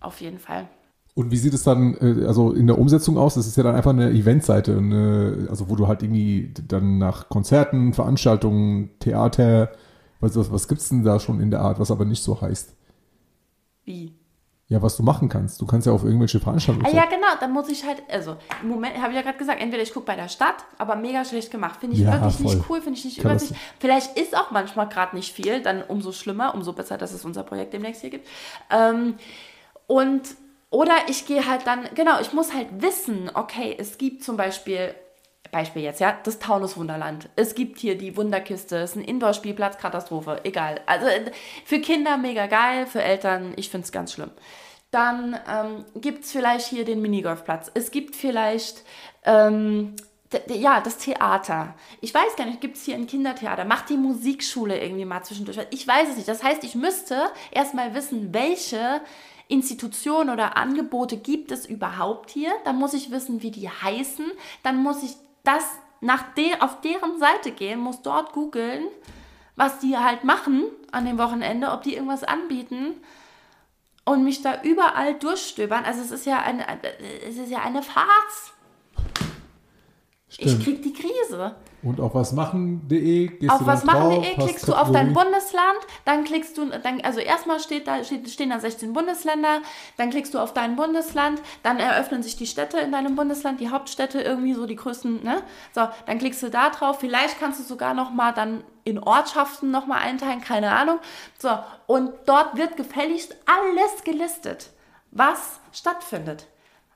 auf 0.00 0.20
jeden 0.20 0.38
Fall. 0.38 0.68
Und 1.14 1.30
wie 1.30 1.36
sieht 1.36 1.52
es 1.52 1.62
dann 1.62 1.94
äh, 2.00 2.26
also 2.26 2.52
in 2.52 2.66
der 2.66 2.78
Umsetzung 2.78 3.18
aus? 3.18 3.34
Das 3.34 3.46
ist 3.46 3.56
ja 3.56 3.62
dann 3.62 3.74
einfach 3.74 3.90
eine 3.90 4.10
Eventseite, 4.10 4.76
eine, 4.76 5.46
also 5.50 5.68
wo 5.68 5.76
du 5.76 5.86
halt 5.86 6.02
irgendwie 6.02 6.52
dann 6.66 6.98
nach 6.98 7.28
Konzerten, 7.28 7.92
Veranstaltungen, 7.92 8.90
Theater, 8.98 9.72
was, 10.20 10.36
was, 10.36 10.50
was 10.50 10.68
gibt 10.68 10.80
es 10.80 10.88
denn 10.88 11.04
da 11.04 11.20
schon 11.20 11.40
in 11.40 11.50
der 11.50 11.60
Art, 11.60 11.78
was 11.78 11.90
aber 11.90 12.04
nicht 12.04 12.22
so 12.22 12.40
heißt? 12.40 12.74
Wie? 13.84 14.14
Ja, 14.72 14.80
was 14.80 14.96
du 14.96 15.02
machen 15.02 15.28
kannst. 15.28 15.60
Du 15.60 15.66
kannst 15.66 15.86
ja 15.86 15.92
auf 15.92 16.02
irgendwelche 16.02 16.40
Veranstaltungen. 16.40 16.86
Ah, 16.86 16.96
ja, 16.96 17.04
genau, 17.04 17.26
dann 17.38 17.52
muss 17.52 17.68
ich 17.68 17.84
halt, 17.84 18.02
also 18.10 18.36
im 18.62 18.70
Moment 18.70 18.96
habe 18.96 19.10
ich 19.10 19.16
ja 19.16 19.20
gerade 19.20 19.36
gesagt, 19.36 19.60
entweder 19.60 19.82
ich 19.82 19.92
gucke 19.92 20.06
bei 20.06 20.16
der 20.16 20.28
Stadt, 20.30 20.54
aber 20.78 20.96
mega 20.96 21.26
schlecht 21.26 21.50
gemacht. 21.50 21.78
Finde 21.78 21.96
ich 21.96 22.02
Ja, 22.02 22.12
wirklich 22.14 22.36
voll. 22.36 22.54
nicht 22.56 22.70
cool, 22.70 22.80
finde 22.80 22.98
ich 22.98 23.04
nicht 23.04 23.20
Kann 23.20 23.32
übersichtlich. 23.32 23.60
Vielleicht 23.80 24.16
ist 24.18 24.34
auch 24.34 24.50
manchmal 24.50 24.88
gerade 24.88 25.14
nicht 25.14 25.34
viel, 25.34 25.60
dann 25.60 25.82
umso 25.82 26.12
schlimmer, 26.12 26.54
umso 26.54 26.72
besser, 26.72 26.96
dass 26.96 27.12
es 27.12 27.22
unser 27.22 27.42
Projekt 27.42 27.74
demnächst 27.74 28.00
hier 28.00 28.08
gibt. 28.08 28.26
Ähm, 28.70 29.16
und, 29.86 30.22
oder 30.70 30.94
ich 31.08 31.26
gehe 31.26 31.46
halt 31.46 31.66
dann, 31.66 31.80
genau, 31.94 32.18
ich 32.22 32.32
muss 32.32 32.54
halt 32.54 32.68
wissen, 32.80 33.30
okay, 33.34 33.76
es 33.78 33.98
gibt 33.98 34.24
zum 34.24 34.38
Beispiel, 34.38 34.94
Beispiel 35.50 35.82
jetzt, 35.82 36.00
ja, 36.00 36.16
das 36.24 36.38
Taunus 36.38 36.78
Wunderland. 36.78 37.28
Es 37.36 37.54
gibt 37.54 37.78
hier 37.78 37.98
die 37.98 38.16
Wunderkiste, 38.16 38.76
es 38.78 38.92
ist 38.92 38.96
ein 38.96 39.04
Indoor-Spielplatz, 39.04 39.76
Katastrophe, 39.76 40.40
egal. 40.44 40.80
Also 40.86 41.04
für 41.66 41.78
Kinder 41.78 42.16
mega 42.16 42.46
geil, 42.46 42.86
für 42.86 43.02
Eltern, 43.02 43.52
ich 43.56 43.68
finde 43.68 43.84
es 43.84 43.92
ganz 43.92 44.14
schlimm. 44.14 44.30
Dann 44.92 45.38
ähm, 45.48 45.84
gibt 45.96 46.24
es 46.24 46.32
vielleicht 46.32 46.68
hier 46.68 46.84
den 46.84 47.00
Minigolfplatz. 47.00 47.70
Es 47.74 47.90
gibt 47.90 48.14
vielleicht 48.14 48.84
ähm, 49.24 49.96
ja, 50.48 50.80
das 50.80 50.98
Theater. 50.98 51.74
Ich 52.00 52.12
weiß 52.14 52.36
gar 52.36 52.44
nicht, 52.44 52.60
gibt 52.60 52.76
es 52.76 52.84
hier 52.84 52.94
ein 52.94 53.06
Kindertheater? 53.06 53.64
Macht 53.64 53.88
die 53.88 53.96
Musikschule 53.96 54.80
irgendwie 54.80 55.04
mal 55.04 55.22
zwischendurch? 55.22 55.58
Ich 55.70 55.86
weiß 55.86 56.10
es 56.10 56.16
nicht. 56.16 56.28
Das 56.28 56.42
heißt, 56.42 56.62
ich 56.64 56.74
müsste 56.74 57.30
erstmal 57.50 57.94
wissen, 57.94 58.34
welche 58.34 59.00
Institutionen 59.48 60.30
oder 60.30 60.58
Angebote 60.58 61.16
gibt 61.16 61.52
es 61.52 61.64
überhaupt 61.64 62.30
hier. 62.30 62.52
Dann 62.64 62.76
muss 62.76 62.94
ich 62.94 63.10
wissen, 63.10 63.42
wie 63.42 63.50
die 63.50 63.68
heißen. 63.68 64.26
Dann 64.62 64.76
muss 64.76 65.02
ich 65.02 65.12
das 65.42 65.64
nach 66.00 66.34
de 66.34 66.60
auf 66.60 66.82
deren 66.82 67.18
Seite 67.18 67.50
gehen, 67.52 67.80
muss 67.80 68.02
dort 68.02 68.32
googeln, 68.32 68.84
was 69.56 69.78
die 69.78 69.96
halt 69.96 70.24
machen 70.24 70.64
an 70.90 71.06
dem 71.06 71.16
Wochenende, 71.16 71.70
ob 71.70 71.82
die 71.82 71.94
irgendwas 71.94 72.24
anbieten 72.24 72.94
und 74.04 74.24
mich 74.24 74.42
da 74.42 74.62
überall 74.62 75.18
durchstöbern. 75.18 75.84
Also 75.84 76.00
es 76.00 76.10
ist 76.10 76.26
ja 76.26 76.40
eine, 76.40 76.66
es 77.26 77.36
ist 77.36 77.50
ja 77.50 77.60
eine 77.62 77.82
Farce. 77.82 78.52
Ich 80.28 80.36
Stimmt. 80.36 80.64
krieg 80.64 80.82
die 80.82 80.92
Krise. 80.92 81.56
Und 81.82 82.00
auf 82.00 82.14
wasmachen.de 82.14 83.26
gehst 83.26 83.50
Auf 83.50 83.58
du 83.58 83.64
dann 83.64 83.74
was 83.74 83.84
machen 83.84 84.10
drauf, 84.10 84.22
.de 84.22 84.36
hast 84.36 84.44
klickst 84.44 84.68
du 84.68 84.74
auf 84.74 84.92
dein. 84.92 85.12
Bundesland, 85.12 85.78
dann 86.04 86.22
klickst 86.22 86.56
du, 86.56 86.66
dann, 86.66 87.00
also 87.00 87.18
erstmal 87.18 87.58
steht 87.58 87.88
da, 87.88 88.04
steht, 88.04 88.30
stehen 88.30 88.50
da 88.50 88.60
16 88.60 88.92
Bundesländer, 88.92 89.62
dann 89.96 90.10
klickst 90.10 90.32
du 90.32 90.38
auf 90.38 90.54
dein 90.54 90.76
Bundesland, 90.76 91.42
dann 91.64 91.78
eröffnen 91.78 92.22
sich 92.22 92.36
die 92.36 92.46
Städte 92.46 92.78
in 92.78 92.92
deinem 92.92 93.16
Bundesland, 93.16 93.58
die 93.58 93.70
Hauptstädte 93.70 94.20
irgendwie 94.20 94.54
so 94.54 94.66
die 94.66 94.76
größten, 94.76 95.24
ne? 95.24 95.42
So, 95.74 95.88
dann 96.06 96.18
klickst 96.18 96.42
du 96.44 96.50
da 96.50 96.70
drauf, 96.70 97.00
vielleicht 97.00 97.40
kannst 97.40 97.58
du 97.58 97.64
sogar 97.64 97.94
nochmal 97.94 98.32
dann 98.32 98.62
in 98.84 99.00
Ortschaften 99.00 99.72
nochmal 99.72 99.98
einteilen, 99.98 100.40
keine 100.40 100.70
Ahnung. 100.70 100.98
So, 101.38 101.50
und 101.88 102.12
dort 102.26 102.56
wird 102.56 102.76
gefälligst 102.76 103.34
alles 103.46 104.04
gelistet, 104.04 104.70
was 105.10 105.58
stattfindet. 105.72 106.46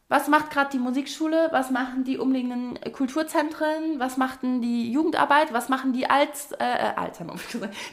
Was 0.09 0.29
macht 0.29 0.51
gerade 0.51 0.71
die 0.71 0.79
Musikschule? 0.79 1.49
Was 1.51 1.73
machen 1.73 2.05
die 2.05 2.19
umliegenden 2.19 2.79
Kulturzentren? 2.93 3.99
Was 3.99 4.17
macht 4.17 4.45
denn 4.45 4.61
die 4.61 4.93
Jugendarbeit? 4.93 5.53
Was 5.53 5.69
machen 5.69 5.93
die 5.93 6.09
Alts, 6.09 6.53
äh, 6.53 6.65
äh, 6.65 6.95
Alzheimer, 6.95 7.35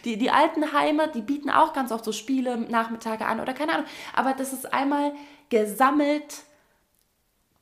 die, 0.05 0.17
die 0.17 0.29
Altenheime? 0.29 1.07
Die 1.07 1.21
bieten 1.21 1.49
auch 1.49 1.73
ganz 1.73 1.91
oft 1.91 2.05
so 2.05 2.11
Spiele, 2.11 2.57
Nachmittage 2.57 3.25
an 3.25 3.39
oder 3.39 3.53
keine 3.53 3.73
Ahnung. 3.73 3.87
Aber 4.15 4.33
das 4.33 4.53
ist 4.53 4.71
einmal 4.71 5.13
gesammelt 5.49 6.43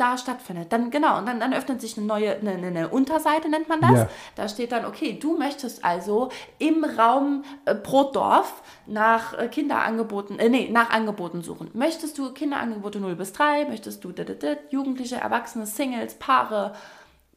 da 0.01 0.17
stattfindet. 0.17 0.73
Dann 0.73 0.89
genau, 0.89 1.19
und 1.19 1.27
dann, 1.27 1.39
dann 1.39 1.53
öffnet 1.53 1.79
sich 1.79 1.95
eine 1.97 2.07
neue, 2.07 2.35
eine, 2.37 2.51
eine- 2.53 2.89
Unterseite 2.89 3.49
nennt 3.49 3.69
man 3.69 3.81
das. 3.81 3.91
Ja. 3.91 4.09
Da 4.35 4.49
steht 4.49 4.71
dann, 4.71 4.85
okay, 4.85 5.17
du 5.21 5.37
möchtest 5.37 5.85
also 5.85 6.29
im 6.57 6.83
Raum 6.83 7.43
äh, 7.65 7.75
Brotdorf 7.75 8.63
nach 8.87 9.37
äh, 9.37 9.47
Kinderangeboten, 9.47 10.39
äh, 10.39 10.49
nee, 10.49 10.69
nach 10.71 10.89
Angeboten 10.89 11.43
suchen. 11.43 11.69
Möchtest 11.73 12.17
du 12.17 12.33
Kinderangebote 12.33 12.99
0 12.99 13.15
bis 13.15 13.33
3? 13.33 13.65
Möchtest 13.69 14.03
du 14.03 14.11
dit, 14.11 14.27
dit, 14.27 14.41
dit, 14.41 14.57
Jugendliche, 14.71 15.17
Erwachsene, 15.17 15.67
Singles, 15.67 16.15
Paare? 16.15 16.73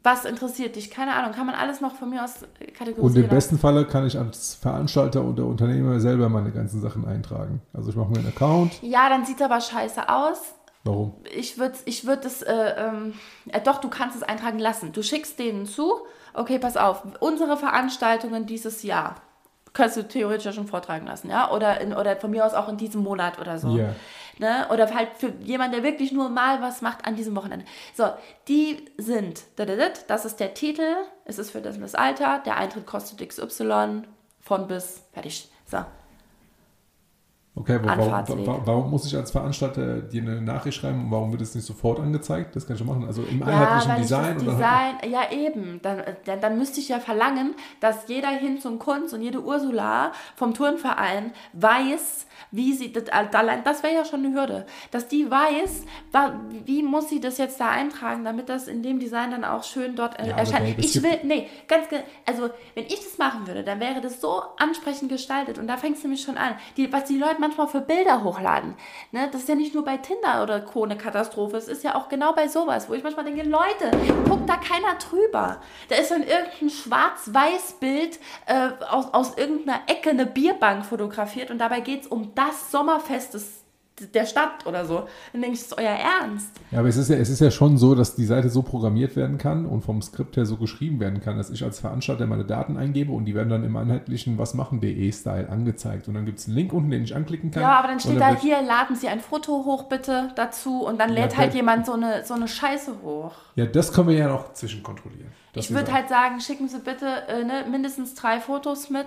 Was 0.02 0.24
interessiert 0.26 0.76
dich? 0.76 0.90
Keine 0.90 1.14
Ahnung, 1.14 1.32
kann 1.32 1.46
man 1.46 1.54
alles 1.54 1.80
noch 1.80 1.94
von 1.94 2.10
mir 2.10 2.24
aus 2.24 2.42
äh, 2.60 2.66
kategorisieren. 2.70 3.04
Und 3.04 3.16
im 3.16 3.28
besten 3.28 3.58
Falle 3.58 3.84
kann 3.84 4.06
ich 4.06 4.18
als 4.18 4.54
Veranstalter 4.54 5.22
oder 5.22 5.44
Unternehmer 5.44 6.00
selber 6.00 6.28
meine 6.30 6.50
ganzen 6.50 6.80
Sachen 6.80 7.06
eintragen. 7.06 7.60
Also 7.74 7.90
ich 7.90 7.96
mache 7.96 8.10
mir 8.10 8.18
einen 8.18 8.28
Account. 8.28 8.82
Ja, 8.82 9.08
dann 9.10 9.24
sieht 9.26 9.36
es 9.36 9.42
aber 9.42 9.60
scheiße 9.60 10.08
aus. 10.08 10.54
Warum? 10.84 11.14
ich 11.34 11.58
würde 11.58 11.78
ich 11.86 12.06
würd 12.06 12.24
es, 12.24 12.42
äh, 12.42 12.52
ähm, 12.52 13.14
äh, 13.48 13.60
doch, 13.60 13.80
du 13.80 13.88
kannst 13.88 14.16
es 14.16 14.22
eintragen 14.22 14.58
lassen. 14.58 14.92
Du 14.92 15.02
schickst 15.02 15.38
denen 15.38 15.66
zu, 15.66 15.94
okay, 16.34 16.58
pass 16.58 16.76
auf, 16.76 17.02
unsere 17.20 17.56
Veranstaltungen 17.56 18.46
dieses 18.46 18.82
Jahr 18.82 19.16
kannst 19.74 19.96
du 19.96 20.06
theoretisch 20.06 20.46
ja 20.46 20.52
schon 20.52 20.68
vortragen 20.68 21.06
lassen, 21.06 21.28
ja, 21.28 21.50
oder, 21.50 21.80
in, 21.80 21.92
oder 21.92 22.16
von 22.16 22.30
mir 22.30 22.46
aus 22.46 22.54
auch 22.54 22.68
in 22.68 22.76
diesem 22.76 23.02
Monat 23.02 23.40
oder 23.40 23.58
so. 23.58 23.76
Ja. 23.76 23.94
Ne? 24.38 24.66
Oder 24.72 24.92
halt 24.94 25.10
für 25.18 25.32
jemanden, 25.40 25.74
der 25.74 25.82
wirklich 25.82 26.12
nur 26.12 26.28
mal 26.28 26.62
was 26.62 26.80
macht 26.80 27.06
an 27.06 27.16
diesem 27.16 27.36
Wochenende. 27.36 27.66
So, 27.94 28.08
die 28.48 28.84
sind, 28.96 29.42
das 29.56 30.24
ist 30.24 30.40
der 30.40 30.54
Titel, 30.54 30.94
es 31.24 31.38
ist 31.38 31.50
für 31.50 31.60
das, 31.60 31.78
das 31.78 31.94
Alter, 31.94 32.40
der 32.46 32.56
Eintritt 32.56 32.86
kostet 32.86 33.28
XY, 33.28 34.02
von 34.40 34.66
bis, 34.66 35.02
fertig. 35.12 35.50
So, 35.66 35.78
Okay, 37.56 37.78
warum, 37.84 38.66
warum 38.66 38.90
muss 38.90 39.06
ich 39.06 39.14
als 39.14 39.30
Veranstalter 39.30 40.00
dir 40.00 40.22
eine 40.22 40.40
Nachricht 40.42 40.76
schreiben 40.76 41.04
und 41.04 41.10
warum 41.12 41.30
wird 41.30 41.40
es 41.40 41.54
nicht 41.54 41.64
sofort 41.64 42.00
angezeigt? 42.00 42.56
Das 42.56 42.66
kann 42.66 42.74
ich 42.74 42.78
schon 42.80 42.88
machen. 42.88 43.04
Also 43.06 43.22
im 43.22 43.38
Ja, 43.38 43.46
einheitlichen 43.46 43.96
Design. 44.02 44.38
dann 44.44 44.58
halt- 44.58 45.02
Design, 45.02 45.12
ja 45.12 45.30
eben, 45.30 45.80
dann, 45.80 46.02
dann, 46.24 46.40
dann 46.40 46.58
müsste 46.58 46.80
ich 46.80 46.88
ja 46.88 46.98
verlangen, 46.98 47.54
dass 47.78 48.08
jeder 48.08 48.30
Hinz 48.30 48.64
und 48.64 48.80
Kunst 48.80 49.14
und 49.14 49.22
jede 49.22 49.40
Ursula 49.40 50.10
vom 50.34 50.52
Turnverein 50.52 51.32
weiß, 51.52 52.26
wie 52.50 52.72
sie, 52.72 52.92
das, 52.92 53.04
allein, 53.10 53.62
das 53.62 53.84
wäre 53.84 53.94
ja 53.94 54.04
schon 54.04 54.24
eine 54.26 54.34
Hürde, 54.34 54.66
dass 54.90 55.06
die 55.06 55.30
weiß, 55.30 55.84
wie 56.64 56.82
muss 56.82 57.08
sie 57.08 57.20
das 57.20 57.38
jetzt 57.38 57.60
da 57.60 57.68
eintragen, 57.68 58.24
damit 58.24 58.48
das 58.48 58.66
in 58.66 58.82
dem 58.82 58.98
Design 58.98 59.30
dann 59.30 59.44
auch 59.44 59.62
schön 59.62 59.94
dort 59.94 60.18
Ja, 60.20 60.36
erscheint. 60.36 60.76
Ich 60.80 61.00
will, 61.00 61.20
nee, 61.22 61.48
ganz, 61.68 61.86
also 62.26 62.50
wenn 62.74 62.86
ich 62.86 62.96
das 62.96 63.16
machen 63.16 63.46
würde, 63.46 63.62
dann 63.62 63.78
wäre 63.78 64.00
das 64.00 64.20
so 64.20 64.42
ansprechend 64.58 65.08
gestaltet 65.08 65.58
und 65.60 65.68
da 65.68 65.76
fängt 65.76 65.98
es 65.98 66.02
nämlich 66.02 66.22
schon 66.22 66.36
an, 66.36 66.54
die, 66.76 66.92
was 66.92 67.04
die 67.04 67.16
Leute 67.16 67.43
manchmal 67.44 67.68
für 67.68 67.80
Bilder 67.80 68.24
hochladen, 68.24 68.74
ne, 69.12 69.28
das 69.30 69.42
ist 69.42 69.48
ja 69.48 69.54
nicht 69.54 69.74
nur 69.74 69.84
bei 69.84 69.98
Tinder 69.98 70.42
oder 70.42 70.60
Co. 70.60 70.84
eine 70.84 70.96
Katastrophe, 70.96 71.56
es 71.56 71.68
ist 71.68 71.84
ja 71.84 71.94
auch 71.94 72.08
genau 72.08 72.32
bei 72.32 72.48
sowas, 72.48 72.88
wo 72.88 72.94
ich 72.94 73.02
manchmal 73.02 73.24
denke, 73.24 73.42
Leute, 73.42 73.90
guckt 74.28 74.48
da 74.48 74.56
keiner 74.56 74.94
drüber. 74.98 75.60
Da 75.88 75.96
ist 75.96 76.10
dann 76.10 76.22
irgendein 76.22 76.70
Schwarz-Weiß-Bild 76.70 78.18
äh, 78.46 78.70
aus, 78.90 79.12
aus 79.12 79.36
irgendeiner 79.36 79.80
Ecke 79.86 80.10
eine 80.10 80.26
Bierbank 80.26 80.86
fotografiert 80.86 81.50
und 81.50 81.58
dabei 81.58 81.80
geht 81.80 82.02
es 82.02 82.06
um 82.06 82.34
das 82.34 82.70
Sommerfest 82.70 83.34
des, 83.34 83.63
der 84.12 84.26
Stadt 84.26 84.66
oder 84.66 84.84
so. 84.86 85.06
Dann 85.32 85.42
denke 85.42 85.54
ich, 85.56 85.60
das 85.62 85.72
ist 85.72 85.78
euer 85.78 85.88
Ernst. 85.90 86.50
Ja, 86.72 86.80
aber 86.80 86.88
es 86.88 86.96
ist 86.96 87.10
ja, 87.10 87.16
es 87.16 87.28
ist 87.28 87.40
ja 87.40 87.50
schon 87.50 87.78
so, 87.78 87.94
dass 87.94 88.16
die 88.16 88.24
Seite 88.24 88.50
so 88.50 88.62
programmiert 88.62 89.14
werden 89.14 89.38
kann 89.38 89.66
und 89.66 89.82
vom 89.82 90.02
Skript 90.02 90.36
her 90.36 90.46
so 90.46 90.56
geschrieben 90.56 90.98
werden 90.98 91.20
kann, 91.20 91.36
dass 91.36 91.50
ich 91.50 91.62
als 91.62 91.78
Veranstalter 91.78 92.26
meine 92.26 92.44
Daten 92.44 92.76
eingebe 92.76 93.12
und 93.12 93.24
die 93.24 93.34
werden 93.34 93.50
dann 93.50 93.62
im 93.64 93.76
einheitlichen 93.76 94.36
wasmachen.de-Style 94.36 95.48
angezeigt. 95.48 96.08
Und 96.08 96.14
dann 96.14 96.26
gibt 96.26 96.40
es 96.40 96.46
einen 96.46 96.56
Link 96.56 96.72
unten, 96.72 96.90
den 96.90 97.04
ich 97.04 97.14
anklicken 97.14 97.50
kann. 97.50 97.62
Ja, 97.62 97.78
aber 97.78 97.88
dann 97.88 98.00
steht 98.00 98.20
da 98.20 98.30
wird- 98.30 98.40
hier, 98.40 98.60
laden 98.62 98.96
Sie 98.96 99.06
ein 99.08 99.20
Foto 99.20 99.64
hoch 99.64 99.84
bitte 99.84 100.30
dazu 100.34 100.84
und 100.84 100.98
dann 101.00 101.10
lädt 101.10 101.32
Ja, 101.32 101.38
halt 101.38 101.50
dann- 101.50 101.56
jemand 101.56 101.86
so 101.86 101.92
eine, 101.92 102.24
so 102.24 102.34
eine 102.34 102.48
Scheiße 102.48 102.92
hoch. 103.02 103.32
Ja, 103.54 103.66
das 103.66 103.92
können 103.92 104.08
wir 104.08 104.16
ja 104.16 104.28
noch 104.28 104.52
zwischenkontrollieren. 104.54 105.30
Das 105.52 105.66
Ich 105.66 105.74
würde 105.74 105.92
halt 105.92 106.08
sagen, 106.08 106.40
schicken 106.40 106.66
Sie 106.68 106.78
bitte 106.80 107.06
äh, 107.28 107.44
ne, 107.44 107.64
mindestens 107.70 108.14
drei 108.14 108.40
Fotos 108.40 108.90
mit 108.90 109.06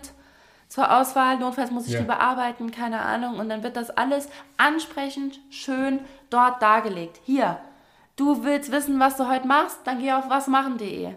zur 0.67 0.91
Auswahl. 0.95 1.37
Notfalls 1.39 1.71
muss 1.71 1.87
ich 1.87 1.93
Ja. 1.93 1.99
die 1.99 2.05
bearbeiten, 2.05 2.71
keine 2.71 2.99
Ahnung. 3.01 3.39
Und 3.39 3.49
dann 3.49 3.63
wird 3.63 3.75
das 3.77 3.89
alles 3.91 4.27
ansprechend, 4.57 5.39
schön 5.49 5.99
dort 6.29 6.61
dargelegt. 6.61 7.19
Hier, 7.23 7.57
du 8.15 8.43
willst 8.43 8.71
wissen, 8.71 8.99
was 8.99 9.17
du 9.17 9.27
heute 9.29 9.47
machst? 9.47 9.79
Dann 9.85 9.99
geh 9.99 10.11
auf 10.11 10.29
wasmachen.de. 10.29 11.13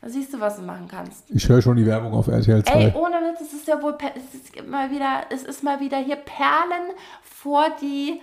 Da 0.00 0.08
siehst 0.08 0.32
du, 0.32 0.38
was 0.38 0.56
du 0.56 0.62
machen 0.62 0.86
kannst. 0.88 1.28
Ich 1.30 1.48
höre 1.48 1.60
schon 1.60 1.76
die 1.76 1.84
Werbung 1.86 2.12
auf 2.14 2.28
RTL 2.28 2.62
2. 2.64 2.72
Ey, 2.72 2.92
ohne 2.94 3.16
Witz, 3.16 3.40
es 3.40 3.52
ist 3.52 3.66
ja 3.66 3.82
wohl, 3.82 3.98
es 4.14 4.32
ist 4.34 4.68
mal 4.68 4.90
wieder, 4.92 5.22
es 5.30 5.42
ist 5.42 5.64
mal 5.64 5.80
wieder 5.80 5.98
hier 5.98 6.14
Perlen 6.16 6.92
vor 7.22 7.66
die 7.80 8.20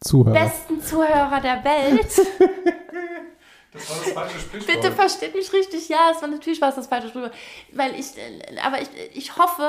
Zuhörer. 0.00 0.34
besten 0.38 0.80
Zuhörer 0.80 1.40
der 1.40 1.64
Welt. 1.64 2.12
Das 3.74 3.90
war 3.90 3.96
das 4.04 4.12
falsche 4.12 4.38
Sprichwort. 4.38 4.74
Bitte 4.80 4.92
versteht 4.92 5.34
mich 5.34 5.52
richtig. 5.52 5.88
Ja, 5.88 6.10
es 6.14 6.22
war 6.22 6.28
natürlich 6.28 6.60
was 6.60 6.76
das 6.76 6.86
falsche 6.86 7.08
Sprichwort. 7.08 7.34
Weil 7.72 7.94
ich, 7.98 8.16
äh, 8.16 8.58
aber 8.64 8.80
ich, 8.80 8.88
ich 9.14 9.36
hoffe, 9.36 9.68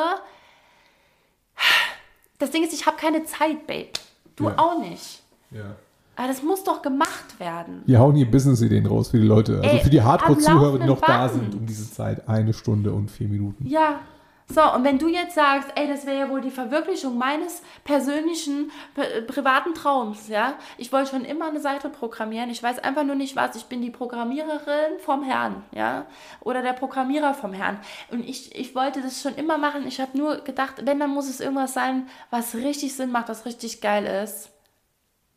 das 2.39 2.51
Ding 2.51 2.63
ist, 2.63 2.73
ich 2.73 2.85
habe 2.85 2.97
keine 2.97 3.23
Zeit, 3.25 3.65
Babe. 3.67 3.89
Du 4.35 4.45
Ja. 4.45 4.57
auch 4.57 4.79
nicht. 4.79 5.21
Ja. 5.51 5.75
Aber 6.17 6.27
das 6.29 6.41
muss 6.43 6.63
doch 6.63 6.81
gemacht 6.81 7.39
werden. 7.39 7.81
Wir 7.85 7.99
hauen 7.99 8.15
hier 8.15 8.29
Business-Ideen 8.29 8.85
raus 8.85 9.09
für 9.09 9.19
die 9.19 9.27
Leute. 9.27 9.55
Also 9.61 9.67
Ey, 9.77 9.83
für 9.83 9.89
die 9.89 10.01
Hardcore-Zuhörer, 10.01 10.79
die 10.79 10.85
noch 10.85 11.01
da 11.01 11.23
laufenden 11.23 11.41
sind 11.41 11.51
Band. 11.51 11.61
um 11.61 11.65
diese 11.67 11.91
Zeit. 11.91 12.27
Eine 12.29 12.53
Stunde 12.53 12.93
und 12.93 13.09
vier 13.11 13.27
Minuten. 13.27 13.67
Ja. 13.67 13.99
So, 14.47 14.61
und 14.73 14.83
wenn 14.83 14.99
du 14.99 15.07
jetzt 15.07 15.33
sagst, 15.33 15.69
ey, 15.75 15.87
das 15.87 16.05
wäre 16.05 16.19
ja 16.19 16.29
wohl 16.29 16.39
die 16.39 16.51
Verwirklichung 16.51 17.17
meines 17.17 17.63
persönlichen, 17.83 18.71
pri- 18.95 19.21
privaten 19.21 19.73
Traums, 19.73 20.27
ja. 20.27 20.53
Ich 20.77 20.93
wollte 20.93 21.09
schon 21.09 21.25
immer 21.25 21.47
eine 21.47 21.59
Seite 21.59 21.89
programmieren. 21.89 22.51
Ich 22.51 22.61
weiß 22.61 22.77
einfach 22.79 23.03
nur 23.03 23.15
nicht 23.15 23.35
was. 23.35 23.55
Ich 23.55 23.65
bin 23.65 23.81
die 23.81 23.89
Programmiererin 23.89 24.99
vom 24.99 25.23
Herrn, 25.23 25.63
ja. 25.71 26.05
Oder 26.41 26.61
der 26.61 26.73
Programmierer 26.73 27.33
vom 27.33 27.53
Herrn. 27.53 27.79
Und 28.11 28.23
ich, 28.23 28.55
ich 28.55 28.75
wollte 28.75 29.01
das 29.01 29.19
schon 29.19 29.33
immer 29.33 29.57
machen. 29.57 29.87
Ich 29.87 29.99
habe 29.99 30.15
nur 30.15 30.37
gedacht, 30.37 30.75
wenn, 30.85 30.99
dann 30.99 31.09
muss 31.09 31.27
es 31.27 31.39
irgendwas 31.39 31.73
sein, 31.73 32.07
was 32.29 32.53
richtig 32.53 32.95
Sinn 32.95 33.11
macht, 33.11 33.29
was 33.29 33.45
richtig 33.45 33.81
geil 33.81 34.05
ist. 34.05 34.51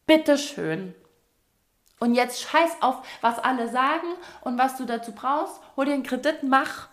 Bitteschön. 0.07 0.95
Und 1.99 2.15
jetzt 2.15 2.43
scheiß 2.43 2.83
auf, 2.83 3.03
was 3.23 3.39
alle 3.39 3.69
sagen 3.69 4.07
und 4.43 4.59
was 4.59 4.77
du 4.77 4.85
dazu 4.85 5.13
brauchst. 5.13 5.61
Hol 5.77 5.87
dir 5.87 5.95
einen 5.95 6.03
Kredit, 6.03 6.43
mach. 6.43 6.89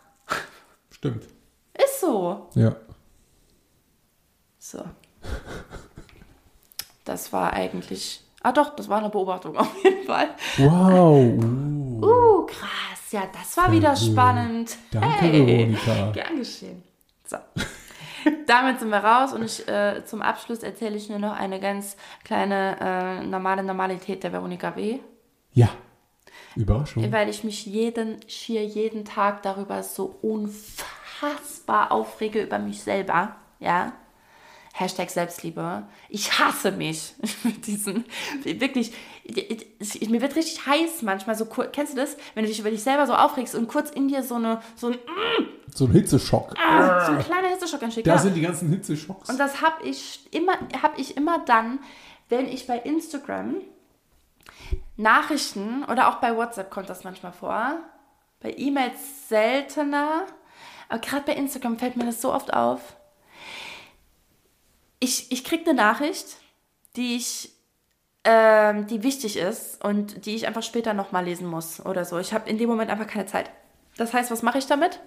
Stimmt. 0.89 1.26
Ist 1.84 1.99
so. 2.01 2.49
Ja. 2.55 2.76
So. 4.59 4.84
Das 7.05 7.32
war 7.32 7.53
eigentlich. 7.53 8.23
Ah 8.41 8.51
doch, 8.51 8.76
das 8.76 8.89
war 8.89 8.97
eine 8.97 9.09
Beobachtung 9.09 9.55
auf 9.57 9.84
jeden 9.84 10.05
Fall. 10.05 10.30
Wow. 10.57 11.43
Uh. 11.43 12.03
Uh, 12.03 12.45
krass. 12.47 13.11
Ja, 13.11 13.23
das 13.32 13.55
war 13.57 13.71
wieder 13.71 13.95
Sehr 13.95 14.07
gut. 14.07 14.17
spannend. 14.17 14.78
Danke, 14.91 15.07
hey, 15.19 15.78
Veronika. 15.78 16.11
Gern 16.11 16.38
geschehen. 16.38 16.84
So. 17.26 17.38
Damit 18.47 18.80
sind 18.80 18.89
wir 18.89 18.97
raus 18.97 19.34
und 19.34 19.43
ich, 19.43 19.67
äh, 19.67 20.03
zum 20.05 20.23
Abschluss 20.23 20.63
erzähle 20.63 20.95
ich 20.95 21.09
nur 21.09 21.19
noch 21.19 21.34
eine 21.34 21.59
ganz 21.59 21.95
kleine 22.23 22.78
äh, 22.82 23.23
normale 23.23 23.61
Normalität 23.61 24.23
der 24.23 24.34
Veronika 24.34 24.76
W. 24.76 24.99
Ja. 25.53 25.69
Überraschung. 26.55 27.11
Weil 27.11 27.30
ich 27.30 27.43
mich 27.43 27.67
jeden, 27.67 28.17
schier 28.28 28.65
jeden 28.65 29.05
Tag 29.05 29.43
darüber 29.43 29.84
so 29.84 30.17
unfassbar 30.23 31.05
aufrege 31.89 32.41
über 32.43 32.59
mich 32.59 32.82
selber. 32.82 33.36
Ja. 33.59 33.93
Hashtag 34.78 35.09
Selbstliebe. 35.09 35.84
Ich 36.09 36.38
hasse 36.38 36.72
mich 36.74 37.13
mit 37.43 37.66
diesen, 37.66 38.03
wirklich, 38.43 38.93
ich- 39.24 40.09
mir 40.09 40.20
wird 40.22 40.36
richtig 40.36 40.66
heiß 40.66 41.01
manchmal 41.01 41.36
so 41.38 41.45
kurz, 41.45 41.70
kennst 41.72 41.93
du 41.93 41.97
das? 41.97 42.18
Wenn 42.34 42.43
du 42.43 42.49
dich 42.49 42.59
über 42.59 42.70
dich 42.70 42.84
selber 42.84 43.07
so 43.07 43.13
aufregst 43.13 43.55
und 43.55 43.70
kurz 43.70 43.89
in 43.91 44.09
dir 44.09 44.22
so, 44.22 44.36
eine, 44.36 44.61
so 44.76 44.88
ein, 44.88 44.97
So 45.74 45.86
ein 45.86 45.91
Hitzeschock. 45.93 46.55
ah, 46.61 47.05
so 47.05 47.13
ein 47.13 47.20
kleiner 47.24 47.47
Hitzeschock 47.47 47.82
entsteht. 47.84 48.05
Da 48.05 48.16
Ja. 48.16 48.18
sind 48.18 48.34
die 48.34 48.41
ganzen 48.41 48.70
Hitzeschocks. 48.70 49.30
Und 49.30 49.38
das 49.39 49.61
habe 49.61 49.82
ich 49.88 50.28
immer, 50.34 50.53
habe 50.82 50.99
ich 50.99 51.16
immer 51.16 51.39
dann, 51.45 51.80
wenn 52.28 52.45
ich 52.45 52.68
bei 52.68 52.78
Instagram 52.80 53.55
Nachrichten 54.97 55.84
oder 55.86 56.09
auch 56.09 56.16
bei 56.16 56.36
WhatsApp 56.36 56.70
kommt 56.72 56.89
das 56.89 57.03
manchmal 57.03 57.32
vor. 57.34 57.80
Bei 58.41 58.53
E-Mails 58.55 59.30
seltener. 59.30 60.24
Aber 60.90 61.00
gerade 61.00 61.26
bei 61.26 61.34
Instagram 61.34 61.78
fällt 61.80 61.98
mir 61.98 62.06
das 62.06 62.22
so 62.22 62.34
oft 62.34 62.54
auf. 62.54 62.96
Ich, 65.00 65.32
ich 65.32 65.44
kriege 65.44 65.64
eine 65.70 65.74
Nachricht, 65.74 66.26
die 66.96 67.16
ich 67.18 67.52
ähm, 68.24 68.88
die 68.88 69.04
wichtig 69.04 69.38
ist 69.38 69.84
und 69.86 70.26
die 70.26 70.36
ich 70.36 70.48
einfach 70.48 70.64
später 70.64 70.94
nochmal 70.94 71.26
lesen 71.26 71.48
muss 71.48 71.86
oder 71.86 72.06
so. 72.06 72.18
Ich 72.18 72.34
habe 72.34 72.50
in 72.50 72.58
dem 72.58 72.68
Moment 72.70 72.90
einfach 72.90 73.08
keine 73.08 73.28
Zeit. 73.28 73.52
Das 73.98 74.14
heißt, 74.14 74.32
was 74.32 74.42
mache 74.42 74.58
ich 74.58 74.66
damit? 74.66 75.00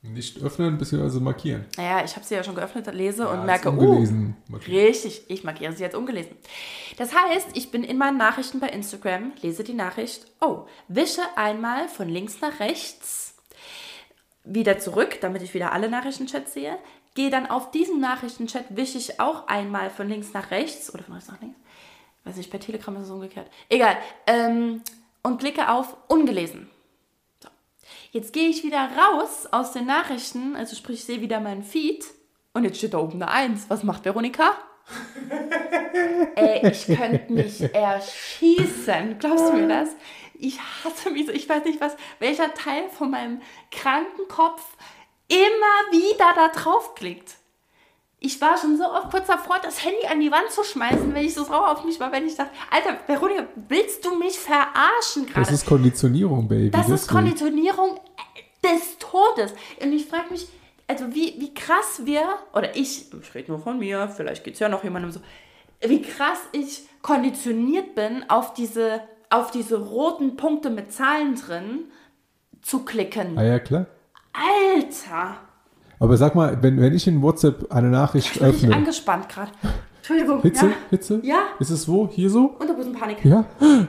Nicht 0.00 0.40
öffnen 0.42 0.78
bzw. 0.78 1.18
markieren. 1.20 1.66
Naja, 1.76 2.04
ich 2.04 2.14
habe 2.14 2.24
sie 2.24 2.36
ja 2.36 2.44
schon 2.44 2.54
geöffnet, 2.54 2.86
lese 2.94 3.28
und 3.28 3.38
Ja, 3.38 3.44
merke, 3.44 3.68
ist 3.68 3.74
uh, 3.74 3.78
ungelesen. 3.80 4.36
markieren. 4.48 4.86
Richtig, 4.86 5.22
ich 5.28 5.44
markiere 5.44 5.72
sie 5.72 5.82
jetzt 5.82 5.96
ungelesen. 5.96 6.36
Das 6.96 7.12
heißt, 7.12 7.48
ich 7.54 7.70
bin 7.70 7.82
in 7.84 7.98
meinen 7.98 8.16
Nachrichten 8.16 8.60
bei 8.60 8.68
Instagram, 8.68 9.32
lese 9.42 9.64
die 9.64 9.74
Nachricht, 9.74 10.26
oh, 10.40 10.66
wische 10.86 11.22
einmal 11.36 11.88
von 11.88 12.08
links 12.08 12.40
nach 12.40 12.60
rechts, 12.60 13.27
wieder 14.48 14.78
zurück, 14.78 15.18
damit 15.20 15.42
ich 15.42 15.54
wieder 15.54 15.72
alle 15.72 15.88
Nachrichtenchats 15.88 16.54
sehe, 16.54 16.78
gehe 17.14 17.30
dann 17.30 17.46
auf 17.46 17.70
diesen 17.70 18.00
Nachrichtenchat, 18.00 18.64
wische 18.70 18.98
ich 18.98 19.20
auch 19.20 19.46
einmal 19.46 19.90
von 19.90 20.08
links 20.08 20.32
nach 20.32 20.50
rechts 20.50 20.92
oder 20.92 21.02
von 21.02 21.14
rechts 21.14 21.28
nach 21.28 21.40
links, 21.40 21.58
weiß 22.24 22.36
nicht, 22.36 22.50
bei 22.50 22.58
Telegram 22.58 22.96
ist 22.96 23.04
es 23.04 23.10
umgekehrt, 23.10 23.50
egal, 23.68 23.96
ähm, 24.26 24.82
und 25.22 25.38
klicke 25.38 25.68
auf 25.68 25.96
ungelesen. 26.08 26.70
So. 27.42 27.48
Jetzt 28.12 28.32
gehe 28.32 28.48
ich 28.48 28.62
wieder 28.64 28.88
raus 28.96 29.46
aus 29.50 29.72
den 29.72 29.86
Nachrichten, 29.86 30.56
also 30.56 30.76
sprich, 30.76 31.00
ich 31.00 31.04
sehe 31.04 31.20
wieder 31.20 31.40
meinen 31.40 31.64
Feed 31.64 32.04
und 32.54 32.64
jetzt 32.64 32.78
steht 32.78 32.94
da 32.94 32.98
oben 32.98 33.22
eine 33.22 33.30
Eins. 33.30 33.66
Was 33.68 33.82
macht 33.82 34.04
Veronika? 34.04 34.52
Ey, 36.34 36.66
ich 36.70 36.86
könnte 36.86 37.32
mich 37.32 37.62
erschießen. 37.74 39.18
Glaubst 39.18 39.48
du 39.48 39.52
mir 39.54 39.68
das? 39.68 39.90
Ich 40.38 40.58
hasse 40.84 41.10
mich 41.10 41.26
so. 41.26 41.32
Ich 41.32 41.48
weiß 41.48 41.64
nicht, 41.64 41.80
was, 41.80 41.96
welcher 42.18 42.54
Teil 42.54 42.88
von 42.90 43.10
meinem 43.10 43.42
kranken 43.70 44.28
Kopf 44.28 44.64
immer 45.28 45.92
wieder 45.92 46.32
da 46.34 46.48
draufklickt. 46.48 47.36
Ich 48.20 48.40
war 48.40 48.56
schon 48.56 48.76
so 48.76 48.84
oft 48.84 49.10
kurz 49.10 49.28
davor, 49.28 49.58
das 49.62 49.84
Handy 49.84 50.04
an 50.06 50.18
die 50.18 50.32
Wand 50.32 50.50
zu 50.50 50.64
schmeißen, 50.64 51.14
wenn 51.14 51.24
ich 51.24 51.34
so 51.34 51.44
sauer 51.44 51.70
auf 51.70 51.84
mich 51.84 52.00
war, 52.00 52.10
wenn 52.10 52.26
ich 52.26 52.34
dachte, 52.34 52.50
Alter, 52.68 52.98
Veronika, 53.06 53.46
willst 53.68 54.04
du 54.04 54.16
mich 54.16 54.36
verarschen 54.36 55.26
gerade? 55.26 55.40
Das 55.40 55.52
ist 55.52 55.66
Konditionierung, 55.66 56.48
Baby. 56.48 56.70
Das 56.70 56.88
ist 56.88 57.04
deswegen. 57.04 57.14
Konditionierung 57.14 58.00
des 58.64 58.98
Todes. 58.98 59.54
Und 59.80 59.92
ich 59.92 60.06
frage 60.06 60.32
mich, 60.32 60.48
also 60.88 61.14
wie, 61.14 61.34
wie 61.38 61.54
krass 61.54 62.00
wir, 62.04 62.24
oder 62.54 62.74
ich, 62.74 63.12
ich 63.12 63.34
rede 63.34 63.52
nur 63.52 63.60
von 63.60 63.78
mir, 63.78 64.08
vielleicht 64.08 64.42
geht 64.42 64.54
es 64.54 64.60
ja 64.60 64.68
noch 64.68 64.82
jemandem 64.82 65.12
so, 65.12 65.20
wie 65.80 66.02
krass 66.02 66.40
ich 66.50 66.88
konditioniert 67.02 67.94
bin, 67.94 68.28
auf 68.28 68.52
diese, 68.54 69.02
auf 69.30 69.50
diese 69.50 69.78
roten 69.78 70.36
Punkte 70.36 70.70
mit 70.70 70.92
Zahlen 70.92 71.34
drin 71.34 71.84
zu 72.62 72.84
klicken. 72.84 73.38
Ah 73.38 73.42
ja, 73.44 73.58
klar. 73.58 73.86
Alter! 74.32 75.36
Aber 76.00 76.16
sag 76.16 76.34
mal, 76.34 76.62
wenn, 76.62 76.80
wenn 76.80 76.94
ich 76.94 77.06
in 77.06 77.22
WhatsApp 77.22 77.72
eine 77.72 77.88
Nachricht 77.88 78.34
Ich 78.34 78.40
bin 78.40 78.48
öffne. 78.48 78.74
angespannt 78.74 79.28
gerade. 79.28 79.50
Entschuldigung. 79.98 80.40
Hitze? 80.42 80.66
Ja. 80.68 80.72
Hitze? 80.90 81.20
Ja. 81.22 81.38
Ist 81.58 81.70
es 81.70 81.88
wo? 81.88 82.08
Hier 82.08 82.30
so? 82.30 82.54
Unterbusenpanik. 82.58 83.24
Ja. 83.24 83.44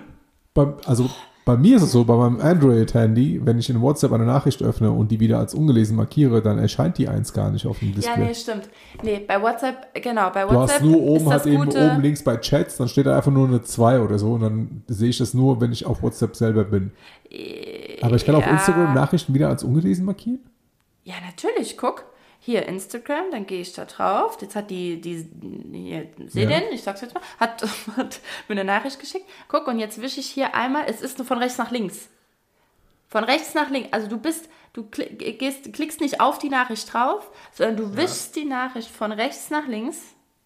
Bei, 0.53 0.73
also 0.85 1.09
bei 1.45 1.57
mir 1.57 1.77
ist 1.77 1.81
es 1.83 1.91
so, 1.91 2.03
bei 2.03 2.15
meinem 2.15 2.39
Android-Handy, 2.39 3.41
wenn 3.43 3.57
ich 3.57 3.69
in 3.69 3.81
WhatsApp 3.81 4.11
eine 4.11 4.25
Nachricht 4.25 4.61
öffne 4.61 4.91
und 4.91 5.09
die 5.09 5.19
wieder 5.19 5.39
als 5.39 5.53
ungelesen 5.55 5.95
markiere, 5.95 6.41
dann 6.41 6.59
erscheint 6.59 6.97
die 6.97 7.07
eins 7.07 7.33
gar 7.33 7.49
nicht 7.49 7.65
auf 7.65 7.79
dem 7.79 7.89
Ja, 7.89 7.95
Display. 7.95 8.25
nee, 8.25 8.33
stimmt. 8.35 8.69
Nee, 9.01 9.25
bei 9.27 9.41
WhatsApp, 9.41 9.87
genau, 9.95 10.29
bei 10.29 10.43
Du 10.43 10.53
WhatsApp 10.53 10.81
hast 10.81 10.85
nur 10.85 11.01
ist 11.01 11.07
oben 11.09 11.29
halt 11.31 11.45
eben 11.47 11.65
Gute, 11.65 11.91
oben 11.91 12.01
links 12.01 12.23
bei 12.23 12.37
Chats, 12.37 12.77
dann 12.77 12.87
steht 12.87 13.07
da 13.07 13.15
einfach 13.15 13.31
nur 13.31 13.47
eine 13.47 13.61
2 13.63 14.01
oder 14.01 14.19
so 14.19 14.33
und 14.33 14.41
dann 14.41 14.83
sehe 14.87 15.09
ich 15.09 15.17
das 15.17 15.33
nur, 15.33 15.59
wenn 15.59 15.71
ich 15.71 15.85
auf 15.85 16.03
WhatsApp 16.03 16.35
selber 16.35 16.65
bin. 16.65 16.91
Aber 18.01 18.15
ich 18.15 18.25
kann 18.25 18.35
auf 18.35 18.45
ja. 18.45 18.51
Instagram 18.51 18.93
Nachrichten 18.93 19.33
wieder 19.33 19.49
als 19.49 19.63
ungelesen 19.63 20.05
markieren? 20.05 20.39
Ja, 21.03 21.15
natürlich, 21.25 21.77
guck. 21.77 22.05
Hier 22.41 22.65
Instagram, 22.67 23.31
dann 23.31 23.45
gehe 23.45 23.61
ich 23.61 23.73
da 23.73 23.85
drauf. 23.85 24.37
Jetzt 24.41 24.55
hat 24.55 24.69
die, 24.69 24.99
die, 25.01 25.27
hier, 25.73 26.07
seh 26.27 26.43
Ja. 26.43 26.49
den, 26.59 26.71
ich 26.71 26.83
sag's 26.83 27.01
jetzt 27.01 27.13
mal, 27.13 27.21
hat, 27.39 27.61
hat 27.97 28.21
mir 28.47 28.53
eine 28.53 28.63
Nachricht 28.63 28.99
geschickt. 28.99 29.25
Guck, 29.49 29.67
und 29.67 29.77
jetzt 29.79 30.01
wische 30.01 30.19
ich 30.21 30.27
hier 30.27 30.55
einmal, 30.55 30.85
es 30.87 31.01
ist 31.01 31.17
nur 31.17 31.27
von 31.27 31.37
rechts 31.37 31.57
nach 31.57 31.71
links. 31.71 32.09
Von 33.09 33.23
rechts 33.23 33.53
nach 33.55 33.69
links. 33.69 33.89
Also 33.91 34.07
du 34.07 34.17
bist, 34.17 34.49
du 34.73 34.83
klick, 34.83 35.39
gehst, 35.39 35.73
klickst 35.73 35.99
nicht 35.99 36.21
auf 36.21 36.39
die 36.39 36.49
Nachricht 36.49 36.93
drauf, 36.93 37.29
sondern 37.51 37.75
du 37.77 37.97
wischst 37.97 38.35
die 38.35 38.45
Nachricht 38.45 38.89
von 38.89 39.11
rechts 39.11 39.49
nach 39.49 39.67
links. 39.67 39.97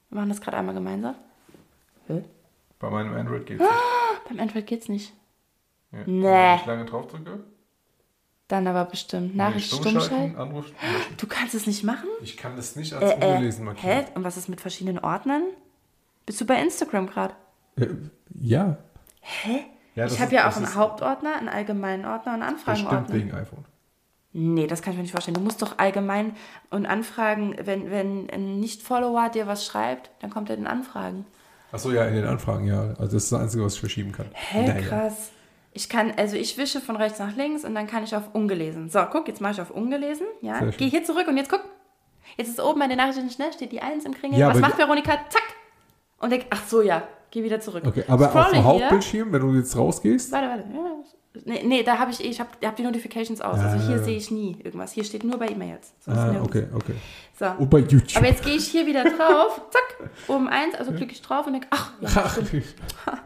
Wir 0.09 0.17
machen 0.19 0.29
das 0.29 0.41
gerade 0.41 0.57
einmal 0.57 0.75
gemeinsam. 0.75 1.15
Bei 2.79 2.89
meinem 2.89 3.15
Android 3.15 3.45
geht 3.45 3.59
Beim 4.27 4.39
Android 4.39 4.65
geht's 4.67 4.89
nicht. 4.89 5.13
Ja. 5.91 5.99
Nee. 6.05 6.23
Wenn 6.25 6.59
ich 6.59 6.65
lange 6.65 6.85
drauf 6.85 7.07
drücke, 7.07 7.43
Dann 8.53 8.67
aber 8.67 8.85
bestimmt. 8.85 9.35
Nachricht 9.35 9.73
stumm 9.73 9.99
schalten. 9.99 10.35
Anruf. 10.37 10.65
Du 11.17 11.25
kannst 11.25 11.55
es 11.55 11.65
nicht 11.65 11.83
machen? 11.83 12.07
Ich 12.21 12.37
kann 12.37 12.55
das 12.55 12.75
nicht 12.75 12.93
als 12.93 13.03
Äh, 13.13 13.17
äh, 13.19 13.33
ungelesen 13.33 13.65
markieren. 13.65 13.97
hä? 14.05 14.05
Und 14.13 14.23
was 14.23 14.37
ist 14.37 14.47
mit 14.47 14.61
verschiedenen 14.61 14.99
Ordnern? 14.99 15.41
Bist 16.27 16.39
du 16.39 16.45
bei 16.45 16.61
Instagram 16.61 17.07
gerade? 17.07 17.33
Äh, 17.77 17.87
ja, 18.39 18.77
Hä? 19.21 19.61
Ja, 19.95 20.03
das 20.03 20.13
ich 20.13 20.19
habe 20.21 20.35
ja 20.35 20.41
auch 20.43 20.45
das 20.49 20.57
einen 20.57 20.65
ist- 20.65 20.75
Hauptordner, 20.75 21.35
einen 21.35 21.49
allgemeinen 21.49 22.05
Ordner 22.05 22.35
und 22.35 22.43
einen 22.43 22.55
Bestimmt 22.57 22.77
Anfragenordner. 22.77 23.15
wegen 23.15 23.33
iPhone. 23.33 23.65
Nee, 24.33 24.67
das 24.67 24.81
kann 24.83 24.91
ich 24.93 24.97
mir 24.97 25.03
nicht 25.03 25.11
vorstellen. 25.13 25.33
Du 25.35 25.41
musst 25.41 25.61
doch 25.63 25.79
allgemein 25.79 26.35
und 26.69 26.85
Anfragen, 26.85 27.55
wenn, 27.63 27.89
wenn 27.89 28.29
ein 28.29 28.59
Nicht-Follower 28.59 29.29
dir 29.29 29.47
was 29.47 29.65
schreibt, 29.65 30.11
dann 30.21 30.29
kommt 30.29 30.49
er 30.51 30.57
in 30.57 30.67
Anfragen. 30.67 31.25
Achso, 31.71 31.91
ja, 31.91 32.05
in 32.05 32.13
den 32.15 32.25
Anfragen, 32.25 32.67
ja. 32.67 32.81
Also 32.99 33.13
das 33.15 33.23
ist 33.23 33.31
das 33.31 33.39
Einzige, 33.41 33.63
was 33.63 33.73
ich 33.75 33.79
verschieben 33.79 34.11
kann. 34.11 34.27
Hä, 34.33 34.67
Naja. 34.67 34.81
krass. 34.87 35.31
Ich 35.73 35.89
kann, 35.89 36.13
also 36.17 36.35
ich 36.35 36.57
wische 36.57 36.79
von 36.81 36.95
rechts 36.95 37.19
nach 37.19 37.35
links 37.35 37.63
und 37.65 37.73
dann 37.75 37.87
kann 37.87 38.03
ich 38.03 38.15
auf 38.15 38.33
ungelesen. 38.33 38.89
So, 38.89 38.99
guck, 39.11 39.27
jetzt 39.27 39.41
mache 39.41 39.53
ich 39.53 39.61
auf 39.61 39.71
ungelesen. 39.71 40.27
Ja, 40.41 40.59
Sehr 40.59 40.71
schön. 40.71 40.77
geh 40.77 40.89
hier 40.89 41.03
zurück 41.03 41.27
und 41.27 41.37
jetzt 41.37 41.49
guck. 41.49 41.61
Jetzt 42.37 42.49
ist 42.49 42.59
oben 42.61 42.79
meine 42.79 42.95
Nachricht 42.95 43.21
nicht 43.23 43.35
schnell, 43.35 43.51
steht 43.53 43.71
die 43.71 43.81
Eins 43.81 44.05
im 44.05 44.13
Kringel. 44.13 44.39
Ja, 44.39 44.49
was 44.49 44.59
macht 44.59 44.77
Veronika? 44.77 45.11
Zack. 45.29 45.43
Und 46.19 46.29
denk, 46.31 46.45
ach 46.51 46.65
so, 46.67 46.81
ja, 46.81 47.07
geh 47.31 47.43
wieder 47.43 47.59
zurück. 47.59 47.83
okay. 47.85 48.03
Aber 48.07 48.25
auf 48.25 48.31
Scrolle 48.31 48.51
dem. 48.53 48.63
Hauptbildschirm, 48.63 49.31
wenn 49.33 49.41
du 49.41 49.53
jetzt 49.55 49.75
rausgehst, 49.75 50.31
Warte, 50.31 50.47
warte. 50.47 50.63
Ja, 50.73 50.89
Nee, 51.45 51.63
nee 51.65 51.81
da 51.81 51.97
habe 51.97 52.11
ich 52.11 52.23
eh, 52.23 52.27
ich 52.27 52.39
habe 52.39 52.51
hab 52.63 52.75
die 52.75 52.83
Notifications 52.83 53.41
aus. 53.41 53.57
Also 53.59 53.77
Ah. 53.83 53.87
hier 53.87 54.03
sehe 54.03 54.17
ich 54.17 54.29
nie 54.29 54.55
irgendwas. 54.63 54.91
Hier 54.91 55.03
steht 55.03 55.23
nur 55.23 55.39
bei 55.39 55.47
E-Mails. 55.47 55.91
Ah, 56.05 56.31
okay, 56.43 56.67
okay. 56.75 56.93
So. 57.37 57.45
Und 57.57 57.71
bei 57.71 57.79
YouTube. 57.79 58.17
Aber 58.17 58.27
jetzt 58.27 58.43
gehe 58.45 58.53
ich 58.55 58.67
hier 58.67 58.85
wieder 58.85 59.03
drauf, 59.03 59.59
zack, 59.71 60.09
oben 60.27 60.47
eins, 60.47 60.75
also 60.75 60.91
klicke 60.91 61.11
ich 61.11 61.23
drauf 61.23 61.47
und 61.47 61.53
denke, 61.53 61.67
ach, 61.71 61.91
ja, 62.01 62.09
Ach, 62.15 62.37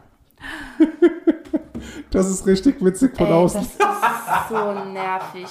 das 2.10 2.28
ist 2.30 2.46
richtig 2.46 2.76
witzig 2.84 3.16
von 3.16 3.26
ey, 3.26 3.32
außen. 3.32 3.60
das 3.60 3.68
ist 3.68 4.48
so 4.48 4.72
nervig. 4.92 5.46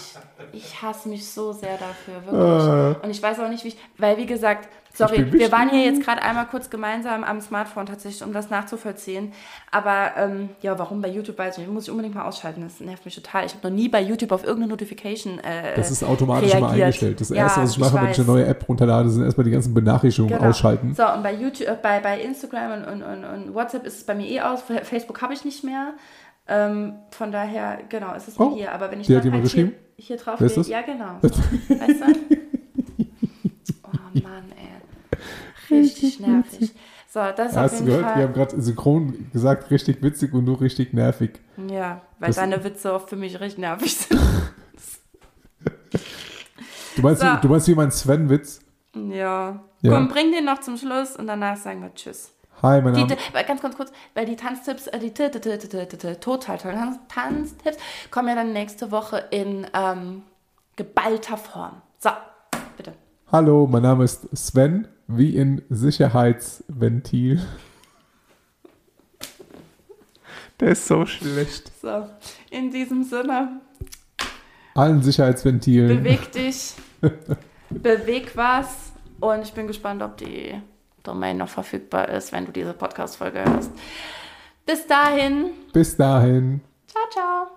Ich 0.53 0.81
hasse 0.81 1.09
mich 1.09 1.29
so 1.29 1.51
sehr 1.51 1.77
dafür, 1.77 2.25
wirklich. 2.25 3.03
Und 3.03 3.09
ich 3.09 3.21
weiß 3.21 3.39
auch 3.39 3.49
nicht, 3.49 3.63
wie 3.63 3.69
ich, 3.69 3.77
weil 3.97 4.17
wie 4.17 4.25
gesagt, 4.25 4.67
sorry, 4.93 5.21
Ich 5.23 5.33
wir 5.33 5.51
waren 5.51 5.69
hier 5.69 5.83
jetzt 5.83 6.03
gerade 6.03 6.21
einmal 6.21 6.45
kurz 6.47 6.69
gemeinsam 6.69 7.23
am 7.23 7.41
Smartphone 7.41 7.85
tatsächlich, 7.85 8.23
um 8.23 8.33
das 8.33 8.49
nachzuvollziehen. 8.49 9.33
Aber 9.71 10.11
ähm, 10.17 10.49
ja, 10.61 10.79
warum 10.79 11.01
bei 11.01 11.09
YouTube 11.09 11.37
weiß 11.37 11.57
ich 11.57 11.65
nicht, 11.65 11.73
muss 11.73 11.83
ich 11.83 11.91
unbedingt 11.91 12.15
mal 12.15 12.25
ausschalten, 12.25 12.61
das 12.61 12.79
nervt 12.79 13.03
mich 13.05 13.13
total. 13.15 13.45
Ich 13.45 13.53
habe 13.55 13.67
noch 13.69 13.75
nie 13.75 13.89
bei 13.89 14.01
YouTube 14.01 14.31
auf 14.31 14.43
irgendeine 14.43 14.69
Notification 14.71 15.39
äh, 15.39 15.75
Das 15.75 15.91
ist 15.91 16.03
automatisch 16.03 16.53
mal 16.53 16.59
reagiert. 16.67 16.83
eingestellt. 16.85 17.21
Das 17.21 17.29
Ja, 17.29 17.35
erste, 17.35 17.61
was 17.61 17.71
ich 17.71 17.77
ich 17.77 17.83
mache, 17.83 17.95
wenn 18.03 18.11
ich 18.11 18.17
eine 18.19 18.27
neue 18.27 18.45
App 18.45 18.67
runterlade, 18.69 19.09
sind 19.09 19.23
erstmal 19.25 19.43
die 19.45 19.51
ganzen 19.51 19.73
Benachrichtigungen 19.73 20.35
Genau. 20.37 20.49
ausschalten. 20.49 20.95
So, 20.95 21.03
und 21.11 21.23
bei 21.23 21.33
YouTube, 21.33 21.67
äh, 21.67 21.77
bei, 21.81 21.99
bei 21.99 22.21
Instagram 22.21 22.71
und, 22.83 22.85
und, 22.85 23.03
und, 23.03 23.25
und 23.25 23.53
WhatsApp 23.53 23.85
ist 23.85 23.97
es 23.97 24.03
bei 24.05 24.15
mir 24.15 24.27
eh 24.27 24.41
aus. 24.41 24.61
Facebook 24.83 25.21
habe 25.21 25.33
ich 25.33 25.43
nicht 25.45 25.63
mehr. 25.63 25.93
Ähm, 26.47 26.93
von 27.11 27.31
daher, 27.31 27.79
genau, 27.89 28.13
ist 28.15 28.27
es 28.29 28.39
Oh, 28.39 28.55
hier. 28.55 28.71
Aber 28.71 28.89
wenn 28.91 29.01
ich 29.01 29.07
dann 29.07 29.31
halt 29.31 29.47
hier, 29.51 29.71
hier 29.97 30.17
drauf 30.17 30.39
ist 30.41 30.55
gehe, 30.55 30.63
ja 30.65 30.81
genau. 30.81 31.17
weißt 31.21 32.01
du? 32.01 32.05
Oh 33.83 34.19
Mann, 34.23 34.45
ey. 35.69 35.77
Richtig 35.79 36.19
nervig. 36.19 36.73
So, 37.09 37.19
das 37.35 37.51
ist 37.51 37.57
auf 37.57 37.63
Hast 37.63 37.73
du 37.73 37.75
jeden 37.83 37.87
gehört? 37.87 38.03
Wir 38.05 38.09
Fall. 38.13 38.23
haben 38.23 38.33
gerade 38.33 38.61
synchron 38.61 39.29
gesagt, 39.33 39.71
richtig 39.71 40.01
witzig 40.03 40.33
und 40.33 40.45
nur 40.45 40.61
richtig 40.61 40.93
nervig. 40.93 41.39
Ja, 41.69 42.01
weil 42.19 42.27
Das- 42.27 42.35
deine 42.37 42.63
Witze 42.63 42.93
oft 42.93 43.09
für 43.09 43.15
mich 43.17 43.39
richtig 43.39 43.59
nervig 43.59 43.95
sind. 43.97 44.19
Du 46.95 47.01
meinst, 47.01 47.21
So. 47.21 47.27
wie, 47.27 47.41
du 47.41 47.47
meinst 47.49 47.67
wie 47.67 47.75
mein 47.75 47.91
Sven-Witz? 47.91 48.59
ja. 48.95 49.63
Ja. 49.81 49.91
Komm, 49.93 50.07
bring 50.07 50.31
den 50.31 50.43
noch 50.45 50.59
zum 50.59 50.75
Schluss 50.75 51.15
und 51.15 51.27
danach 51.27 51.55
sagen 51.55 51.81
wir 51.83 51.93
Tschüss. 51.93 52.31
Hi, 52.63 52.81
mein 52.81 52.93
Die, 52.95 53.01
Name. 53.03 53.17
weil 53.33 53.43
ganz, 53.45 53.61
ganz 53.61 53.75
kurz, 53.75 53.91
weil 54.15 54.25
die 54.25 54.35
Tanztipps, 54.35 54.87
äh, 54.87 54.97
die 54.99 55.13
total 55.13 55.37
tollen 56.57 56.75
Tanz- 56.75 56.99
Tanztipps 57.07 57.77
kommen 58.09 58.29
ja 58.29 58.35
dann 58.35 58.51
nächste 58.53 58.89
Woche 58.91 59.25
in 59.29 59.67
ähm, 59.73 60.23
geballter 60.75 61.37
Form. 61.37 61.81
So, 61.99 62.09
bitte. 62.75 62.93
Hallo, 63.31 63.67
mein 63.69 63.83
Name 63.83 64.03
ist 64.05 64.27
Sven, 64.35 64.87
wie 65.07 65.35
in 65.35 65.61
Sicherheitsventil. 65.69 67.45
Der 70.59 70.69
ist 70.69 70.87
so 70.87 71.05
schlecht. 71.05 71.71
So, 71.79 72.09
in 72.49 72.71
diesem 72.71 73.03
Sinne, 73.03 73.61
Allen 74.73 75.03
Sicherheitsventilen. 75.03 76.03
beweg 76.03 76.31
dich, 76.31 76.73
beweg 77.69 78.35
was 78.35 78.91
und 79.19 79.43
ich 79.43 79.53
bin 79.53 79.67
gespannt, 79.67 80.01
ob 80.01 80.17
die 80.17 80.59
Domain 81.07 81.37
noch 81.37 81.49
verfügbar 81.49 82.09
ist, 82.09 82.31
wenn 82.31 82.45
du 82.45 82.51
diese 82.51 82.73
Podcast-Folge 82.73 83.43
hörst. 83.43 83.71
Bis 84.65 84.85
dahin, 84.85 85.51
Bis 85.73 85.95
dahin. 85.97 86.61
ciao, 86.87 87.03
ciao. 87.09 87.56